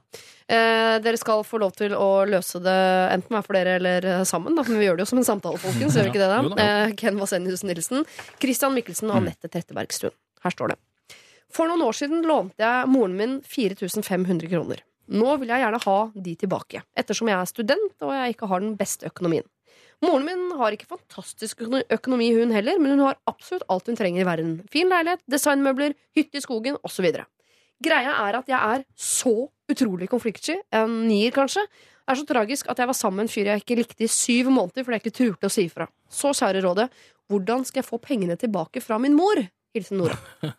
Eh, 0.48 0.96
dere 1.04 1.20
skal 1.20 1.44
få 1.48 1.60
lov 1.64 1.76
til 1.76 1.96
å 1.98 2.24
løse 2.30 2.62
det 2.64 2.78
enten 3.18 3.36
hver 3.36 3.46
for 3.50 3.60
dere 3.60 3.76
eller 3.82 4.08
sammen, 4.30 4.56
da, 4.56 4.64
men 4.68 4.80
vi 4.80 4.88
gjør 4.88 5.02
det 5.02 5.06
jo 5.06 5.12
som 5.12 5.22
en 5.22 5.28
samtale, 5.28 5.60
folkens. 5.60 6.00
Gjør 6.00 6.08
vi 6.08 6.14
ikke 6.14 6.24
det, 6.24 6.32
da? 6.32 6.42
da, 6.48 6.70
Eh, 6.70 6.96
Ken 7.00 7.20
Vasenius 7.20 7.66
Nilsen, 7.68 8.08
Christian 8.40 8.76
Mikkelsen 8.78 9.12
og 9.12 9.20
Anette 9.20 9.52
Trettebergstuen. 9.52 10.16
Her 10.44 10.56
står 10.56 10.74
det. 10.74 10.80
For 11.54 11.70
noen 11.70 11.84
år 11.86 12.00
siden 12.00 12.24
lånte 12.26 12.64
jeg 12.64 12.90
moren 12.90 13.20
min 13.20 13.38
4500 13.46 14.48
kroner. 14.50 14.82
Nå 15.12 15.36
vil 15.42 15.52
jeg 15.52 15.64
gjerne 15.64 15.82
ha 15.84 15.98
de 16.16 16.36
tilbake, 16.40 16.84
ettersom 16.96 17.28
jeg 17.28 17.40
er 17.40 17.50
student 17.50 18.06
og 18.06 18.14
jeg 18.16 18.36
ikke 18.36 18.48
har 18.48 18.64
den 18.64 18.78
beste 18.80 19.10
økonomien. 19.10 19.46
Moren 20.04 20.26
min 20.28 20.42
har 20.60 20.76
ikke 20.76 20.90
fantastisk 20.90 21.62
økonomi, 21.64 22.30
hun 22.36 22.52
heller, 22.52 22.80
men 22.80 22.96
hun 22.96 23.06
har 23.06 23.20
absolutt 23.30 23.64
alt 23.72 23.88
hun 23.88 24.00
trenger 24.00 24.24
i 24.24 24.28
verden. 24.28 24.58
Fin 24.72 24.92
leilighet, 24.92 25.24
designmøbler, 25.32 25.96
hytte 26.18 26.40
i 26.40 26.44
skogen 26.44 26.80
osv. 26.84 27.08
Greia 27.84 28.16
er 28.26 28.38
at 28.40 28.52
jeg 28.52 28.60
er 28.60 28.84
så 29.00 29.48
utrolig 29.72 30.10
konfliktsky, 30.12 30.58
en 30.76 31.04
nier 31.08 31.32
kanskje. 31.36 31.64
Det 32.04 32.12
er 32.12 32.20
så 32.20 32.28
tragisk 32.28 32.68
at 32.72 32.80
jeg 32.80 32.90
var 32.90 32.98
sammen 33.00 33.22
med 33.22 33.30
en 33.30 33.32
fyr 33.32 33.48
jeg 33.48 33.64
ikke 33.64 33.80
likte 33.80 34.04
i 34.04 34.12
syv 34.12 34.52
måneder 34.52 34.84
fordi 34.84 34.98
jeg 35.00 35.06
ikke 35.06 35.18
turte 35.22 35.48
å 35.48 35.54
si 35.56 35.68
ifra. 35.70 35.88
Så 36.12 36.34
kjære 36.36 36.64
rådet, 36.66 36.90
hvordan 37.32 37.64
skal 37.68 37.80
jeg 37.80 37.88
få 37.88 38.00
pengene 38.04 38.36
tilbake 38.40 38.84
fra 38.84 39.00
min 39.00 39.16
mor? 39.16 39.40
Hilsen 39.74 40.04
Nora. 40.04 40.18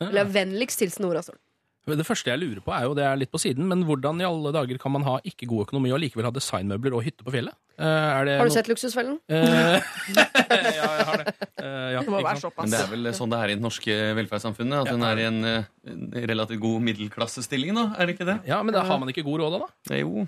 Eller 0.08 0.24
vennligst 0.24 0.80
hilsen 0.82 1.04
Nora. 1.04 1.20
står. 1.22 1.36
Men 1.84 1.98
Det 2.00 2.06
første 2.08 2.30
jeg 2.32 2.40
lurer 2.40 2.62
på, 2.64 2.72
er 2.72 2.86
jo 2.86 2.94
det 2.96 3.04
er 3.04 3.18
litt 3.20 3.30
på 3.32 3.40
siden, 3.42 3.66
men 3.68 3.82
hvordan 3.84 4.20
i 4.22 4.24
alle 4.24 4.52
dager 4.56 4.78
kan 4.80 4.92
man 4.94 5.02
ha 5.04 5.18
ikke 5.28 5.48
god 5.50 5.66
økonomi 5.66 5.90
og 5.92 6.00
likevel 6.00 6.24
ha 6.24 6.32
designmøbler 6.32 6.96
og 6.96 7.04
hytte 7.04 7.26
på 7.26 7.34
fjellet? 7.34 7.52
Eh, 7.76 7.84
er 7.84 8.24
det 8.28 8.36
Har 8.38 8.48
du 8.48 8.54
sett 8.54 8.70
Luksusfellen? 8.70 9.18
Eh, 9.28 9.82
ja, 10.16 10.88
jeg 10.94 11.06
har 11.10 11.20
det. 11.20 11.34
Eh, 11.60 11.88
ja, 11.92 12.00
Det 12.00 12.12
må 12.14 12.22
være 12.24 12.40
såpass. 12.40 12.64
Men 12.64 12.72
det 12.72 12.80
er 12.80 12.90
vel 12.94 13.10
sånn 13.18 13.34
det 13.34 13.40
er 13.42 13.52
i 13.52 13.56
det 13.58 13.64
norske 13.66 13.96
velferdssamfunnet? 14.20 14.86
At 14.86 14.94
hun 14.94 15.04
er 15.08 15.20
i 15.20 15.26
en, 15.28 15.40
en 15.44 16.06
relativt 16.32 16.62
god 16.62 16.86
middelklassestilling, 16.88 17.74
da? 17.76 17.84
Er 17.98 18.08
det 18.08 18.16
ikke 18.16 18.28
det? 18.30 18.38
Ja, 18.48 18.62
men 18.64 18.76
da 18.76 18.86
har 18.88 19.02
man 19.02 19.12
ikke 19.12 19.26
god 19.26 19.42
råd 19.44 19.58
da, 19.58 19.60
da? 19.66 19.68
Det 19.90 19.98
er 19.98 20.02
jo 20.06 20.24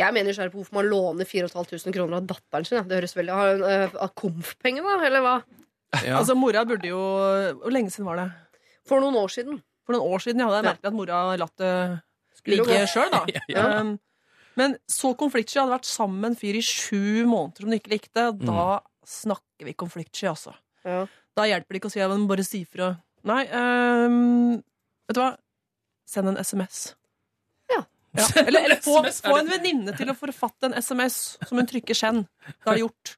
Jeg 0.00 0.16
mener 0.16 0.30
nysgjerrig 0.30 0.54
på 0.54 0.62
hvorfor 0.62 0.78
man 0.80 0.88
låner 0.88 1.28
4500 1.28 1.98
kroner 1.98 2.22
av 2.22 2.30
datteren 2.32 2.64
sin. 2.70 2.78
ja. 2.80 2.86
Det 2.88 3.02
høres 3.02 3.16
veldig 3.18 3.36
Har 3.36 3.52
hun 3.52 3.66
uh, 3.68 4.00
av 4.06 4.14
komf-penger, 4.24 4.88
da? 4.88 4.96
Eller 5.10 5.26
hva? 5.26 5.36
Ja. 6.00 6.16
Altså, 6.22 6.34
mora 6.38 6.64
burde 6.66 6.88
jo 6.90 6.98
Hvor 7.60 7.70
lenge 7.74 7.92
siden 7.92 8.08
var 8.08 8.22
det? 8.22 8.30
For 8.88 9.00
noen 9.04 9.16
år 9.20 9.30
siden. 9.32 9.60
For 9.84 9.96
noen 9.96 10.14
år 10.14 10.22
siden. 10.24 10.40
Er 10.40 10.54
Ja. 10.56 10.62
merkelig 10.70 10.90
at 10.90 10.96
mora 10.96 11.20
har 11.30 11.38
latt 11.38 11.56
det 11.60 11.72
ligge 12.46 12.80
sjøl, 12.90 13.10
da. 13.12 13.24
Ja. 13.52 13.80
Um, 13.80 13.98
men 14.56 14.76
så 14.88 15.14
konfliktsky. 15.18 15.58
Hadde 15.60 15.74
vært 15.76 15.88
sammen 15.88 16.20
med 16.22 16.30
en 16.32 16.36
fyr 16.40 16.56
i 16.56 16.62
sju 16.64 17.24
måneder 17.26 17.64
som 17.64 17.70
du 17.72 17.76
ikke 17.76 17.94
likte. 17.96 18.26
Da 18.44 18.80
snakker 19.04 19.66
vi 19.68 19.74
konfliktsky, 19.74 20.28
altså. 20.30 20.54
Ja. 20.84 21.06
Da 21.34 21.46
hjelper 21.48 21.74
det 21.74 21.80
ikke 21.82 21.90
å 21.90 21.94
si 21.94 22.00
at 22.04 22.12
man 22.12 22.28
bare 22.30 22.44
sier 22.46 22.68
fra. 22.70 22.92
Nei, 23.24 23.42
um, 23.50 24.60
vet 25.08 25.16
du 25.16 25.20
hva? 25.20 25.32
Send 26.06 26.28
en 26.30 26.36
SMS. 26.38 26.94
Ja. 27.72 27.80
Ja. 28.14 28.26
Eller, 28.44 28.68
eller 28.68 28.80
få, 28.84 29.00
få 29.24 29.38
en 29.40 29.48
venninne 29.50 29.96
til 29.98 30.12
å 30.12 30.14
forfatte 30.14 30.68
en 30.68 30.76
SMS 30.78 31.38
som 31.48 31.58
hun 31.58 31.66
trykker 31.66 31.96
'send'. 31.96 32.28
Da 32.62 32.70
er 32.70 32.78
det 32.78 32.84
gjort. 32.84 33.16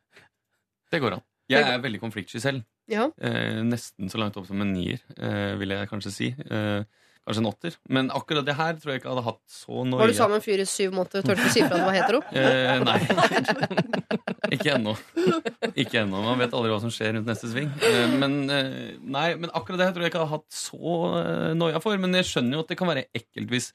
Det 0.94 1.02
går 1.02 1.18
an. 1.18 1.22
Jeg 1.51 1.62
er 1.66 1.82
veldig 1.82 2.01
konfliktsky 2.01 2.40
selv. 2.40 2.64
Ja. 2.90 3.08
Eh, 3.18 3.62
nesten 3.66 4.10
så 4.12 4.20
langt 4.20 4.36
opp 4.38 4.46
som 4.48 4.60
en 4.62 4.72
nier, 4.74 5.00
eh, 5.18 5.54
vil 5.58 5.74
jeg 5.74 5.88
kanskje 5.90 6.12
si. 6.14 6.28
Eh, 6.38 6.84
kanskje 7.26 7.42
en 7.42 7.48
åtter. 7.50 7.76
Men 7.90 8.10
akkurat 8.14 8.46
det 8.46 8.54
her 8.54 8.76
tror 8.78 8.92
jeg 8.92 9.00
ikke 9.00 9.08
jeg 9.10 9.16
hadde 9.16 9.24
hatt 9.26 9.40
så 9.50 9.82
nøye. 9.82 9.98
Var 9.98 10.12
du 10.12 10.14
sammen 10.14 10.36
med 10.36 10.42
en 10.42 10.46
fyr 10.46 10.62
i 10.62 10.66
syv 10.70 10.92
måneder? 10.94 11.24
Tørte 11.26 11.42
du 11.42 11.50
si 11.50 11.64
fra 11.64 11.74
at 11.74 11.82
du 11.82 11.88
var 11.88 11.96
hetero? 11.98 12.20
Eh, 12.36 12.78
nei. 12.86 12.98
ikke 14.54 14.76
ennå. 14.76 14.94
Ikke 15.74 16.02
ennå. 16.04 16.20
Man 16.22 16.38
vet 16.38 16.54
aldri 16.54 16.70
hva 16.70 16.78
som 16.84 16.92
skjer 16.94 17.16
rundt 17.16 17.26
neste 17.26 17.50
sving. 17.50 17.72
Eh, 17.82 18.14
men, 18.20 18.36
eh, 18.50 18.92
nei, 19.02 19.28
men 19.40 19.50
akkurat 19.50 19.80
det 19.80 19.88
her 19.88 19.96
tror 19.96 20.06
jeg 20.06 20.12
ikke 20.12 20.20
jeg 20.20 20.28
hadde 20.28 20.36
hatt 20.36 20.60
så 20.60 20.92
nøya 21.10 21.56
noia 21.58 21.82
for. 21.82 21.98
Men 21.98 22.14
jeg 22.20 22.28
skjønner 22.30 22.60
jo 22.60 22.62
at 22.62 22.70
det 22.70 22.78
kan 22.78 22.90
være 22.92 23.06
ekkelt 23.16 23.50
hvis 23.50 23.72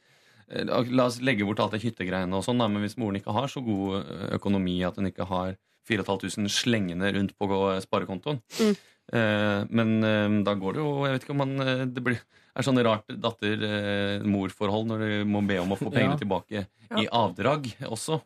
eh, 0.47 0.63
La 0.95 1.09
oss 1.09 1.19
legge 1.19 1.43
bort 1.47 1.59
alt 1.63 1.75
det 1.75 1.83
hyttegreiene 1.83 2.39
og 2.39 2.45
sånn, 2.47 2.63
men 2.63 2.79
hvis 2.85 2.95
moren 3.01 3.19
ikke 3.19 3.35
har 3.35 3.51
så 3.51 3.63
god 3.65 3.99
eh, 3.99 4.29
økonomi 4.39 4.79
at 4.87 4.95
hun 4.99 5.11
ikke 5.11 5.27
har 5.27 5.57
4500 5.89 6.47
slengende 6.53 7.09
rundt 7.17 7.35
på 7.41 7.47
sparekontoen 7.83 8.39
Mm. 8.61 8.75
Eh, 9.13 9.65
Men 9.69 10.03
eh, 10.03 10.43
da 10.43 10.53
går 10.55 10.73
det 10.73 10.81
jo 10.83 10.91
Jeg 11.05 11.13
vet 11.15 11.23
ikke 11.25 11.35
om 11.35 11.41
man 11.43 11.53
eh, 11.61 11.85
Det 11.85 12.03
blir, 12.03 12.19
er 12.55 12.63
sånn 12.67 12.79
rart 12.83 13.07
datter-mor-forhold 13.11 14.87
når 14.89 15.05
du 15.05 15.11
må 15.29 15.41
be 15.47 15.59
om 15.61 15.71
å 15.75 15.79
få 15.79 15.91
pengene 15.91 16.15
Ja. 16.17 16.21
tilbake 16.21 16.65
Ja. 16.91 16.97
i 16.99 17.07
avdrag 17.07 17.69
også. 17.87 18.21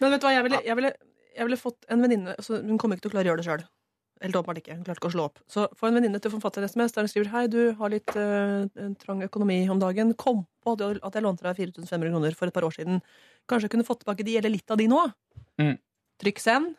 Men 0.00 0.10
vet 0.10 0.20
du 0.20 0.26
hva, 0.26 0.32
jeg 0.34 0.42
ville, 0.48 0.58
jeg 0.66 0.76
ville, 0.76 0.92
jeg 1.36 1.46
ville 1.46 1.56
fått 1.60 1.84
en 1.88 2.02
venninne 2.02 2.34
altså, 2.36 2.58
Hun 2.64 2.78
kommer 2.78 2.96
ikke 2.96 3.06
til 3.08 3.12
å 3.12 3.14
klare 3.14 3.28
å 3.28 3.30
gjøre 3.32 3.42
det 3.42 3.46
sjøl. 3.50 3.64
Helt 4.22 4.36
åpenbart 4.38 4.58
ikke. 4.62 4.74
Hun 4.78 4.84
klarte 4.86 5.00
ikke 5.02 5.08
å 5.10 5.14
slå 5.16 5.24
opp. 5.26 5.38
Så 5.50 5.64
få 5.74 5.88
en 5.88 5.94
venninne 5.98 6.20
til 6.22 6.30
å 6.30 6.34
forfatte 6.36 6.60
en 6.62 6.68
SMS 6.70 6.92
der 6.94 7.02
hun 7.02 7.08
skriver 7.10 7.30
Hei, 7.32 7.46
du 7.50 7.72
har 7.78 7.90
litt 7.90 8.12
uh, 8.14 8.66
trang 9.02 9.22
økonomi 9.26 9.56
om 9.70 9.80
dagen. 9.82 10.12
Kom 10.14 10.44
på 10.62 10.74
at 10.76 10.78
jeg- 10.84 11.00
at 11.02 11.14
jeg 11.18 11.22
lånte 11.24 11.42
deg 11.42 11.56
4500 11.58 12.10
kroner 12.12 12.34
for 12.38 12.46
et 12.46 12.54
par 12.54 12.62
år 12.62 12.70
siden. 12.76 13.00
Kanskje 13.50 13.66
jeg 13.66 13.70
kunne 13.74 13.86
fått 13.88 14.04
tilbake 14.04 14.22
de, 14.24 14.36
eller 14.38 14.50
litt 14.54 14.70
av 14.70 14.78
de 14.78 14.86
nå? 14.86 15.00
Mm. 15.58 15.76
Trykk 16.22 16.38
send. 16.38 16.76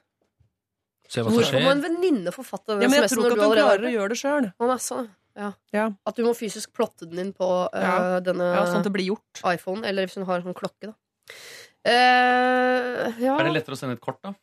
Se 1.09 1.21
hva 1.21 1.30
som 1.30 1.38
Hvorfor 1.38 1.59
må 1.59 1.59
skjer. 1.59 1.71
en 1.71 1.81
venninne 1.84 2.31
forfatte 2.34 2.69
Ja, 2.73 2.80
den 2.80 2.89
men 2.91 3.01
jeg 3.01 3.09
tror 3.11 3.25
ikke 3.27 3.35
du 3.35 3.41
at 3.41 3.47
hun 3.47 3.57
klarer 3.57 3.85
å 3.89 3.93
gjøre 3.93 4.09
det 4.09 4.17
sjøl. 4.21 4.47
Å, 4.59 4.67
nei, 4.71 4.77
sånn. 4.77 5.09
Ja. 5.35 5.51
Ja. 5.73 5.89
At 6.05 6.15
du 6.15 6.23
må 6.23 6.31
fysisk 6.38 6.71
plotte 6.73 7.09
den 7.09 7.19
inn 7.19 7.34
på 7.34 7.47
eh, 7.73 7.81
Ja. 7.81 8.19
denne 8.21 8.53
Ja, 8.53 8.65
sånn 8.69 8.80
at 8.81 8.84
det 8.88 8.93
blir 8.93 9.05
gjort. 9.11 9.41
iPhone, 9.45 9.84
eller 9.85 10.05
hvis 10.07 10.15
hun 10.15 10.25
har 10.25 10.41
sånn 10.41 10.53
klokke, 10.57 10.91
da. 10.91 10.93
Eh, 11.85 13.13
ja. 13.23 13.35
Er 13.38 13.43
det 13.49 13.53
lettere 13.57 13.75
å 13.75 13.80
sende 13.80 13.97
et 13.97 14.03
kort, 14.03 14.21
da? 14.23 14.34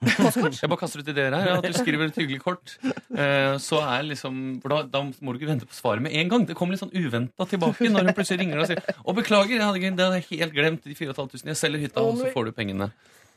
Jeg 0.00 0.68
bare 0.70 0.80
kaster 0.80 1.02
ut 1.02 1.08
ideer 1.12 1.34
her. 1.36 1.58
At 1.58 1.66
du 1.66 1.74
skriver 1.76 2.06
et 2.08 2.16
hyggelig 2.16 2.40
kort. 2.40 2.72
Eh, 3.12 3.56
så 3.60 3.82
er 3.84 4.06
liksom 4.08 4.38
For 4.62 4.72
da, 4.72 4.78
da 4.88 5.02
må 5.20 5.34
du 5.34 5.38
ikke 5.40 5.50
vente 5.50 5.68
på 5.68 5.76
svaret 5.76 6.00
med 6.00 6.14
en 6.16 6.30
gang. 6.32 6.46
Det 6.48 6.56
kommer 6.56 6.72
litt 6.72 6.80
sånn 6.80 6.94
uventa 6.96 7.44
tilbake 7.50 7.90
når 7.92 8.08
hun 8.08 8.16
plutselig 8.16 8.40
ringer 8.46 8.62
og 8.62 8.70
sier 8.70 8.80
Å, 8.80 9.12
beklager, 9.16 9.58
jeg 9.58 9.64
hadde, 9.66 9.76
ikke- 9.82 9.96
det 9.98 10.06
hadde 10.06 10.20
jeg 10.22 10.40
helt 10.40 10.54
glemt. 10.56 10.82
De 10.88 10.96
4500. 10.96 11.52
Jeg 11.52 11.60
selger 11.60 11.84
hytta, 11.84 12.00
og 12.00 12.16
så 12.16 12.32
får 12.32 12.48
du 12.48 12.52
pengene. 12.56 12.88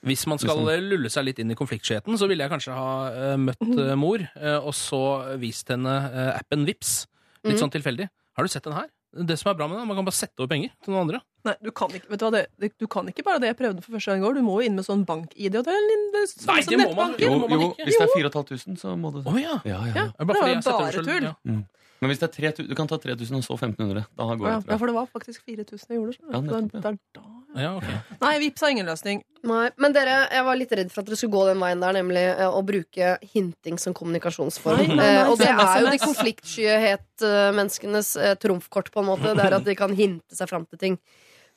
Hvis 0.03 0.25
man 0.27 0.37
skal 0.41 0.59
lulle 0.83 1.09
seg 1.09 1.23
litt 1.25 1.39
inn 1.39 1.51
i 1.53 1.55
konfliktskjeten, 1.55 2.17
så 2.19 2.27
ville 2.27 2.43
jeg 2.43 2.51
kanskje 2.51 2.75
ha 2.75 2.87
eh, 3.09 3.35
møtt 3.39 3.63
eh, 3.79 3.93
mor, 3.95 4.19
eh, 4.35 4.57
og 4.59 4.73
så 4.75 4.99
vist 5.39 5.69
henne 5.71 5.93
appen 6.35 6.65
Vips 6.67 7.05
Litt 7.43 7.55
Mhm. 7.57 7.59
sånn 7.59 7.71
tilfeldig. 7.73 8.05
Har 8.37 8.43
du 8.43 8.47
sett 8.51 8.63
den 8.63 8.73
her? 8.73 8.87
Det 9.13 9.35
som 9.39 9.49
er 9.51 9.55
bra 9.59 9.67
med 9.67 9.77
den, 9.77 9.87
Man 9.87 9.97
kan 9.97 10.05
bare 10.05 10.15
sette 10.15 10.39
over 10.39 10.47
penger 10.47 10.69
til 10.83 10.93
noen 10.93 11.01
andre. 11.09 11.19
Nei, 11.43 11.57
du 11.59 11.71
kan 11.75 11.91
ikke, 11.91 12.07
vet 12.13 12.19
du 12.21 12.25
hva, 12.25 12.31
det, 12.37 12.43
du 12.79 12.85
kan 12.87 13.03
ikke 13.11 13.23
bare 13.27 13.39
det 13.43 13.49
jeg 13.51 13.57
prøvde 13.59 13.83
for 13.83 13.91
første 13.97 14.09
gang 14.13 14.19
i 14.21 14.23
går. 14.25 14.33
Du 14.39 14.43
må 14.47 14.53
jo 14.61 14.65
inn 14.69 14.77
med 14.79 14.85
sånn 14.87 15.03
bank-ID. 15.07 15.55
Nei, 15.59 16.23
som 16.31 16.55
det 16.71 16.79
må 16.79 16.87
man-. 16.95 17.17
Jo, 17.19 17.33
må 17.35 17.51
man 17.51 17.59
jo, 17.59 17.67
ikke. 17.73 17.83
hvis 17.89 17.99
det 17.99 18.07
er 18.07 18.15
4500, 18.15 18.79
så 18.79 18.95
må 18.95 19.11
du 19.11 19.19
Å 19.27 19.35
ja. 19.41 19.59
Ja, 19.67 19.79
ja. 19.91 19.93
Ja, 19.93 20.07
Det 20.07 20.23
er 20.23 20.25
det 20.25 20.27
var 20.39 20.47
jo 20.47 20.55
bare 20.71 20.87
selv. 20.95 21.03
tull. 21.11 21.27
Ja. 21.33 21.59
Men 22.03 22.11
hvis 22.11 22.19
det 22.19 22.27
er 22.27 22.35
3000, 22.51 22.67
du 22.67 22.75
kan 22.75 22.83
ta 22.91 22.97
3000 22.99 23.31
og 23.37 23.43
så 23.45 23.55
1500. 23.55 24.01
Da 24.19 24.25
går 24.35 24.43
det. 24.43 24.67
Ja, 24.73 24.77
for 24.81 24.87
det 24.91 24.95
var 24.97 25.05
faktisk 25.07 25.39
4000 25.47 25.87
jeg 25.87 25.95
gjorde. 26.01 26.19
Ja, 26.19 26.35
nettopp, 26.43 26.73
ja. 26.75 26.81
Da, 26.83 26.91
da, 27.15 27.21
ja. 27.23 27.31
Ja, 27.63 27.71
ok. 27.77 27.87
Nei, 28.19 28.33
Vipps 28.41 28.59
har 28.65 28.71
ingen 28.73 28.87
løsning. 28.89 29.21
Nei, 29.47 29.67
men 29.79 29.93
dere, 29.95 30.15
jeg 30.33 30.43
var 30.43 30.55
litt 30.59 30.73
redd 30.75 30.91
for 30.91 30.99
at 31.03 31.07
dere 31.07 31.15
skulle 31.21 31.35
gå 31.37 31.43
den 31.51 31.61
veien 31.63 31.79
der, 31.83 31.93
nemlig 31.95 32.23
eh, 32.33 32.43
å 32.49 32.59
bruke 32.65 33.13
hinting 33.31 33.77
som 33.79 33.93
kommunikasjonsform. 33.95 34.79
Nei, 34.83 34.87
nei, 34.89 34.97
nei, 34.99 35.11
Eh, 35.21 35.29
og 35.31 35.35
det 35.39 35.47
er 35.47 35.55
jo 35.79 35.87
de 35.87 35.95
SMS. 35.95 36.07
konfliktskyhet-menneskenes 36.09 38.09
eh, 38.19 38.35
trumfkort, 38.41 38.91
på 38.91 38.99
en 39.03 39.07
måte. 39.11 39.35
Det 39.37 39.45
er 39.47 39.53
at 39.59 39.65
de 39.67 39.75
kan 39.77 39.93
hinte 39.95 40.35
seg 40.35 40.47
fram 40.51 40.65
til 40.69 40.79
ting. 40.81 40.95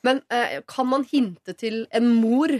Men 0.04 0.22
eh, 0.32 0.58
kan 0.68 0.88
man 0.90 1.04
hinte 1.08 1.54
til 1.56 1.84
en 1.94 2.08
mor 2.20 2.52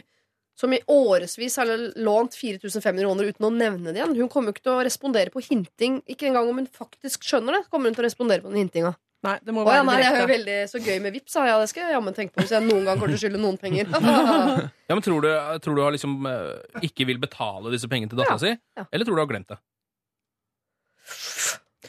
som 0.56 0.72
i 0.72 0.78
årevis 0.88 1.58
har 1.60 1.68
lånt 2.00 2.36
4500 2.38 3.02
kroner 3.04 3.28
uten 3.28 3.44
å 3.44 3.52
nevne 3.52 3.92
det 3.92 4.00
igjen? 4.00 4.14
Hun 4.16 4.30
kommer 4.32 4.48
jo 4.50 4.56
ikke 4.56 4.64
til 4.64 4.76
å 4.78 4.84
respondere 4.86 5.32
på 5.34 5.42
hinting, 5.44 5.98
ikke 6.08 6.30
engang 6.30 6.48
om 6.48 6.62
hun 6.62 6.70
faktisk 6.72 7.26
skjønner 7.28 7.58
det. 7.58 7.66
kommer 7.68 7.90
hun 7.90 7.98
til 7.98 8.06
å 8.06 8.08
respondere 8.08 8.40
på 8.44 8.48
den 8.54 8.62
hintinga. 8.64 8.94
Nei, 9.26 9.36
det 9.42 9.52
må 9.52 9.64
Å 9.66 9.72
ja, 9.74 9.82
nei, 9.84 10.00
veldig 10.28 10.56
så 10.70 10.78
gøy 10.80 11.00
med 11.02 11.14
Vipps. 11.16 11.34
Ja, 11.40 11.56
det 11.58 11.68
skal 11.72 11.86
jeg 11.86 11.96
jammen 11.96 12.14
tenke 12.14 12.36
på 12.36 12.44
hvis 12.44 12.52
jeg 12.54 12.62
noen 12.64 12.84
gang 12.86 13.00
kommer 13.00 13.12
til 13.14 13.18
å 13.18 13.22
skylde 13.24 13.40
noen 13.42 13.56
penger. 13.60 13.88
Ja, 14.86 14.94
men 14.94 15.02
Tror 15.02 15.24
du, 15.24 15.30
tror 15.64 15.74
du 15.74 15.80
har 15.82 15.90
liksom 15.96 16.28
eh, 16.30 16.82
ikke 16.86 17.08
vil 17.08 17.18
betale 17.18 17.72
disse 17.72 17.88
pengene 17.90 18.12
til 18.12 18.20
dattera 18.20 18.38
si? 18.38 18.52
ja. 18.78 18.84
Eller 18.94 19.08
tror 19.08 19.18
du 19.18 19.22
har 19.24 19.30
glemt 19.32 19.48
det? 19.50 19.56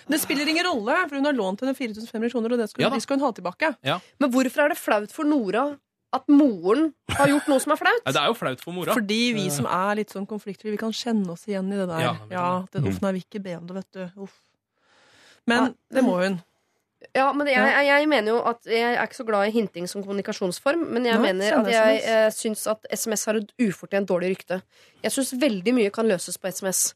Det 0.08 0.20
spiller 0.22 0.48
ingen 0.48 0.66
rolle, 0.70 0.96
for 1.10 1.18
hun 1.20 1.28
har 1.28 1.36
lånt 1.36 1.62
henne 1.64 1.76
4500 1.76 2.32
kroner, 2.32 2.54
og 2.56 2.62
det 2.62 2.70
skal, 2.72 2.86
Ja 2.86 2.90
de 2.94 3.02
skal 3.04 3.20
hun 3.20 3.26
ha 3.28 3.34
tilbake. 3.36 3.74
Men 4.22 4.32
hvorfor 4.32 4.64
er 4.64 4.74
det 4.74 4.80
flaut 4.80 5.12
for 5.16 5.28
Nora 5.28 5.66
at 6.16 6.24
moren 6.32 6.94
har 7.18 7.28
gjort 7.28 7.50
noe 7.52 7.60
som 7.60 7.74
er 7.76 7.80
flaut? 7.82 8.04
Ja, 8.06 8.14
det 8.16 8.22
er 8.22 8.32
jo 8.32 8.38
flaut 8.40 8.64
for 8.64 8.76
mora. 8.76 8.96
Fordi 8.96 9.22
vi 9.36 9.48
som 9.54 9.68
er 9.68 10.00
litt 10.00 10.14
sånn 10.16 10.28
konfliktfrie, 10.30 10.72
vi 10.72 10.80
kan 10.80 10.96
kjenne 10.96 11.34
oss 11.36 11.44
igjen 11.50 11.68
i 11.74 11.80
det 11.82 11.88
der. 11.90 12.04
Ja, 12.06 12.14
Ja, 12.32 12.46
kan 12.72 12.84
det, 12.88 12.94
uff, 12.94 13.02
ikke 13.20 13.44
be 13.44 13.58
vet 13.76 13.90
du. 13.92 14.06
Uff. 14.24 14.38
Men 15.48 15.74
det 15.92 16.04
må 16.04 16.20
hun. 16.24 16.40
Ja, 17.14 17.28
men 17.34 17.46
jeg, 17.48 17.62
jeg, 17.62 17.86
jeg 17.88 18.08
mener 18.10 18.34
jo 18.34 18.38
at 18.50 18.66
jeg 18.68 18.96
er 18.96 19.04
ikke 19.06 19.20
så 19.20 19.26
glad 19.28 19.48
i 19.48 19.54
hinting 19.54 19.86
som 19.90 20.02
kommunikasjonsform, 20.02 20.88
men 20.96 21.06
jeg 21.06 21.20
Nei, 21.20 21.28
mener 21.28 21.60
at 21.60 21.68
jeg 21.70 22.00
SMS. 22.00 22.08
eh, 22.10 22.30
syns 22.34 22.64
at 22.72 22.88
SMS 22.90 23.26
har 23.30 23.38
et 23.40 23.52
ufortjent 23.68 24.10
dårlig 24.10 24.32
rykte. 24.34 24.62
Jeg 25.04 25.14
syns 25.14 25.36
veldig 25.38 25.76
mye 25.78 25.92
kan 25.94 26.10
løses 26.10 26.40
på 26.42 26.50
SMS. 26.50 26.96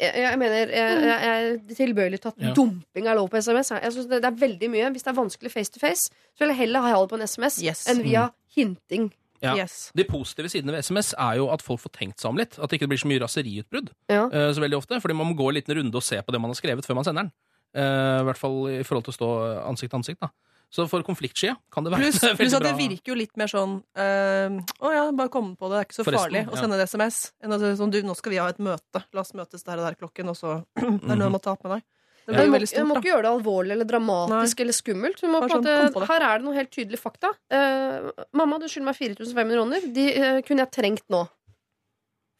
Jeg, 0.00 0.12
jeg 0.16 0.38
mener 0.40 0.54
jeg, 0.56 0.68
jeg, 0.72 1.02
jeg 1.04 1.40
er 1.68 1.74
tilbøyelig 1.76 2.20
til 2.22 2.28
at 2.32 2.38
Ja. 2.40 2.52
dumping 2.56 3.06
er 3.06 3.14
lov 3.18 3.28
på 3.28 3.36
SMS. 3.42 3.70
Jeg 3.70 3.92
synes 3.92 4.06
det, 4.08 4.22
det 4.22 4.30
er 4.30 4.38
veldig 4.40 4.70
mye 4.72 4.90
Hvis 4.94 5.02
det 5.04 5.10
er 5.12 5.18
vanskelig 5.18 5.52
face 5.52 5.70
to 5.74 5.78
face, 5.82 6.08
så 6.32 6.38
vil 6.40 6.48
jeg 6.54 6.56
heller 6.56 6.80
ha 6.80 6.94
det 7.02 7.10
på 7.10 7.18
en 7.20 7.26
SMS 7.28 7.58
Yes. 7.62 7.84
enn 7.92 8.00
via 8.02 8.30
hinting. 8.56 9.10
Ja. 9.42 9.52
Yes. 9.58 9.90
De 9.94 10.04
positive 10.08 10.48
sidene 10.48 10.72
ved 10.72 10.80
SMS 10.82 11.12
er 11.18 11.36
jo 11.36 11.50
at 11.52 11.60
folk 11.60 11.80
får 11.80 11.92
tenkt 11.98 12.18
seg 12.22 12.30
om 12.30 12.36
litt. 12.40 12.56
At 12.58 12.70
det 12.70 12.80
ikke 12.80 12.88
blir 12.88 13.02
så 13.02 13.10
mye 13.10 13.20
raseriutbrudd 13.20 13.90
Ja. 14.08 14.24
eh, 14.32 14.52
så 14.56 14.60
veldig 14.64 14.78
ofte. 14.80 15.00
Fordi 15.02 15.12
man 15.14 15.26
må 15.26 15.36
gå 15.36 15.48
en 15.50 15.54
liten 15.60 15.76
runde 15.76 15.94
og 15.94 16.02
se 16.02 16.16
på 16.22 16.32
det 16.32 16.40
man 16.40 16.48
har 16.50 16.56
skrevet 16.56 16.86
før 16.86 16.94
man 16.94 17.04
sender 17.04 17.22
den. 17.28 17.32
Eh, 17.76 18.20
I 18.20 18.24
hvert 18.24 18.38
fall 18.40 18.56
i 18.80 18.82
forhold 18.88 19.04
til 19.04 19.12
å 19.12 19.18
stå 19.20 19.28
ansikt 19.68 19.90
til 19.90 19.98
ansikt. 20.00 20.20
da 20.20 20.28
Så 20.74 20.88
for 20.90 21.04
konfliktskia 21.06 21.54
kan 21.72 21.86
det 21.86 21.92
være 21.94 22.02
Pluss 22.02 22.20
veldig 22.24 22.38
pluss 22.40 22.56
at 22.58 22.64
det 22.64 22.72
bra. 22.72 22.80
virker 22.80 23.12
jo 23.12 23.18
litt 23.20 23.36
mer 23.38 23.50
sånn 23.50 23.76
eh, 23.94 24.56
Å 24.58 24.94
ja, 24.94 25.04
bare 25.14 25.30
komme 25.30 25.54
på 25.58 25.70
det, 25.70 25.76
det 25.76 25.82
er 25.82 25.88
ikke 25.88 25.98
så 26.00 26.06
Forresten, 26.08 26.24
farlig 26.24 26.42
å 26.50 26.58
sende 26.58 26.78
en 26.80 26.90
SMS. 26.90 27.18
Enn 27.44 27.58
si 27.62 27.74
sånn, 27.78 27.92
du, 27.94 28.00
nå 28.02 28.16
skal 28.18 28.34
vi 28.34 28.40
ha 28.42 28.48
et 28.50 28.62
møte, 28.62 29.04
la 29.14 29.22
oss 29.22 29.34
møtes 29.38 29.62
der 29.66 29.78
og 29.78 29.86
der 29.86 29.98
klokken, 30.00 30.32
og 30.32 30.38
så 30.38 30.56
Det 30.80 30.88
er 30.88 31.14
noe 31.14 31.28
jeg 31.28 31.36
må 31.36 31.42
ta 31.44 31.54
opp 31.54 31.66
med 31.68 31.76
deg. 31.76 31.86
Det 32.24 32.40
du 32.40 32.48
må, 32.48 32.58
du 32.58 32.86
må 32.88 32.96
ikke 32.98 33.10
gjøre 33.10 33.24
det 33.26 33.30
alvorlig 33.34 33.74
eller 33.74 33.88
dramatisk 33.88 34.62
eller 34.64 34.76
skummelt. 34.76 35.18
Du 35.20 35.28
må 35.28 35.42
sånn, 35.44 35.60
måte, 35.60 36.06
her 36.08 36.24
er 36.24 36.40
det 36.40 36.46
noe 36.46 36.56
helt 36.56 36.70
tydelig 36.72 37.00
fakta. 37.02 37.34
Uh, 37.52 38.08
mamma, 38.32 38.56
du 38.62 38.64
skylder 38.64 38.88
meg 38.88 38.96
4500 38.96 39.58
kroner. 39.58 39.88
De 39.92 40.06
uh, 40.16 40.38
kunne 40.46 40.64
jeg 40.64 40.72
trengt 40.72 41.04
nå. 41.12 41.20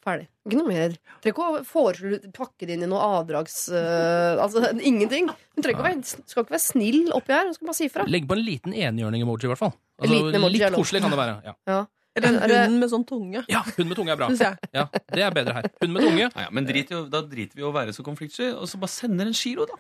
Ferdig. 0.05 0.27
Ikke 0.45 0.59
noe 0.59 0.69
mer. 0.69 0.95
Trenger 1.25 1.33
ikke 1.33 1.45
å 1.45 1.61
foreslå 1.65 2.19
pakke 2.37 2.69
det 2.69 2.77
inn 2.77 2.85
i 2.85 2.89
noe 2.91 3.01
avdrags... 3.21 3.57
Uh, 3.73 4.37
altså 4.45 4.67
ingenting. 4.77 5.31
Hun 5.33 5.65
trenger 5.65 5.79
ikke 5.79 5.85
å 5.85 5.89
være, 5.89 6.25
skal 6.29 6.45
ikke 6.45 6.57
være 6.57 6.65
snill 6.67 7.01
oppi 7.17 7.33
her. 7.33 7.49
Hun 7.49 7.57
skal 7.57 7.71
bare 7.71 7.79
si 7.79 7.89
ifra. 7.89 8.07
Legg 8.13 8.29
på 8.29 8.37
en 8.37 8.45
liten 8.45 8.77
enhjørning-emoji, 8.77 9.49
i 9.49 9.53
hvert 9.55 9.63
fall. 9.63 9.73
Altså, 9.97 10.13
liten 10.13 10.41
emoji 10.41 10.61
litt 10.61 10.77
koselig 10.77 11.05
kan 11.05 11.15
det 11.15 11.21
være. 11.23 11.37
Ja. 11.47 11.57
Ja. 11.71 11.81
Eller 12.15 12.29
en 12.29 12.49
det- 12.49 12.59
hund 12.69 12.79
med 12.81 12.91
sånn 12.93 13.05
tunge. 13.09 13.45
ja, 13.51 13.63
hund 13.77 13.89
med 13.91 13.97
tunge 13.99 14.13
er 14.13 14.17
bra. 14.17 14.29
Ja, 14.73 14.85
det 15.13 15.23
er 15.23 15.31
bedre 15.35 15.55
her. 15.55 15.71
Hund 15.83 15.93
med 15.93 16.03
tunge. 16.07 16.29
Ja, 16.29 16.31
ja, 16.47 16.51
men 16.55 16.65
drit 16.69 16.89
da 17.11 17.23
driter 17.23 17.55
vi 17.59 17.63
i 17.63 17.67
å 17.67 17.73
være 17.75 17.95
så 17.97 18.05
konfliktsky, 18.07 18.53
og 18.55 18.69
så 18.71 18.79
bare 18.79 18.93
sender 18.95 19.27
en 19.27 19.35
giro, 19.35 19.67
da. 19.67 19.75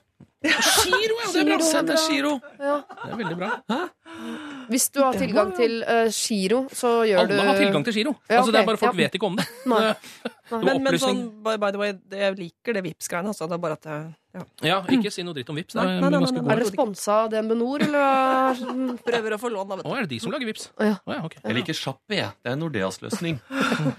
Giro, 0.44 1.14
ja! 1.22 1.28
Det 1.32 1.40
er 1.40 1.46
bra. 1.48 1.58
Send 1.64 1.90
en 1.94 2.00
giro. 2.10 2.32
Det 2.58 3.12
er 3.12 3.16
veldig 3.16 3.36
bra. 3.38 3.50
Hvis 4.68 4.88
du 4.92 5.00
har 5.02 5.16
tilgang 5.16 5.54
til 5.56 5.78
uh, 5.86 6.08
giro, 6.12 6.64
så 6.72 6.90
gjør 7.08 7.28
du 7.28 7.32
Alle 7.34 7.46
har 7.48 7.58
tilgang 7.60 7.84
til 7.86 7.94
giro. 7.96 8.12
Ja, 8.28 8.40
Altså, 8.40 8.52
det 8.52 8.60
er 8.60 8.66
bare 8.68 8.76
Folk 8.80 8.92
Ja. 8.94 8.98
vet 9.04 9.14
ikke 9.18 9.26
om 9.30 9.36
det. 9.36 9.46
Nei. 9.66 9.80
Nei. 10.52 10.60
Men, 10.64 10.82
men 10.84 10.98
sånn, 11.00 11.22
by, 11.44 11.56
by 11.56 11.70
the 11.72 11.78
way, 11.80 11.94
jeg 12.12 12.36
liker 12.38 12.76
det 12.76 12.84
Vipps-greiene. 12.84 13.32
Altså, 13.32 13.48
det 13.48 13.56
er 13.56 13.62
bare 13.64 13.78
at 13.78 13.88
jeg, 13.88 14.14
ja. 14.34 14.42
Ja, 14.66 14.76
ikke 14.90 15.12
si 15.14 15.22
noe 15.26 15.34
dritt 15.36 15.50
om 15.52 15.56
Vips. 15.58 15.76
Det 15.76 15.82
er 15.82 16.00
nei, 16.02 16.10
nei, 16.10 16.20
nei. 16.20 16.42
Er 16.54 16.62
det 16.62 16.66
sponsa 16.72 17.20
av 17.24 17.30
DNB 17.32 17.54
Nord, 17.60 17.84
eller? 17.86 18.64
prøver 19.08 19.36
å 19.36 19.38
få 19.40 19.50
lån, 19.54 19.68
da, 19.70 19.78
vet 19.80 19.86
Å, 19.86 19.94
er 19.94 20.08
det 20.08 20.10
de 20.16 20.18
som 20.24 20.34
lager 20.34 20.50
Vips? 20.50 20.66
Oh, 20.74 20.84
ja. 20.88 20.96
Oh, 21.06 21.14
ja, 21.14 21.20
okay. 21.28 21.40
Jeg 21.44 21.58
liker 21.60 21.78
Sjappi, 21.78 22.18
jeg. 22.18 22.32
Det 22.42 22.52
er 22.52 22.58
Nordeas 22.58 22.98
løsning. 23.04 23.38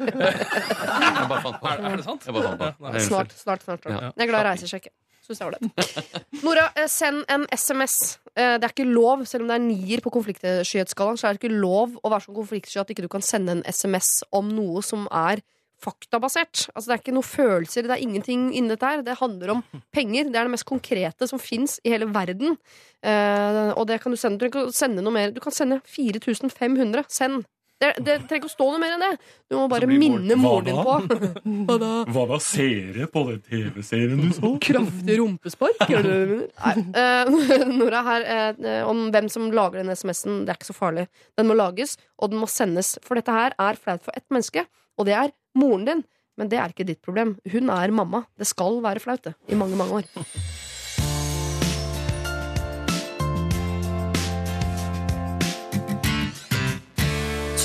jeg 0.09 1.29
bare 1.31 1.41
fant 1.45 1.57
på 1.61 1.71
Er, 1.71 1.81
er 1.89 1.97
det 2.01 2.05
sant? 2.05 2.27
Jeg 2.27 2.35
bare 2.35 2.51
fant 2.51 2.61
på. 2.61 2.69
Ja, 2.69 2.75
nei. 2.83 2.93
Nei, 2.97 3.03
Snart, 3.07 3.33
snart, 3.39 3.65
snart. 3.65 3.87
Ja. 3.89 4.11
Jeg 4.11 4.27
er 4.27 4.31
glad 4.33 4.43
i 4.43 4.49
reisesjekke. 4.51 4.93
Syns 5.25 5.39
jeg 5.41 5.47
var 5.49 5.55
det. 5.57 6.21
Nora, 6.45 6.67
eh, 6.77 6.85
send 6.91 7.23
en 7.33 7.47
SMS. 7.55 7.95
Eh, 8.35 8.57
Det 8.61 8.67
er 8.67 8.73
ikke 8.75 8.85
lov, 8.85 9.23
selv 9.25 9.45
om 9.45 9.49
det 9.49 9.55
er 9.57 9.63
nier 9.63 10.03
på 10.05 10.11
konfliktskyhetsskalaen, 10.13 11.17
så 11.17 11.29
er 11.29 11.33
det 11.33 11.41
ikke 11.41 11.55
lov 11.63 11.95
å 12.03 12.11
være 12.13 12.27
så 12.27 12.35
konfliktsky 12.35 12.77
at 12.83 12.91
ikke 12.93 13.07
du 13.07 13.09
kan 13.09 13.25
sende 13.25 13.55
en 13.57 13.63
SMS 13.65 14.19
om 14.35 14.51
noe 14.53 14.83
som 14.85 15.07
er 15.09 15.41
faktabasert. 15.83 16.67
Altså 16.73 16.89
Det 16.89 16.95
er 16.95 17.03
ikke 17.03 17.15
noe 17.17 17.27
følelser, 17.27 17.87
det 17.87 17.95
er 17.97 18.05
ingenting 18.05 18.47
inni 18.53 18.73
dette 18.73 18.91
her. 18.91 19.03
Det 19.05 19.17
handler 19.19 19.57
om 19.57 19.65
penger. 19.95 20.29
Det 20.29 20.39
er 20.39 20.47
det 20.49 20.55
mest 20.55 20.69
konkrete 20.69 21.29
som 21.29 21.41
fins 21.41 21.79
i 21.83 21.93
hele 21.95 22.09
verden. 22.13 22.57
Uh, 23.05 23.73
og 23.75 23.85
det 23.89 23.99
kan 24.03 24.13
du 24.13 24.19
sende. 24.19 24.41
Du 24.41 24.61
å 24.63 24.71
sende 24.73 25.03
noe 25.05 25.13
mer. 25.13 25.35
Du 25.35 25.41
kan 25.43 25.53
sende 25.53 25.81
4500. 25.85 27.05
Send. 27.11 27.45
Det, 27.75 27.89
det 27.99 28.13
trenger 28.23 28.39
ikke 28.39 28.47
å 28.47 28.53
stå 28.53 28.65
noe 28.71 28.79
mer 28.79 28.93
enn 28.95 29.03
det. 29.03 29.11
Du 29.51 29.57
må 29.57 29.65
bare 29.71 29.87
minne 29.89 30.37
moren 30.39 30.67
din 30.69 30.77
på. 30.79 30.93
Hva 31.67 31.75
da? 31.81 31.89
Hva 32.07 32.23
da? 32.29 32.37
Seere 32.41 33.07
på 33.11 33.25
den 33.27 33.41
TV-serien 33.43 34.21
du 34.21 34.29
så? 34.35 34.53
Kraftig 34.63 35.17
rumpespark? 35.19 35.83
Nei. 35.91 36.75
eh, 37.01 37.33
Nora, 37.79 38.03
her 38.07 38.27
eh, 38.31 38.79
om 38.87 39.09
hvem 39.11 39.27
som 39.31 39.49
lager 39.51 39.83
den 39.83 39.91
SMS-en, 39.91 40.45
det 40.47 40.55
er 40.55 40.61
ikke 40.61 40.71
så 40.71 40.77
farlig. 40.77 41.09
Den 41.35 41.51
må 41.51 41.57
lages, 41.59 41.97
og 42.15 42.31
den 42.31 42.39
må 42.41 42.49
sendes. 42.51 42.95
For 43.03 43.19
dette 43.19 43.35
her 43.35 43.57
er 43.59 43.81
flaut 43.81 44.07
for 44.07 44.15
ett 44.15 44.27
menneske, 44.31 44.63
og 44.95 45.09
det 45.09 45.19
er 45.19 45.35
moren 45.57 45.87
din. 45.87 46.03
Men 46.35 46.51
det 46.51 46.59
er 46.59 46.71
ikke 46.73 46.87
ditt 46.87 47.01
problem. 47.05 47.37
Hun 47.51 47.71
er 47.71 47.95
mamma. 47.95 48.25
Det 48.37 48.47
skal 48.49 48.81
være 48.83 49.03
flaut, 49.03 49.23
det. 49.23 49.35
I 49.47 49.59
mange, 49.59 49.79
mange 49.79 50.01
år. 50.01 50.11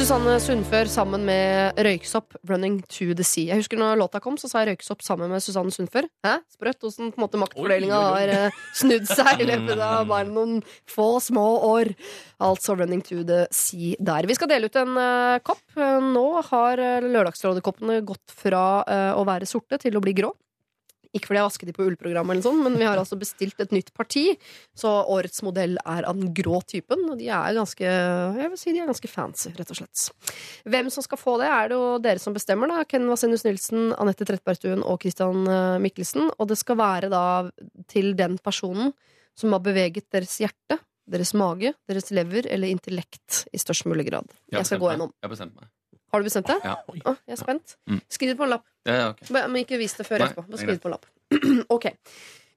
Susanne 0.01 0.39
Sundfør 0.41 0.89
sammen 0.89 1.27
med 1.29 1.77
Røyksopp, 1.77 2.33
'Running 2.49 2.79
to 2.89 3.13
the 3.13 3.21
Sea'. 3.21 3.51
Jeg 3.51 3.61
husker 3.61 3.77
når 3.77 3.99
låta 4.01 4.17
kom, 4.19 4.39
så 4.41 4.49
sa 4.49 4.63
jeg 4.63 4.71
Røyksopp 4.71 5.03
sammen 5.05 5.29
med 5.29 5.43
Susanne 5.45 5.69
Sundfør. 5.69 6.09
Hæ? 6.25 6.39
Sprøtt 6.49 6.81
på 6.81 7.41
maktfordelinga 7.43 7.99
har 8.17 8.33
eh, 8.33 8.57
snudd 8.73 9.05
seg 9.05 9.43
i 9.45 9.49
løpet 9.51 9.77
av 9.77 10.09
bare 10.13 10.25
noen 10.25 10.63
få 10.89 11.21
små 11.21 11.45
år. 11.69 11.93
Altså 12.41 12.79
'Running 12.79 13.05
to 13.05 13.21
the 13.29 13.45
Sea' 13.53 14.01
der. 14.01 14.25
Vi 14.25 14.39
skal 14.41 14.49
dele 14.49 14.73
ut 14.73 14.77
en 14.81 14.97
uh, 14.97 15.37
kopp. 15.45 15.61
Eh, 15.77 16.01
Nå 16.01 16.29
har 16.49 16.81
uh, 16.81 17.05
Lørdagsrådekoppene 17.05 18.01
gått 18.01 18.33
fra 18.33 18.81
å 19.21 19.23
være 19.29 19.45
sorte 19.45 19.77
til 19.77 20.01
å 20.01 20.01
bli 20.01 20.17
grå. 20.17 20.33
Ikke 21.11 21.27
fordi 21.27 21.41
jeg 21.41 21.47
vasket 21.49 21.71
de 21.71 21.75
på 21.75 21.85
ullprogrammet, 21.89 22.37
eller 22.37 22.45
sånn, 22.45 22.61
men 22.63 22.77
vi 22.79 22.87
har 22.87 23.01
altså 23.01 23.17
bestilt 23.19 23.59
et 23.63 23.73
nytt 23.75 23.89
parti. 23.99 24.25
Så 24.79 24.91
årets 25.11 25.43
modell 25.43 25.75
er 25.83 26.07
av 26.07 26.19
den 26.21 26.31
grå 26.37 26.61
typen, 26.71 27.03
og 27.11 27.19
de 27.19 27.27
er 27.35 27.57
ganske 27.57 27.83
jeg 27.83 28.53
vil 28.53 28.61
si 28.61 28.75
de 28.75 28.83
er 28.85 28.91
ganske 28.91 29.11
fancy, 29.11 29.51
rett 29.57 29.73
og 29.75 29.81
slett. 29.81 30.05
Hvem 30.71 30.91
som 30.95 31.03
skal 31.07 31.19
få 31.19 31.35
det, 31.43 31.49
er 31.51 31.73
det 31.73 31.79
jo 31.81 31.89
dere 32.05 32.23
som 32.23 32.37
bestemmer. 32.37 32.71
da 32.71 32.85
Ken 32.87 33.09
Vasenius 33.11 33.43
Nilsen, 33.47 33.91
Anette 33.99 34.29
Trettebergstuen 34.29 34.85
og 34.87 35.03
Christian 35.03 35.43
eh, 35.51 35.81
Mikkelsen. 35.83 36.31
Og 36.39 36.51
det 36.53 36.61
skal 36.61 36.79
være 36.79 37.11
da 37.11 37.25
til 37.91 38.15
den 38.19 38.39
personen 38.39 38.95
som 39.39 39.57
har 39.57 39.65
beveget 39.65 40.07
deres 40.15 40.39
hjerte, 40.43 40.79
deres 41.11 41.35
mage, 41.35 41.75
deres 41.91 42.11
lever 42.15 42.47
eller 42.47 42.71
intellekt 42.71 43.45
i 43.51 43.59
størst 43.59 43.89
mulig 43.91 44.07
grad. 44.11 44.31
Jeg 44.53 44.69
skal 44.69 44.83
gå 44.83 44.93
gjennom. 44.93 45.15
Jeg 45.19 45.27
har 45.27 45.35
bestemt 45.35 45.59
meg. 45.59 45.71
Har 46.11 46.21
du 46.21 46.27
bestemt 46.27 46.51
deg? 46.51 46.67
Ja. 46.67 46.77
Å, 46.83 47.15
jeg 47.29 47.37
er 47.37 47.41
spent. 47.41 47.77
Mm. 47.91 48.03
Skriv 48.11 48.33
det 48.33 48.37
på 48.41 48.47
en 48.47 48.53
lapp. 48.57 48.67
Ja, 48.89 48.97
ja, 48.97 49.07
ok. 49.15 49.25
Men 49.37 49.63
ikke 49.63 49.79
vis 49.81 49.95
det 49.99 50.07
før 50.09 50.23
Nei, 50.23 50.29
etterpå. 50.31 50.47
Bare 50.49 50.59
er 50.59 50.65
skriv 50.65 50.77
det 50.77 50.83
på 50.83 50.91
en 50.91 50.97
lapp. 50.97 51.09
ok. 51.77 51.87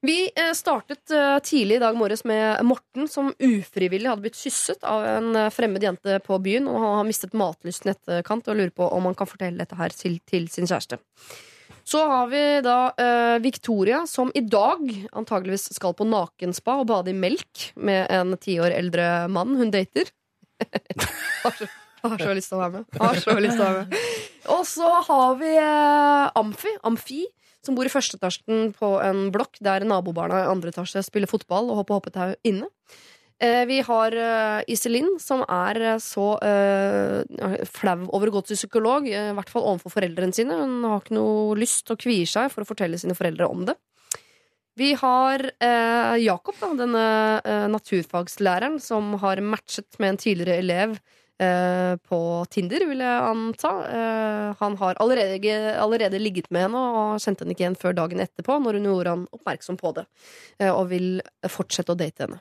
Vi 0.04 0.18
eh, 0.36 0.50
startet 0.52 1.10
eh, 1.16 1.38
tidlig 1.40 1.78
i 1.78 1.80
dag 1.80 1.96
morges 1.96 2.26
med 2.28 2.60
Morten, 2.68 3.06
som 3.08 3.30
ufrivillig 3.38 4.10
hadde 4.10 4.26
blitt 4.26 4.36
kysset 4.36 4.84
av 4.84 5.06
en 5.08 5.30
eh, 5.38 5.50
fremmed 5.54 5.86
jente 5.86 6.18
på 6.26 6.36
byen. 6.44 6.68
Og 6.68 6.76
han 6.76 6.98
har 6.98 7.08
mistet 7.08 7.36
matlysten 7.38 7.88
i 7.88 7.94
etterkant 7.94 8.50
og 8.50 8.58
lurer 8.58 8.74
på 8.74 8.90
om 8.92 9.08
han 9.08 9.16
kan 9.16 9.30
fortelle 9.30 9.62
dette 9.62 9.78
her 9.78 9.94
til, 9.96 10.18
til 10.28 10.50
sin 10.52 10.68
kjæreste. 10.68 11.00
Så 11.88 12.02
har 12.08 12.28
vi 12.32 12.42
da 12.64 12.78
eh, 13.00 13.38
Victoria, 13.44 14.02
som 14.08 14.32
i 14.34 14.44
dag 14.44 14.84
antageligvis 15.12 15.70
skal 15.76 15.96
på 15.96 16.04
nakenspa 16.08 16.78
og 16.82 16.88
bade 16.92 17.12
i 17.12 17.16
melk 17.16 17.70
med 17.76 18.08
en 18.12 18.36
ti 18.40 18.58
år 18.60 18.76
eldre 18.76 19.08
mann 19.32 19.56
hun 19.56 19.72
dater. 19.72 20.12
har, 21.44 21.56
så, 21.56 21.68
har 22.12 22.20
så 22.20 22.34
lyst 22.36 22.52
til 22.52 22.58
å 22.58 22.64
være 22.64 22.80
med. 22.80 23.00
Har 23.00 23.22
så 23.22 23.38
lyst 23.38 23.56
til 23.56 23.64
å 23.64 23.70
være 23.70 23.86
med. 23.86 24.04
Og 24.54 24.66
så 24.68 24.90
har 25.08 25.40
vi 25.40 25.54
eh, 25.56 26.36
Amfi, 26.40 26.74
Amfi, 26.84 27.22
som 27.64 27.76
bor 27.78 27.88
i 27.88 27.92
første 27.92 28.18
etasjen 28.20 28.74
på 28.76 28.90
en 29.00 29.30
blokk 29.34 29.56
der 29.64 29.86
nabobarna 29.88 30.42
i 30.42 30.50
andre 30.50 30.72
etasje 30.74 31.04
spiller 31.06 31.30
fotball 31.30 31.70
og 31.72 31.80
hopper 31.80 32.00
hoppetau 32.00 32.34
inne. 32.44 32.68
Eh, 33.42 33.64
vi 33.66 33.80
har 33.82 34.14
uh, 34.14 34.60
Iselin, 34.70 35.16
som 35.18 35.42
er 35.50 35.80
eh, 35.82 35.96
så 36.02 36.36
eh, 36.44 37.64
flau 37.66 38.04
over 38.14 38.30
å 38.30 38.36
gå 38.36 38.44
til 38.46 38.60
psykolog, 38.60 39.08
eh, 39.10 39.32
i 39.32 39.34
hvert 39.34 39.50
fall 39.50 39.66
overfor 39.72 39.96
foreldrene 39.96 40.36
sine. 40.36 40.60
Hun 40.60 40.84
har 40.86 41.02
ikke 41.02 41.16
noe 41.16 41.56
lyst 41.58 41.90
og 41.90 41.98
kvier 42.04 42.30
seg 42.30 42.52
for 42.54 42.62
å 42.62 42.68
fortelle 42.68 43.00
sine 43.00 43.16
foreldre 43.18 43.50
om 43.50 43.66
det. 43.66 43.74
Vi 44.78 44.92
har 44.98 45.42
eh, 45.62 46.14
Jakob, 46.24 46.56
da, 46.58 46.70
denne 46.78 47.04
eh, 47.42 47.66
naturfagslæreren 47.70 48.80
som 48.82 49.12
har 49.22 49.42
matchet 49.42 50.00
med 50.02 50.14
en 50.14 50.22
tidligere 50.24 50.62
elev 50.62 50.96
eh, 51.42 51.94
på 52.08 52.20
Tinder, 52.52 52.84
vil 52.88 53.02
jeg 53.02 53.26
anta. 53.28 53.72
Eh, 53.88 54.54
han 54.60 54.78
har 54.80 54.98
allerede, 55.02 55.52
allerede 55.80 56.22
ligget 56.22 56.50
med 56.54 56.68
henne 56.68 56.80
og 56.80 57.22
kjente 57.22 57.44
henne 57.44 57.54
ikke 57.54 57.66
igjen 57.66 57.78
før 57.80 57.96
dagen 57.98 58.22
etterpå, 58.24 58.58
når 58.62 58.78
hun 58.78 58.90
gjorde 58.90 59.14
han 59.14 59.28
oppmerksom 59.34 59.78
på 59.80 59.94
det, 59.98 60.06
eh, 60.58 60.72
og 60.72 60.88
vil 60.92 61.22
fortsette 61.50 61.94
å 61.94 61.98
date 61.98 62.26
henne. 62.26 62.40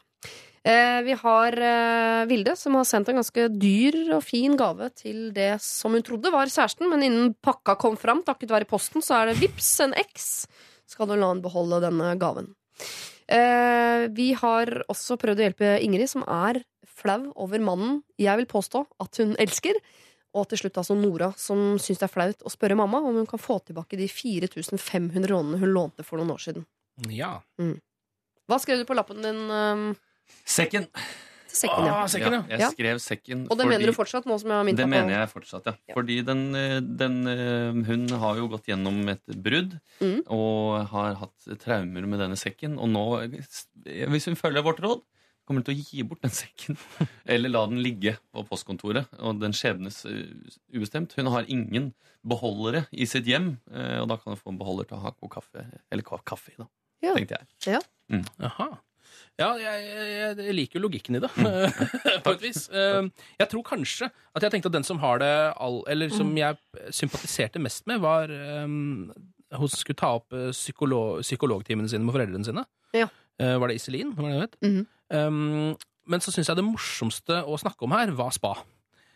Eh, 0.63 1.01
vi 1.03 1.15
har 1.19 1.57
Vilde, 2.29 2.53
som 2.55 2.77
har 2.79 2.85
sendt 2.87 3.09
en 3.11 3.19
ganske 3.19 3.49
dyr 3.51 4.13
og 4.15 4.23
fin 4.23 4.55
gave 4.55 4.87
til 4.95 5.33
det 5.35 5.57
som 5.61 5.91
hun 5.91 6.05
trodde 6.05 6.31
var 6.31 6.47
kjæresten, 6.47 6.87
men 6.89 7.03
innen 7.03 7.33
pakka 7.43 7.75
kom 7.75 7.97
fram, 7.99 8.23
takket 8.23 8.53
være 8.53 8.69
posten, 8.69 9.03
så 9.03 9.19
er 9.19 9.31
det 9.31 9.41
vips 9.41 9.73
en 9.83 9.95
X. 10.05 10.45
Skal 10.87 11.09
du 11.09 11.17
la 11.17 11.33
han 11.33 11.43
beholde 11.43 11.81
denne 11.83 12.13
gaven. 12.19 12.53
Vi 14.13 14.25
har 14.35 14.71
også 14.91 15.15
prøvd 15.17 15.39
å 15.39 15.45
hjelpe 15.47 15.69
Ingrid, 15.81 16.09
som 16.11 16.25
er 16.27 16.59
flau 17.03 17.19
over 17.35 17.61
mannen 17.63 17.99
jeg 18.21 18.39
vil 18.41 18.49
påstå 18.49 18.85
at 19.03 19.19
hun 19.21 19.35
elsker. 19.43 19.77
Og 20.33 20.47
til 20.49 20.57
slutt 20.63 20.79
altså 20.81 20.95
Nora, 20.97 21.27
som 21.37 21.75
syns 21.77 21.99
det 22.01 22.07
er 22.07 22.13
flaut 22.15 22.39
å 22.41 22.49
spørre 22.49 22.73
mamma 22.79 23.03
om 23.05 23.19
hun 23.21 23.27
kan 23.29 23.37
få 23.41 23.59
tilbake 23.67 23.99
de 23.99 24.07
4500 24.09 25.27
rånene 25.29 25.59
hun 25.61 25.69
lånte 25.75 26.01
for 26.07 26.17
noen 26.17 26.33
år 26.33 26.41
siden. 26.41 26.65
Ja. 27.13 27.35
Hva 28.49 28.57
skrev 28.61 28.81
du 28.81 28.87
på 28.89 28.97
lappen 28.97 29.21
din? 29.21 29.43
Um, 29.53 29.85
Sekken. 30.45 30.87
sekken, 31.53 31.85
ja. 31.85 31.93
Ah, 32.01 32.07
sekken, 32.09 32.33
ja. 32.39 32.41
Jeg 32.49 32.73
skrev 32.73 32.99
sekken 33.03 33.43
Og 33.51 33.59
det 33.59 33.67
mener 33.69 33.85
du 33.85 33.93
fortsatt, 33.93 34.25
nå 34.25 34.39
som 34.41 34.49
jeg 34.49 34.57
har 34.57 34.77
Det 34.79 34.87
mener 34.89 35.13
jeg 35.13 35.29
fortsatt, 35.29 35.67
ja. 35.69 35.75
Ja. 35.91 35.93
Fordi 35.99 36.17
den, 36.25 36.41
eh, 36.57 36.79
den 36.81 37.19
eh, 37.29 37.83
Hun 37.85 38.07
har 38.23 38.39
jo 38.41 38.47
gått 38.55 38.71
gjennom 38.71 39.03
et 39.13 39.21
brudd 39.37 39.77
Mm. 40.01 40.23
og 40.33 40.87
har 40.89 41.13
hatt 41.21 41.45
traumer 41.61 42.07
med 42.09 42.19
denne 42.19 42.35
sekken. 42.35 42.79
Og 42.81 42.89
nå, 42.89 43.03
hvis 43.85 44.25
hun 44.27 44.35
følger 44.35 44.65
vårt 44.65 44.81
råd, 44.83 45.03
kommer 45.47 45.63
til 45.65 45.75
å 45.75 45.81
gi 45.83 46.03
bort 46.07 46.21
den 46.23 46.31
sekken. 46.33 46.77
Eller 47.33 47.51
la 47.51 47.65
den 47.69 47.81
ligge 47.83 48.15
på 48.33 48.45
postkontoret. 48.47 49.09
Og 49.19 49.41
den 49.41 49.55
skjebnes 49.57 50.03
eh, 50.09 50.29
ubestemt. 50.75 51.13
Hun 51.19 51.31
har 51.33 51.47
ingen 51.51 51.91
beholdere 52.23 52.85
i 52.95 53.05
sitt 53.09 53.27
hjem, 53.27 53.57
eh, 53.73 53.97
og 54.01 54.07
da 54.11 54.17
kan 54.21 54.33
hun 54.33 54.39
få 54.39 54.53
en 54.53 54.61
beholder 54.61 54.87
til 54.89 54.97
å 54.99 55.03
ha 55.07 55.11
god 55.19 55.33
kaffe. 55.35 55.65
Eller 55.91 56.05
kaffe 56.07 56.53
i, 56.53 56.57
da. 56.61 56.69
Ja. 57.03 57.13
Tenkte 57.17 57.39
jeg. 57.41 57.47
Ja. 57.75 57.83
Jaha. 58.39 58.69
Ja, 59.37 59.49
jeg, 59.59 59.83
jeg, 59.89 60.37
jeg 60.45 60.53
liker 60.55 60.77
jo 60.79 60.83
logikken 60.87 61.17
i 61.17 61.21
det, 61.21 61.29
på 62.25 62.31
et 62.33 62.41
vis. 62.45 62.63
Eh, 62.73 63.03
Jeg 63.41 63.49
tror 63.51 63.63
kanskje 63.67 64.07
at 64.33 64.45
jeg 64.45 64.53
tenkte 64.53 64.69
at 64.71 64.75
den 64.77 64.85
som 64.87 65.01
har 65.03 65.19
det 65.21 65.29
all, 65.61 65.81
Eller 65.91 66.09
som 66.13 66.31
jeg 66.37 66.57
sympatiserte 66.93 67.61
mest 67.61 67.85
med, 67.89 67.99
var 68.01 68.31
um, 68.63 69.11
Hun 69.53 69.69
skulle 69.73 69.99
ta 69.99 70.13
opp 70.17 70.33
eh, 70.37 70.49
psykolog, 70.55 71.21
psykologtimene 71.25 71.89
sine 71.91 72.05
med 72.07 72.15
foreldrene 72.15 72.47
sine. 72.47 72.63
Ja. 72.95 73.09
Eh, 73.41 73.55
var 73.61 73.69
det 73.69 73.77
Iselin? 73.81 74.13
Var 74.17 74.29
det 74.29 74.33
det 74.37 74.45
het? 74.47 74.57
Mhm. 74.69 74.83
Um, 75.13 75.73
men 76.09 76.23
så 76.23 76.33
syns 76.33 76.51
jeg 76.51 76.59
det 76.59 76.67
morsomste 76.67 77.41
å 77.47 77.57
snakke 77.61 77.87
om 77.87 77.95
her 77.95 78.11
var 78.17 78.33
spa. 78.35 78.57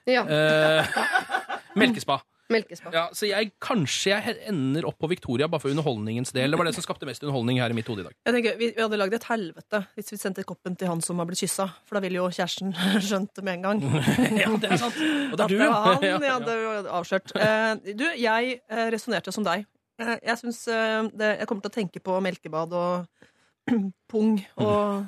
Ja. 0.07 0.23
Uh, 0.23 0.97
melkespa. 1.81 2.21
Melkespa. 2.47 2.91
Ja, 2.95 3.03
så 3.11 3.27
jeg, 3.27 3.49
kanskje 3.63 4.13
jeg 4.13 4.35
ender 4.47 4.85
opp 4.87 4.95
på 5.01 5.09
Victoria 5.11 5.49
bare 5.51 5.59
for 5.59 5.73
underholdningens 5.73 6.31
del. 6.35 6.53
Det 6.53 6.59
var 6.59 6.69
det 6.69 6.73
som 6.77 6.85
skapte 6.85 7.07
mest 7.09 7.25
underholdning 7.25 7.59
her 7.59 7.73
i 7.73 7.75
mitt 7.75 7.89
hode 7.91 8.05
i 8.05 8.07
dag. 8.07 8.15
Jeg 8.29 8.35
tenker, 8.37 8.55
vi, 8.61 8.69
vi 8.77 8.83
hadde 8.85 8.99
lagd 9.01 9.17
et 9.17 9.25
helvete 9.27 9.81
hvis 9.97 10.13
vi 10.13 10.19
sendte 10.21 10.45
koppen 10.47 10.77
til 10.79 10.87
han 10.87 11.03
som 11.03 11.19
har 11.19 11.27
blitt 11.27 11.41
kyssa. 11.43 11.67
For 11.87 11.99
da 11.99 12.03
ville 12.05 12.21
jo 12.21 12.29
kjæresten 12.31 12.71
skjønt 13.09 13.33
det 13.35 13.43
med 13.43 13.59
en 13.59 13.67
gang. 13.67 13.83
ja, 14.43 14.53
det 14.63 14.71
er 14.71 14.79
sant. 14.79 15.01
Og 15.01 15.35
det 15.35 15.47
er 15.47 15.51
du, 15.51 15.57
det 15.59 15.67
han, 15.73 16.07
ja. 16.07 16.21
ja, 16.29 16.37
det 16.45 16.55
var 16.63 16.89
avslørt. 17.01 17.35
Uh, 17.35 17.91
du, 17.91 18.07
jeg 18.15 18.55
uh, 18.71 18.85
resonnerte 18.95 19.35
som 19.35 19.47
deg. 19.47 19.67
Uh, 19.99 20.15
jeg 20.15 20.39
syns 20.39 20.63
uh, 20.71 21.09
det 21.17 21.33
Jeg 21.41 21.49
kommer 21.49 21.65
til 21.65 21.73
å 21.73 21.77
tenke 21.81 22.03
på 22.05 22.19
melkebad 22.23 22.79
og 22.79 23.27
pung 24.11 24.37
og, 24.55 25.03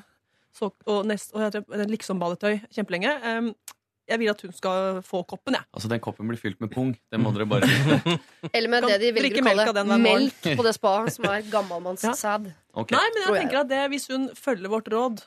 så, 0.55 0.71
og, 0.85 1.03
nest, 1.07 1.33
og 1.35 1.53
liksom-badetøy 1.89 2.59
kjempelenge. 2.73 3.11
Um, 3.25 3.51
jeg 4.09 4.17
vil 4.23 4.31
at 4.31 4.41
hun 4.41 4.53
skal 4.55 5.01
få 5.05 5.21
koppen, 5.29 5.55
jeg. 5.59 5.65
Altså, 5.75 5.89
den 5.91 6.01
koppen 6.01 6.29
blir 6.31 6.39
fylt 6.41 6.59
med 6.63 6.71
pung. 6.73 6.95
Det 7.13 7.19
må 7.21 7.31
dere 7.35 7.45
bare 7.49 7.67
Eller 8.55 8.71
med 8.71 8.85
Kan 8.85 8.93
det 8.95 8.99
de 9.03 9.11
velger 9.13 9.43
å 9.43 9.45
melk 9.45 9.67
kalle 9.69 9.83
morgen. 9.85 10.05
melk 10.07 10.47
på 10.57 10.65
det 10.65 10.73
spaet, 10.79 11.13
som 11.13 11.29
er 11.29 11.45
gammalmannssæd. 11.51 12.49
Ok. 12.79 12.91
Nei, 12.93 13.01
men 13.15 13.23
jeg 13.25 13.33
tenker 13.41 13.57
at 13.63 13.69
det, 13.71 13.79
hvis 13.91 14.05
hun 14.11 14.27
følger 14.37 14.69
vårt 14.71 14.87
råd 14.93 15.23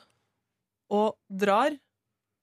og 0.95 1.17
drar, 1.27 1.73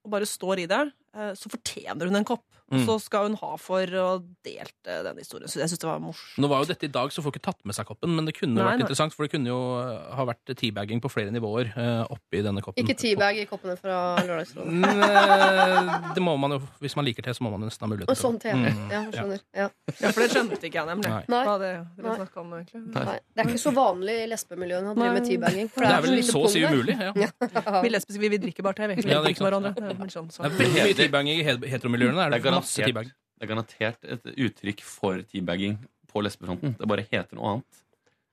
og 0.05 0.13
bare 0.13 0.29
står 0.29 0.61
i 0.63 0.67
det, 0.71 0.81
eh, 1.17 1.31
så 1.35 1.51
fortjener 1.51 2.11
hun 2.11 2.21
en 2.21 2.27
kopp. 2.29 2.45
Mm. 2.71 2.85
så 2.87 2.95
skal 3.03 3.25
hun 3.27 3.35
ha 3.41 3.57
for 3.59 3.83
å 3.99 4.09
delte 4.47 5.01
den 5.03 5.17
historien. 5.19 5.51
Så 5.51 5.59
jeg 5.59 5.69
synes 5.73 5.81
det 5.83 5.89
var 5.89 5.99
morsomt. 6.03 6.37
Nå 6.39 6.47
var 6.51 6.63
jo 6.63 6.69
dette 6.71 6.87
i 6.87 6.93
dag, 6.93 7.11
så 7.11 7.23
får 7.25 7.35
ikke 7.35 7.43
tatt 7.51 7.59
med 7.67 7.75
seg 7.75 7.89
koppen, 7.89 8.13
men 8.15 8.29
det 8.29 8.37
kunne 8.37 8.55
Nei, 8.55 8.63
vært 8.63 8.79
nei. 8.79 8.85
interessant, 8.87 9.15
for 9.17 9.27
det 9.27 9.33
kunne 9.35 9.51
jo 9.51 9.59
eh, 9.81 10.15
ha 10.15 10.27
vært 10.29 10.53
teabagging 10.55 11.03
på 11.03 11.11
flere 11.11 11.35
nivåer 11.35 11.73
uh, 11.75 12.05
oppi 12.15 12.45
denne 12.47 12.63
koppen. 12.63 12.79
Ikke 12.85 12.95
teabag 12.95 13.41
i 13.43 13.47
koppene 13.51 13.75
fra 13.81 13.97
Lørdagsrådet. 14.23 14.71
Mm, 14.71 14.87
eh, 15.03 16.15
Det 16.15 16.23
må 16.23 16.37
man 16.39 16.55
jo, 16.57 16.61
Hvis 16.81 16.95
man 16.99 17.05
liker 17.09 17.27
te, 17.27 17.35
så 17.35 17.43
må 17.45 17.51
man 17.53 17.67
nesten 17.67 17.85
ha 17.87 17.91
mulighet 17.91 18.11
Og 18.11 18.17
til 18.17 18.23
sånn 18.23 18.39
det. 18.39 18.55
Sånn 18.55 18.61
Mm. 18.61 18.91
Ja, 18.91 19.01
skjønner. 19.15 19.41
Ja. 19.57 19.67
Ja, 20.01 20.11
for 20.13 20.21
det 20.21 20.31
skjønte 20.31 20.59
ikke 20.67 20.79
jeg 20.81 20.87
nemlig. 20.89 21.11
Nei. 21.11 21.25
Nei. 21.33 21.41
Hva 21.47 21.55
det 21.59 21.71
Nei. 22.03 22.17
om. 22.37 22.51
Nei, 22.51 23.17
det 23.35 23.43
er 23.43 23.49
ikke 23.51 23.63
så 23.63 23.73
vanlig 23.75 24.17
i 24.25 24.27
lesbemiljøene 24.31 24.93
å 24.93 24.97
drive 24.99 25.13
med 25.17 25.27
teabagging. 25.27 25.71
for 25.73 25.87
Det 25.87 25.93
er 25.95 26.05
vel 26.05 26.23
så 26.27 26.43
å 26.45 26.51
si 26.53 26.63
umulig. 26.65 26.97
Ja. 27.21 27.81
Vi 27.83 27.91
lesbiske, 27.91 28.21
vi, 28.21 28.29
vi 28.33 28.39
drikker 28.43 28.63
bare 28.67 28.79
te, 28.79 28.87
vi. 28.91 29.01
Vi 29.01 29.11
Ja, 29.11 29.21
det 29.25 29.33
er 29.33 29.35
ikke 29.35 29.41
ikke 29.41 29.49
hverandre. 29.49 30.11
sant. 30.13 30.31
Det 30.31 30.37
sånn, 30.37 30.47
er 30.47 30.57
veldig 30.59 30.85
mye 30.85 30.97
teabagging 30.99 31.41
i 31.41 31.45
heteromiljøene. 31.73 32.27
Er 32.27 32.31
Det 32.31 32.43
det 32.43 32.53
er 32.53 32.60
masse 32.61 32.81
teabag. 32.83 33.11
det 33.39 33.47
er 33.47 33.53
garantert 33.55 34.11
et 34.17 34.33
uttrykk 34.37 34.83
for 34.87 35.23
teabagging 35.31 35.79
på 36.11 36.23
lesbefronten. 36.27 36.77
Det 36.79 36.89
bare 36.91 37.07
heter 37.11 37.37
noe 37.39 37.55
annet. 37.57 37.81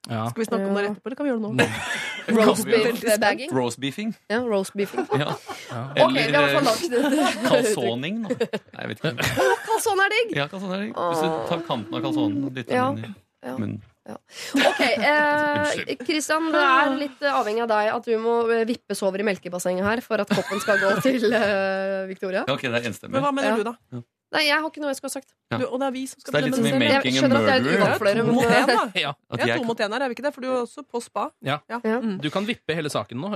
Ja. 0.07 0.21
Skal 0.31 0.39
vi 0.39 0.45
snakke 0.47 0.67
om 0.69 0.75
det 0.77 0.83
etterpå, 0.87 1.09
eller 1.09 1.17
kan 1.19 1.25
vi 1.25 1.31
gjøre 1.33 1.41
det 1.43 1.49
nå? 1.51 1.65
Roast 2.37 2.63
Kan 2.63 2.71
vi 2.71 2.77
gjøre 2.77 2.93
beef 3.01 3.19
bagging. 3.23 3.51
Roastbeefing. 3.55 4.13
Ja, 4.31 4.37
roast 4.43 4.73
beefing. 4.75 5.07
Ja. 5.21 5.33
Ok, 5.35 6.13
vi 6.15 6.21
har 6.21 6.27
i 6.27 6.31
hvert 6.31 6.55
fall 6.55 6.67
lagd 6.67 6.93
det. 6.93 7.27
Kalsoning, 7.49 8.21
da. 8.23 8.37
Nei, 8.37 8.85
jeg 8.85 8.89
vet 8.93 9.03
ikke. 9.03 9.27
Kalsone 9.67 10.05
er 10.07 10.15
digg! 10.15 10.33
Ja, 10.37 10.47
kalson 10.51 10.73
er 10.77 10.83
digg. 10.85 10.95
Hvis 10.95 11.21
du 11.25 11.37
tar 11.51 11.63
kanten 11.67 11.97
av 11.99 12.03
kalsonen 12.07 12.47
og 12.47 12.55
dytter 12.55 12.77
Ja. 12.79 12.87
den 12.95 13.15
i 13.47 13.53
munnen. 13.59 13.77
Ok, 14.07 14.79
eh, 14.79 15.95
Kristian, 16.07 16.47
det 16.55 16.61
er 16.63 16.93
litt 16.95 17.23
eh, 17.27 17.33
avhengig 17.35 17.65
av 17.65 17.71
deg 17.73 17.89
at 17.91 18.05
du 18.07 18.13
må 18.23 18.37
eh, 18.55 18.63
vippes 18.69 19.01
over 19.03 19.19
i 19.19 19.25
melkebassenget 19.27 19.83
her 19.83 20.01
for 20.05 20.23
at 20.23 20.31
koppen 20.31 20.61
skal 20.63 20.79
gå 20.79 20.93
til 21.03 21.27
eh, 21.35 22.05
Victoria. 22.07 22.45
Ja, 22.47 22.55
ok, 22.55 22.63
det 22.71 22.85
er 22.87 23.11
Men 23.11 23.25
hva 23.25 23.33
mener 23.35 23.51
Ja. 23.51 23.57
du, 23.59 23.67
da? 23.67 24.03
Nei, 24.35 24.41
jeg 24.43 24.57
har 24.59 24.65
ikke 24.67 24.81
noe 24.83 24.89
jeg 24.91 24.97
skulle 24.99 25.07
ha 25.13 25.19
sagt. 25.21 25.29
Ja. 25.47 25.57
Du, 25.61 25.63
og 25.71 25.79
det 25.79 25.85
er 25.87 25.93
vi 25.95 26.01
som 26.11 26.19
Så 26.19 26.25
skal 26.25 26.33
det 26.35 26.39
er 26.39 26.45
litt 26.47 26.55
som 26.57 26.65
i 26.65 26.67
bestemme. 26.67 26.87
Jeg 26.87 26.95
Making 26.97 27.15
a 27.15 27.21
skjønner 27.21 27.37
at 27.37 27.45
det 27.47 27.53
er 27.53 27.61
Murderer. 27.63 28.25
To 28.27 28.33
mot 28.35 28.49
én, 28.57 28.65
da. 28.67 28.81
Ja. 29.05 29.11
Vi 29.37 29.45
er 29.47 29.57
to 29.61 29.63
mot 29.69 29.83
én 29.85 29.93
her, 29.95 30.03
er 30.03 30.11
vi 30.11 30.15
ikke 30.17 30.25
det? 30.25 30.31
For 30.35 30.43
du 30.43 30.47
er 30.49 30.57
også 30.65 30.83
på 30.83 31.01
spa. 31.05 31.23
Ja. 31.47 31.55
Ja. 31.71 31.79
Mm. 32.03 32.17
Du 32.25 32.27
kan 32.33 32.47
vippe 32.49 32.75
hele 32.75 32.91
saken 32.91 33.21
nå 33.23 33.29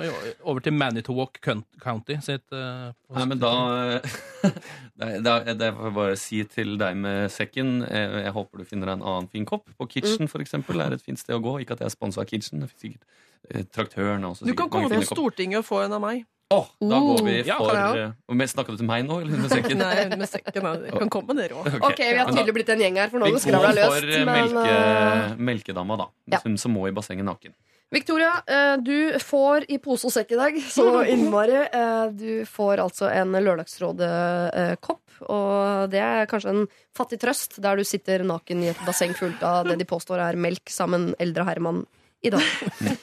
over 0.44 0.60
til 0.66 0.76
Manitowoc 0.76 1.40
County 1.80 2.18
sitt 2.26 2.44
uh, 2.52 2.92
nei, 3.16 3.26
men 3.32 3.40
da 3.40 3.54
det, 5.00 5.32
er- 5.32 5.56
det 5.56 5.70
er 5.70 5.80
bare 5.96 6.18
å 6.18 6.20
si 6.20 6.42
til 6.52 6.76
deg 6.82 7.00
med 7.00 7.32
sekken 7.32 7.82
Jeg, 7.88 8.12
Jeg 8.28 8.36
håper 8.36 8.62
du 8.62 8.68
finner 8.68 8.92
deg 8.92 9.00
en 9.00 9.08
annen 9.14 9.32
fin 9.32 9.48
kopp. 9.48 9.70
På 9.80 9.88
Kitchen, 9.90 10.28
for 10.32 10.44
eksempel, 10.44 10.82
er 10.84 10.98
et 10.98 11.04
fint 11.06 11.20
sted 11.22 11.38
å 11.38 11.42
gå. 11.44 11.56
Ikke 11.64 11.78
at 11.78 11.86
jeg 11.86 11.92
er 11.92 11.96
sponsa 11.96 12.26
av 12.26 12.30
Kitchen. 12.30 12.62
Det 12.66 12.70
finnes 12.74 12.84
sikkert 13.00 13.56
eh, 13.56 13.64
Traktøren 13.72 14.28
også 14.28 14.46
Du 14.50 14.54
kan 14.60 14.70
komme 14.72 14.92
på. 14.92 15.08
Stortinget 15.08 15.64
og 15.64 15.68
få 15.72 15.86
en 15.86 15.96
av 15.98 16.04
meg. 16.04 16.26
Åh, 16.52 16.68
da 16.84 17.00
går 17.00 17.24
vi 17.26 17.34
for 17.48 17.74
ja, 17.74 17.96
ja. 17.96 18.06
eh, 18.12 18.36
men 18.36 18.50
Snakker 18.52 18.76
du 18.76 18.82
til 18.82 18.88
meg 18.90 19.06
nå, 19.08 19.22
eller 19.24 19.44
med 19.44 19.54
sekken? 19.54 19.80
Nei, 19.86 20.06
med 20.20 20.28
sekken. 20.30 20.68
Jeg 20.86 20.96
kan 21.00 21.12
komme 21.14 21.32
med 21.32 21.44
dere 21.46 21.60
òg. 21.62 21.78
Ok, 21.80 22.02
vi 22.02 22.18
har 22.20 22.32
tydelig 22.32 22.56
blitt 22.58 22.72
en 22.74 22.84
gjeng 22.84 23.00
her, 23.00 23.12
for 23.14 23.24
nå 23.24 23.30
Vi 23.32 23.42
skravla 23.44 23.72
løst. 23.78 24.08
Vi 24.08 24.18
går 24.18 24.18
for 24.18 24.18
eh, 24.18 24.26
Men 24.28 24.56
melke, 24.56 24.74
eh, 24.76 25.36
melkedama, 25.52 26.00
da. 26.04 26.10
Ja. 26.36 26.42
Hun 26.44 26.58
som 26.62 26.76
må 26.76 26.88
i 26.90 26.96
bassenget 26.96 27.28
naken. 27.28 27.56
Victoria, 27.92 28.32
du 28.80 29.18
får 29.20 29.66
i 29.68 29.76
pose 29.84 30.08
og 30.08 30.14
sekk 30.16 30.30
i 30.32 30.38
dag, 30.40 30.60
så 30.64 30.86
innmari. 31.12 31.66
Du 32.16 32.46
får 32.48 32.80
altså 32.86 33.10
en 33.12 33.36
Lørdagsrådet-kopp, 33.36 35.18
og 35.28 35.92
det 35.92 36.00
er 36.00 36.30
kanskje 36.32 36.54
en 36.54 36.62
fattig 36.96 37.20
trøst 37.20 37.60
der 37.64 37.80
du 37.80 37.84
sitter 37.88 38.24
naken 38.28 38.64
i 38.64 38.72
et 38.72 38.86
basseng 38.88 39.12
fullt 39.18 39.44
av 39.44 39.68
det 39.68 39.76
de 39.82 39.90
påstår 39.90 40.24
er 40.24 40.40
melk 40.40 40.72
sammen 40.72 41.12
eldre 41.20 41.44
herremann 41.50 41.84
i 42.24 42.32
dag. 42.34 42.46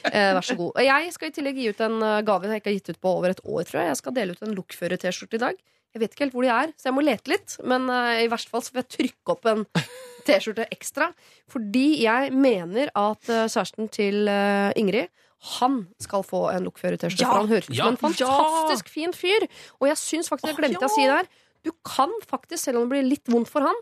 Eh, 0.09 0.31
vær 0.33 0.45
så 0.47 0.55
god. 0.57 0.71
Og 0.73 0.85
Jeg 0.87 1.11
skal 1.13 1.29
i 1.29 1.35
tillegg 1.37 1.59
gi 1.61 1.67
ut 1.69 1.81
en 1.85 1.99
eh, 2.03 2.21
gave 2.25 2.49
jeg 2.49 2.63
ikke 2.63 2.71
har 2.71 2.77
gitt 2.79 2.89
ut 2.95 3.01
på 3.05 3.11
over 3.19 3.35
et 3.35 3.43
år, 3.45 3.67
tror 3.69 3.81
jeg. 3.83 3.91
Jeg 3.91 3.99
skal 4.01 4.15
dele 4.17 4.33
ut 4.35 4.45
en 4.47 4.55
lokfører-T-skjorte 4.57 5.37
i 5.37 5.43
dag. 5.43 5.59
Jeg 5.95 6.03
vet 6.03 6.15
ikke 6.15 6.25
helt 6.27 6.35
hvor 6.37 6.45
de 6.47 6.51
er, 6.55 6.73
så 6.81 6.89
jeg 6.89 6.97
må 6.97 7.05
lete 7.05 7.33
litt. 7.33 7.57
Men 7.69 7.87
eh, 7.93 8.23
i 8.25 8.31
verste 8.33 8.53
fall 8.53 8.65
så 8.65 8.73
får 8.73 8.81
jeg 8.85 8.91
trykke 8.97 9.35
opp 9.35 9.49
en 9.53 9.65
T-skjorte 10.29 10.67
ekstra. 10.75 11.11
Fordi 11.53 11.85
jeg 12.07 12.33
mener 12.37 12.93
at 12.97 13.31
eh, 13.33 13.45
kjæresten 13.53 13.91
til 13.95 14.31
eh, 14.33 14.71
Ingrid 14.81 15.13
han 15.59 15.77
skal 16.03 16.25
få 16.27 16.47
en 16.51 16.65
lokfører-T-skjorte. 16.67 17.23
Ja! 17.23 17.37
Han 17.39 17.51
høres 17.53 17.69
ut 17.69 17.77
Ja! 17.77 17.85
som 17.85 17.95
en 17.95 18.01
fantastisk 18.01 18.89
fin 18.91 19.13
fyr. 19.15 19.45
Og 19.79 19.91
jeg 19.93 20.01
syns 20.01 20.33
faktisk, 20.33 20.51
jeg 20.51 20.59
glemte 20.65 20.89
å 20.89 20.95
si 20.97 21.05
det 21.05 21.15
her, 21.21 21.29
du 21.69 21.71
kan 21.87 22.11
faktisk, 22.27 22.65
selv 22.65 22.81
om 22.81 22.89
det 22.89 22.97
blir 22.97 23.07
litt 23.13 23.31
vondt 23.31 23.51
for 23.53 23.67
han, 23.67 23.79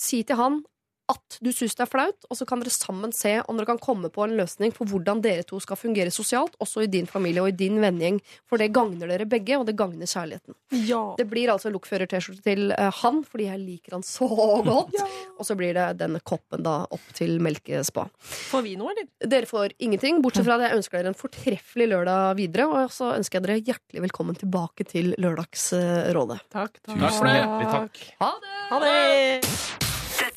si 0.00 0.22
til 0.26 0.40
han 0.40 0.62
at 1.10 1.38
du 1.44 1.52
syns 1.54 1.76
det 1.78 1.84
er 1.84 1.90
flaut, 1.90 2.26
og 2.26 2.38
så 2.38 2.46
kan 2.48 2.62
dere 2.62 2.74
sammen 2.74 3.12
se 3.14 3.36
om 3.46 3.58
dere 3.58 3.68
kan 3.68 3.80
komme 3.82 4.10
på 4.12 4.24
en 4.24 4.34
løsning 4.38 4.72
på 4.74 4.86
hvordan 4.90 5.20
dere 5.22 5.44
to 5.46 5.60
skal 5.62 5.78
fungere 5.78 6.10
sosialt, 6.14 6.56
også 6.62 6.82
i 6.84 6.90
din 6.90 7.06
familie 7.10 7.44
og 7.44 7.52
i 7.52 7.56
din 7.56 7.78
vennegjeng. 7.82 8.18
For 8.48 8.60
det 8.60 8.72
gagner 8.74 9.10
dere 9.12 9.28
begge, 9.30 9.58
og 9.60 9.66
det 9.68 9.76
gagner 9.78 10.10
kjærligheten. 10.10 10.56
Ja. 10.88 11.02
Det 11.18 11.28
blir 11.30 11.52
altså 11.52 11.70
lokfører-T-skjorte 11.74 12.42
til 12.46 12.74
uh, 12.74 12.90
han, 13.02 13.22
fordi 13.26 13.48
jeg 13.48 13.62
liker 13.62 13.98
han 13.98 14.06
så 14.06 14.28
godt. 14.66 14.98
Og 15.36 15.46
så 15.46 15.56
blir 15.58 15.76
det 15.76 15.86
denne 16.00 16.22
koppen 16.26 16.66
da 16.66 16.80
opp 16.90 17.08
til 17.16 17.38
melkespa. 17.44 18.08
Får 18.50 18.66
vi 18.66 18.76
noe, 18.80 18.94
eller? 18.94 19.08
Dere 19.22 19.50
får 19.50 19.76
ingenting, 19.78 20.20
bortsett 20.24 20.48
fra 20.48 20.58
at 20.58 20.68
jeg 20.68 20.80
ønsker 20.80 20.98
dere 21.00 21.14
en 21.14 21.18
fortreffelig 21.18 21.90
lørdag 21.94 22.36
videre. 22.40 22.66
Og 22.66 22.94
så 22.94 23.14
ønsker 23.14 23.38
jeg 23.38 23.46
dere 23.46 23.62
hjertelig 23.62 24.06
velkommen 24.08 24.38
tilbake 24.42 24.88
til 24.90 25.14
Lørdagsrådet. 25.22 26.42
Takk, 26.50 26.80
takk. 26.82 26.94
Tusen 26.96 27.30
hjertelig 27.30 27.74
takk. 27.74 28.06
Ha 28.22 28.32
det! 28.42 28.54
Ha 28.70 28.86
det! 28.86 29.85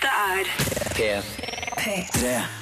Dette 0.01 1.03
er 1.03 1.21
P3. 1.77 2.59